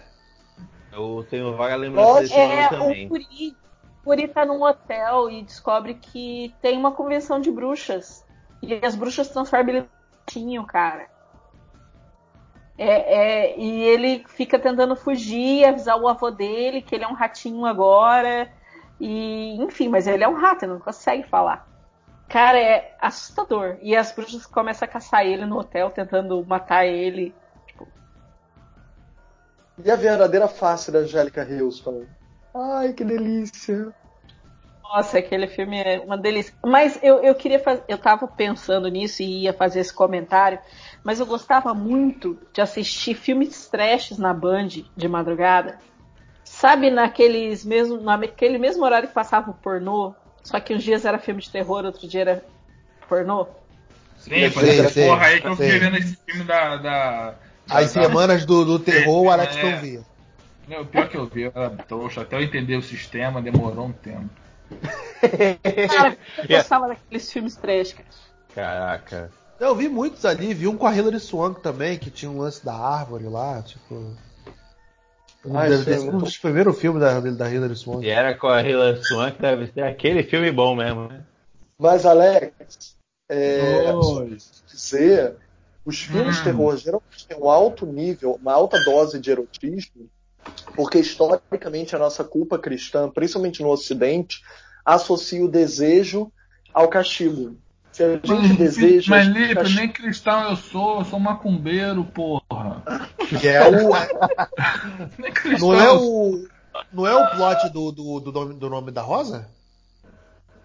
Eu 0.92 1.26
tenho 1.28 1.56
vaga 1.56 1.74
lembrança 1.76 2.20
desse 2.20 2.36
nome 2.36 2.52
É, 2.52 2.68
também. 2.68 3.06
o 3.06 3.08
Puri. 3.08 3.56
O 4.00 4.04
Puri 4.04 4.28
tá 4.28 4.46
num 4.46 4.62
hotel 4.62 5.30
e 5.30 5.42
descobre 5.42 5.94
que 5.94 6.54
tem 6.62 6.78
uma 6.78 6.92
convenção 6.92 7.38
de 7.38 7.50
bruxas. 7.50 8.24
E 8.62 8.74
as 8.84 8.96
bruxas 8.96 9.28
transformam 9.28 9.68
ele 9.68 9.78
em 9.78 9.88
ratinho, 10.18 10.66
cara. 10.66 11.08
É, 12.78 13.14
é, 13.14 13.58
e 13.58 13.82
ele 13.82 14.24
fica 14.26 14.58
tentando 14.58 14.96
fugir, 14.96 15.66
avisar 15.66 16.00
o 16.00 16.08
avô 16.08 16.30
dele 16.30 16.80
que 16.80 16.94
ele 16.94 17.04
é 17.04 17.08
um 17.08 17.12
ratinho 17.12 17.66
agora. 17.66 18.50
E, 18.98 19.56
enfim, 19.62 19.88
mas 19.88 20.06
ele 20.06 20.24
é 20.24 20.28
um 20.28 20.34
rato, 20.34 20.64
ele 20.64 20.72
não 20.72 20.80
consegue 20.80 21.28
falar. 21.28 21.68
Cara, 22.26 22.58
é 22.58 22.96
assustador. 23.00 23.76
E 23.82 23.94
as 23.94 24.12
bruxas 24.12 24.46
começam 24.46 24.86
a 24.86 24.90
caçar 24.90 25.26
ele 25.26 25.44
no 25.44 25.58
hotel, 25.58 25.90
tentando 25.90 26.42
matar 26.46 26.86
ele. 26.86 27.34
E 29.84 29.90
a 29.90 29.96
verdadeira 29.96 30.48
face 30.48 30.90
da 30.90 31.00
Angélica 31.00 31.42
Houston? 31.42 32.06
Ai, 32.54 32.92
que 32.92 33.04
delícia. 33.04 33.92
Nossa, 34.82 35.18
aquele 35.18 35.46
filme 35.46 35.80
é 35.80 36.00
uma 36.00 36.18
delícia. 36.18 36.52
Mas 36.64 36.98
eu, 37.02 37.22
eu 37.22 37.34
queria 37.34 37.60
fazer. 37.60 37.84
Eu 37.86 37.96
tava 37.96 38.26
pensando 38.26 38.88
nisso 38.88 39.22
e 39.22 39.42
ia 39.44 39.52
fazer 39.52 39.80
esse 39.80 39.94
comentário, 39.94 40.58
mas 41.04 41.20
eu 41.20 41.26
gostava 41.26 41.72
muito 41.72 42.36
de 42.52 42.60
assistir 42.60 43.14
filmes 43.14 43.68
trashes 43.68 44.18
na 44.18 44.34
Band 44.34 44.68
de 44.96 45.08
madrugada. 45.08 45.78
Sabe, 46.42 46.90
naqueles 46.90 47.64
mesmo, 47.64 48.00
naquele 48.00 48.58
mesmo 48.58 48.84
horário 48.84 49.06
que 49.06 49.14
passava 49.14 49.52
o 49.52 49.54
pornô, 49.54 50.12
só 50.42 50.58
que 50.58 50.74
uns 50.74 50.82
dias 50.82 51.04
era 51.04 51.18
filme 51.18 51.40
de 51.40 51.50
terror, 51.50 51.84
outro 51.84 52.08
dia 52.08 52.22
era 52.22 52.44
pornô. 53.08 53.46
Sim, 54.18 54.50
por 54.50 54.64
essa 54.64 55.00
porra 55.00 55.26
aí 55.26 55.40
que 55.40 55.46
eu 55.46 55.56
fiquei 55.56 55.78
vendo 55.78 55.96
esse 55.96 56.16
filme 56.26 56.44
da. 56.44 56.76
da 56.76 57.34
As 57.70 57.92
da, 57.92 58.02
semanas 58.02 58.44
do, 58.44 58.64
do 58.64 58.78
terror, 58.80 59.22
o 59.22 59.30
Alex 59.30 59.56
É. 59.56 59.62
não 59.62 59.80
via. 59.80 60.09
Não, 60.70 60.82
o 60.82 60.86
pior 60.86 61.08
que 61.08 61.16
eu 61.16 61.26
vi, 61.26 61.42
eu 61.42 61.52
era 61.52 61.68
trouxa. 61.70 62.20
Até 62.22 62.36
eu 62.36 62.42
entender 62.42 62.76
o 62.76 62.82
sistema, 62.82 63.42
demorou 63.42 63.86
um 63.86 63.92
tempo. 63.92 64.30
Cara, 65.88 66.16
eu 66.38 66.46
gostava 66.46 66.86
daqueles 66.86 67.32
filmes 67.32 67.56
trash, 67.56 67.92
cara. 67.94 68.08
Caraca. 68.54 69.30
Eu 69.58 69.74
vi 69.74 69.88
muitos 69.88 70.24
ali, 70.24 70.54
vi 70.54 70.68
um 70.68 70.76
com 70.76 70.86
a 70.86 70.96
Hilary 70.96 71.18
Swank 71.18 71.60
também, 71.60 71.98
que 71.98 72.08
tinha 72.08 72.30
um 72.30 72.38
lance 72.38 72.64
da 72.64 72.72
árvore 72.72 73.24
lá, 73.24 73.60
tipo. 73.62 73.94
Um, 75.44 75.56
Ah, 75.56 75.68
deve 75.68 75.84
ter 75.84 75.94
é 75.94 75.98
sido 75.98 76.14
um 76.14 76.18
dos 76.18 76.38
primeiros 76.38 76.78
filmes 76.80 77.02
da, 77.02 77.18
da 77.18 77.50
Hilary 77.50 77.74
Swank. 77.74 78.06
E 78.06 78.10
era 78.10 78.32
com 78.34 78.46
a 78.46 78.62
Hilary 78.62 79.04
Swank, 79.04 79.42
deve 79.42 79.66
ser 79.72 79.82
aquele 79.82 80.22
filme 80.22 80.52
bom 80.52 80.76
mesmo, 80.76 81.08
né? 81.08 81.24
Mas, 81.78 82.06
Alex, 82.06 82.96
é, 83.28 83.92
dizer, 84.68 85.36
os 85.84 86.00
filmes 86.00 86.36
de 86.36 86.42
Hum. 86.42 86.44
terror 86.44 86.76
geralmente 86.76 87.26
têm 87.26 87.38
um 87.38 87.50
alto 87.50 87.86
nível, 87.86 88.38
uma 88.40 88.52
alta 88.52 88.78
dose 88.84 89.18
de 89.18 89.30
erotismo, 89.30 90.08
porque 90.74 90.98
historicamente 90.98 91.94
a 91.94 91.98
nossa 91.98 92.22
culpa 92.24 92.58
cristã, 92.58 93.08
principalmente 93.10 93.62
no 93.62 93.68
Ocidente, 93.70 94.40
associa 94.84 95.44
o 95.44 95.48
desejo 95.48 96.30
ao 96.72 96.88
castigo. 96.88 97.56
Se 97.92 98.04
a 98.04 98.12
gente 98.12 98.28
Mas, 98.28 98.56
deseja. 98.56 99.10
mas 99.10 99.26
Lipe, 99.26 99.54
castigo- 99.56 99.80
nem 99.80 99.88
cristão 99.88 100.50
eu 100.50 100.56
sou, 100.56 101.00
eu 101.00 101.04
sou 101.04 101.18
macumbeiro, 101.18 102.04
porra. 102.04 102.82
Que 103.40 103.48
é 103.48 103.68
o, 103.68 103.90
Nem 105.18 105.32
cristão. 105.32 105.68
não 105.72 105.74
é 105.80 105.92
o. 105.92 106.48
Não 106.92 107.06
é 107.06 107.14
o 107.14 107.30
plot 107.36 107.68
do, 107.72 107.90
do, 107.90 108.20
do, 108.20 108.32
nome, 108.32 108.54
do 108.54 108.70
nome 108.70 108.90
da 108.92 109.02
Rosa? 109.02 109.48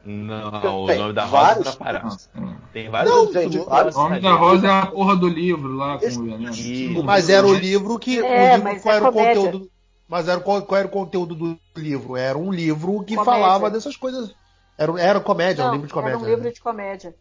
Não, 0.05 0.83
o 0.83 0.85
Tem 0.87 0.99
nome 0.99 1.13
da 1.13 1.25
vários 1.25 1.65
Rosa 1.65 1.77
tá 1.79 1.83
parado. 1.83 2.15
Hum. 2.35 2.55
Tem 2.71 2.89
vários. 2.89 3.11
Não, 3.11 3.33
gente, 3.33 3.57
vários- 3.57 3.95
O 3.95 4.03
nome 4.03 4.19
da 4.21 4.33
Rosa 4.35 4.67
é 4.67 4.71
a 4.71 4.85
porra 4.85 5.15
do 5.15 5.27
livro 5.27 5.73
lá 5.75 5.97
com 5.97 6.05
o 6.05 6.09
veneno. 6.25 6.51
Isso. 6.51 7.03
Mas 7.03 7.27
era 7.27 7.45
o 7.47 7.53
livro 7.55 7.97
que. 7.97 8.21
o 8.21 8.25
É, 8.25 8.51
livro, 8.51 8.63
mas 8.65 8.81
qual 8.83 8.93
é 8.93 8.97
era 8.97 9.09
o 9.09 9.11
comédia. 9.11 9.35
conteúdo. 9.41 9.71
Mas 10.07 10.27
era, 10.27 10.39
qual, 10.39 10.61
qual 10.61 10.79
era 10.79 10.87
o 10.87 10.91
conteúdo 10.91 11.33
do 11.35 11.59
livro? 11.75 12.15
Era 12.15 12.37
um 12.37 12.51
livro 12.51 13.03
que 13.03 13.15
Comédia. 13.15 13.23
falava 13.25 13.69
dessas 13.69 13.97
coisas. 13.97 14.35
Era, 14.77 15.01
era 15.01 15.19
comédia, 15.19 15.63
Não, 15.63 15.71
um 15.71 15.73
livro 15.73 15.87
de 15.87 15.93
comédia. 15.93 16.15
Era 16.15 16.23
um 16.23 16.27
livro 16.27 16.43
né? 16.43 16.51
de 16.51 16.61
comédia. 16.61 17.15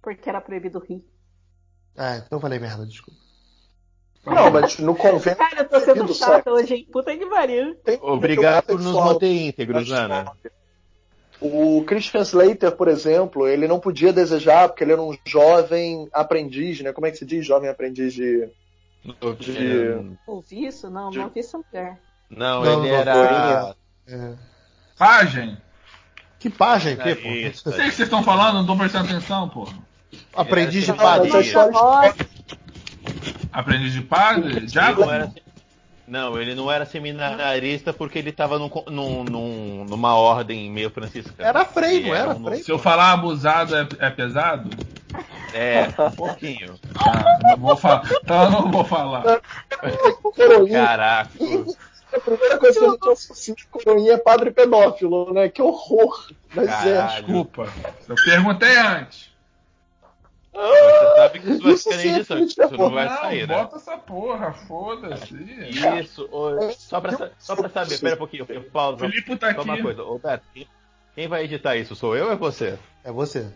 Porque 0.00 0.28
era 0.28 0.40
proibido 0.40 0.80
rir. 0.80 1.04
É, 1.96 2.16
então 2.16 2.38
eu 2.38 2.40
falei 2.40 2.58
merda, 2.58 2.86
desculpa. 2.86 3.20
Não, 4.24 4.50
mas 4.50 4.78
no 4.78 4.94
convento. 4.94 5.36
Cara, 5.36 5.62
eu 5.62 5.68
tô 5.68 5.80
sendo 5.80 6.14
chata 6.14 6.34
sexo. 6.34 6.50
hoje, 6.50 6.74
hein? 6.74 6.88
Puta 6.92 7.16
que 7.16 7.26
pariu. 7.26 7.76
Obrigado 8.02 8.64
por 8.64 8.80
nos 8.80 8.94
manter 8.94 9.26
íntegros, 9.26 9.88
na 9.88 10.04
Ana. 10.04 10.32
O 11.40 11.82
Christian 11.84 12.20
Slater, 12.20 12.70
por 12.72 12.86
exemplo, 12.86 13.48
ele 13.48 13.66
não 13.66 13.80
podia 13.80 14.12
desejar 14.12 14.68
porque 14.68 14.84
ele 14.84 14.92
era 14.92 15.02
um 15.02 15.16
jovem 15.26 16.08
aprendiz, 16.12 16.80
né? 16.80 16.92
Como 16.92 17.04
é 17.04 17.10
que 17.10 17.16
se 17.18 17.26
diz 17.26 17.44
jovem 17.44 17.68
aprendiz 17.68 18.14
de. 18.14 18.48
De- 19.04 20.16
Ouvi 20.26 20.66
isso? 20.66 20.88
Não, 20.90 21.10
não 21.10 21.24
ouvi 21.24 21.40
essa 21.40 21.58
mulher. 21.58 21.98
Não, 22.30 22.62
Não, 22.64 22.72
ele 22.84 22.90
não, 22.90 22.96
era. 22.98 23.76
É. 24.06 24.32
Pagem. 24.96 25.56
Que 26.38 26.48
É 26.48 27.10
aqui, 27.10 27.14
pô. 27.22 27.28
isso. 27.28 27.62
Sei 27.62 27.70
o 27.72 27.74
que 27.74 27.96
vocês 27.96 28.00
estão 28.00 28.22
falando, 28.22 28.54
não 28.56 28.66
tô 28.66 28.76
prestando 28.76 29.06
atenção, 29.10 29.48
porra. 29.48 29.74
Aprendiz 30.34 30.84
de 30.84 30.90
Era 30.90 31.00
padre. 31.02 31.28
Mas 31.30 31.34
a 31.36 31.40
história- 31.46 31.72
Nossa, 31.72 32.16
Aprendiz 33.52 33.92
de 33.92 34.02
padre? 34.02 34.66
Já? 34.68 34.92
Não, 34.92 35.12
era- 35.12 35.32
não, 36.06 36.40
ele 36.40 36.54
não 36.54 36.70
era 36.70 36.84
seminarista 36.84 37.92
porque 37.92 38.18
ele 38.18 38.32
tava 38.32 38.58
num, 38.58 38.70
num- 38.88 39.24
num- 39.24 39.84
numa 39.84 40.14
ordem 40.16 40.70
meio 40.70 40.90
franciscana. 40.90 41.48
Era 41.48 41.64
frei, 41.64 41.98
Ele 41.98 42.08
não 42.08 42.14
era 42.16 42.30
um- 42.30 42.44
frei? 42.44 42.62
Se 42.62 42.70
eu 42.70 42.78
falar 42.78 43.12
abusado 43.12 43.74
é, 43.76 43.86
é 44.00 44.10
pesado? 44.10 44.70
É, 45.54 45.88
um 46.02 46.10
pouquinho. 46.12 46.74
Ah, 46.96 47.38
não 47.42 47.56
vou 47.58 47.76
falar. 47.76 48.02
Então 48.22 48.44
eu 48.44 48.50
não 48.50 48.70
vou 48.70 48.84
falar. 48.84 49.40
Caraca. 50.70 51.30
a 52.14 52.20
primeira 52.20 52.58
coisa 52.58 52.78
que 52.78 52.84
a 52.86 52.90
gente 52.90 53.08
associa 53.08 53.54
de 53.54 53.66
coroinha 53.66 54.12
é 54.14 54.18
padre 54.18 54.50
pedófilo, 54.50 55.32
né? 55.32 55.48
Que 55.48 55.62
horror. 55.62 56.30
Mas 56.54 56.68
é. 56.86 56.96
Caralho. 56.96 57.24
Desculpa. 57.26 57.68
Eu 58.08 58.14
perguntei 58.24 58.76
antes. 58.76 59.32
Você 60.52 61.16
sabe 61.16 61.40
que 61.40 61.50
isso 61.50 61.62
vai 61.62 61.76
ficar 61.76 61.92
sim 61.92 62.08
na 62.08 62.12
é 62.12 62.16
edição, 62.16 62.38
isso 62.40 62.76
não 62.76 62.90
vai 62.90 63.08
não, 63.08 63.16
sair, 63.16 63.48
né? 63.48 63.54
bota 63.54 63.76
essa 63.76 63.96
porra, 63.96 64.52
foda-se. 64.52 65.34
Isso, 65.98 66.28
ô, 66.30 66.70
só, 66.72 67.00
pra, 67.00 67.30
só 67.38 67.56
pra 67.56 67.70
saber, 67.70 67.98
pera 67.98 68.14
um 68.16 68.18
pouquinho, 68.18 68.44
eu 68.46 68.62
pausa. 68.64 68.98
Filipe 69.08 69.34
tá 69.36 69.54
Só 69.54 69.62
uma 69.62 69.72
aqui. 69.72 69.82
coisa, 69.82 70.02
ô 70.02 70.18
Beto, 70.18 70.44
quem- 70.52 70.68
quem 71.14 71.26
vai 71.26 71.44
editar 71.44 71.74
isso? 71.76 71.96
Sou 71.96 72.14
eu 72.14 72.26
ou 72.26 72.32
é 72.32 72.36
você? 72.36 72.78
É 73.02 73.10
você. 73.10 73.50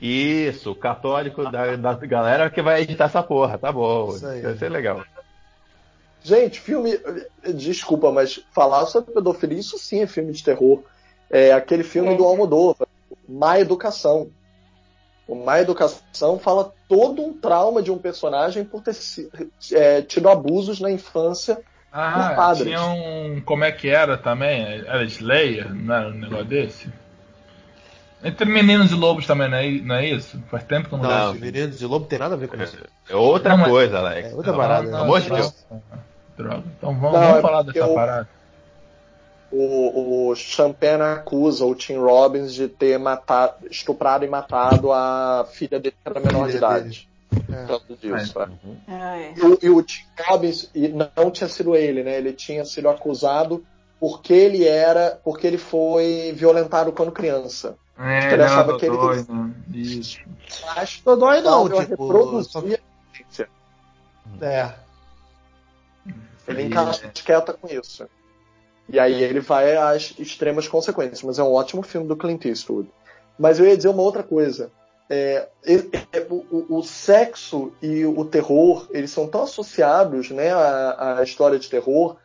Isso, 0.00 0.70
o 0.70 0.74
católico 0.74 1.50
da, 1.50 1.76
da 1.76 1.94
galera 1.94 2.48
que 2.50 2.62
vai 2.62 2.82
editar 2.82 3.04
essa 3.04 3.22
porra, 3.22 3.58
tá 3.58 3.70
bom. 3.70 4.14
Isso 4.14 4.26
aí. 4.26 4.40
Vai 4.40 4.56
ser 4.56 4.68
legal. 4.70 5.04
Gente, 6.22 6.60
filme. 6.60 6.98
Desculpa, 7.54 8.10
mas 8.12 8.40
falar 8.52 8.86
sobre 8.86 9.12
pedofilia, 9.12 9.58
isso 9.58 9.78
sim 9.78 10.00
é 10.02 10.06
filme 10.06 10.32
de 10.32 10.42
terror. 10.44 10.82
É 11.30 11.52
aquele 11.52 11.82
filme 11.84 12.14
É. 12.14 12.16
do 12.16 12.24
Almodóvar, 12.24 12.88
Má 13.28 13.58
Educação. 13.60 14.30
O 15.28 15.34
Má 15.34 15.60
Educação 15.60 16.38
fala 16.38 16.72
todo 16.88 17.22
um 17.22 17.32
trauma 17.32 17.82
de 17.82 17.90
um 17.90 17.98
personagem 17.98 18.64
por 18.64 18.82
ter 18.82 18.96
é, 19.72 20.02
tido 20.02 20.28
abusos 20.28 20.80
na 20.80 20.90
infância. 20.90 21.56
Por 21.56 21.62
Ah, 21.98 22.32
padres. 22.36 22.66
tinha 22.66 22.84
um. 22.84 23.40
Como 23.44 23.64
é 23.64 23.72
que 23.72 23.88
era 23.88 24.16
também? 24.16 24.62
Era 24.86 25.04
Slayer? 25.04 25.72
Não 25.74 25.94
era 25.94 26.08
um 26.08 26.12
negócio 26.14 26.44
desse? 26.44 26.92
Entre 28.22 28.44
meninos 28.44 28.90
e 28.90 28.94
lobos 28.94 29.26
também, 29.26 29.48
não 29.48 29.56
é, 29.56 29.70
não 29.70 29.94
é 29.94 30.06
isso? 30.06 30.42
Faz 30.50 30.62
tempo 30.64 30.88
que 30.88 30.94
eu 30.94 30.98
não, 30.98 31.08
Não. 31.08 31.34
Meninos 31.34 31.78
de 31.78 31.86
Lobo 31.86 32.04
tem 32.06 32.18
nada 32.18 32.34
a 32.34 32.36
ver 32.38 32.48
com 32.48 32.62
isso. 32.62 32.76
É 33.08 33.16
outra 33.16 33.56
Não, 33.56 33.64
coisa, 33.64 33.98
Alex. 33.98 34.30
É 34.30 34.34
outra 34.34 34.52
Não, 34.52 34.58
parada. 34.58 34.82
Pelo 34.82 34.96
né? 34.96 35.02
amor 35.02 35.20
de 35.20 35.30
Deus. 35.30 35.66
Droga. 36.36 36.64
Então 36.78 36.94
vamos, 36.94 37.02
Não, 37.02 37.20
vamos 37.20 37.38
é 37.38 37.40
falar 37.42 37.62
dessa 37.62 37.78
eu- 37.78 37.94
parada. 37.94 38.28
O, 39.52 40.28
o 40.30 40.36
Champagne 40.36 41.02
acusa 41.02 41.64
o 41.64 41.74
Tim 41.74 41.96
Robbins 41.96 42.54
de 42.54 42.68
ter 42.68 42.98
matado, 42.98 43.66
estuprado 43.68 44.24
e 44.24 44.28
matado 44.28 44.92
a 44.92 45.44
filha 45.52 45.80
dele 45.80 45.96
que 46.00 46.08
era 46.08 46.20
menor 46.20 46.48
de 46.48 46.56
idade. 46.56 47.08
É. 47.32 47.94
Disso, 47.96 48.40
é. 48.40 48.48
Ah, 48.86 49.18
é. 49.18 49.34
E 49.36 49.40
o, 49.42 49.58
e 49.62 49.70
o 49.70 49.82
Tim 49.82 50.02
Robbins 50.24 50.70
e 50.72 50.88
não 50.88 51.30
tinha 51.32 51.48
sido 51.48 51.74
ele, 51.74 52.04
né? 52.04 52.16
Ele 52.18 52.32
tinha 52.32 52.64
sido 52.64 52.88
acusado 52.88 53.64
porque 53.98 54.32
ele 54.32 54.64
era, 54.66 55.18
porque 55.24 55.46
ele 55.46 55.58
foi 55.58 56.32
violentado 56.34 56.92
quando 56.92 57.10
criança. 57.10 57.76
É, 58.00 58.24
Ele 58.24 58.34
ele 58.34 58.42
achava 58.42 58.78
que 58.78 58.86
ele- 58.86 58.96
doido. 58.96 59.54
Isso. 59.74 60.18
Mas 60.74 61.00
Dodói 61.04 61.40
não, 61.42 61.68
Paulo 61.68 61.68
tipo. 61.68 61.90
reproduzia. 61.90 62.80
É. 64.40 64.72
Ele 66.48 66.62
Aí, 66.62 66.66
encasqueta 66.66 67.52
com 67.52 67.68
isso. 67.68 68.06
E 68.88 68.98
aí 68.98 69.22
ele 69.22 69.40
vai 69.40 69.76
às 69.76 70.14
extremas 70.18 70.66
consequências, 70.66 71.22
mas 71.22 71.38
é 71.38 71.42
um 71.42 71.52
ótimo 71.52 71.82
filme 71.82 72.08
do 72.08 72.16
Clint 72.16 72.44
Eastwood. 72.46 72.88
Mas 73.38 73.58
eu 73.60 73.66
ia 73.66 73.76
dizer 73.76 73.88
uma 73.88 74.02
outra 74.02 74.22
coisa. 74.22 74.70
É, 75.08 75.48
o, 76.28 76.34
o- 76.50 76.78
o 76.78 76.82
sexo 76.82 77.72
e 77.82 78.04
o 78.04 78.24
terror, 78.24 78.86
eles 78.90 79.10
são 79.10 79.26
tão 79.28 79.42
associados 79.42 80.30
né, 80.30 80.52
à, 80.52 81.18
à 81.18 81.22
história 81.22 81.58
de 81.58 81.68
terror, 81.68 82.16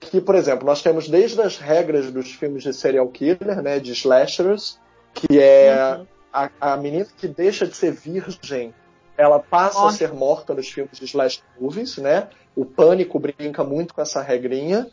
que, 0.00 0.20
por 0.20 0.34
exemplo, 0.36 0.64
nós 0.64 0.80
temos 0.82 1.08
desde 1.08 1.40
as 1.40 1.56
regras 1.58 2.10
dos 2.12 2.32
filmes 2.32 2.62
de 2.62 2.72
serial 2.72 3.08
killer, 3.08 3.60
né, 3.62 3.78
de 3.80 3.90
slashers, 3.92 4.78
que 5.18 5.40
é 5.40 6.00
a, 6.32 6.50
a 6.60 6.76
menina 6.76 7.06
que 7.16 7.26
deixa 7.26 7.66
de 7.66 7.74
ser 7.74 7.92
virgem, 7.92 8.72
ela 9.16 9.40
passa 9.40 9.88
a 9.88 9.90
ser 9.90 10.12
morta 10.12 10.54
nos 10.54 10.68
filmes 10.68 10.96
de 10.96 11.04
slash 11.04 11.42
movies, 11.60 11.96
né? 11.96 12.28
O 12.54 12.64
Pânico 12.64 13.18
brinca 13.18 13.64
muito 13.64 13.92
com 13.92 14.00
essa 14.00 14.22
regrinha. 14.22 14.86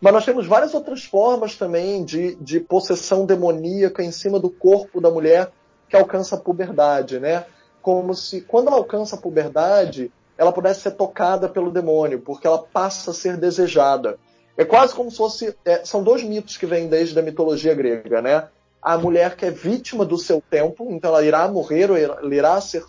Mas 0.00 0.12
nós 0.12 0.24
temos 0.24 0.46
várias 0.46 0.74
outras 0.74 1.04
formas 1.04 1.56
também 1.56 2.04
de, 2.04 2.34
de 2.36 2.60
possessão 2.60 3.24
demoníaca 3.24 4.02
em 4.02 4.10
cima 4.10 4.38
do 4.38 4.50
corpo 4.50 5.00
da 5.00 5.10
mulher 5.10 5.50
que 5.88 5.96
alcança 5.96 6.36
a 6.36 6.38
puberdade, 6.38 7.18
né? 7.18 7.44
Como 7.82 8.14
se, 8.14 8.42
quando 8.42 8.68
ela 8.68 8.76
alcança 8.76 9.16
a 9.16 9.18
puberdade, 9.18 10.12
ela 10.36 10.52
pudesse 10.52 10.80
ser 10.80 10.92
tocada 10.92 11.48
pelo 11.48 11.70
demônio, 11.70 12.20
porque 12.20 12.46
ela 12.46 12.58
passa 12.58 13.10
a 13.10 13.14
ser 13.14 13.36
desejada. 13.36 14.18
É 14.56 14.64
quase 14.64 14.94
como 14.94 15.10
se 15.10 15.16
fosse. 15.16 15.56
é, 15.64 15.84
são 15.84 16.02
dois 16.02 16.22
mitos 16.22 16.58
que 16.58 16.66
vêm 16.66 16.88
desde 16.88 17.18
a 17.18 17.22
mitologia 17.22 17.74
grega, 17.74 18.20
né? 18.20 18.48
A 18.82 18.96
mulher 18.96 19.36
que 19.36 19.46
é 19.46 19.50
vítima 19.50 20.04
do 20.04 20.16
seu 20.16 20.42
tempo, 20.50 20.88
então 20.90 21.10
ela 21.10 21.24
irá 21.24 21.46
morrer 21.48 21.90
ou 21.90 21.96
ela 21.96 22.34
irá 22.34 22.60
ser, 22.60 22.84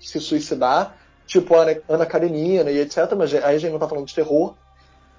se 0.00 0.20
suicidar, 0.20 0.96
tipo 1.26 1.54
Ana, 1.54 1.80
Ana 1.88 2.06
Karenina 2.06 2.70
e 2.70 2.80
etc. 2.80 3.12
Mas 3.16 3.32
aí 3.34 3.56
a 3.56 3.58
gente 3.58 3.70
não 3.70 3.76
está 3.76 3.88
falando 3.88 4.06
de 4.06 4.14
terror. 4.14 4.54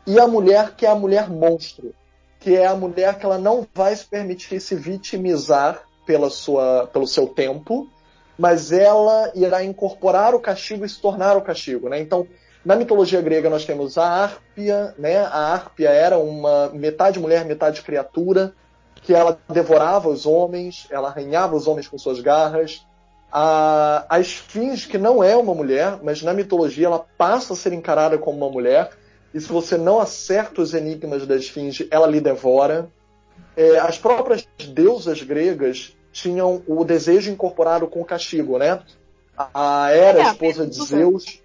E 0.05 0.19
a 0.19 0.27
mulher 0.27 0.75
que 0.75 0.85
é 0.85 0.89
a 0.89 0.95
mulher 0.95 1.29
monstro, 1.29 1.93
que 2.39 2.55
é 2.55 2.65
a 2.65 2.75
mulher 2.75 3.17
que 3.17 3.25
ela 3.25 3.37
não 3.37 3.67
vai 3.73 3.95
se 3.95 4.05
permitir 4.05 4.59
se 4.59 4.75
vitimizar 4.75 5.81
pela 6.05 6.29
sua, 6.29 6.89
pelo 6.91 7.05
seu 7.05 7.27
tempo, 7.27 7.89
mas 8.37 8.71
ela 8.71 9.31
irá 9.35 9.63
incorporar 9.63 10.33
o 10.33 10.39
castigo 10.39 10.85
e 10.85 10.89
se 10.89 11.01
tornar 11.01 11.35
o 11.35 11.41
castigo, 11.41 11.89
né? 11.89 11.99
Então, 11.99 12.27
na 12.63 12.75
mitologia 12.75 13.21
grega 13.21 13.49
nós 13.49 13.65
temos 13.65 13.97
a 13.97 14.07
Árpia, 14.07 14.93
né? 14.97 15.17
A 15.17 15.53
Árpia 15.53 15.89
era 15.89 16.17
uma 16.17 16.69
metade 16.69 17.19
mulher, 17.19 17.45
metade 17.45 17.81
criatura, 17.81 18.53
que 19.01 19.13
ela 19.13 19.39
devorava 19.49 20.09
os 20.09 20.25
homens, 20.25 20.87
ela 20.89 21.09
arranhava 21.09 21.55
os 21.55 21.67
homens 21.67 21.87
com 21.87 21.97
suas 21.97 22.19
garras. 22.19 22.85
A, 23.31 24.05
a 24.09 24.19
Esfinge, 24.19 24.87
que 24.87 24.97
não 24.97 25.23
é 25.23 25.35
uma 25.35 25.53
mulher, 25.53 25.99
mas 26.01 26.21
na 26.21 26.33
mitologia 26.33 26.87
ela 26.87 27.05
passa 27.17 27.53
a 27.53 27.55
ser 27.55 27.73
encarada 27.73 28.17
como 28.17 28.37
uma 28.37 28.49
mulher, 28.49 28.89
e 29.33 29.39
se 29.39 29.47
você 29.47 29.77
não 29.77 29.99
acerta 29.99 30.61
os 30.61 30.73
enigmas 30.73 31.27
da 31.27 31.35
Esfinge, 31.35 31.87
ela 31.91 32.07
lhe 32.07 32.21
devora. 32.21 32.89
É, 33.55 33.77
as 33.79 33.97
próprias 33.97 34.47
deusas 34.69 35.21
gregas 35.21 35.95
tinham 36.11 36.63
o 36.67 36.83
desejo 36.83 37.31
incorporado 37.31 37.87
com 37.87 38.01
o 38.01 38.05
castigo, 38.05 38.57
né? 38.57 38.81
A 39.53 39.91
Hera, 39.91 40.19
É, 40.19 40.27
esposa 40.31 40.65
de. 40.65 40.83
Zeus, 40.83 41.41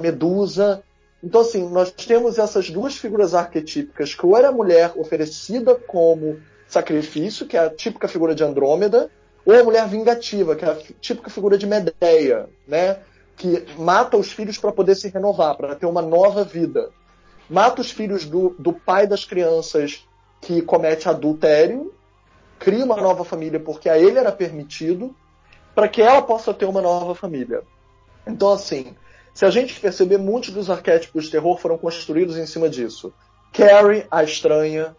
Medusa. 0.00 0.82
Então, 1.22 1.40
assim, 1.40 1.68
nós 1.68 1.90
temos 1.90 2.38
essas 2.38 2.70
duas 2.70 2.96
figuras 2.96 3.34
arquetípicas, 3.34 4.14
que 4.14 4.24
ou 4.24 4.36
era 4.36 4.48
a 4.48 4.52
mulher 4.52 4.92
oferecida 4.96 5.74
como 5.74 6.38
sacrifício, 6.68 7.46
que 7.46 7.56
é 7.56 7.60
a 7.60 7.70
típica 7.70 8.06
figura 8.08 8.34
de 8.34 8.44
Andrômeda, 8.44 9.10
ou 9.44 9.54
a 9.54 9.64
mulher 9.64 9.86
vingativa, 9.88 10.56
que 10.56 10.64
é 10.64 10.68
a 10.68 10.76
típica 11.00 11.30
figura 11.30 11.56
de 11.56 11.66
Medeia, 11.66 12.48
né? 12.66 12.98
Que 13.36 13.64
mata 13.78 14.16
os 14.16 14.32
filhos 14.32 14.58
para 14.58 14.72
poder 14.72 14.94
se 14.94 15.08
renovar, 15.08 15.56
para 15.56 15.74
ter 15.74 15.86
uma 15.86 16.02
nova 16.02 16.44
vida. 16.44 16.90
Mata 17.48 17.80
os 17.80 17.90
filhos 17.90 18.24
do, 18.24 18.56
do 18.58 18.72
pai 18.72 19.06
das 19.06 19.24
crianças 19.24 20.04
que 20.40 20.60
comete 20.62 21.08
adultério, 21.08 21.94
cria 22.58 22.84
uma 22.84 22.96
nova 22.96 23.24
família 23.24 23.60
porque 23.60 23.88
a 23.88 23.98
ele 23.98 24.18
era 24.18 24.32
permitido, 24.32 25.14
para 25.74 25.88
que 25.88 26.02
ela 26.02 26.22
possa 26.22 26.52
ter 26.52 26.64
uma 26.64 26.80
nova 26.80 27.14
família. 27.14 27.62
Então, 28.26 28.52
assim, 28.52 28.96
se 29.36 29.44
a 29.44 29.50
gente 29.50 29.78
perceber, 29.78 30.16
muitos 30.16 30.48
dos 30.48 30.70
arquétipos 30.70 31.24
de 31.24 31.30
terror 31.30 31.58
foram 31.58 31.76
construídos 31.76 32.38
em 32.38 32.46
cima 32.46 32.70
disso. 32.70 33.12
Carrie, 33.52 34.06
a 34.10 34.24
estranha, 34.24 34.96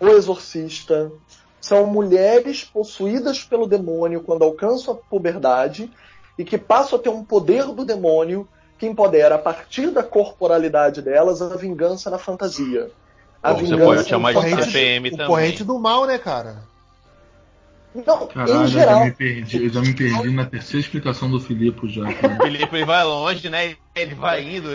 o 0.00 0.08
exorcista, 0.08 1.12
são 1.60 1.86
mulheres 1.86 2.64
possuídas 2.64 3.44
pelo 3.44 3.64
demônio 3.64 4.22
quando 4.22 4.42
alcançam 4.42 4.92
a 4.92 4.96
puberdade 4.96 5.88
e 6.36 6.44
que 6.44 6.58
passam 6.58 6.98
a 6.98 7.02
ter 7.02 7.10
um 7.10 7.22
poder 7.22 7.66
do 7.66 7.84
demônio 7.84 8.48
que 8.76 8.86
empodera, 8.86 9.36
a 9.36 9.38
partir 9.38 9.92
da 9.92 10.02
corporalidade 10.02 11.00
delas, 11.00 11.40
a 11.40 11.54
vingança 11.54 12.10
na 12.10 12.18
fantasia. 12.18 12.90
A 13.40 13.52
Bom, 13.52 13.60
você 13.60 13.64
vingança 13.66 13.84
pode 13.84 14.02
no 14.02 14.08
chamar 14.08 14.32
de. 14.34 14.64
CPM 14.64 15.08
o 15.10 15.12
também. 15.12 15.26
corrente 15.28 15.62
do 15.62 15.78
mal, 15.78 16.06
né, 16.06 16.18
cara? 16.18 16.64
Não, 18.04 18.26
Caralho, 18.26 18.52
em 18.52 18.60
eu 18.62 18.66
já 18.66 18.80
geral, 18.80 19.04
me 19.04 19.10
perdi. 19.12 19.64
Eu 19.64 19.70
já 19.70 19.80
me 19.80 19.94
perdi 19.94 20.30
na 20.30 20.44
terceira 20.44 20.80
explicação 20.80 21.30
do 21.30 21.40
Filipe 21.40 21.88
já. 21.88 22.12
cara. 22.12 22.34
O 22.34 22.42
Felipe 22.42 22.76
ele 22.76 22.84
vai 22.84 23.04
longe, 23.04 23.48
né? 23.48 23.76
Ele 23.94 24.14
vai 24.14 24.42
indo. 24.56 24.68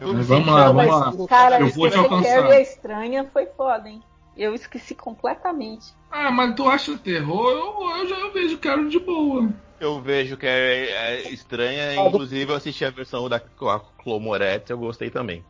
Eu 0.00 0.12
Mas 0.12 0.26
vamos 0.26 0.46
lá, 0.48 0.72
vamos 0.72 0.86
lá. 0.86 1.26
Cara, 1.28 1.60
Eu 1.60 1.68
vou 1.68 1.90
te 1.90 1.96
alcançar. 1.96 2.42
Carrie 2.42 2.62
estranha 2.62 3.28
foi 3.32 3.46
foda, 3.46 3.88
hein? 3.88 4.02
Eu 4.36 4.54
esqueci 4.54 4.94
completamente. 4.94 5.86
Ah, 6.10 6.30
mas 6.30 6.54
tu 6.54 6.68
acha 6.68 6.98
terror? 6.98 7.50
Eu, 7.50 7.98
eu 7.98 8.08
já 8.08 8.18
eu 8.18 8.32
vejo 8.32 8.58
cara 8.58 8.84
de 8.84 8.98
boa. 8.98 9.48
Eu 9.80 10.00
vejo 10.00 10.36
que 10.36 10.46
é, 10.46 10.90
é 10.90 11.30
estranha, 11.30 11.94
inclusive 11.94 12.50
eu 12.50 12.56
assisti 12.56 12.84
a 12.84 12.90
versão 12.90 13.28
da 13.28 13.40
Moretz, 14.04 14.70
eu 14.70 14.78
gostei 14.78 15.10
também. 15.10 15.44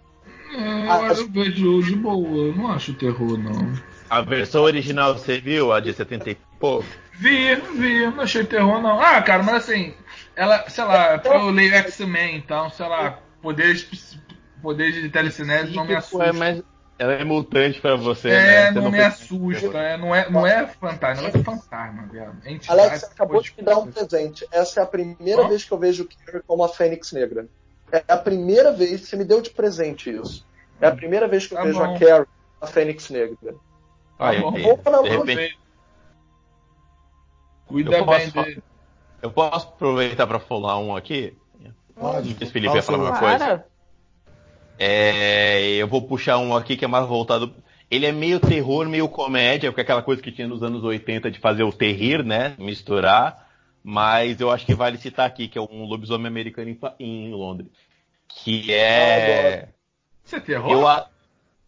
É, 0.55 0.89
Ah, 0.89 1.09
eu, 1.09 1.23
eu 1.23 1.29
vejo 1.29 1.83
de 1.83 1.97
boa. 1.97 2.47
Eu 2.47 2.55
não 2.55 2.69
acho 2.71 2.95
terror, 2.95 3.39
não. 3.39 3.73
A 4.09 4.21
versão 4.21 4.63
original 4.63 5.15
você 5.15 5.41
viu, 5.41 5.73
a 5.73 5.81
de 5.81 5.93
70 5.93 6.37
pouco? 6.65 6.87
Vi, 7.13 7.55
vi, 7.77 8.07
não 8.07 8.23
achei 8.23 8.45
terror 8.45 8.81
não. 8.81 8.99
Ah, 9.01 9.21
cara, 9.23 9.43
mas 9.43 9.57
assim, 9.57 9.95
ela, 10.35 10.69
sei 10.69 10.85
lá, 10.85 11.21
eu 11.25 11.51
leio 11.51 11.75
X-Men, 11.75 12.37
então, 12.37 12.71
sei 12.71 12.89
lá, 12.89 13.19
poderes, 13.41 14.19
poderes 14.63 14.95
de 14.95 15.09
telecinese 15.11 15.75
não 15.75 15.85
me 15.85 15.93
É, 15.93 15.97
assustam. 15.99 16.33
mas 16.35 16.63
ela 16.99 17.13
é 17.13 17.25
mutante 17.25 17.81
pra 17.81 17.97
você, 17.97 18.31
É, 18.31 18.33
né? 18.33 18.73
Você 18.73 18.81
não 18.81 18.91
me 18.91 19.01
assusta, 19.01 19.79
é, 19.79 19.97
não, 19.97 20.15
é, 20.15 20.31
não 20.31 20.47
é 20.47 20.67
fantasma, 20.67 21.23
não 21.23 21.29
é 21.29 21.45
fantasma, 21.45 22.07
velho. 22.11 22.33
É 22.45 22.59
Alex 22.69 23.01
você 23.01 23.07
acabou 23.07 23.41
de 23.43 23.53
me 23.57 23.65
dar 23.65 23.79
um 23.79 23.87
presente. 23.87 24.47
Essa 24.51 24.81
é 24.81 24.83
a 24.83 24.87
primeira 24.87 25.47
vez 25.49 25.65
que 25.65 25.73
eu 25.73 25.79
vejo 25.79 26.09
Carrie 26.25 26.43
como 26.47 26.65
a 26.65 26.69
Fênix 26.69 27.13
Negra. 27.13 27.47
É 27.93 28.03
a 28.09 28.17
primeira 28.17 28.73
vez 28.73 29.03
que 29.03 29.07
você 29.07 29.17
me 29.17 29.25
deu 29.25 29.41
de 29.41 29.51
presente 29.51 30.11
isso. 30.11 30.45
É 30.81 30.87
a 30.89 30.93
primeira 30.97 31.29
vez 31.29 31.47
que 31.47 31.55
eu 31.55 31.59
Tá 31.59 31.65
vejo 31.65 31.79
bom. 31.79 31.95
a 31.95 31.99
Carrie, 31.99 32.27
a 32.61 32.67
Fênix 32.67 33.11
Negra. 33.11 33.55
Aí, 34.19 34.41
Tá 34.43 34.51
bom. 34.51 35.03
de 35.03 35.09
repente, 35.09 35.59
Cuida 37.75 37.91
Eu 37.91 38.07
bem 38.07 38.31
posso 38.31 38.33
dele. 38.45 38.63
eu 39.21 39.31
posso 39.33 39.67
aproveitar 39.67 40.29
pra 40.29 40.39
falar 40.39 40.79
um 40.79 40.95
aqui? 40.95 41.37
Pode. 41.97 42.37
Esse 42.41 42.53
Felipe 42.53 42.73
ia 42.73 42.83
falar 42.83 42.99
uma 42.99 43.19
coisa. 43.19 43.39
Para. 43.39 43.67
É, 44.79 45.71
eu 45.73 45.89
vou 45.89 46.03
puxar 46.03 46.39
um 46.39 46.55
aqui 46.55 46.77
que 46.77 46.85
é 46.85 46.89
mais 46.89 47.05
voltado. 47.09 47.53
Ele 47.91 48.07
é 48.07 48.13
meio 48.13 48.39
terror, 48.39 48.89
meio 48.89 49.09
comédia, 49.09 49.73
porque 49.73 49.81
é 49.81 49.83
aquela 49.83 50.03
coisa 50.03 50.23
que 50.23 50.31
tinha 50.31 50.47
nos 50.47 50.63
anos 50.63 50.85
80 50.85 51.33
de 51.33 51.41
fazer 51.41 51.65
o 51.65 51.73
terrir, 51.73 52.25
né? 52.25 52.55
Misturar. 52.59 53.49
Mas 53.83 54.41
eu 54.41 54.53
acho 54.53 54.65
que 54.65 54.73
vale 54.73 54.97
citar 54.97 55.27
aqui, 55.27 55.49
que 55.49 55.59
é 55.59 55.61
um 55.61 55.85
lobisomem 55.85 56.29
americano 56.29 56.71
em, 56.71 57.27
em 57.27 57.35
Londres. 57.35 57.73
Que 58.29 58.73
é. 58.73 59.71
Isso 60.25 60.37
é 60.37 60.41
terror? 60.41 60.71
Eu, 60.71 61.05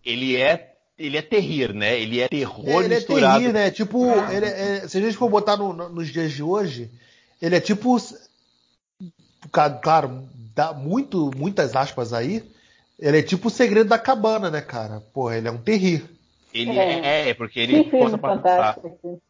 ele 0.04 0.36
é. 0.36 0.75
Ele 0.98 1.16
é 1.18 1.22
terrir, 1.22 1.74
né? 1.74 2.00
Ele 2.00 2.20
é 2.20 2.28
terror 2.28 2.80
É, 2.82 2.84
ele 2.84 2.94
é 2.94 2.96
misturado. 2.96 3.32
terrível, 3.34 3.52
né? 3.52 3.70
Tipo, 3.70 4.06
ele 4.30 4.46
é- 4.46 4.88
se 4.88 4.96
a 4.96 5.00
gente 5.00 5.16
for 5.16 5.28
botar 5.28 5.56
no- 5.56 5.72
no- 5.72 5.88
nos 5.90 6.08
dias 6.08 6.32
de 6.32 6.42
hoje, 6.42 6.90
ele 7.40 7.54
é 7.54 7.60
tipo. 7.60 7.96
Claro, 9.52 10.28
dá 10.54 10.72
muito, 10.72 11.30
muitas 11.36 11.76
aspas 11.76 12.12
aí. 12.12 12.42
Ele 12.98 13.18
é 13.18 13.22
tipo 13.22 13.48
o 13.48 13.50
segredo 13.50 13.88
da 13.90 13.98
cabana, 13.98 14.50
né, 14.50 14.60
cara? 14.60 15.00
Porra, 15.12 15.36
ele 15.36 15.48
é 15.48 15.50
um 15.50 15.58
terrir. 15.58 16.04
Ele 16.52 16.70
É. 16.78 17.00
é, 17.00 17.28
é, 17.30 17.34
porque 17.34 17.60
ele 17.60 17.84
Que 17.84 17.90
força 17.90 18.16
pra 18.16 18.36
pensar. 18.36 18.74
fantástico. 18.74 19.20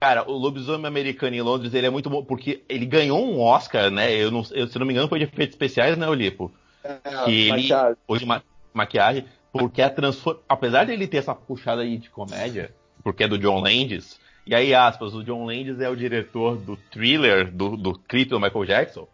Cara, 0.00 0.28
o 0.28 0.32
Lobisomem 0.32 0.86
Americano 0.86 1.36
em 1.36 1.40
Londres, 1.42 1.72
ele 1.74 1.86
é 1.86 1.90
muito 1.90 2.10
bom, 2.10 2.24
porque 2.24 2.62
ele 2.68 2.84
ganhou 2.86 3.22
um 3.24 3.40
Oscar, 3.40 3.90
né? 3.90 4.12
Eu 4.14 4.30
não, 4.30 4.44
eu, 4.52 4.66
se 4.66 4.78
não 4.78 4.86
me 4.86 4.92
engano, 4.92 5.08
foi 5.08 5.18
de 5.18 5.24
efeitos 5.26 5.54
especiais, 5.54 5.96
né, 5.96 6.08
Olipo? 6.08 6.50
É, 6.82 6.96
Que 7.24 7.30
ele, 7.48 7.50
maquiagem. 7.50 7.96
de 8.18 8.26
ma- 8.26 8.42
maquiagem, 8.74 9.24
porque 9.52 9.82
a 9.82 9.90
transform... 9.90 10.38
apesar 10.48 10.84
de 10.84 10.92
ele 10.92 11.06
ter 11.06 11.18
essa 11.18 11.34
puxada 11.34 11.82
aí 11.82 11.98
de 11.98 12.10
comédia, 12.10 12.74
porque 13.02 13.24
é 13.24 13.28
do 13.28 13.38
John 13.38 13.60
Landis, 13.60 14.18
e 14.46 14.54
aí, 14.54 14.74
aspas, 14.74 15.14
o 15.14 15.22
John 15.22 15.44
Landis 15.44 15.80
é 15.80 15.88
o 15.88 15.96
diretor 15.96 16.56
do 16.56 16.76
thriller 16.76 17.52
do, 17.52 17.76
do 17.76 17.98
clipe 17.98 18.30
do 18.30 18.40
Michael 18.40 18.64
Jackson. 18.64 19.06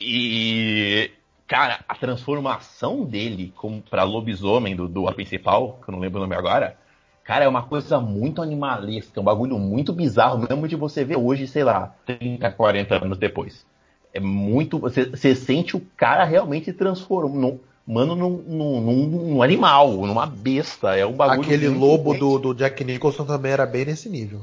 E, 0.00 1.10
cara, 1.46 1.84
a 1.88 1.94
transformação 1.94 3.04
dele 3.04 3.52
como 3.56 3.80
pra 3.80 4.02
lobisomem 4.02 4.76
do, 4.76 4.88
do 4.88 5.10
principal, 5.14 5.80
que 5.82 5.88
eu 5.88 5.92
não 5.92 5.98
lembro 6.00 6.18
o 6.18 6.22
nome 6.22 6.34
agora, 6.34 6.76
cara, 7.24 7.44
é 7.44 7.48
uma 7.48 7.62
coisa 7.62 7.98
muito 7.98 8.42
animalesca, 8.42 9.20
um 9.20 9.24
bagulho 9.24 9.58
muito 9.58 9.92
bizarro, 9.92 10.46
mesmo 10.46 10.68
de 10.68 10.76
você 10.76 11.04
ver 11.04 11.16
hoje, 11.16 11.46
sei 11.46 11.64
lá, 11.64 11.94
30, 12.04 12.50
40 12.50 13.02
anos 13.02 13.18
depois. 13.18 13.64
É 14.12 14.20
muito. 14.20 14.78
Você, 14.78 15.04
você 15.04 15.34
sente 15.34 15.76
o 15.76 15.80
cara 15.96 16.24
realmente 16.24 16.72
transformando. 16.72 17.60
Mano, 17.86 18.16
num, 18.16 18.30
num, 18.30 18.80
num- 19.06 19.42
animal, 19.42 19.92
numa 19.92 20.26
besta. 20.26 20.96
É 20.96 21.06
um 21.06 21.12
bagulho. 21.12 21.42
Aquele 21.42 21.68
lobo 21.68 22.14
do, 22.14 22.38
do 22.38 22.54
Jack 22.54 22.82
Nicholson 22.84 23.24
também 23.24 23.52
era 23.52 23.64
bem 23.64 23.84
nesse 23.84 24.08
nível. 24.08 24.40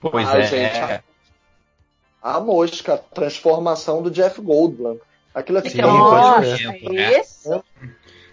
Pois 0.00 0.26
Ah, 0.26 0.38
é. 0.38 0.42
gente, 0.44 0.76
é. 0.76 1.02
A 2.22 2.40
mosca, 2.40 2.94
a 2.94 2.98
transformação 2.98 4.02
do 4.02 4.10
Jeff 4.10 4.40
Goldblum. 4.40 4.96
Aquilo 5.34 5.58
é 5.58 5.68
Sim, 5.68 5.78
tão 5.78 5.96
pode 5.98 6.48
Nossa. 6.48 6.94
É. 6.94 7.20
esse? 7.20 7.62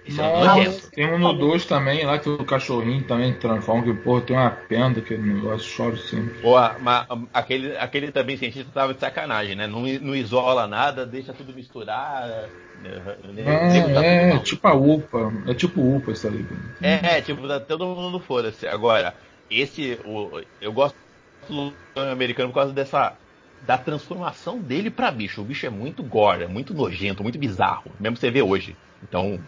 Isso 0.08 0.22
é 0.22 0.24
Nossa, 0.24 0.64
nojento. 0.64 0.92
tem 0.94 1.06
um 1.14 1.20
no 1.20 1.34
2 1.34 1.66
também, 1.66 2.06
lá 2.06 2.18
que 2.20 2.30
o 2.30 2.46
cachorrinho 2.46 3.06
também 3.06 3.38
transforma, 3.38 3.84
que 3.84 3.94
porra, 4.02 4.22
tem 4.26 4.36
uma 4.36 4.50
penda 4.50 5.02
que 5.02 5.18
negócio 5.18 5.76
chora 5.76 5.98
sempre. 5.98 6.40
Boa, 6.40 6.78
mas 6.80 7.08
aquele, 7.34 7.76
aquele 7.78 8.12
também 8.12 8.38
cientista 8.38 8.72
tava 8.72 8.94
de 8.94 9.00
sacanagem, 9.00 9.56
né? 9.56 9.66
Não, 9.68 9.82
não 9.82 10.16
isola 10.16 10.68
nada, 10.68 11.06
deixa 11.06 11.34
tudo 11.34 11.54
misturar. 11.54 12.54
né? 12.76 12.92
Nego 13.66 13.90
tá 13.92 14.04
é, 14.04 14.30
tudo- 14.30 14.40
tipo 14.40 14.68
a 14.68 14.74
UPA, 14.74 15.32
é 15.52 15.54
tipo 15.54 15.82
UPA 15.82 16.12
essa 16.12 16.30
liga. 16.30 16.56
É, 16.82 17.22
tipo, 17.22 17.48
tá 17.48 17.60
todo 17.60 17.86
mundo 17.96 18.20
foda-se. 18.20 18.68
Agora, 18.68 19.18
esse, 19.50 20.00
o, 20.06 20.40
eu 20.62 20.72
gosto 20.74 20.98
do 21.48 21.78
americano 21.96 22.50
por 22.50 22.56
causa 22.56 22.74
dessa. 22.74 23.20
Da 23.66 23.78
transformação 23.78 24.60
dele 24.60 24.90
pra 24.90 25.12
bicho. 25.12 25.42
O 25.42 25.46
bicho 25.46 25.66
é 25.66 25.70
muito 25.70 26.02
gore, 26.04 26.44
é 26.44 26.48
muito 26.48 26.74
nojento, 26.74 27.24
muito 27.24 27.38
bizarro. 27.38 27.92
Mesmo 28.00 28.16
você 28.16 28.32
vê 28.32 28.42
hoje. 28.42 28.76
Então, 29.04 29.40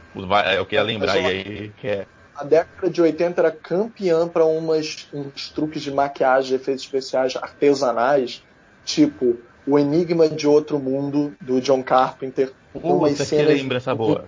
eu 0.55 0.65
queria 0.65 0.83
lembrar 0.83 1.15
Mas, 1.15 1.23
ó, 1.25 1.27
aí 1.27 1.71
que 1.77 1.87
é. 1.87 2.05
A 2.35 2.43
década 2.43 2.89
de 2.89 3.01
80 3.01 3.41
era 3.41 3.51
campeã 3.51 4.27
para 4.27 4.45
umas 4.45 5.07
uns 5.13 5.49
truques 5.49 5.81
de 5.81 5.91
maquiagem, 5.91 6.55
efeitos 6.55 6.83
especiais 6.85 7.35
artesanais, 7.35 8.43
tipo 8.85 9.37
O 9.67 9.77
Enigma 9.77 10.29
de 10.29 10.47
Outro 10.47 10.79
Mundo 10.79 11.33
do 11.41 11.59
John 11.59 11.83
Carpenter, 11.83 12.53
Puta, 12.71 13.09
que 13.09 13.25
cenas 13.25 13.47
lembrança 13.61 13.93
boa. 13.95 14.25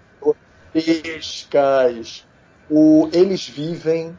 pescas. 0.73 2.25
O 2.69 3.09
Eles 3.13 3.47
Vivem. 3.47 4.17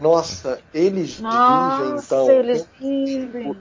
Nossa, 0.00 0.60
Eles 0.74 1.14
Vivem, 1.16 1.30
Nossa, 1.30 2.04
então. 2.04 2.30
eles 2.30 2.68
vivem. 2.78 3.56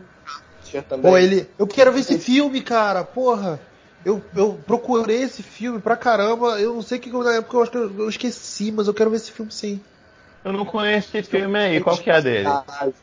Tinha 0.75 0.83
também. 0.83 1.11
Pô, 1.11 1.17
ele. 1.17 1.49
Eu 1.57 1.67
quero 1.67 1.91
ver 1.91 2.01
esse 2.01 2.17
filme, 2.17 2.61
cara. 2.61 3.03
Porra. 3.03 3.59
Eu, 4.05 4.21
eu 4.35 4.59
procurei 4.67 5.23
esse 5.23 5.41
filme 5.41 5.79
pra 5.79 5.95
caramba. 5.95 6.59
Eu 6.59 6.75
não 6.75 6.81
sei 6.81 6.99
o 6.99 7.01
que 7.01 7.09
na 7.11 7.33
época 7.35 7.57
eu 7.57 7.61
acho 7.63 7.71
que 7.71 7.77
eu, 7.77 7.99
eu 8.01 8.09
esqueci, 8.09 8.71
mas 8.71 8.87
eu 8.87 8.93
quero 8.93 9.09
ver 9.09 9.17
esse 9.17 9.31
filme 9.31 9.51
sim. 9.51 9.81
Eu 10.43 10.53
não 10.53 10.63
conheço 10.63 11.17
esse 11.17 11.27
filme 11.27 11.57
aí, 11.57 11.81
qual 11.81 11.97
que 11.97 12.09
é 12.09 12.15
a 12.15 12.19
dele? 12.19 12.43
Cara, 12.43 12.93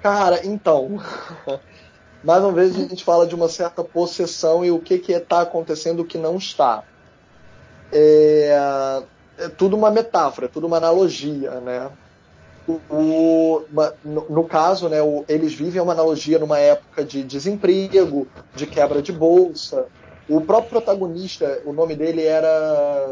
Cara, 0.00 0.46
então. 0.46 1.02
Mais 2.22 2.42
uma 2.42 2.52
vez 2.52 2.76
a 2.76 2.80
gente 2.80 3.04
fala 3.04 3.26
de 3.26 3.34
uma 3.34 3.48
certa 3.48 3.82
possessão 3.82 4.64
e 4.64 4.70
o 4.70 4.78
que 4.78 4.98
que 4.98 5.12
está 5.12 5.40
acontecendo 5.40 6.00
o 6.00 6.04
que 6.04 6.18
não 6.18 6.36
está. 6.36 6.84
É, 7.92 9.02
é 9.38 9.48
tudo 9.48 9.76
uma 9.76 9.90
metáfora, 9.90 10.46
é 10.46 10.48
tudo 10.48 10.66
uma 10.66 10.76
analogia, 10.76 11.60
né? 11.60 11.90
O, 12.68 13.62
no, 14.04 14.26
no, 14.28 14.44
caso, 14.44 14.88
né, 14.88 15.00
o, 15.00 15.24
eles 15.28 15.54
vivem 15.54 15.80
uma 15.80 15.92
analogia 15.92 16.38
numa 16.38 16.58
época 16.58 17.04
de 17.04 17.22
desemprego, 17.22 18.26
de 18.54 18.66
quebra 18.66 19.00
de 19.00 19.12
bolsa. 19.12 19.86
O 20.28 20.40
próprio 20.40 20.70
protagonista, 20.70 21.62
o 21.64 21.72
nome 21.72 21.94
dele 21.94 22.24
era. 22.24 23.06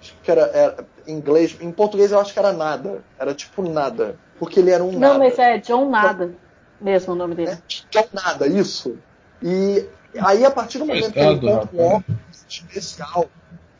Acho 0.00 0.14
que 0.22 0.30
era, 0.30 0.42
era 0.42 0.86
em 1.06 1.14
inglês. 1.16 1.56
Em 1.60 1.72
português 1.72 2.12
eu 2.12 2.20
acho 2.20 2.32
que 2.32 2.38
era 2.38 2.52
nada. 2.52 3.02
Era 3.18 3.34
tipo 3.34 3.68
nada. 3.68 4.16
Porque 4.38 4.60
ele 4.60 4.70
era 4.70 4.84
um 4.84 4.92
Não, 4.92 4.98
nada. 4.98 5.18
mas 5.18 5.38
é 5.38 5.58
John 5.58 5.90
Nada 5.90 6.30
mesmo 6.80 7.12
o 7.12 7.16
nome 7.16 7.34
dele. 7.34 7.50
É, 7.50 7.58
John 7.90 8.08
Nada, 8.12 8.46
isso. 8.46 8.98
E 9.42 9.86
aí, 10.18 10.44
a 10.44 10.50
partir 10.50 10.78
do 10.78 10.86
momento 10.86 11.12
que 11.12 11.18
ele 11.18 11.34
encontra 11.34 11.68
um 11.72 11.86
óculos 11.86 12.44
especial, 12.48 13.26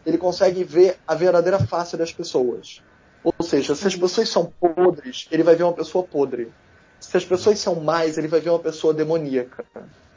ele 0.05 0.19
consegue 0.19 0.63
ver 0.63 0.99
a 1.07 1.15
verdadeira 1.15 1.59
face 1.59 1.97
das 1.97 2.13
pessoas. 2.13 2.83
Ou 3.23 3.35
seja, 3.43 3.75
se 3.75 3.87
as 3.87 3.97
pessoas 3.97 4.29
são 4.29 4.47
podres, 4.47 5.29
ele 5.31 5.43
vai 5.43 5.55
ver 5.55 5.65
uma 5.65 5.73
pessoa 5.73 6.05
podre. 6.05 6.51
Se 6.99 7.17
as 7.17 7.25
pessoas 7.25 7.59
são 7.59 7.77
mais, 7.77 8.19
ele 8.19 8.29
vai 8.29 8.41
ver 8.41 8.51
uma 8.51 8.59
pessoa 8.59 8.95
demoníaca. 8.95 9.65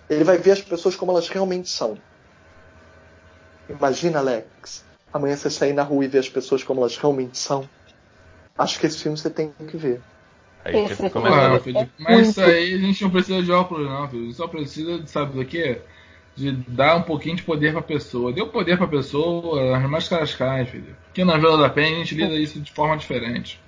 Ele 0.10 0.24
vai 0.24 0.38
ver 0.38 0.52
as 0.52 0.62
pessoas 0.62 0.96
como 0.96 1.12
elas 1.12 1.28
realmente 1.28 1.70
são. 1.70 1.98
Imagina, 3.70 4.20
Alex, 4.20 4.86
amanhã 5.12 5.36
você 5.36 5.50
sair 5.50 5.74
na 5.74 5.84
rua 5.84 6.06
e 6.06 6.08
ver 6.08 6.20
as 6.20 6.30
pessoas 6.30 6.64
como 6.64 6.82
elas 6.82 6.98
realmente 6.98 7.38
são. 7.38 7.68
Acho 8.58 8.80
que 8.80 8.86
esse 8.86 9.00
filme 9.00 9.18
você 9.18 9.30
tem 9.30 9.52
que 9.68 9.78
ver. 9.78 10.02
Aí 10.64 10.88
você 10.88 11.06
é 11.06 11.10
começa 11.10 11.36
Claro, 11.36 11.56
a... 11.56 11.60
Felipe, 11.60 11.92
mas 12.00 12.30
isso 12.30 12.42
aí 12.42 12.74
a 12.74 12.78
gente 12.78 13.04
não 13.04 13.12
precisa 13.12 13.42
de 13.42 13.52
óculos, 13.52 13.88
não, 13.88 14.10
filho. 14.10 14.34
Só 14.34 14.48
precisa, 14.48 15.00
de, 15.00 15.10
sabe 15.10 15.34
do 15.34 15.46
quê? 15.46 15.82
De 16.35 16.51
dar 16.51 16.95
um 16.95 17.03
pouquinho 17.03 17.35
de 17.35 17.43
poder 17.43 17.73
pra 17.73 17.81
pessoa. 17.81 18.34
Deu 18.34 18.47
poder 18.47 18.77
pra 18.77 18.88
pessoa, 18.88 19.77
as 19.77 19.89
mais 19.89 20.07
caras 20.10 20.34
caem, 20.34 20.65
filho. 20.65 20.95
Aqui 21.10 21.23
na 21.23 21.38
Vila 21.38 21.57
da 21.57 21.69
Penha 21.69 21.95
a 21.95 21.99
gente 21.99 22.15
lida 22.15 22.34
isso 22.34 22.60
de 22.60 22.72
forma 22.72 22.97
diferente. 22.97 23.60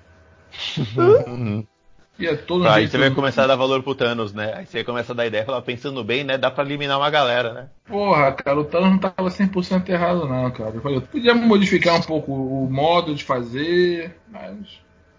E 2.18 2.26
é 2.26 2.36
todo 2.36 2.64
um 2.64 2.68
Aí 2.68 2.88
você 2.88 2.98
vai 2.98 3.12
começar 3.12 3.44
a 3.44 3.48
dar 3.48 3.56
valor 3.56 3.84
pro 3.84 3.94
Thanos, 3.94 4.34
né? 4.34 4.54
Aí 4.56 4.66
você 4.66 4.84
começa 4.84 5.12
a 5.12 5.16
dar 5.16 5.28
ideia, 5.28 5.46
falar, 5.46 5.62
pensando 5.62 6.04
bem, 6.04 6.24
né? 6.24 6.38
Dá 6.38 6.50
pra 6.50 6.64
eliminar 6.64 6.98
uma 6.98 7.10
galera, 7.10 7.54
né? 7.54 7.68
Porra, 7.88 8.32
cara, 8.32 8.60
o 8.60 8.64
Thanos 8.64 8.90
não 8.90 8.98
tava 8.98 9.30
100% 9.30 9.90
errado, 9.90 10.28
não, 10.28 10.50
cara. 10.50 10.72
Eu 10.74 10.82
falei, 10.82 11.02
podia 11.02 11.36
modificar 11.36 11.96
um 11.96 12.02
pouco 12.02 12.32
o 12.32 12.72
modo 12.72 13.14
de 13.14 13.24
fazer, 13.24 14.16
mas 14.32 14.56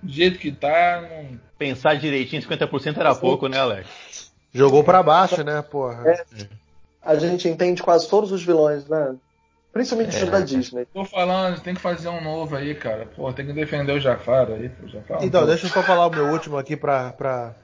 do 0.03 0.11
jeito 0.11 0.39
que 0.39 0.51
tá, 0.51 1.03
não. 1.03 1.39
Pensar 1.59 1.95
direitinho, 1.97 2.43
50% 2.43 2.97
era 2.97 3.15
pouco, 3.15 3.47
né, 3.47 3.59
Alex? 3.59 4.33
Jogou 4.53 4.83
pra 4.83 5.03
baixo, 5.03 5.45
né, 5.45 5.61
porra? 5.63 6.03
É. 6.07 6.25
A 7.07 7.15
gente 7.17 7.49
entende 7.49 7.83
quase 7.83 8.09
todos 8.09 8.33
os 8.33 8.43
vilões, 8.45 8.87
né? 8.89 9.15
Principalmente 9.73 10.23
os 10.23 10.31
da 10.31 10.41
Disney. 10.41 10.87
Tô 10.93 11.05
falando, 11.05 11.61
tem 11.61 11.75
que 11.75 11.81
fazer 11.81 12.09
um 12.09 12.23
novo 12.23 12.57
aí, 12.57 12.75
cara. 12.75 13.07
Pô, 13.15 13.31
tem 13.33 13.47
que 13.47 13.53
defender 13.53 13.93
o 13.93 14.01
Jafar 14.01 14.51
aí, 14.51 14.69
pô. 14.71 14.89
Jafar. 14.89 15.23
é 15.23 15.25
Então, 15.27 15.43
pô. 15.43 15.47
deixa 15.47 15.67
eu 15.67 15.71
só 15.71 15.83
falar 15.83 16.07
o 16.07 16.11
meu 16.11 16.27
último 16.29 16.57
aqui 16.57 16.77
pra, 16.77 17.13
pra, 17.13 17.55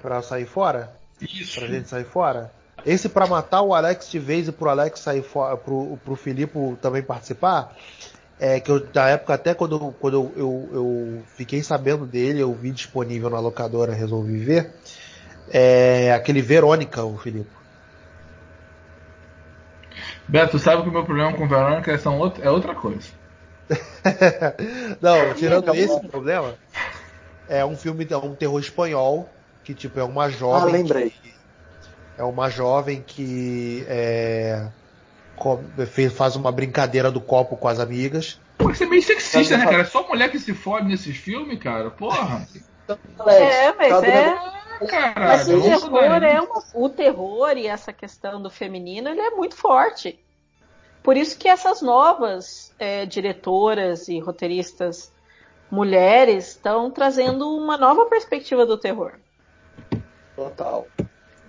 pra 0.00 0.22
sair 0.22 0.46
fora. 0.46 0.92
Isso. 1.20 1.58
Pra 1.58 1.68
gente 1.68 1.88
sair 1.88 2.04
fora. 2.04 2.52
Esse 2.84 3.08
pra 3.08 3.26
matar 3.26 3.62
o 3.62 3.74
Alex 3.74 4.08
de 4.10 4.18
vez 4.18 4.46
e 4.46 4.52
pro 4.52 4.68
Alex 4.70 5.00
sair 5.00 5.22
fora, 5.22 5.56
pro, 5.56 5.98
pro 6.04 6.14
Filipe 6.14 6.56
também 6.80 7.02
participar. 7.02 7.76
É 8.38 8.60
que 8.60 8.70
eu, 8.70 8.86
na 8.94 9.08
época, 9.08 9.34
até 9.34 9.52
quando, 9.54 9.76
eu- 9.76 9.94
quando 9.98 10.14
eu, 10.14 10.32
eu, 10.36 10.68
eu 10.72 11.22
fiquei 11.36 11.62
sabendo 11.62 12.06
dele, 12.06 12.38
eu 12.40 12.52
vi 12.54 12.70
disponível 12.70 13.28
na 13.30 13.40
locadora, 13.40 13.92
resolvi 13.92 14.38
ver. 14.38 14.72
É 15.50 16.12
aquele 16.12 16.42
Verônica, 16.42 17.02
o 17.04 17.16
Filipe. 17.18 17.55
Beto, 20.28 20.58
sabe 20.58 20.82
que 20.82 20.88
o 20.88 20.92
meu 20.92 21.04
problema 21.04 21.32
com 21.36 21.48
Verônica 21.48 21.92
é, 21.92 21.98
são 21.98 22.18
outro- 22.18 22.42
é 22.42 22.50
outra 22.50 22.74
coisa. 22.74 23.08
Não, 25.00 25.34
tirando 25.34 25.74
esse 25.74 26.00
problema, 26.08 26.56
é 27.48 27.64
um 27.64 27.76
filme, 27.76 28.06
é 28.08 28.16
um 28.16 28.34
terror 28.34 28.60
espanhol, 28.60 29.34
que 29.64 29.74
tipo, 29.74 29.98
é 29.98 30.04
uma 30.04 30.24
Ah, 30.24 30.30
jovem. 30.30 30.72
lembrei. 30.72 31.10
que- 31.10 31.34
é 32.18 32.24
uma 32.24 32.48
jovem 32.48 33.02
que 33.02 33.84
é, 33.88 34.70
faz 36.16 36.34
uma 36.34 36.50
brincadeira 36.50 37.10
do 37.10 37.20
copo 37.20 37.56
com 37.56 37.68
as 37.68 37.78
amigas. 37.78 38.40
Pô, 38.56 38.70
isso 38.70 38.84
é 38.84 38.86
meio 38.86 39.02
sexista, 39.02 39.56
né, 39.58 39.64
cara? 39.64 39.82
É 39.82 39.84
só 39.84 40.06
mulher 40.08 40.30
que 40.30 40.38
se 40.38 40.54
fode 40.54 40.88
nesses 40.88 41.16
filmes, 41.16 41.58
cara. 41.58 41.90
Porra. 41.90 42.46
É, 43.28 43.72
mas 43.74 43.88
cada 43.88 44.06
é. 44.06 44.55
Caralho, 44.88 45.28
Mas 45.28 45.48
o 45.48 45.62
terror 45.62 46.22
é 46.22 46.40
uma, 46.40 46.62
o 46.74 46.88
terror 46.88 47.56
e 47.56 47.66
essa 47.66 47.92
questão 47.92 48.40
do 48.42 48.50
feminino 48.50 49.08
ele 49.08 49.20
é 49.20 49.30
muito 49.30 49.56
forte. 49.56 50.18
Por 51.02 51.16
isso 51.16 51.38
que 51.38 51.48
essas 51.48 51.80
novas 51.80 52.74
é, 52.78 53.06
diretoras 53.06 54.08
e 54.08 54.18
roteiristas 54.18 55.12
mulheres 55.70 56.48
estão 56.48 56.90
trazendo 56.90 57.48
uma 57.56 57.76
nova 57.76 58.06
perspectiva 58.06 58.66
do 58.66 58.76
terror. 58.76 59.12
Total. 60.34 60.86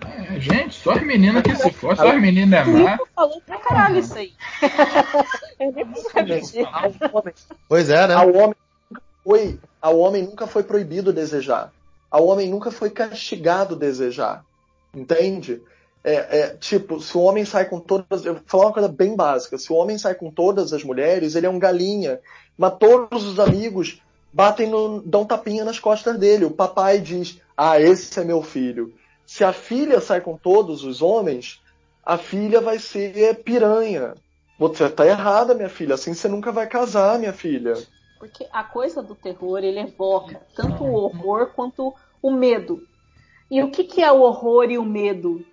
É, 0.06 0.38
gente, 0.38 0.74
só 0.74 0.92
as 0.92 1.02
meninas 1.02 1.42
que 1.42 1.54
se 1.56 1.70
fodem, 1.72 1.96
só 1.96 2.10
as 2.10 2.20
meninas 2.20 2.66
é 2.66 2.70
O 2.70 2.84
má. 2.84 2.98
Falou 3.14 3.42
pra 3.44 3.58
caralho 3.58 3.98
isso 3.98 4.16
aí. 4.16 4.32
Eu 5.58 5.72
nem 5.72 5.86
Pois 7.68 7.90
é, 7.90 8.06
né? 8.06 8.14
ao 8.14 8.32
homem 8.32 8.56
nunca 8.88 9.02
foi, 9.24 9.60
ao 9.82 9.98
homem 9.98 10.22
nunca 10.22 10.46
foi 10.46 10.62
proibido 10.62 11.12
desejar. 11.12 11.72
Ao 12.10 12.26
homem 12.26 12.48
nunca 12.48 12.70
foi 12.70 12.90
castigado 12.90 13.76
desejar. 13.76 14.44
Entende? 14.94 15.62
É, 16.02 16.40
é, 16.40 16.56
tipo, 16.56 17.00
se 17.00 17.16
o 17.16 17.22
homem 17.22 17.44
sai 17.44 17.66
com 17.66 17.80
todas. 17.80 18.24
Eu 18.24 18.34
vou 18.34 18.42
falar 18.46 18.66
uma 18.66 18.72
coisa 18.72 18.88
bem 18.88 19.14
básica. 19.14 19.58
Se 19.58 19.72
o 19.72 19.76
homem 19.76 19.98
sai 19.98 20.14
com 20.14 20.30
todas 20.30 20.72
as 20.72 20.82
mulheres, 20.82 21.34
ele 21.34 21.46
é 21.46 21.50
um 21.50 21.58
galinha. 21.58 22.20
Mas 22.56 22.76
todos 22.78 23.24
os 23.24 23.38
amigos 23.38 24.00
batem 24.32 24.68
no. 24.68 25.02
dão 25.02 25.24
tapinha 25.24 25.64
nas 25.64 25.78
costas 25.78 26.18
dele. 26.18 26.44
O 26.44 26.50
papai 26.50 27.00
diz: 27.00 27.40
Ah, 27.56 27.80
esse 27.80 28.18
é 28.18 28.24
meu 28.24 28.42
filho. 28.42 28.94
Se 29.26 29.44
a 29.44 29.52
filha 29.52 30.00
sai 30.00 30.20
com 30.22 30.36
todos 30.36 30.84
os 30.84 31.02
homens, 31.02 31.60
a 32.02 32.16
filha 32.16 32.60
vai 32.60 32.78
ser 32.78 33.42
piranha. 33.42 34.14
Você 34.58 34.88
tá 34.88 35.06
errada, 35.06 35.54
minha 35.54 35.68
filha. 35.68 35.94
Assim 35.94 36.14
você 36.14 36.26
nunca 36.26 36.50
vai 36.50 36.66
casar, 36.66 37.18
minha 37.18 37.34
filha. 37.34 37.74
Porque 38.18 38.46
a 38.52 38.64
coisa 38.64 39.02
do 39.02 39.14
terror, 39.14 39.58
ele 39.58 39.80
evoca 39.80 40.40
tanto 40.54 40.84
o 40.84 40.92
horror 40.92 41.52
quanto 41.54 41.94
o 42.20 42.30
medo. 42.30 42.86
E 43.50 43.62
o 43.62 43.70
que, 43.70 43.84
que 43.84 44.02
é 44.02 44.10
o 44.10 44.20
horror 44.20 44.70
e 44.70 44.78
o 44.78 44.84
medo? 44.84 45.44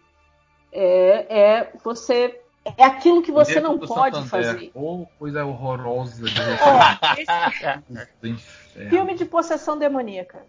É, 0.71 1.25
é 1.29 1.73
você. 1.83 2.41
É 2.77 2.83
aquilo 2.83 3.21
que 3.21 3.31
você 3.31 3.59
não 3.59 3.77
pode 3.77 4.17
Santander. 4.17 4.53
fazer. 4.53 4.71
Ô, 4.73 5.05
coisa 5.19 5.45
horrorosa 5.45 6.25
de 6.25 6.33
Ó, 6.61 7.19
esse 7.19 8.89
filme 8.89 9.13
de 9.13 9.23
possessão 9.23 9.77
demoníaca. 9.77 10.43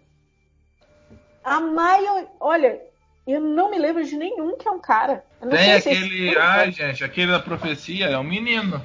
A 1.43 1.59
maioria. 1.59 2.27
Olha, 2.39 2.81
eu 3.27 3.39
não 3.39 3.69
me 3.69 3.77
lembro 3.77 4.03
de 4.03 4.17
nenhum 4.17 4.57
que 4.57 4.67
é 4.67 4.71
um 4.71 4.79
cara. 4.79 5.23
Eu 5.39 5.47
não 5.47 5.55
Tem 5.55 5.79
sei 5.79 5.81
se 5.81 5.89
aquele. 5.89 6.37
Ai, 6.37 6.71
gente, 6.71 7.03
aquele 7.03 7.31
da 7.31 7.39
profecia 7.39 8.07
é 8.07 8.17
um 8.17 8.23
menino. 8.23 8.81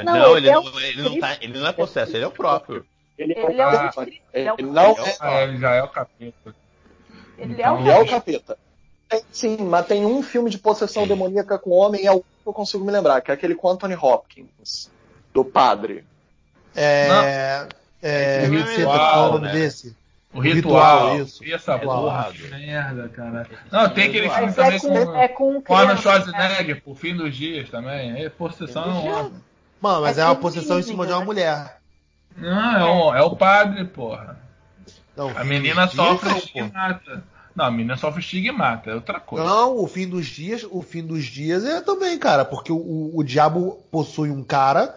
É, 0.00 0.02
Não, 0.02 0.12
Não, 0.14 0.36
ele 0.36 0.48
ele, 0.48 0.48
é 0.48 0.54
não, 0.54 0.62
o 0.62 0.80
ele, 0.80 1.02
não 1.02 1.20
tá, 1.20 1.36
ele 1.40 1.58
não 1.58 1.66
é 1.66 1.72
possesso, 1.72 2.16
ele 2.16 2.24
é 2.24 2.28
o 2.28 2.30
próprio. 2.30 2.84
Ele, 3.18 3.32
Ele 3.32 3.60
é 3.60 3.66
o 3.66 3.70
Ah, 3.70 3.92
ele 4.34 4.48
é 4.48 4.62
não 4.62 4.94
capeta. 4.94 5.10
é, 5.10 5.16
Ah, 5.20 5.42
ele 5.42 5.58
já 5.58 5.74
é 5.74 5.82
o 5.82 5.88
capeta. 5.88 6.54
Ele 7.38 7.62
é 7.62 7.70
o 7.70 7.86
é 7.86 7.98
o 8.00 8.06
capeta. 8.06 8.58
Tem, 9.08 9.22
sim, 9.30 9.56
mas 9.58 9.86
tem 9.86 10.04
um 10.04 10.22
filme 10.22 10.50
de 10.50 10.58
possessão 10.58 11.06
demoníaca 11.06 11.58
com 11.58 11.70
homem, 11.70 12.06
é 12.06 12.12
o 12.12 12.20
que 12.20 12.26
eu 12.44 12.52
consigo 12.52 12.84
me 12.84 12.92
lembrar, 12.92 13.20
que 13.20 13.30
é 13.30 13.34
aquele 13.34 13.54
com 13.54 13.70
Anthony 13.70 13.94
Hopkins, 13.94 14.90
do 15.32 15.44
padre. 15.44 16.04
É. 16.74 17.68
É. 18.02 18.40
Filme 18.42 18.60
é 18.60 18.64
tá 18.64 18.70
ritual, 18.70 19.28
falando 19.28 19.42
né? 19.44 19.52
desse? 19.52 19.96
O 20.34 20.40
ritual, 20.40 20.98
ritual, 21.12 21.22
isso. 21.22 21.44
E 21.44 21.52
essa 21.52 21.78
porra, 21.78 22.30
merda, 22.50 23.08
cara. 23.08 23.48
Não, 23.72 23.88
tem 23.88 24.08
aquele 24.08 24.28
filme 24.28 24.52
também 24.52 24.76
é 24.76 24.80
com, 24.80 25.06
com, 25.06 25.16
é 25.16 25.28
com 25.28 25.62
com 25.62 25.74
Arnold 25.74 25.94
né? 25.94 26.02
Schwarzenegger, 26.02 26.82
por 26.82 26.94
fim 26.96 27.16
dos 27.16 27.34
dias 27.34 27.70
também. 27.70 28.22
É 28.22 28.28
possessão 28.28 28.84
é 28.84 28.88
um 28.88 29.06
homem. 29.06 29.32
Mano, 29.80 30.02
mas 30.02 30.18
É 30.18 30.22
é, 30.22 30.24
uma 30.24 30.36
possessão 30.36 30.78
em 30.78 30.82
cima 30.82 31.06
de 31.06 31.12
uma 31.12 31.20
né? 31.20 31.24
mulher. 31.26 31.76
Não, 32.36 32.76
é 32.76 32.84
o, 32.84 33.14
é 33.14 33.22
o 33.22 33.36
padre, 33.36 33.84
porra. 33.84 34.38
Não, 35.16 35.30
A 35.36 35.44
menina 35.44 35.86
dias, 35.86 35.92
sofre 35.92 36.36
estigmata. 36.36 37.24
Não, 37.54 37.64
a 37.64 37.70
menina 37.70 37.96
sofre 37.96 38.20
estigmata, 38.20 38.90
é 38.90 38.94
outra 38.94 39.18
coisa. 39.18 39.46
Não, 39.46 39.78
o 39.78 39.86
fim 39.86 40.06
dos 40.06 40.26
dias, 40.26 40.66
o 40.70 40.82
fim 40.82 41.02
dos 41.02 41.24
dias 41.24 41.64
é 41.64 41.80
também, 41.80 42.18
cara, 42.18 42.44
porque 42.44 42.70
o, 42.70 42.76
o, 42.76 43.18
o 43.18 43.24
diabo 43.24 43.82
possui 43.90 44.30
um 44.30 44.44
cara, 44.44 44.94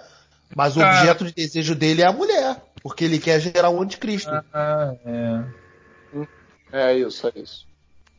mas 0.53 0.75
o 0.75 0.79
Cara. 0.79 0.97
objeto 0.97 1.23
de 1.25 1.31
desejo 1.33 1.73
dele 1.73 2.01
é 2.01 2.05
a 2.05 2.11
mulher, 2.11 2.57
porque 2.83 3.05
ele 3.05 3.17
quer 3.19 3.39
gerar 3.39 3.69
um 3.69 3.81
anticristo. 3.81 4.31
Ah, 4.53 4.93
é. 5.05 5.59
É 6.71 6.93
isso, 6.97 7.27
é 7.27 7.39
isso. 7.39 7.68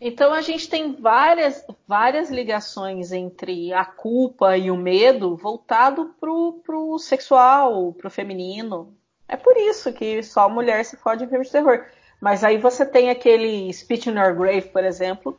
Então 0.01 0.33
a 0.33 0.41
gente 0.41 0.69
tem 0.69 0.95
várias, 0.95 1.65
várias 1.87 2.31
ligações 2.31 3.13
entre 3.13 3.73
a 3.73 3.85
culpa 3.85 4.57
e 4.57 4.71
o 4.71 4.77
medo 4.77 5.37
voltado 5.37 6.15
pro, 6.19 6.61
pro 6.65 6.99
sexual, 6.99 7.93
pro 7.93 8.11
feminino. 8.11 8.95
É 9.29 9.37
por 9.37 9.57
isso 9.57 9.93
que 9.93 10.23
só 10.23 10.49
mulher 10.49 10.85
se 10.85 10.97
fode 10.97 11.25
em 11.25 11.29
filme 11.29 11.45
de 11.45 11.51
terror. 11.51 11.85
Mas 12.21 12.43
aí 12.43 12.57
você 12.59 12.85
tem 12.87 13.11
aquele 13.11 13.73
Speech 13.73 14.09
in 14.09 14.15
Your 14.19 14.35
Grave, 14.35 14.69
por 14.69 14.85
exemplo, 14.85 15.39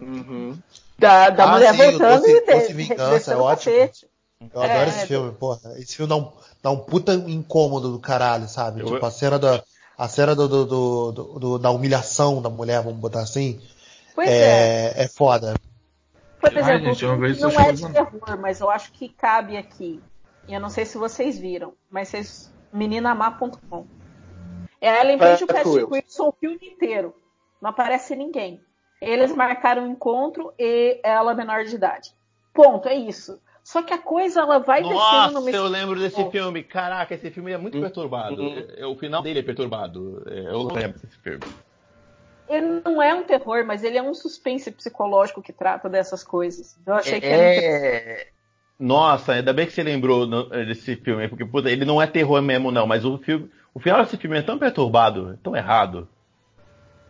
Uhum. 0.00 0.58
da, 0.98 1.30
da 1.30 1.44
Ah, 1.44 1.52
mulher 1.52 1.72
sim, 1.72 1.78
voltando 1.78 2.26
Doce- 2.26 2.30
e 2.32 2.66
de, 2.68 2.72
Vingança, 2.74 3.32
é 3.32 3.36
o 3.36 3.40
ótimo. 3.42 3.74
cacete. 3.76 4.06
Eu 4.52 4.62
adoro 4.62 4.80
É, 4.80 4.88
esse 4.88 5.06
filme, 5.06 5.32
porra. 5.32 5.60
Esse 5.78 5.96
filme 5.96 6.08
dá 6.10 6.16
um, 6.16 6.32
dá 6.62 6.70
um 6.70 6.78
puta 6.78 7.14
incômodo 7.14 7.92
do 7.92 7.98
caralho, 8.00 8.48
sabe? 8.48 8.80
Eu- 8.80 8.86
Tipo, 8.86 9.06
a 9.06 9.10
cena 9.10 9.38
da. 9.38 9.62
A 9.96 10.08
cena 10.08 10.34
do, 10.34 10.48
do- 10.48 11.12
do- 11.12 11.58
da 11.58 11.70
humilhação 11.70 12.42
da 12.42 12.50
mulher, 12.50 12.82
vamos 12.82 12.98
botar 12.98 13.20
assim, 13.20 13.60
Pois 14.14 14.28
é. 14.28 14.92
é, 14.98 15.04
é 15.04 15.08
foda. 15.08 15.54
Por 16.40 16.50
Ai, 16.52 16.58
exemplo, 16.58 16.86
gente, 16.86 17.04
eu 17.04 17.08
não 17.12 17.18
vejo 17.18 17.40
não 17.40 17.50
é 17.60 17.72
de 17.72 17.92
terror, 17.92 18.38
mas 18.40 18.60
eu 18.60 18.70
acho 18.70 18.92
que 18.92 19.08
cabe 19.08 19.56
aqui. 19.56 20.02
E 20.46 20.52
eu 20.52 20.60
não 20.60 20.68
sei 20.68 20.84
se 20.84 20.98
vocês 20.98 21.38
viram, 21.38 21.72
mas 21.90 22.08
vocês. 22.08 22.52
Meninamar.com. 22.72 23.86
É 24.80 24.90
a 24.90 25.00
Ellen 25.04 25.16
Page 25.18 25.42
e 25.42 25.46
o 25.46 25.50
É, 25.50 25.54
Patrick. 25.54 25.92
Wilson 25.92 26.28
o 26.28 26.32
filme 26.32 26.58
inteiro. 26.62 27.14
Não 27.62 27.70
aparece 27.70 28.14
ninguém. 28.16 28.60
Eles 29.00 29.32
marcaram 29.34 29.84
o 29.84 29.90
encontro 29.90 30.52
e 30.58 31.00
ela 31.04 31.34
menor 31.34 31.64
de 31.64 31.74
idade. 31.76 32.10
Ponto, 32.52 32.88
é 32.88 32.94
isso. 32.94 33.40
Só 33.64 33.82
que 33.82 33.94
a 33.94 33.98
coisa 33.98 34.40
ela 34.42 34.58
vai 34.58 34.82
descendo 34.82 34.98
Nossa, 35.00 35.30
numa 35.40 35.50
eu 35.50 35.66
lembro 35.66 35.98
desse 35.98 36.20
Oh. 36.20 36.30
filme. 36.30 36.62
Caraca, 36.62 37.14
esse 37.14 37.30
filme 37.30 37.50
é 37.50 37.56
muito 37.56 37.80
perturbado. 37.80 38.42
Uhum. 38.42 38.66
É, 38.76 38.84
O 38.86 38.94
final 38.94 39.22
dele 39.22 39.40
é 39.40 39.42
perturbado. 39.42 40.22
É, 40.28 40.40
Eu 40.50 40.62
lembro 40.64 40.98
desse 40.98 41.18
filme. 41.18 41.40
Ele 42.46 42.82
não 42.84 43.02
é 43.02 43.14
um 43.14 43.24
terror, 43.24 43.64
mas 43.64 43.82
ele 43.82 43.96
é 43.96 44.02
um 44.02 44.12
suspense 44.12 44.70
psicológico 44.70 45.40
que 45.42 45.50
trata 45.52 45.88
dessas 45.88 46.22
coisas. 46.22 46.78
Eu 46.86 46.92
achei 46.94 47.18
que 47.18 47.26
era. 47.26 47.42
É... 47.42 48.26
Nossa, 48.78 49.32
ainda 49.32 49.52
bem 49.54 49.64
que 49.66 49.72
você 49.72 49.82
lembrou 49.82 50.26
no- 50.26 50.50
desse 50.50 50.94
filme, 50.96 51.26
porque 51.28 51.46
puta, 51.46 51.70
ele 51.70 51.86
não 51.86 52.02
é 52.02 52.06
terror 52.06 52.42
mesmo, 52.42 52.70
não, 52.70 52.86
mas 52.86 53.02
o 53.04 53.16
filme. 53.16 53.50
O 53.72 53.80
final 53.80 54.02
desse 54.04 54.18
filme 54.18 54.36
é 54.36 54.42
tão 54.42 54.58
perturbado, 54.58 55.38
tão 55.42 55.56
errado. 55.56 56.06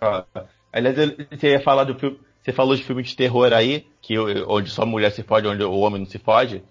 Ah, 0.00 0.24
Aliás, 0.72 0.96
eu- 0.98 1.16
você 1.36 1.50
ia 1.50 1.60
falar 1.60 1.82
do 1.84 1.98
filme. 1.98 2.20
Você 2.44 2.52
falou 2.52 2.76
de 2.76 2.84
filme 2.84 3.02
de 3.02 3.16
terror 3.16 3.52
aí, 3.54 3.86
que 4.02 4.12
eu- 4.14 4.46
onde 4.50 4.68
só 4.70 4.82
a 4.82 4.86
mulher 4.86 5.10
se 5.10 5.22
fode, 5.22 5.48
onde 5.48 5.64
o 5.64 5.78
homem 5.78 6.00
não 6.00 6.06
se 6.06 6.18
fode. 6.18 6.62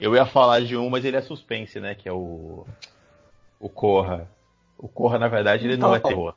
Eu 0.00 0.14
ia 0.14 0.24
falar 0.24 0.60
de 0.62 0.74
um, 0.76 0.88
mas 0.88 1.04
ele 1.04 1.16
é 1.18 1.20
suspense, 1.20 1.78
né? 1.78 1.94
Que 1.94 2.08
é 2.08 2.12
o. 2.12 2.66
O 3.60 3.68
Corra. 3.68 4.28
O 4.78 4.88
Corra, 4.88 5.18
na 5.18 5.28
verdade, 5.28 5.66
ele 5.66 5.76
não 5.76 5.94
é 5.94 5.98
Então. 5.98 6.10
terror. 6.10 6.34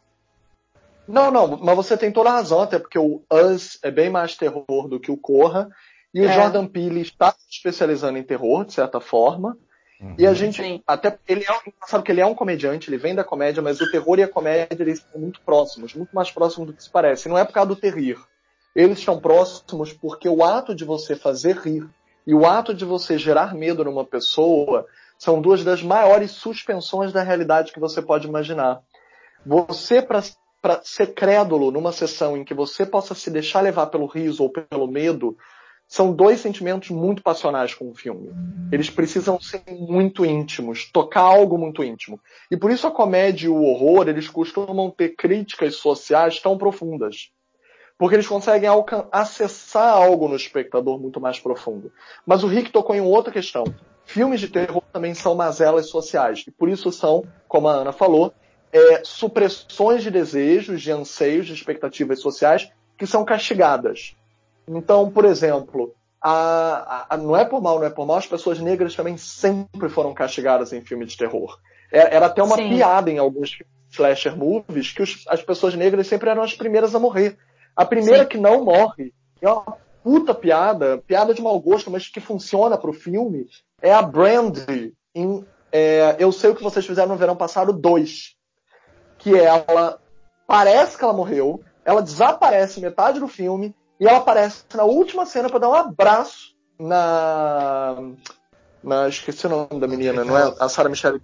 Não, 1.07 1.31
não, 1.31 1.57
mas 1.57 1.75
você 1.75 1.95
tem 1.97 2.11
toda 2.11 2.29
a 2.29 2.33
razão, 2.33 2.61
até 2.61 2.77
porque 2.77 2.99
o 2.99 3.21
Us 3.31 3.79
é 3.81 3.89
bem 3.91 4.09
mais 4.09 4.35
terror 4.35 4.87
do 4.89 4.99
que 4.99 5.09
o 5.11 5.17
Corra. 5.17 5.69
E 6.13 6.21
o 6.21 6.25
É. 6.25 6.33
Jordan 6.33 6.67
Peele 6.67 7.01
está 7.01 7.31
se 7.31 7.47
especializando 7.51 8.17
em 8.17 8.23
terror, 8.23 8.65
de 8.65 8.73
certa 8.73 8.99
forma. 8.99 9.57
E 10.17 10.27
a 10.27 10.33
gente, 10.33 10.61
Sim. 10.61 10.83
até 10.85 11.17
ele 11.27 11.45
é, 11.47 11.51
um- 11.53 11.71
sabe 11.87 12.03
que 12.03 12.11
ele 12.11 12.21
é 12.21 12.25
um 12.25 12.35
comediante, 12.35 12.89
ele 12.89 12.97
vem 12.97 13.15
da 13.15 13.23
comédia, 13.23 13.61
mas 13.63 13.79
o 13.79 13.89
terror 13.89 14.19
e 14.19 14.23
a 14.23 14.27
comédia 14.27 14.67
eles 14.83 14.99
são 15.11 15.19
muito 15.21 15.39
próximos, 15.41 15.93
muito 15.95 16.13
mais 16.13 16.29
próximos 16.29 16.67
do 16.67 16.73
que 16.73 16.83
se 16.83 16.89
parece. 16.89 17.29
Não 17.29 17.37
é 17.37 17.45
por 17.45 17.53
causa 17.53 17.69
do 17.69 17.75
terrir. 17.75 18.17
Eles 18.75 18.99
estão 18.99 19.19
próximos 19.19 19.93
porque 19.93 20.27
o 20.27 20.43
ato 20.43 20.75
de 20.75 20.83
você 20.83 21.15
fazer 21.15 21.57
rir 21.57 21.87
e 22.27 22.33
o 22.33 22.45
ato 22.45 22.73
de 22.73 22.83
você 22.83 23.17
gerar 23.17 23.55
medo 23.55 23.85
numa 23.85 24.03
pessoa 24.03 24.85
são 25.17 25.41
duas 25.41 25.63
das 25.63 25.81
maiores 25.81 26.31
suspensões 26.31 27.13
da 27.13 27.23
realidade 27.23 27.71
que 27.71 27.79
você 27.79 28.01
pode 28.01 28.27
imaginar. 28.27 28.81
Você, 29.45 30.01
para 30.01 30.21
ser 30.83 31.13
crédulo 31.13 31.71
numa 31.71 31.91
sessão 31.91 32.35
em 32.35 32.43
que 32.43 32.53
você 32.53 32.85
possa 32.85 33.15
se 33.15 33.29
deixar 33.29 33.61
levar 33.61 33.87
pelo 33.87 34.07
riso 34.07 34.43
ou 34.43 34.49
pelo 34.49 34.87
medo, 34.87 35.37
são 35.87 36.11
dois 36.11 36.41
sentimentos 36.41 36.89
muito 36.89 37.21
passionais 37.21 37.73
com 37.73 37.89
o 37.89 37.95
filme. 37.95 38.31
Eles 38.71 38.89
precisam 38.89 39.39
ser 39.39 39.63
muito 39.69 40.25
íntimos, 40.25 40.91
tocar 40.91 41.21
algo 41.21 41.57
muito 41.57 41.83
íntimo. 41.83 42.19
E 42.49 42.57
por 42.57 42.71
isso 42.71 42.87
a 42.87 42.91
comédia 42.91 43.45
e 43.45 43.49
o 43.49 43.63
horror, 43.63 44.09
eles 44.09 44.27
costumam 44.27 44.89
ter 44.89 45.15
críticas 45.15 45.75
sociais 45.75 46.39
tão 46.39 46.57
profundas. 46.57 47.29
Porque 47.97 48.15
eles 48.15 48.27
conseguem 48.27 48.69
acessar 49.11 49.93
algo 49.93 50.27
no 50.27 50.35
espectador 50.35 50.99
muito 50.99 51.21
mais 51.21 51.39
profundo. 51.39 51.91
Mas 52.25 52.43
o 52.43 52.47
Rick 52.47 52.71
tocou 52.71 52.95
em 52.95 53.01
outra 53.01 53.31
questão. 53.31 53.63
Filmes 54.05 54.41
de 54.41 54.49
terror 54.49 54.83
também 54.91 55.13
são 55.13 55.33
mazelas 55.33 55.89
sociais. 55.89 56.43
E 56.45 56.51
por 56.51 56.67
isso 56.69 56.91
são, 56.91 57.23
como 57.47 57.67
a 57.67 57.73
Ana 57.73 57.91
falou, 57.93 58.33
é, 58.71 59.01
supressões 59.03 60.03
de 60.03 60.11
desejos, 60.11 60.81
de 60.81 60.91
anseios, 60.91 61.47
de 61.47 61.53
expectativas 61.53 62.19
sociais 62.19 62.69
que 62.97 63.07
são 63.07 63.23
castigadas. 63.23 64.15
Então, 64.67 65.09
por 65.09 65.23
exemplo, 65.25 65.93
a- 66.21 67.05
a- 67.09 67.17
não 67.17 67.35
é 67.35 67.45
por 67.45 67.61
mal, 67.61 67.79
não 67.79 67.85
é 67.85 67.89
por 67.89 68.05
mal, 68.05 68.17
as 68.17 68.27
pessoas 68.27 68.59
negras 68.59 68.95
também 68.95 69.15
sempre 69.15 69.89
foram 69.89 70.13
castigadas 70.13 70.73
em 70.73 70.81
filme 70.81 71.05
de 71.05 71.15
terror. 71.15 71.57
É- 71.91 72.15
Era 72.15 72.25
até 72.25 72.43
uma 72.43 72.55
Sim. 72.57 72.69
piada 72.69 73.09
em 73.09 73.17
alguns 73.19 73.57
slasher 73.91 74.35
movies 74.37 74.91
que 74.91 75.01
os- 75.01 75.23
as 75.29 75.41
pessoas 75.41 75.75
negras 75.75 76.07
sempre 76.07 76.29
eram 76.29 76.41
as 76.43 76.53
primeiras 76.53 76.93
a 76.93 76.99
morrer. 76.99 77.37
A 77.75 77.85
primeira 77.85 78.23
Sim. 78.23 78.29
que 78.29 78.37
não 78.37 78.63
morre 78.63 79.13
é 79.41 79.49
uma 79.49 79.77
puta 80.03 80.33
piada, 80.33 81.03
piada 81.05 81.33
de 81.33 81.41
mau 81.41 81.59
gosto, 81.59 81.89
mas 81.89 82.07
que 82.07 82.19
funciona 82.19 82.77
pro 82.77 82.93
filme, 82.93 83.47
é 83.81 83.93
a 83.93 84.01
Brandy 84.01 84.93
em 85.13 85.45
é, 85.71 86.15
Eu 86.19 86.31
Sei 86.31 86.51
O 86.51 86.55
Que 86.55 86.63
Vocês 86.63 86.85
Fizeram 86.85 87.09
no 87.09 87.17
Verão 87.17 87.35
Passado 87.35 87.73
2. 87.73 88.35
Que 89.17 89.35
ela 89.35 89.99
parece 90.47 90.97
que 90.97 91.03
ela 91.03 91.13
morreu, 91.13 91.61
ela 91.83 92.01
desaparece 92.01 92.79
metade 92.79 93.19
do 93.19 93.27
filme 93.27 93.75
e 93.99 94.07
ela 94.07 94.19
aparece 94.19 94.63
na 94.75 94.83
última 94.83 95.25
cena 95.25 95.49
para 95.49 95.59
dar 95.59 95.69
um 95.69 95.73
abraço 95.73 96.55
na. 96.79 97.95
na 98.83 99.07
esqueci 99.07 99.47
o 99.47 99.49
nome 99.49 99.79
da 99.79 99.87
menina, 99.87 100.23
não 100.23 100.37
é? 100.37 100.53
A 100.59 100.69
Sarah 100.69 100.89
Michelle. 100.89 101.21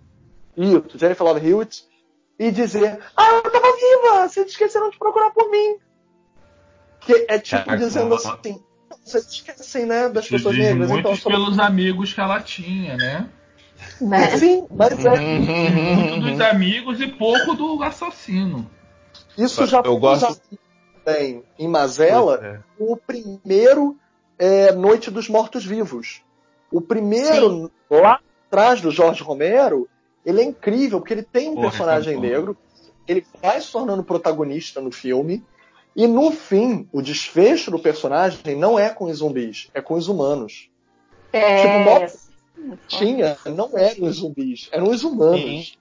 Isso, 0.58 0.98
Jennifer 0.98 1.26
Love 1.26 1.48
Hewitt. 1.48 1.86
E 2.40 2.50
dizer: 2.52 3.00
Ah, 3.16 3.34
eu 3.34 3.44
tava 3.44 3.76
viva! 3.76 4.28
Vocês 4.28 4.48
esqueceram 4.48 4.90
de 4.90 4.98
procurar 4.98 5.32
por 5.32 5.50
mim. 5.50 5.78
Que 7.02 7.26
é 7.28 7.38
tipo 7.40 7.64
Caraca, 7.66 7.78
dizendo 7.86 8.16
assim: 8.16 8.62
Vocês 9.04 9.26
esquecem, 9.28 9.86
né? 9.86 10.08
Das 10.10 10.26
Se 10.26 10.32
pessoas 10.32 10.58
negras. 10.58 10.90
muito 10.90 11.10
Então, 11.10 11.32
pelos 11.32 11.60
amigos 11.60 12.14
que 12.14 12.22
ela 12.22 12.40
tinha, 12.40 12.96
né? 12.98 13.30
Né? 14.00 14.28
Sim, 14.38 14.68
mas 14.70 15.04
é, 15.04 15.20
Muito 15.40 16.22
dos 16.30 16.40
amigos 16.42 17.02
e 17.02 17.08
pouco 17.08 17.56
do 17.56 17.82
assassino. 17.84 18.70
isso 19.38 19.66
já 19.66 19.80
Eu 19.80 19.84
foi 19.86 20.00
gosto- 20.00 20.40
bem 21.04 21.44
em 21.58 21.68
Mazela 21.68 22.40
é. 22.44 22.60
o 22.78 22.96
primeiro 22.96 23.98
é, 24.38 24.72
Noite 24.72 25.10
dos 25.10 25.28
Mortos-Vivos. 25.28 26.22
O 26.72 26.80
primeiro, 26.80 27.72
lá 27.90 28.20
atrás 28.48 28.82
do 28.82 28.92
Jorge 28.92 29.24
Romero, 29.24 29.90
ele 30.26 30.42
é 30.42 30.44
incrível, 30.44 31.00
porque 31.00 31.14
ele 31.16 31.24
tem 31.24 31.50
um 31.50 31.56
Porra, 31.56 31.70
personagem 31.70 32.14
então, 32.18 32.30
negro, 32.30 32.58
ele 33.08 33.26
vai 33.42 33.60
se 33.60 33.72
tornando 33.72 34.04
protagonista 34.04 34.80
no 34.80 34.92
filme, 34.92 35.44
e 35.96 36.08
no 36.08 36.32
fim, 36.32 36.88
o 36.92 37.02
desfecho 37.02 37.70
do 37.72 37.80
personagem 37.80 38.56
não 38.56 38.78
é 38.80 38.90
com 38.90 39.06
os 39.06 39.18
zumbis, 39.18 39.70
é 39.74 39.82
com 39.82 39.96
os 39.96 40.08
humanos. 40.08 40.70
É, 41.34 41.62
Tipo, 41.62 42.00
nossa. 42.02 42.32
Tinha, 42.88 43.38
não 43.46 43.76
eram 43.78 44.04
os 44.08 44.18
zumbis, 44.18 44.70
eram 44.72 44.90
os 44.90 45.04
humanos. 45.04 45.42
Sim. 45.42 45.74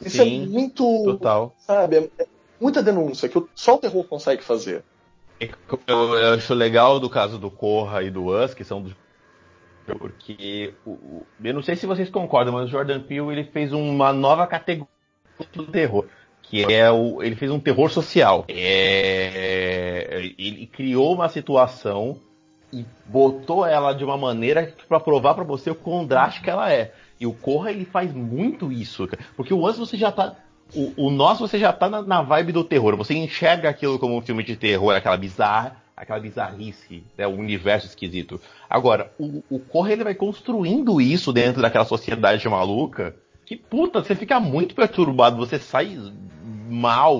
Isso 0.00 0.16
Sim, 0.22 0.44
é 0.44 0.46
muito, 0.46 0.84
Total. 1.04 1.54
sabe, 1.58 1.96
é- 1.96 2.22
é 2.22 2.26
muita 2.60 2.82
denúncia 2.82 3.28
que 3.28 3.38
o- 3.38 3.48
só 3.54 3.74
o 3.74 3.78
terror 3.78 4.04
consegue 4.04 4.42
fazer. 4.42 4.82
Eu, 5.40 6.14
eu 6.16 6.34
acho 6.34 6.52
legal 6.54 6.98
do 6.98 7.08
caso 7.08 7.38
do 7.38 7.50
Corra 7.50 8.02
e 8.02 8.10
do 8.10 8.26
Us, 8.26 8.54
que 8.54 8.64
são 8.64 8.82
dos. 8.82 8.92
Porque. 9.86 10.74
O, 10.84 10.90
o- 10.90 11.26
eu 11.42 11.54
não 11.54 11.62
sei 11.62 11.76
se 11.76 11.86
vocês 11.86 12.10
concordam, 12.10 12.54
mas 12.54 12.66
o 12.66 12.70
Jordan 12.70 13.00
Peele 13.00 13.30
ele 13.32 13.44
fez 13.44 13.72
uma 13.72 14.12
nova 14.12 14.46
categoria 14.46 14.88
do 15.52 15.66
terror. 15.66 16.06
Que 16.48 16.64
é 16.72 16.90
o. 16.90 17.22
Ele 17.22 17.36
fez 17.36 17.50
um 17.50 17.60
terror 17.60 17.90
social. 17.90 18.44
É, 18.48 20.32
ele 20.38 20.66
criou 20.66 21.14
uma 21.14 21.28
situação 21.28 22.18
e 22.72 22.84
botou 23.06 23.66
ela 23.66 23.92
de 23.92 24.04
uma 24.04 24.16
maneira 24.16 24.74
para 24.88 25.00
provar 25.00 25.34
para 25.34 25.44
você 25.44 25.70
o 25.70 25.74
quão 25.74 26.06
drástica 26.06 26.50
ela 26.50 26.72
é. 26.72 26.92
E 27.20 27.26
o 27.26 27.32
Corra 27.32 27.70
ele 27.70 27.84
faz 27.84 28.12
muito 28.12 28.70
isso, 28.70 29.08
porque 29.36 29.52
o 29.52 29.66
Us 29.66 29.78
você 29.78 29.96
já 29.96 30.12
tá 30.12 30.36
o, 30.74 31.06
o 31.06 31.10
nosso 31.10 31.46
você 31.46 31.58
já 31.58 31.72
tá 31.72 31.88
na, 31.88 32.02
na 32.02 32.22
vibe 32.22 32.52
do 32.52 32.64
terror. 32.64 32.96
Você 32.96 33.14
enxerga 33.14 33.68
aquilo 33.68 33.98
como 33.98 34.16
um 34.16 34.22
filme 34.22 34.42
de 34.42 34.56
terror, 34.56 34.94
aquela 34.94 35.16
bizarra, 35.16 35.82
aquela 35.96 36.20
bizarrice, 36.20 37.02
né, 37.16 37.26
o 37.26 37.30
universo 37.30 37.86
esquisito. 37.86 38.40
Agora, 38.68 39.12
o, 39.18 39.42
o 39.50 39.58
Corra 39.58 39.92
ele 39.92 40.04
vai 40.04 40.14
construindo 40.14 41.00
isso 41.00 41.32
dentro 41.32 41.62
daquela 41.62 41.84
sociedade 41.84 42.46
maluca. 42.48 43.16
Que 43.44 43.56
puta, 43.56 44.02
você 44.02 44.14
fica 44.14 44.38
muito 44.38 44.74
perturbado, 44.74 45.38
você 45.38 45.58
sai 45.58 45.98
mal. 46.68 47.18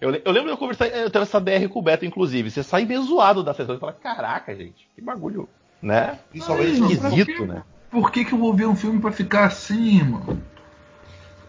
Eu, 0.00 0.10
eu 0.24 0.32
lembro 0.32 0.44
de 0.44 0.50
eu 0.50 0.56
conversar, 0.56 0.86
eu 0.88 1.10
teve 1.10 1.22
essa 1.24 1.40
DR 1.40 1.68
com 1.68 1.78
o 1.78 1.82
Beto, 1.82 2.04
inclusive. 2.04 2.50
Você 2.50 2.62
sai 2.62 2.84
meio 2.84 3.02
zoado 3.02 3.42
da 3.42 3.54
sessão 3.54 3.76
e 3.76 3.78
fala, 3.78 3.92
caraca, 3.92 4.54
gente, 4.54 4.88
que 4.94 5.00
bagulho, 5.00 5.48
né? 5.82 6.18
Principalmente 6.30 6.74
Ai, 6.74 6.78
no- 6.80 6.92
Esquisito, 6.92 7.46
né? 7.46 7.62
Por 7.90 8.10
que, 8.10 8.24
que 8.24 8.32
eu 8.32 8.38
vou 8.38 8.52
ver 8.52 8.66
um 8.66 8.76
filme 8.76 9.00
pra 9.00 9.12
ficar 9.12 9.46
assim, 9.46 10.02
mano? 10.02 10.42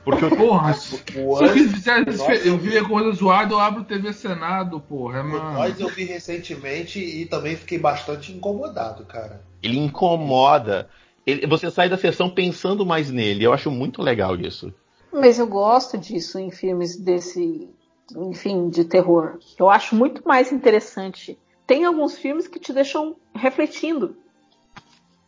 Porque 0.07 0.23
o 0.23 0.29
Porra, 0.29 0.73
se 0.73 1.03
eu 1.11 1.27
Nossa, 1.27 2.33
eu 2.47 2.57
vi 2.57 2.81
coisa 2.85 3.11
zoada, 3.11 3.53
eu 3.53 3.59
abro 3.59 3.81
o 3.81 3.85
TV 3.85 4.13
Senado, 4.13 4.79
porra, 4.79 5.19
é 5.19 5.23
mano. 5.23 5.51
Nós 5.51 5.77
eu 5.81 5.89
vi 5.89 6.05
recentemente 6.05 6.97
e 6.97 7.25
também 7.25 7.57
fiquei 7.57 7.77
bastante 7.77 8.31
incomodado, 8.31 9.03
cara. 9.03 9.41
ele 9.61 9.77
incomoda. 9.77 10.87
Ele- 11.25 11.45
você 11.45 11.69
sai 11.69 11.89
da 11.89 11.97
sessão 11.97 12.29
pensando 12.29 12.85
mais 12.85 13.11
nele. 13.11 13.43
Eu 13.43 13.51
acho 13.51 13.69
muito 13.69 14.01
legal 14.01 14.33
isso. 14.37 14.73
Mas 15.11 15.39
eu 15.39 15.47
gosto 15.47 15.97
disso 15.97 16.37
em 16.37 16.51
filmes 16.51 16.97
desse, 16.97 17.69
enfim, 18.15 18.69
de 18.69 18.85
terror. 18.85 19.39
Eu 19.57 19.69
acho 19.69 19.95
muito 19.95 20.27
mais 20.27 20.51
interessante. 20.51 21.37
Tem 21.65 21.85
alguns 21.85 22.17
filmes 22.17 22.47
que 22.47 22.59
te 22.59 22.73
deixam 22.73 23.15
refletindo. 23.33 24.15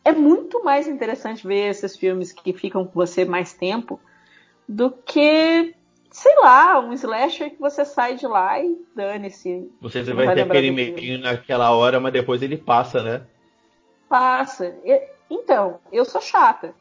É 0.04 0.12
muito 0.12 0.64
mais 0.64 0.88
interessante 0.88 1.46
ver 1.46 1.68
esses 1.68 1.96
filmes 1.96 2.32
que 2.32 2.52
ficam 2.52 2.84
com 2.86 2.92
você 2.92 3.24
mais 3.24 3.52
tempo 3.52 4.00
do 4.66 4.90
que, 4.90 5.74
sei 6.10 6.36
lá, 6.36 6.80
um 6.80 6.92
slasher 6.92 7.50
que 7.50 7.60
você 7.60 7.84
sai 7.84 8.14
de 8.14 8.26
lá 8.26 8.58
e 8.58 8.78
dane-se. 8.94 9.70
Você 9.80 10.02
Não 10.02 10.16
vai 10.16 10.28
ter 10.28 10.34
lembrar 10.34 10.58
aquele 10.58 10.70
medinho 10.70 11.18
naquela 11.18 11.70
hora, 11.72 12.00
mas 12.00 12.12
depois 12.12 12.42
ele 12.42 12.56
passa, 12.56 13.02
né? 13.02 13.22
Passa. 14.08 14.74
Então, 15.28 15.78
eu 15.92 16.04
sou 16.04 16.20
chata. 16.20 16.74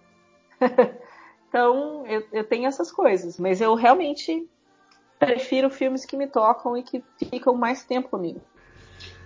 então, 1.50 2.06
eu, 2.08 2.24
eu 2.32 2.44
tenho 2.44 2.68
essas 2.68 2.92
coisas. 2.92 3.38
Mas 3.40 3.60
eu 3.60 3.74
realmente 3.76 4.48
prefiro 5.18 5.70
filmes 5.70 6.06
que 6.06 6.16
me 6.16 6.28
tocam 6.28 6.78
e 6.78 6.84
que 6.84 7.04
ficam 7.30 7.54
mais 7.56 7.84
tempo 7.84 8.08
comigo. 8.10 8.40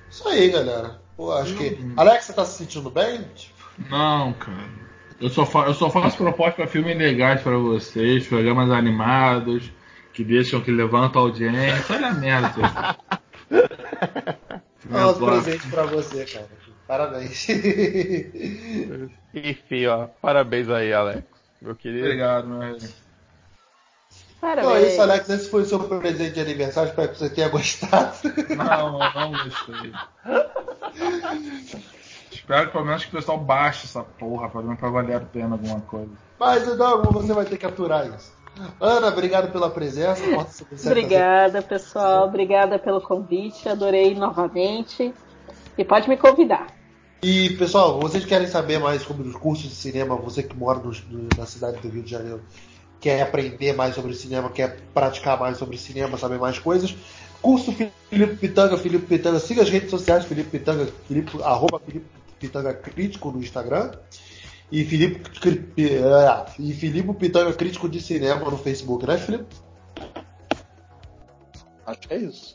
Isso 0.10 0.28
aí, 0.28 0.50
galera. 0.50 1.02
Pô, 1.18 1.32
acho 1.34 1.56
que. 1.56 1.78
Alex, 1.98 2.26
você 2.26 2.34
tá 2.34 2.46
se 2.46 2.58
sentindo 2.58 2.90
bem? 2.90 3.26
Não, 3.90 4.34
cara. 4.34 4.84
Eu 5.22 5.30
só, 5.30 5.46
fa 5.46 5.66
eu 5.68 5.74
só 5.74 5.90
faço 5.90 6.18
proposta 6.18 6.56
pra 6.56 6.68
filmes 6.68 6.98
legais 6.98 7.42
pra 7.42 7.58
vocês, 7.58 8.28
programas 8.28 8.70
animados, 8.72 9.72
que 10.12 10.24
deixam, 10.24 10.62
que 10.62 10.72
levantam 10.72 11.22
a 11.22 11.26
audiência. 11.26 11.96
Olha 11.96 12.08
a 12.08 12.14
merda. 12.14 12.50
vocês. 12.50 12.72
Nosso 14.90 15.18
Agora- 15.18 15.42
presente 15.42 15.68
pra 15.70 15.84
você, 15.86 16.26
cara. 16.26 16.50
Parabéns. 16.88 17.48
Enfim, 19.34 19.86
ó. 19.88 20.08
Parabéns 20.22 20.70
aí, 20.70 20.92
Alex. 20.94 21.24
Meu 21.64 21.76
querido. 21.76 22.06
Obrigado, 22.06 22.48
meu 22.48 22.60
rei. 22.60 22.78
Parabéns. 24.42 24.68
Então 24.68 24.76
é 24.76 24.88
isso, 24.90 25.02
Alex. 25.02 25.30
Esse 25.30 25.50
foi 25.50 25.62
o 25.62 25.66
seu 25.66 25.80
presente 25.80 26.34
de 26.34 26.42
aniversário. 26.42 26.90
Espero 26.90 27.10
que 27.10 27.18
você 27.18 27.30
tenha 27.30 27.48
gostado. 27.48 28.18
Não, 28.58 29.00
não 29.00 29.32
gostei. 29.32 29.94
Espero 32.30 32.66
que 32.66 32.72
pelo 32.74 32.86
menos 32.86 33.06
que 33.06 33.10
o 33.10 33.18
pessoal 33.18 33.38
baixe 33.38 33.86
essa 33.86 34.04
porra 34.04 34.50
pra 34.50 34.60
ver 34.60 34.76
pra 34.76 34.90
valer 34.90 35.16
a 35.16 35.22
pena 35.22 35.56
alguma 35.56 35.80
coisa. 35.80 36.12
Mas 36.38 36.78
não, 36.78 37.02
você 37.04 37.32
vai 37.32 37.46
ter 37.46 37.58
que 37.58 37.66
aturar 37.66 38.06
isso. 38.14 38.34
Ana, 38.82 39.08
obrigado 39.08 39.50
pela 39.50 39.70
presença. 39.70 40.22
Obrigada, 40.86 41.62
pessoal. 41.62 42.28
Obrigada 42.28 42.78
pelo 42.78 43.00
convite. 43.00 43.70
Adorei 43.70 44.14
novamente. 44.14 45.14
E 45.78 45.86
pode 45.86 46.10
me 46.10 46.18
convidar. 46.18 46.68
E 47.24 47.52
pessoal, 47.52 48.02
vocês 48.02 48.26
querem 48.26 48.48
saber 48.48 48.80
mais 48.80 49.02
sobre 49.02 49.26
os 49.28 49.36
cursos 49.36 49.70
de 49.70 49.76
cinema? 49.76 50.16
Você 50.18 50.44
que 50.44 50.56
mora 50.58 50.80
no- 50.80 50.92
no- 51.10 51.30
na 51.38 51.46
cidade 51.46 51.80
do 51.80 51.88
Rio 51.88 52.04
de 52.04 52.12
Janeiro, 52.12 52.44
quer 53.00 53.22
aprender 53.22 53.72
mais 53.74 53.96
sobre 53.96 54.14
cinema, 54.14 54.50
quer 54.50 54.82
praticar 54.94 55.40
mais 55.40 55.58
sobre 55.58 55.78
cinema, 55.78 56.18
saber 56.18 56.38
mais 56.38 56.60
coisas? 56.60 56.94
Curso 57.42 57.72
Felipe 58.10 58.36
Pitanga, 58.36 58.78
Felipe 58.78 59.06
Pitanga, 59.06 59.40
siga 59.40 59.62
as 59.62 59.70
redes 59.70 59.90
sociais 59.90 60.26
Felipe 60.26 60.50
Pitanga, 60.50 60.86
Felipe, 61.08 61.42
arroba 61.42 61.80
Felipe 61.80 62.06
Pitanga 62.40 62.74
Crítico 62.74 63.32
no 63.32 63.40
Instagram. 63.40 63.92
E 64.70 64.84
Felipe, 64.84 65.22
é, 65.78 66.46
e 66.60 66.74
Filipe 66.74 67.14
Pitanga 67.14 67.54
Crítico 67.54 67.88
de 67.88 68.02
Cinema 68.02 68.50
no 68.50 68.58
Facebook, 68.58 69.06
né, 69.06 69.18
Felipe? 69.18 69.46
Acho 71.86 72.00
que 72.00 72.14
é 72.14 72.18
isso. 72.18 72.54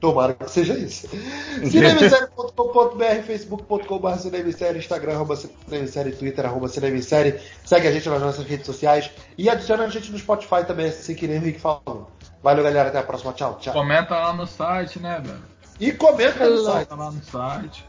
Tomara 0.00 0.34
que 0.34 0.50
seja 0.50 0.74
isso. 0.78 1.08
Cinemissérie.com.br, 1.70 3.22
facebook.com.br 3.26 4.16
cinemissérie, 4.16 4.78
instagram, 4.78 5.12
arroba 5.12 5.36
cinemissérie, 5.36 6.12
twitter, 6.12 6.46
arroba 6.46 6.68
cinemissérie. 6.68 7.38
Segue 7.64 7.86
a 7.86 7.92
gente 7.92 8.08
nas 8.08 8.20
nossas 8.20 8.46
redes 8.46 8.64
sociais 8.64 9.10
e 9.36 9.48
adiciona 9.50 9.84
a 9.84 9.88
gente 9.88 10.10
no 10.10 10.18
Spotify 10.18 10.64
também, 10.66 10.86
assim 10.86 11.14
que 11.14 11.26
nem 11.26 11.38
o 11.38 11.42
Rick 11.42 11.60
falou. 11.60 12.10
Valeu, 12.42 12.64
galera. 12.64 12.88
Até 12.88 12.98
a 12.98 13.02
próxima. 13.02 13.32
Tchau, 13.34 13.58
tchau. 13.60 13.74
Comenta 13.74 14.14
lá 14.14 14.32
no 14.32 14.46
site, 14.46 14.98
né, 14.98 15.20
velho? 15.22 15.42
E 15.78 15.92
comenta 15.92 16.48
no 16.48 16.64
site. 16.64 16.88
Comenta 16.88 16.94
lá 16.94 17.10
no 17.10 17.22
site. 17.22 17.84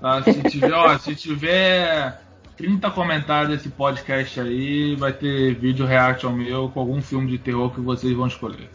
Tá? 0.00 0.22
Se 0.24 0.42
tiver, 0.50 0.72
ó, 0.72 0.98
se 0.98 1.14
tiver 1.14 2.20
30 2.56 2.90
comentários 2.90 3.56
desse 3.56 3.68
podcast 3.68 4.40
aí, 4.40 4.96
vai 4.96 5.12
ter 5.12 5.54
vídeo 5.54 5.86
reaction 5.86 6.32
meu 6.32 6.68
com 6.68 6.80
algum 6.80 7.00
filme 7.00 7.30
de 7.30 7.38
terror 7.38 7.70
que 7.72 7.80
vocês 7.80 8.16
vão 8.16 8.26
escolher. 8.26 8.68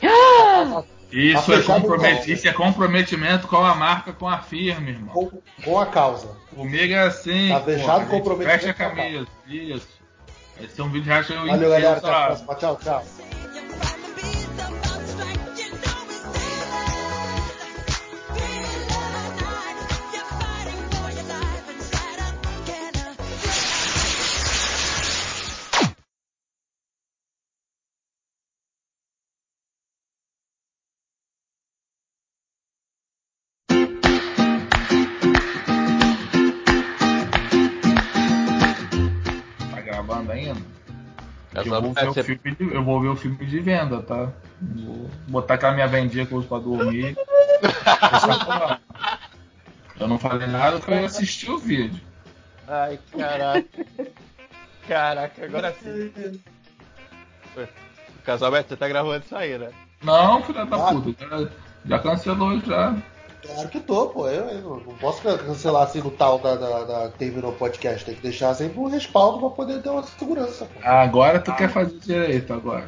Isso, 1.12 1.52
é, 1.52 1.62
compromet- 1.62 2.26
isso 2.26 2.48
é 2.48 2.52
comprometimento 2.52 3.46
com 3.46 3.56
a 3.58 3.74
marca, 3.74 4.12
com 4.12 4.26
a 4.28 4.38
firma, 4.38 4.88
irmão. 4.88 5.12
Com, 5.14 5.42
com 5.62 5.78
a 5.78 5.86
causa. 5.86 6.28
Comigo 6.54 6.92
é 6.94 7.02
assim. 7.02 7.48
Tá 7.50 7.60
gente 7.70 8.06
comprometimento 8.08 8.60
Fecha 8.60 8.70
a 8.70 8.74
camisa. 8.74 9.26
Isso. 9.46 9.88
Vai 10.58 10.68
ser 10.68 10.82
um 10.82 10.88
vídeo 10.88 11.06
reaction 11.12 11.36
Valeu, 11.46 11.70
galera. 11.70 11.96
Até 11.96 12.08
a 12.08 12.26
próxima. 12.26 12.54
Tchau, 12.54 12.78
tchau. 12.82 13.04
É 41.54 41.60
Eu 41.60 41.82
vou, 41.82 41.92
ver 41.92 42.08
o 42.08 42.14
filme 42.14 42.56
de, 42.58 42.74
eu 42.74 42.84
vou 42.84 43.00
ver 43.00 43.08
o 43.08 43.16
filme 43.16 43.44
de 43.44 43.60
venda, 43.60 44.02
tá? 44.02 44.32
Vou 44.60 45.10
botar 45.28 45.54
aquela 45.54 45.74
minha 45.74 45.86
vendinha 45.86 46.24
que 46.24 46.32
eu 46.32 46.38
uso 46.38 46.48
pra 46.48 46.58
dormir. 46.58 47.16
Eu 50.00 50.08
não 50.08 50.18
falei 50.18 50.48
nada, 50.48 50.80
foi 50.80 50.98
eu 50.98 51.04
assistir 51.04 51.48
o 51.48 51.58
vídeo. 51.58 52.00
Ai, 52.66 52.98
caraca. 53.16 53.86
Caraca, 54.88 55.44
agora 55.44 55.72
sim. 55.74 56.40
Casalberto, 58.24 58.70
você 58.70 58.76
tá 58.76 58.88
gravando 58.88 59.24
isso 59.24 59.36
aí, 59.36 59.56
né? 59.56 59.70
Não, 60.02 60.42
filha 60.42 60.64
da 60.64 60.78
puta, 60.78 61.24
já, 61.24 61.48
já 61.86 61.98
cancelou 62.00 62.58
já. 62.60 62.96
Claro 63.44 63.68
que 63.68 63.80
tô, 63.80 64.06
pô. 64.06 64.28
Eu, 64.28 64.44
eu 64.48 64.82
não 64.86 64.94
posso 64.94 65.22
cancelar 65.22 65.82
assim 65.82 66.00
no 66.00 66.10
tal 66.10 66.38
da, 66.38 66.54
da, 66.54 66.84
da 66.84 67.08
terminou 67.10 67.52
podcast. 67.52 68.04
Tem 68.04 68.14
que 68.14 68.22
deixar 68.22 68.54
sempre 68.54 68.78
um 68.78 68.88
respaldo 68.88 69.40
pra 69.40 69.50
poder 69.50 69.82
ter 69.82 69.90
uma 69.90 70.02
segurança, 70.02 70.66
pô. 70.66 70.80
Agora 70.82 71.40
tu 71.40 71.54
quer 71.54 71.68
fazer 71.68 71.98
direito 71.98 72.52
agora. 72.52 72.86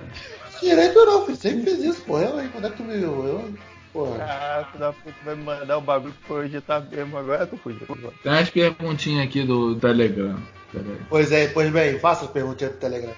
Direito 0.60 1.05
não, 1.05 1.26
filho. 1.26 1.36
Sempre 1.36 1.70
fiz 1.70 1.85
isso, 1.85 2.02
pô. 2.02 2.18
Eu, 2.18 2.40
hein? 2.40 2.48
Quando 2.52 2.66
é 2.66 2.70
que 2.70 2.76
tu 2.76 2.85
me 2.85 2.97
viu? 2.97 3.26
Eu? 3.26 3.55
Porra. 3.93 4.24
Ah, 4.24 4.78
da 4.78 4.93
puta 4.93 5.14
vai 5.24 5.36
me 5.36 5.44
mandar 5.44 5.78
o 5.78 5.81
bagulho 5.81 6.12
que 6.12 6.26
foi 6.26 6.47
hoje 6.47 6.60
tá 6.60 6.81
mesmo. 6.81 7.16
Agora 7.16 7.43
eu 7.43 7.47
tô 7.47 7.56
fugindo. 7.56 7.86
Tem 8.22 8.32
umas 8.32 8.51
perguntinhas 8.51 9.26
aqui 9.26 9.44
do 9.44 9.76
Telegram. 9.76 10.36
Aí. 10.74 10.98
Pois 11.09 11.31
é, 11.31 11.48
pois 11.48 11.70
bem, 11.70 11.98
faça 12.01 12.24
as 12.24 12.31
perguntinhas 12.31 12.72
do 12.72 12.78
Telegram. 12.78 13.14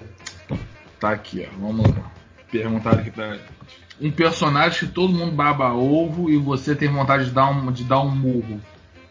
Tá 0.99 1.11
aqui, 1.11 1.47
ó. 1.49 1.59
Vamos 1.59 1.89
lá. 1.89 2.11
Perguntaram 2.51 2.99
aqui 2.99 3.11
pra 3.11 3.37
Um 3.99 4.11
personagem 4.11 4.79
que 4.87 4.93
todo 4.93 5.11
mundo 5.13 5.31
baba 5.31 5.73
ovo 5.73 6.29
e 6.29 6.37
você 6.37 6.75
tem 6.75 6.87
vontade 6.87 7.25
de 7.25 7.31
dar 7.31 7.49
um, 7.49 7.71
de 7.71 7.83
dar 7.83 8.01
um 8.01 8.09
murro. 8.11 8.61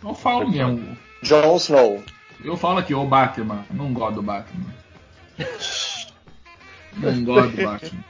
Eu 0.02 0.14
falo 0.14 0.48
mesmo. 0.48 0.96
Jon 1.22 1.56
Snow. 1.56 2.02
Eu 2.44 2.56
falo 2.56 2.78
aqui, 2.78 2.94
o 2.94 3.04
Batman. 3.04 3.64
Não 3.70 3.92
gosto 3.92 4.16
do 4.16 4.22
Batman. 4.22 4.66
Não 6.96 7.24
gosto 7.24 7.56
do 7.56 7.62
Batman. 7.64 8.04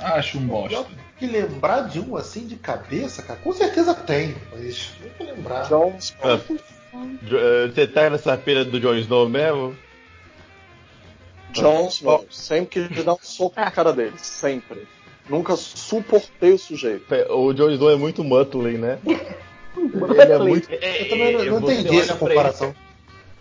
Acho 0.00 0.38
um 0.38 0.46
bosta. 0.46 0.86
Que 1.18 1.26
lembrar 1.26 1.82
de 1.88 2.00
um 2.00 2.16
assim 2.16 2.46
de 2.46 2.56
cabeça, 2.56 3.22
cara, 3.22 3.38
com 3.38 3.52
certeza 3.52 3.94
tem, 3.94 4.34
mas 4.52 4.90
não 5.00 5.10
vou 5.26 5.34
lembrar. 5.34 5.62
Jon 5.68 5.94
Snow. 5.98 6.40
Jo- 7.22 7.38
eh, 7.38 7.68
Você 7.72 7.86
tá 7.86 8.10
nessa 8.10 8.36
feira 8.36 8.64
do 8.64 8.78
Jon 8.80 8.94
Snow 8.96 9.28
mesmo? 9.28 9.74
Jon 11.52 11.86
Snow. 11.88 12.26
Sempre 12.30 12.88
quis 12.88 13.04
dar 13.04 13.14
um 13.14 13.18
soco 13.22 13.58
na 13.58 13.70
cara 13.70 13.92
dele. 13.92 14.14
Sempre. 14.18 14.86
Nunca 15.28 15.56
suportei 15.56 16.52
o 16.52 16.58
sujeito. 16.58 17.04
O 17.30 17.52
Jon 17.52 17.70
Snow 17.70 17.90
é 17.90 17.96
muito 17.96 18.22
Muttley, 18.22 18.78
né? 18.78 18.98
Ele 19.06 20.32
é 20.32 20.38
muito. 20.38 20.70
Eu 20.70 21.08
também 21.08 21.32
não, 21.32 21.44
não 21.44 21.60
Você 21.60 21.74
entendi 21.74 22.00
essa 22.00 22.14
comparação. 22.14 22.74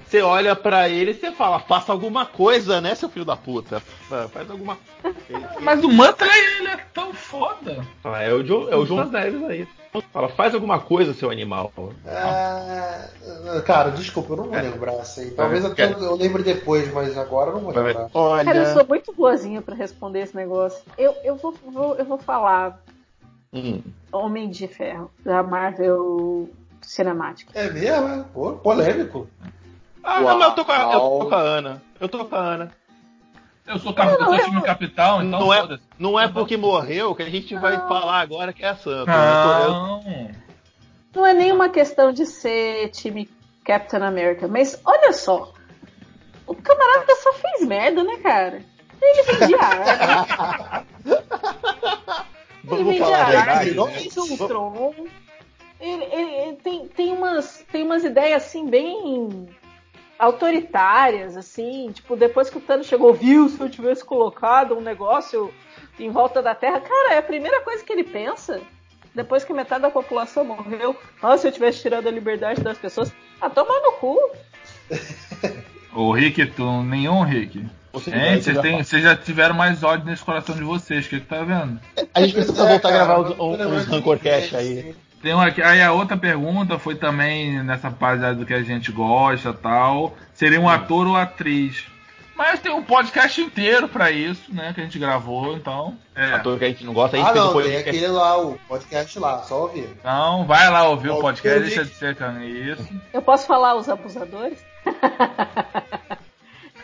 Você 0.07 0.21
olha 0.21 0.55
pra 0.55 0.87
ele 0.87 1.11
e 1.11 1.13
você 1.15 1.31
fala, 1.31 1.59
faça 1.59 1.91
alguma 1.91 2.25
coisa, 2.25 2.79
né, 2.79 2.93
seu 2.95 3.09
filho 3.09 3.25
da 3.25 3.35
puta? 3.35 3.79
Fa- 3.79 4.27
Faz 4.29 4.49
alguma 4.49 4.77
coisa. 5.01 5.17
Mas 5.59 5.83
o 5.83 5.89
Mantra, 5.91 6.27
ele 6.37 6.67
é 6.67 6.77
tão 6.93 7.13
foda. 7.13 7.85
Ah, 8.03 8.21
é 8.21 8.31
o 8.33 8.45
João, 8.45 8.69
é 8.69 8.75
o 8.75 8.85
João 8.85 9.09
Neves 9.09 9.43
aí. 9.43 9.67
Fala, 10.11 10.27
faz 10.29 10.53
alguma 10.53 10.77
coisa, 10.79 11.13
seu 11.13 11.31
animal. 11.31 11.71
É, 12.05 13.61
cara, 13.61 13.91
desculpa, 13.91 14.33
eu 14.33 14.37
não 14.37 14.43
vou 14.45 14.53
lembrar 14.55 14.93
assim. 14.99 15.29
Talvez 15.31 15.63
eu, 15.63 15.73
eu 15.75 16.15
lembre 16.15 16.43
depois, 16.43 16.91
mas 16.93 17.17
agora 17.17 17.49
eu 17.51 17.55
não 17.55 17.61
vou 17.61 17.73
lembrar. 17.73 18.09
Olha. 18.13 18.43
Cara, 18.45 18.57
eu 18.59 18.73
sou 18.73 18.85
muito 18.87 19.13
boazinha 19.13 19.61
pra 19.61 19.73
responder 19.75 20.19
esse 20.21 20.35
negócio. 20.35 20.83
Eu, 20.97 21.15
eu, 21.23 21.35
vou, 21.37 21.53
vou- 21.65 21.95
eu 21.95 22.05
vou 22.05 22.17
falar 22.17 22.79
Hum. 23.53 23.81
Homem 24.11 24.49
de 24.49 24.67
Ferro, 24.67 25.09
da 25.23 25.41
Marvel 25.41 26.49
Cinematic. 26.81 27.47
É 27.53 27.69
mesmo, 27.69 28.07
é? 28.09 28.25
Pô, 28.33 28.51
polêmico. 28.53 29.29
Ah, 30.05 30.21
não, 30.21 30.37
mas 30.37 30.47
eu 30.49 30.55
tô, 30.55 30.65
com 30.65 30.71
a, 30.71 30.75
eu 30.93 30.99
tô 30.99 31.25
com 31.29 31.35
a 31.35 31.39
Ana. 31.39 31.81
Eu 31.99 32.09
tô 32.09 32.25
com 32.25 32.35
a 32.35 32.39
Ana. 32.39 32.71
Eu 33.65 33.79
sou, 33.79 33.91
cap... 33.93 34.11
eu 34.11 34.23
sou 34.25 34.37
time 34.37 34.61
capitão, 34.61 35.23
então 35.23 35.39
não, 35.39 35.51
é, 35.53 35.79
não 35.97 36.19
é 36.19 36.27
porque 36.27 36.55
morreu 36.55 37.15
que 37.15 37.23
a 37.23 37.29
gente 37.29 37.55
vai 37.55 37.75
falar 37.87 38.19
agora 38.19 38.53
que 38.53 38.63
é 38.63 38.69
a 38.69 38.75
Santa. 38.75 39.11
Não. 39.11 40.03
Não 41.15 41.25
é 41.25 41.33
nenhuma 41.33 41.67
questão 41.69 42.11
de 42.11 42.25
ser 42.27 42.89
time 42.91 43.27
Captain 43.63 44.03
America, 44.03 44.47
mas 44.47 44.79
olha 44.85 45.11
só. 45.13 45.51
O 46.45 46.53
camarada 46.53 47.15
só 47.15 47.33
fez 47.33 47.65
merda, 47.67 48.03
né, 48.03 48.17
cara? 48.17 48.61
Ele 49.01 49.23
vendia 49.23 49.57
arma. 49.59 50.85
Ele 52.67 52.83
Vamos 52.83 52.85
vendia 52.97 53.17
arma, 53.17 53.63
ele 53.63 53.79
né? 53.79 53.91
fez 53.91 54.17
Ultron. 54.17 54.93
Ele, 55.79 56.03
ele- 56.05 56.35
ele 56.35 56.55
tem, 56.57 56.87
tem, 56.87 57.13
umas, 57.13 57.63
tem 57.71 57.83
umas 57.83 58.03
ideias 58.03 58.43
assim 58.43 58.67
bem 58.67 59.47
autoritárias, 60.17 61.35
assim, 61.35 61.91
tipo, 61.91 62.15
depois 62.15 62.49
que 62.49 62.57
o 62.57 62.61
Thanos 62.61 62.87
chegou, 62.87 63.13
viu, 63.13 63.49
se 63.49 63.59
eu 63.59 63.69
tivesse 63.69 64.03
colocado 64.03 64.75
um 64.75 64.81
negócio 64.81 65.53
em 65.99 66.09
volta 66.09 66.41
da 66.41 66.55
Terra, 66.55 66.79
cara, 66.79 67.13
é 67.13 67.17
a 67.17 67.23
primeira 67.23 67.61
coisa 67.61 67.83
que 67.83 67.91
ele 67.91 68.03
pensa. 68.03 68.61
Depois 69.13 69.45
que 69.45 69.53
metade 69.53 69.81
da 69.81 69.89
população 69.89 70.43
morreu, 70.43 70.95
ah, 71.21 71.37
se 71.37 71.47
eu 71.47 71.51
tivesse 71.51 71.81
tirado 71.81 72.07
a 72.07 72.11
liberdade 72.11 72.61
das 72.61 72.77
pessoas, 72.77 73.13
ah, 73.39 73.49
toma 73.49 73.79
no 73.81 73.93
cu. 73.93 74.19
Ô, 75.95 76.11
Rick, 76.11 76.45
tu, 76.47 76.83
nenhum 76.83 77.23
Rick. 77.23 77.65
Gente, 78.03 78.53
vocês, 78.53 78.87
vocês 78.87 79.03
já 79.03 79.15
tiveram 79.15 79.55
mais 79.55 79.81
ódio 79.81 80.05
nesse 80.05 80.21
coração 80.21 80.53
de 80.53 80.63
vocês, 80.63 81.05
o 81.05 81.09
que 81.09 81.21
que 81.21 81.25
tá 81.25 81.43
vendo? 81.43 81.79
A 82.13 82.21
gente 82.21 82.33
precisa 82.33 82.65
É, 82.65 82.69
voltar 82.71 82.89
a 82.89 82.91
cara, 82.91 83.05
gravar 83.05 83.21
uns, 83.21 83.35
tô 83.37 83.51
lembrando 83.51 83.75
uns 83.75 83.85
de 83.85 83.91
Rancorcast 83.91 84.55
aí. 84.57 84.95
Tem 85.25 85.33
uma 85.33 85.45
aí 85.45 85.81
a 85.81 85.91
outra 85.91 86.15
pergunta 86.15 86.77
foi 86.77 86.93
também 86.93 87.63
nessa 87.63 87.89
página 87.89 88.35
do 88.35 88.45
que 88.45 88.53
a 88.53 88.61
gente 88.61 88.91
gosta 88.91 89.51
tal. 89.51 90.15
Seria 90.35 90.61
um 90.61 90.69
ator 90.69 91.07
ou 91.07 91.15
atriz? 91.15 91.87
Mas 92.35 92.59
tem 92.59 92.71
um 92.71 92.83
podcast 92.83 93.41
inteiro 93.41 93.87
pra 93.89 94.11
isso, 94.11 94.53
né? 94.53 94.71
Que 94.71 94.81
a 94.81 94.83
gente 94.83 94.99
gravou, 94.99 95.55
então. 95.55 95.97
É. 96.15 96.33
Ator 96.33 96.59
que 96.59 96.65
a 96.65 96.67
gente 96.67 96.85
não 96.85 96.93
gosta, 96.93 97.17
a 97.17 97.19
gente 97.19 97.31
Ah, 97.31 97.33
não, 97.33 97.59
tem 97.59 97.75
aquele 97.75 98.07
lá, 98.07 98.37
o 98.37 98.59
podcast 98.67 99.17
lá, 99.17 99.39
só 99.39 99.63
ouvir. 99.63 99.89
Então, 99.99 100.45
vai 100.45 100.69
lá 100.69 100.87
ouvir 100.89 101.09
o 101.09 101.15
Ó, 101.15 101.21
podcast, 101.21 101.59
deixa 101.59 101.83
de 101.83 101.95
ser 101.95 102.15
isso. 102.43 102.87
Eu 103.11 103.23
posso 103.23 103.47
falar 103.47 103.73
os 103.73 103.89
abusadores? 103.89 104.63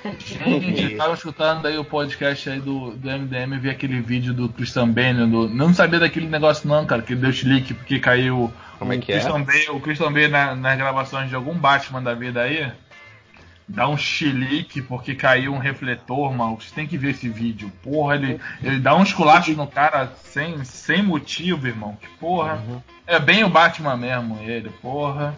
Gente, 0.04 0.92
eu 0.94 0.98
tava 0.98 1.14
escutando 1.14 1.66
aí 1.68 1.78
o 1.78 1.86
podcast 1.86 2.50
aí 2.50 2.60
do, 2.60 2.92
do 2.92 3.10
MDM, 3.10 3.60
vi 3.60 3.70
aquele 3.70 4.02
vídeo 4.02 4.34
do 4.34 4.50
Christian 4.50 4.90
Bale, 4.90 5.28
do, 5.28 5.48
não 5.50 5.74
sabia 5.74 6.00
daquele 6.00 6.28
negócio 6.28 6.68
não, 6.68 6.86
cara, 6.86 7.02
que 7.02 7.14
deu 7.16 7.32
chilique 7.32 7.74
porque 7.74 8.00
caiu 8.00 8.52
Como 8.80 8.92
é 8.94 8.98
o 8.98 9.00
que 9.00 9.12
é? 9.12 9.20
Christian 9.20 9.44
Bale, 9.44 9.70
o 9.70 9.80
Christian 9.80 10.12
Bale 10.12 10.28
na- 10.30 10.56
nas 10.56 10.78
gravações 10.78 11.30
de 11.30 11.36
algum 11.36 11.54
Batman 11.54 12.02
da 12.02 12.14
vida 12.16 12.42
aí, 12.42 12.72
dá 13.74 13.88
um 13.88 13.98
chilique 13.98 14.82
porque 14.82 15.16
caiu 15.16 15.54
um 15.54 15.58
refletor, 15.58 16.34
mano, 16.34 16.56
vocês 16.60 16.72
tem 16.72 16.86
que 16.88 16.98
ver 16.98 17.12
esse 17.12 17.28
vídeo, 17.30 17.72
porra, 17.84 18.16
ele, 18.16 18.40
ele 18.62 18.80
dá 18.80 18.96
um 18.96 19.04
esculacho 19.04 19.52
no 19.54 19.66
cara 19.68 20.12
sem, 20.24 20.64
sem 20.64 21.02
motivo, 21.02 21.68
irmão, 21.68 21.98
que 22.00 22.08
porra, 22.20 22.56
Uhum. 22.68 22.82
é 23.08 23.20
bem 23.20 23.44
o 23.44 23.50
Batman 23.50 23.96
mesmo, 23.98 24.38
ele, 24.44 24.70
porra. 24.82 25.36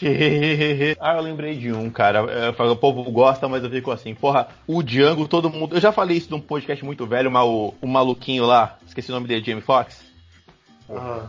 ah, 1.00 1.14
eu 1.16 1.20
lembrei 1.22 1.56
de 1.56 1.72
um, 1.72 1.90
cara. 1.90 2.20
É, 2.30 2.48
O 2.62 2.76
povo 2.76 3.02
gosta, 3.10 3.48
mas 3.48 3.62
eu 3.64 3.70
fico 3.70 3.90
assim, 3.90 4.14
porra, 4.14 4.48
o 4.66 4.82
Django, 4.82 5.26
todo 5.26 5.50
mundo. 5.50 5.74
Eu 5.74 5.80
já 5.80 5.90
falei 5.92 6.16
isso 6.16 6.30
num 6.30 6.40
podcast 6.40 6.84
muito 6.84 7.06
velho, 7.06 7.30
mas 7.30 7.44
o, 7.44 7.74
o 7.80 7.86
maluquinho 7.86 8.44
lá, 8.46 8.78
esqueci 8.86 9.10
o 9.10 9.14
nome 9.14 9.26
dele, 9.26 9.44
Jamie 9.44 9.60
Foxx. 9.62 10.04
Ah, 10.88 11.26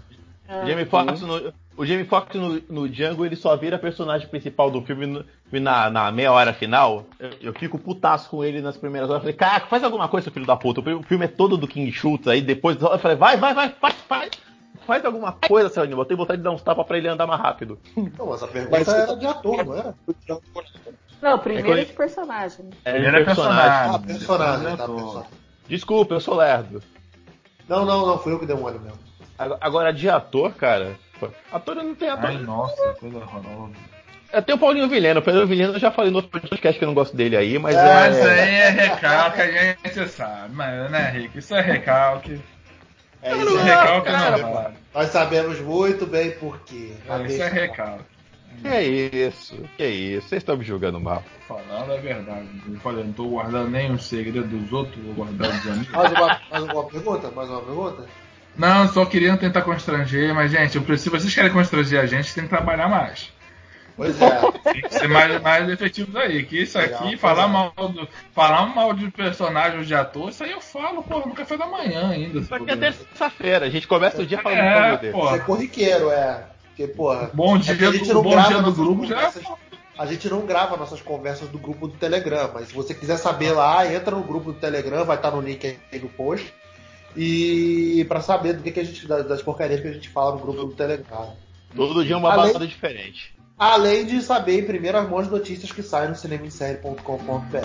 O 0.64 0.68
Jamie 0.68 0.86
Foxx 0.86 1.22
no, 1.22 1.52
o 1.82 1.86
Jamie 1.86 2.06
Foxx 2.06 2.36
no, 2.36 2.62
no 2.70 2.90
Django 2.90 3.26
ele 3.26 3.36
só 3.36 3.56
vira 3.56 3.80
personagem 3.80 4.28
principal 4.28 4.70
do 4.70 4.82
filme 4.82 5.06
no- 5.06 5.26
na, 5.52 5.90
na 5.90 6.12
meia 6.12 6.32
hora 6.32 6.54
final. 6.54 7.06
Eu, 7.20 7.30
eu 7.42 7.54
fico 7.54 7.80
putaço 7.80 8.30
com 8.30 8.44
ele 8.44 8.62
nas 8.62 8.76
primeiras 8.78 9.10
horas. 9.10 9.20
Eu 9.22 9.24
falei, 9.24 9.36
caraca, 9.36 9.68
faz 9.68 9.84
alguma 9.84 10.08
coisa, 10.08 10.26
seu 10.26 10.34
filho 10.34 10.46
da 10.46 10.56
puta. 10.58 10.82
O 10.82 11.04
filme 11.04 11.26
é 11.26 11.28
todo 11.30 11.58
do 11.58 11.68
King 11.68 11.92
Schultz. 11.92 12.28
Aí 12.28 12.42
depois 12.42 12.80
eu 12.82 13.00
falei, 13.00 13.16
vai, 13.18 13.38
vai, 13.38 13.54
vai, 13.54 13.70
faz, 13.70 13.96
faz. 14.08 14.30
Faz 14.86 15.06
alguma 15.06 15.32
coisa, 15.32 15.70
seu 15.70 15.84
animal. 15.84 16.02
Eu 16.02 16.06
tenho 16.08 16.18
vontade 16.18 16.38
de 16.40 16.44
dar 16.44 16.52
uns 16.52 16.62
tapas 16.64 16.86
pra 16.86 16.98
ele 16.98 17.08
andar 17.08 17.28
mais 17.28 17.40
rápido. 17.40 17.78
Não, 17.96 18.26
mas 18.28 18.42
a 18.44 18.48
pergunta 18.48 18.78
Mas- 18.78 18.88
era 18.88 19.16
de 19.16 19.26
ator, 19.28 19.66
não 19.66 19.74
era? 19.78 19.96
Não, 21.22 21.38
primeiro 21.40 21.74
É 21.78 21.82
é 21.82 21.86
de 21.86 21.94
personagem. 21.94 22.70
É 22.86 22.96
Ele 22.96 23.06
era 23.06 23.24
personagem. 23.26 23.96
Ah, 23.96 24.00
personagem, 24.00 24.78
tá, 24.78 24.88
personagem. 24.88 25.30
Desculpa, 25.68 26.14
eu 26.16 26.20
sou 26.20 26.36
lerdo. 26.36 26.82
Não, 27.68 27.86
não, 27.86 28.06
não, 28.06 28.18
fui 28.18 28.34
eu 28.34 28.40
que 28.40 28.46
dei 28.46 28.56
um 28.56 28.64
olho 28.64 28.80
mesmo. 28.80 28.98
Agora- 29.38 29.60
Agora, 29.62 29.94
de 29.94 30.10
ator, 30.10 30.54
cara. 30.54 30.98
Pô, 31.20 31.30
Ator 31.52 31.76
não 31.76 31.96
tem 31.96 32.10
ator. 32.10 32.30
Ai, 32.30 32.38
nossa, 32.38 32.94
coisa 33.00 33.18
horrorosa. 33.18 33.74
Eu 34.32 34.42
tenho 34.44 34.58
o 34.58 34.62
Paulinho 34.62 34.88
Vilhena. 34.88 35.20
O 35.20 35.24
Paulinho 35.24 35.48
Vilhena 35.48 35.74
eu 35.74 35.80
já 35.80 35.90
falei 35.90 36.12
no 36.12 36.18
outro 36.18 36.32
podcast 36.32 36.78
que 36.78 36.84
eu 36.86 36.88
não 36.88 36.94
gosto 36.94 37.16
dele 37.18 37.36
aí, 37.36 37.58
mas 37.58 37.76
É, 37.76 37.80
é. 37.80 37.84
Mas 37.84 38.22
aí 38.22 38.50
é 38.56 38.70
recalque, 38.70 39.42
a 39.42 39.48
gente 39.88 40.08
sabe, 40.10 40.54
mas 40.56 40.92
né, 40.92 41.10
Rico? 41.12 41.40
Isso 41.40 41.56
é 41.56 41.62
recalque. 41.62 42.40
É 43.22 43.36
Isso 43.36 43.58
é 43.58 43.62
aí. 43.62 43.68
recalque 43.70 44.12
cara, 44.12 44.38
não 44.38 44.54
vale. 44.54 44.76
Nós 44.94 45.10
sabemos 45.10 45.60
muito 45.60 46.06
bem 46.06 46.32
por 46.32 46.60
quê. 46.62 46.94
É, 47.08 47.22
Isso 47.26 47.42
é 47.42 47.50
recalque. 47.50 48.04
Que 48.62 48.68
é 48.68 48.84
isso, 48.84 49.56
que 49.78 49.86
isso. 49.86 50.28
Vocês 50.28 50.42
estão 50.42 50.58
me 50.58 50.66
julgando 50.66 51.00
mal. 51.00 51.24
Falando 51.48 51.94
a 51.94 51.98
verdade. 51.98 52.48
Eu 52.68 52.80
falei, 52.82 53.06
não 53.06 53.14
tô 53.14 53.26
guardando 53.26 53.70
nem 53.70 53.92
os 53.92 54.06
segredos 54.06 54.50
dos 54.50 54.74
outros, 54.74 55.02
vou 55.06 55.14
guardar 55.14 55.50
dos 55.52 55.68
amigos. 55.68 55.90
Mais 55.90 56.12
uma, 56.12 56.42
mais 56.52 56.64
uma 56.66 56.84
pergunta? 56.84 57.32
Mais 57.32 57.50
uma 57.50 57.62
pergunta? 57.62 58.06
Não, 58.60 58.88
só 58.90 59.06
queria 59.06 59.36
tentar 59.38 59.62
constranger, 59.62 60.36
mas 60.36 60.52
gente, 60.52 60.76
eu 60.76 60.82
preciso, 60.84 61.10
se 61.16 61.22
vocês 61.22 61.34
querem 61.34 61.52
constranger 61.52 62.00
a 62.02 62.06
gente, 62.06 62.34
tem 62.36 62.44
que 62.44 62.50
trabalhar 62.50 62.90
mais. 62.90 63.32
Pois 63.96 64.22
é. 64.22 64.40
Tem 64.72 64.82
que 64.82 64.94
ser 64.94 65.08
mais, 65.10 65.42
mais 65.42 65.70
efetivos 65.70 66.16
aí. 66.16 66.44
Que 66.46 66.62
isso 66.64 66.78
aqui, 66.78 67.04
Legal, 67.04 67.18
falar 67.18 67.46
legal. 67.48 67.74
mal, 67.76 67.90
do, 67.90 68.08
falar 68.34 68.66
mal 68.68 68.94
de 68.94 69.10
personagem 69.12 69.80
ou 69.80 69.84
de 69.84 69.94
ator, 69.96 70.30
isso 70.30 70.44
aí 70.44 70.52
eu 70.52 70.62
falo, 70.62 71.02
porra, 71.04 71.26
no 71.26 71.34
café 71.34 71.58
da 71.58 71.66
manhã 71.68 72.10
ainda. 72.10 72.40
Isso 72.40 72.54
aqui 72.54 72.70
é 72.72 72.76
terça-feira. 72.78 73.66
A 73.66 73.70
gente 73.70 73.88
começa 73.88 74.22
o 74.22 74.26
dia 74.26 74.38
falando 74.42 74.60
É, 74.60 74.98
do 74.98 75.12
pô. 75.12 75.30
Ser 75.32 75.44
corriqueiro, 75.46 76.12
é. 76.12 76.44
Porque, 76.68 76.88
porra. 76.88 77.30
Bom 77.34 77.58
é 77.58 77.60
dia, 77.60 77.76
que 77.76 77.86
a 77.86 77.92
gente 77.92 78.14
não 78.14 78.22
bom 78.24 78.32
grava 78.32 78.48
dia 78.48 78.58
do 78.58 78.62
nossas 78.64 78.78
grupo 78.78 79.06
já. 79.06 79.16
conversas- 79.16 79.44
A 79.98 80.06
gente 80.06 80.30
não 80.30 80.46
grava 80.46 80.78
nossas 80.78 81.02
conversas 81.02 81.50
do 81.50 81.58
grupo 81.58 81.88
do 81.88 81.94
Telegram, 81.98 82.50
mas 82.54 82.70
se 82.70 82.74
você 82.74 82.94
quiser 82.94 83.18
saber 83.18 83.52
lá, 83.52 83.86
entra 83.86 84.16
no 84.16 84.24
grupo 84.24 84.54
do 84.54 84.60
Telegram, 84.60 85.04
vai 85.04 85.18
estar 85.18 85.32
no 85.32 85.42
link 85.42 85.78
aí 85.92 86.00
no 86.00 86.08
post. 86.08 86.54
E 87.16 88.06
pra 88.08 88.22
saber 88.22 88.54
do 88.54 88.64
que, 88.64 88.72
que 88.72 88.80
a 88.80 88.84
gente. 88.84 89.08
das 89.08 89.42
porcarias 89.42 89.82
que 89.82 89.88
a 89.88 89.94
gente 89.94 90.10
fala 90.10 90.34
no 90.36 90.40
grupo 90.42 90.66
do 90.66 90.74
Telegram. 90.74 91.34
Todo 91.76 92.04
dia 92.06 92.18
uma 92.18 92.32
Além- 92.34 92.68
diferente. 92.68 93.36
Além 93.58 94.06
de 94.06 94.22
saber 94.22 94.60
em 94.62 94.66
primeiras 94.66 95.08
mãos 95.10 95.28
notícias 95.30 95.72
que 95.72 95.84
saem 95.84 96.10
no 96.10 96.16
cinemissérie.com.br. 96.16 97.58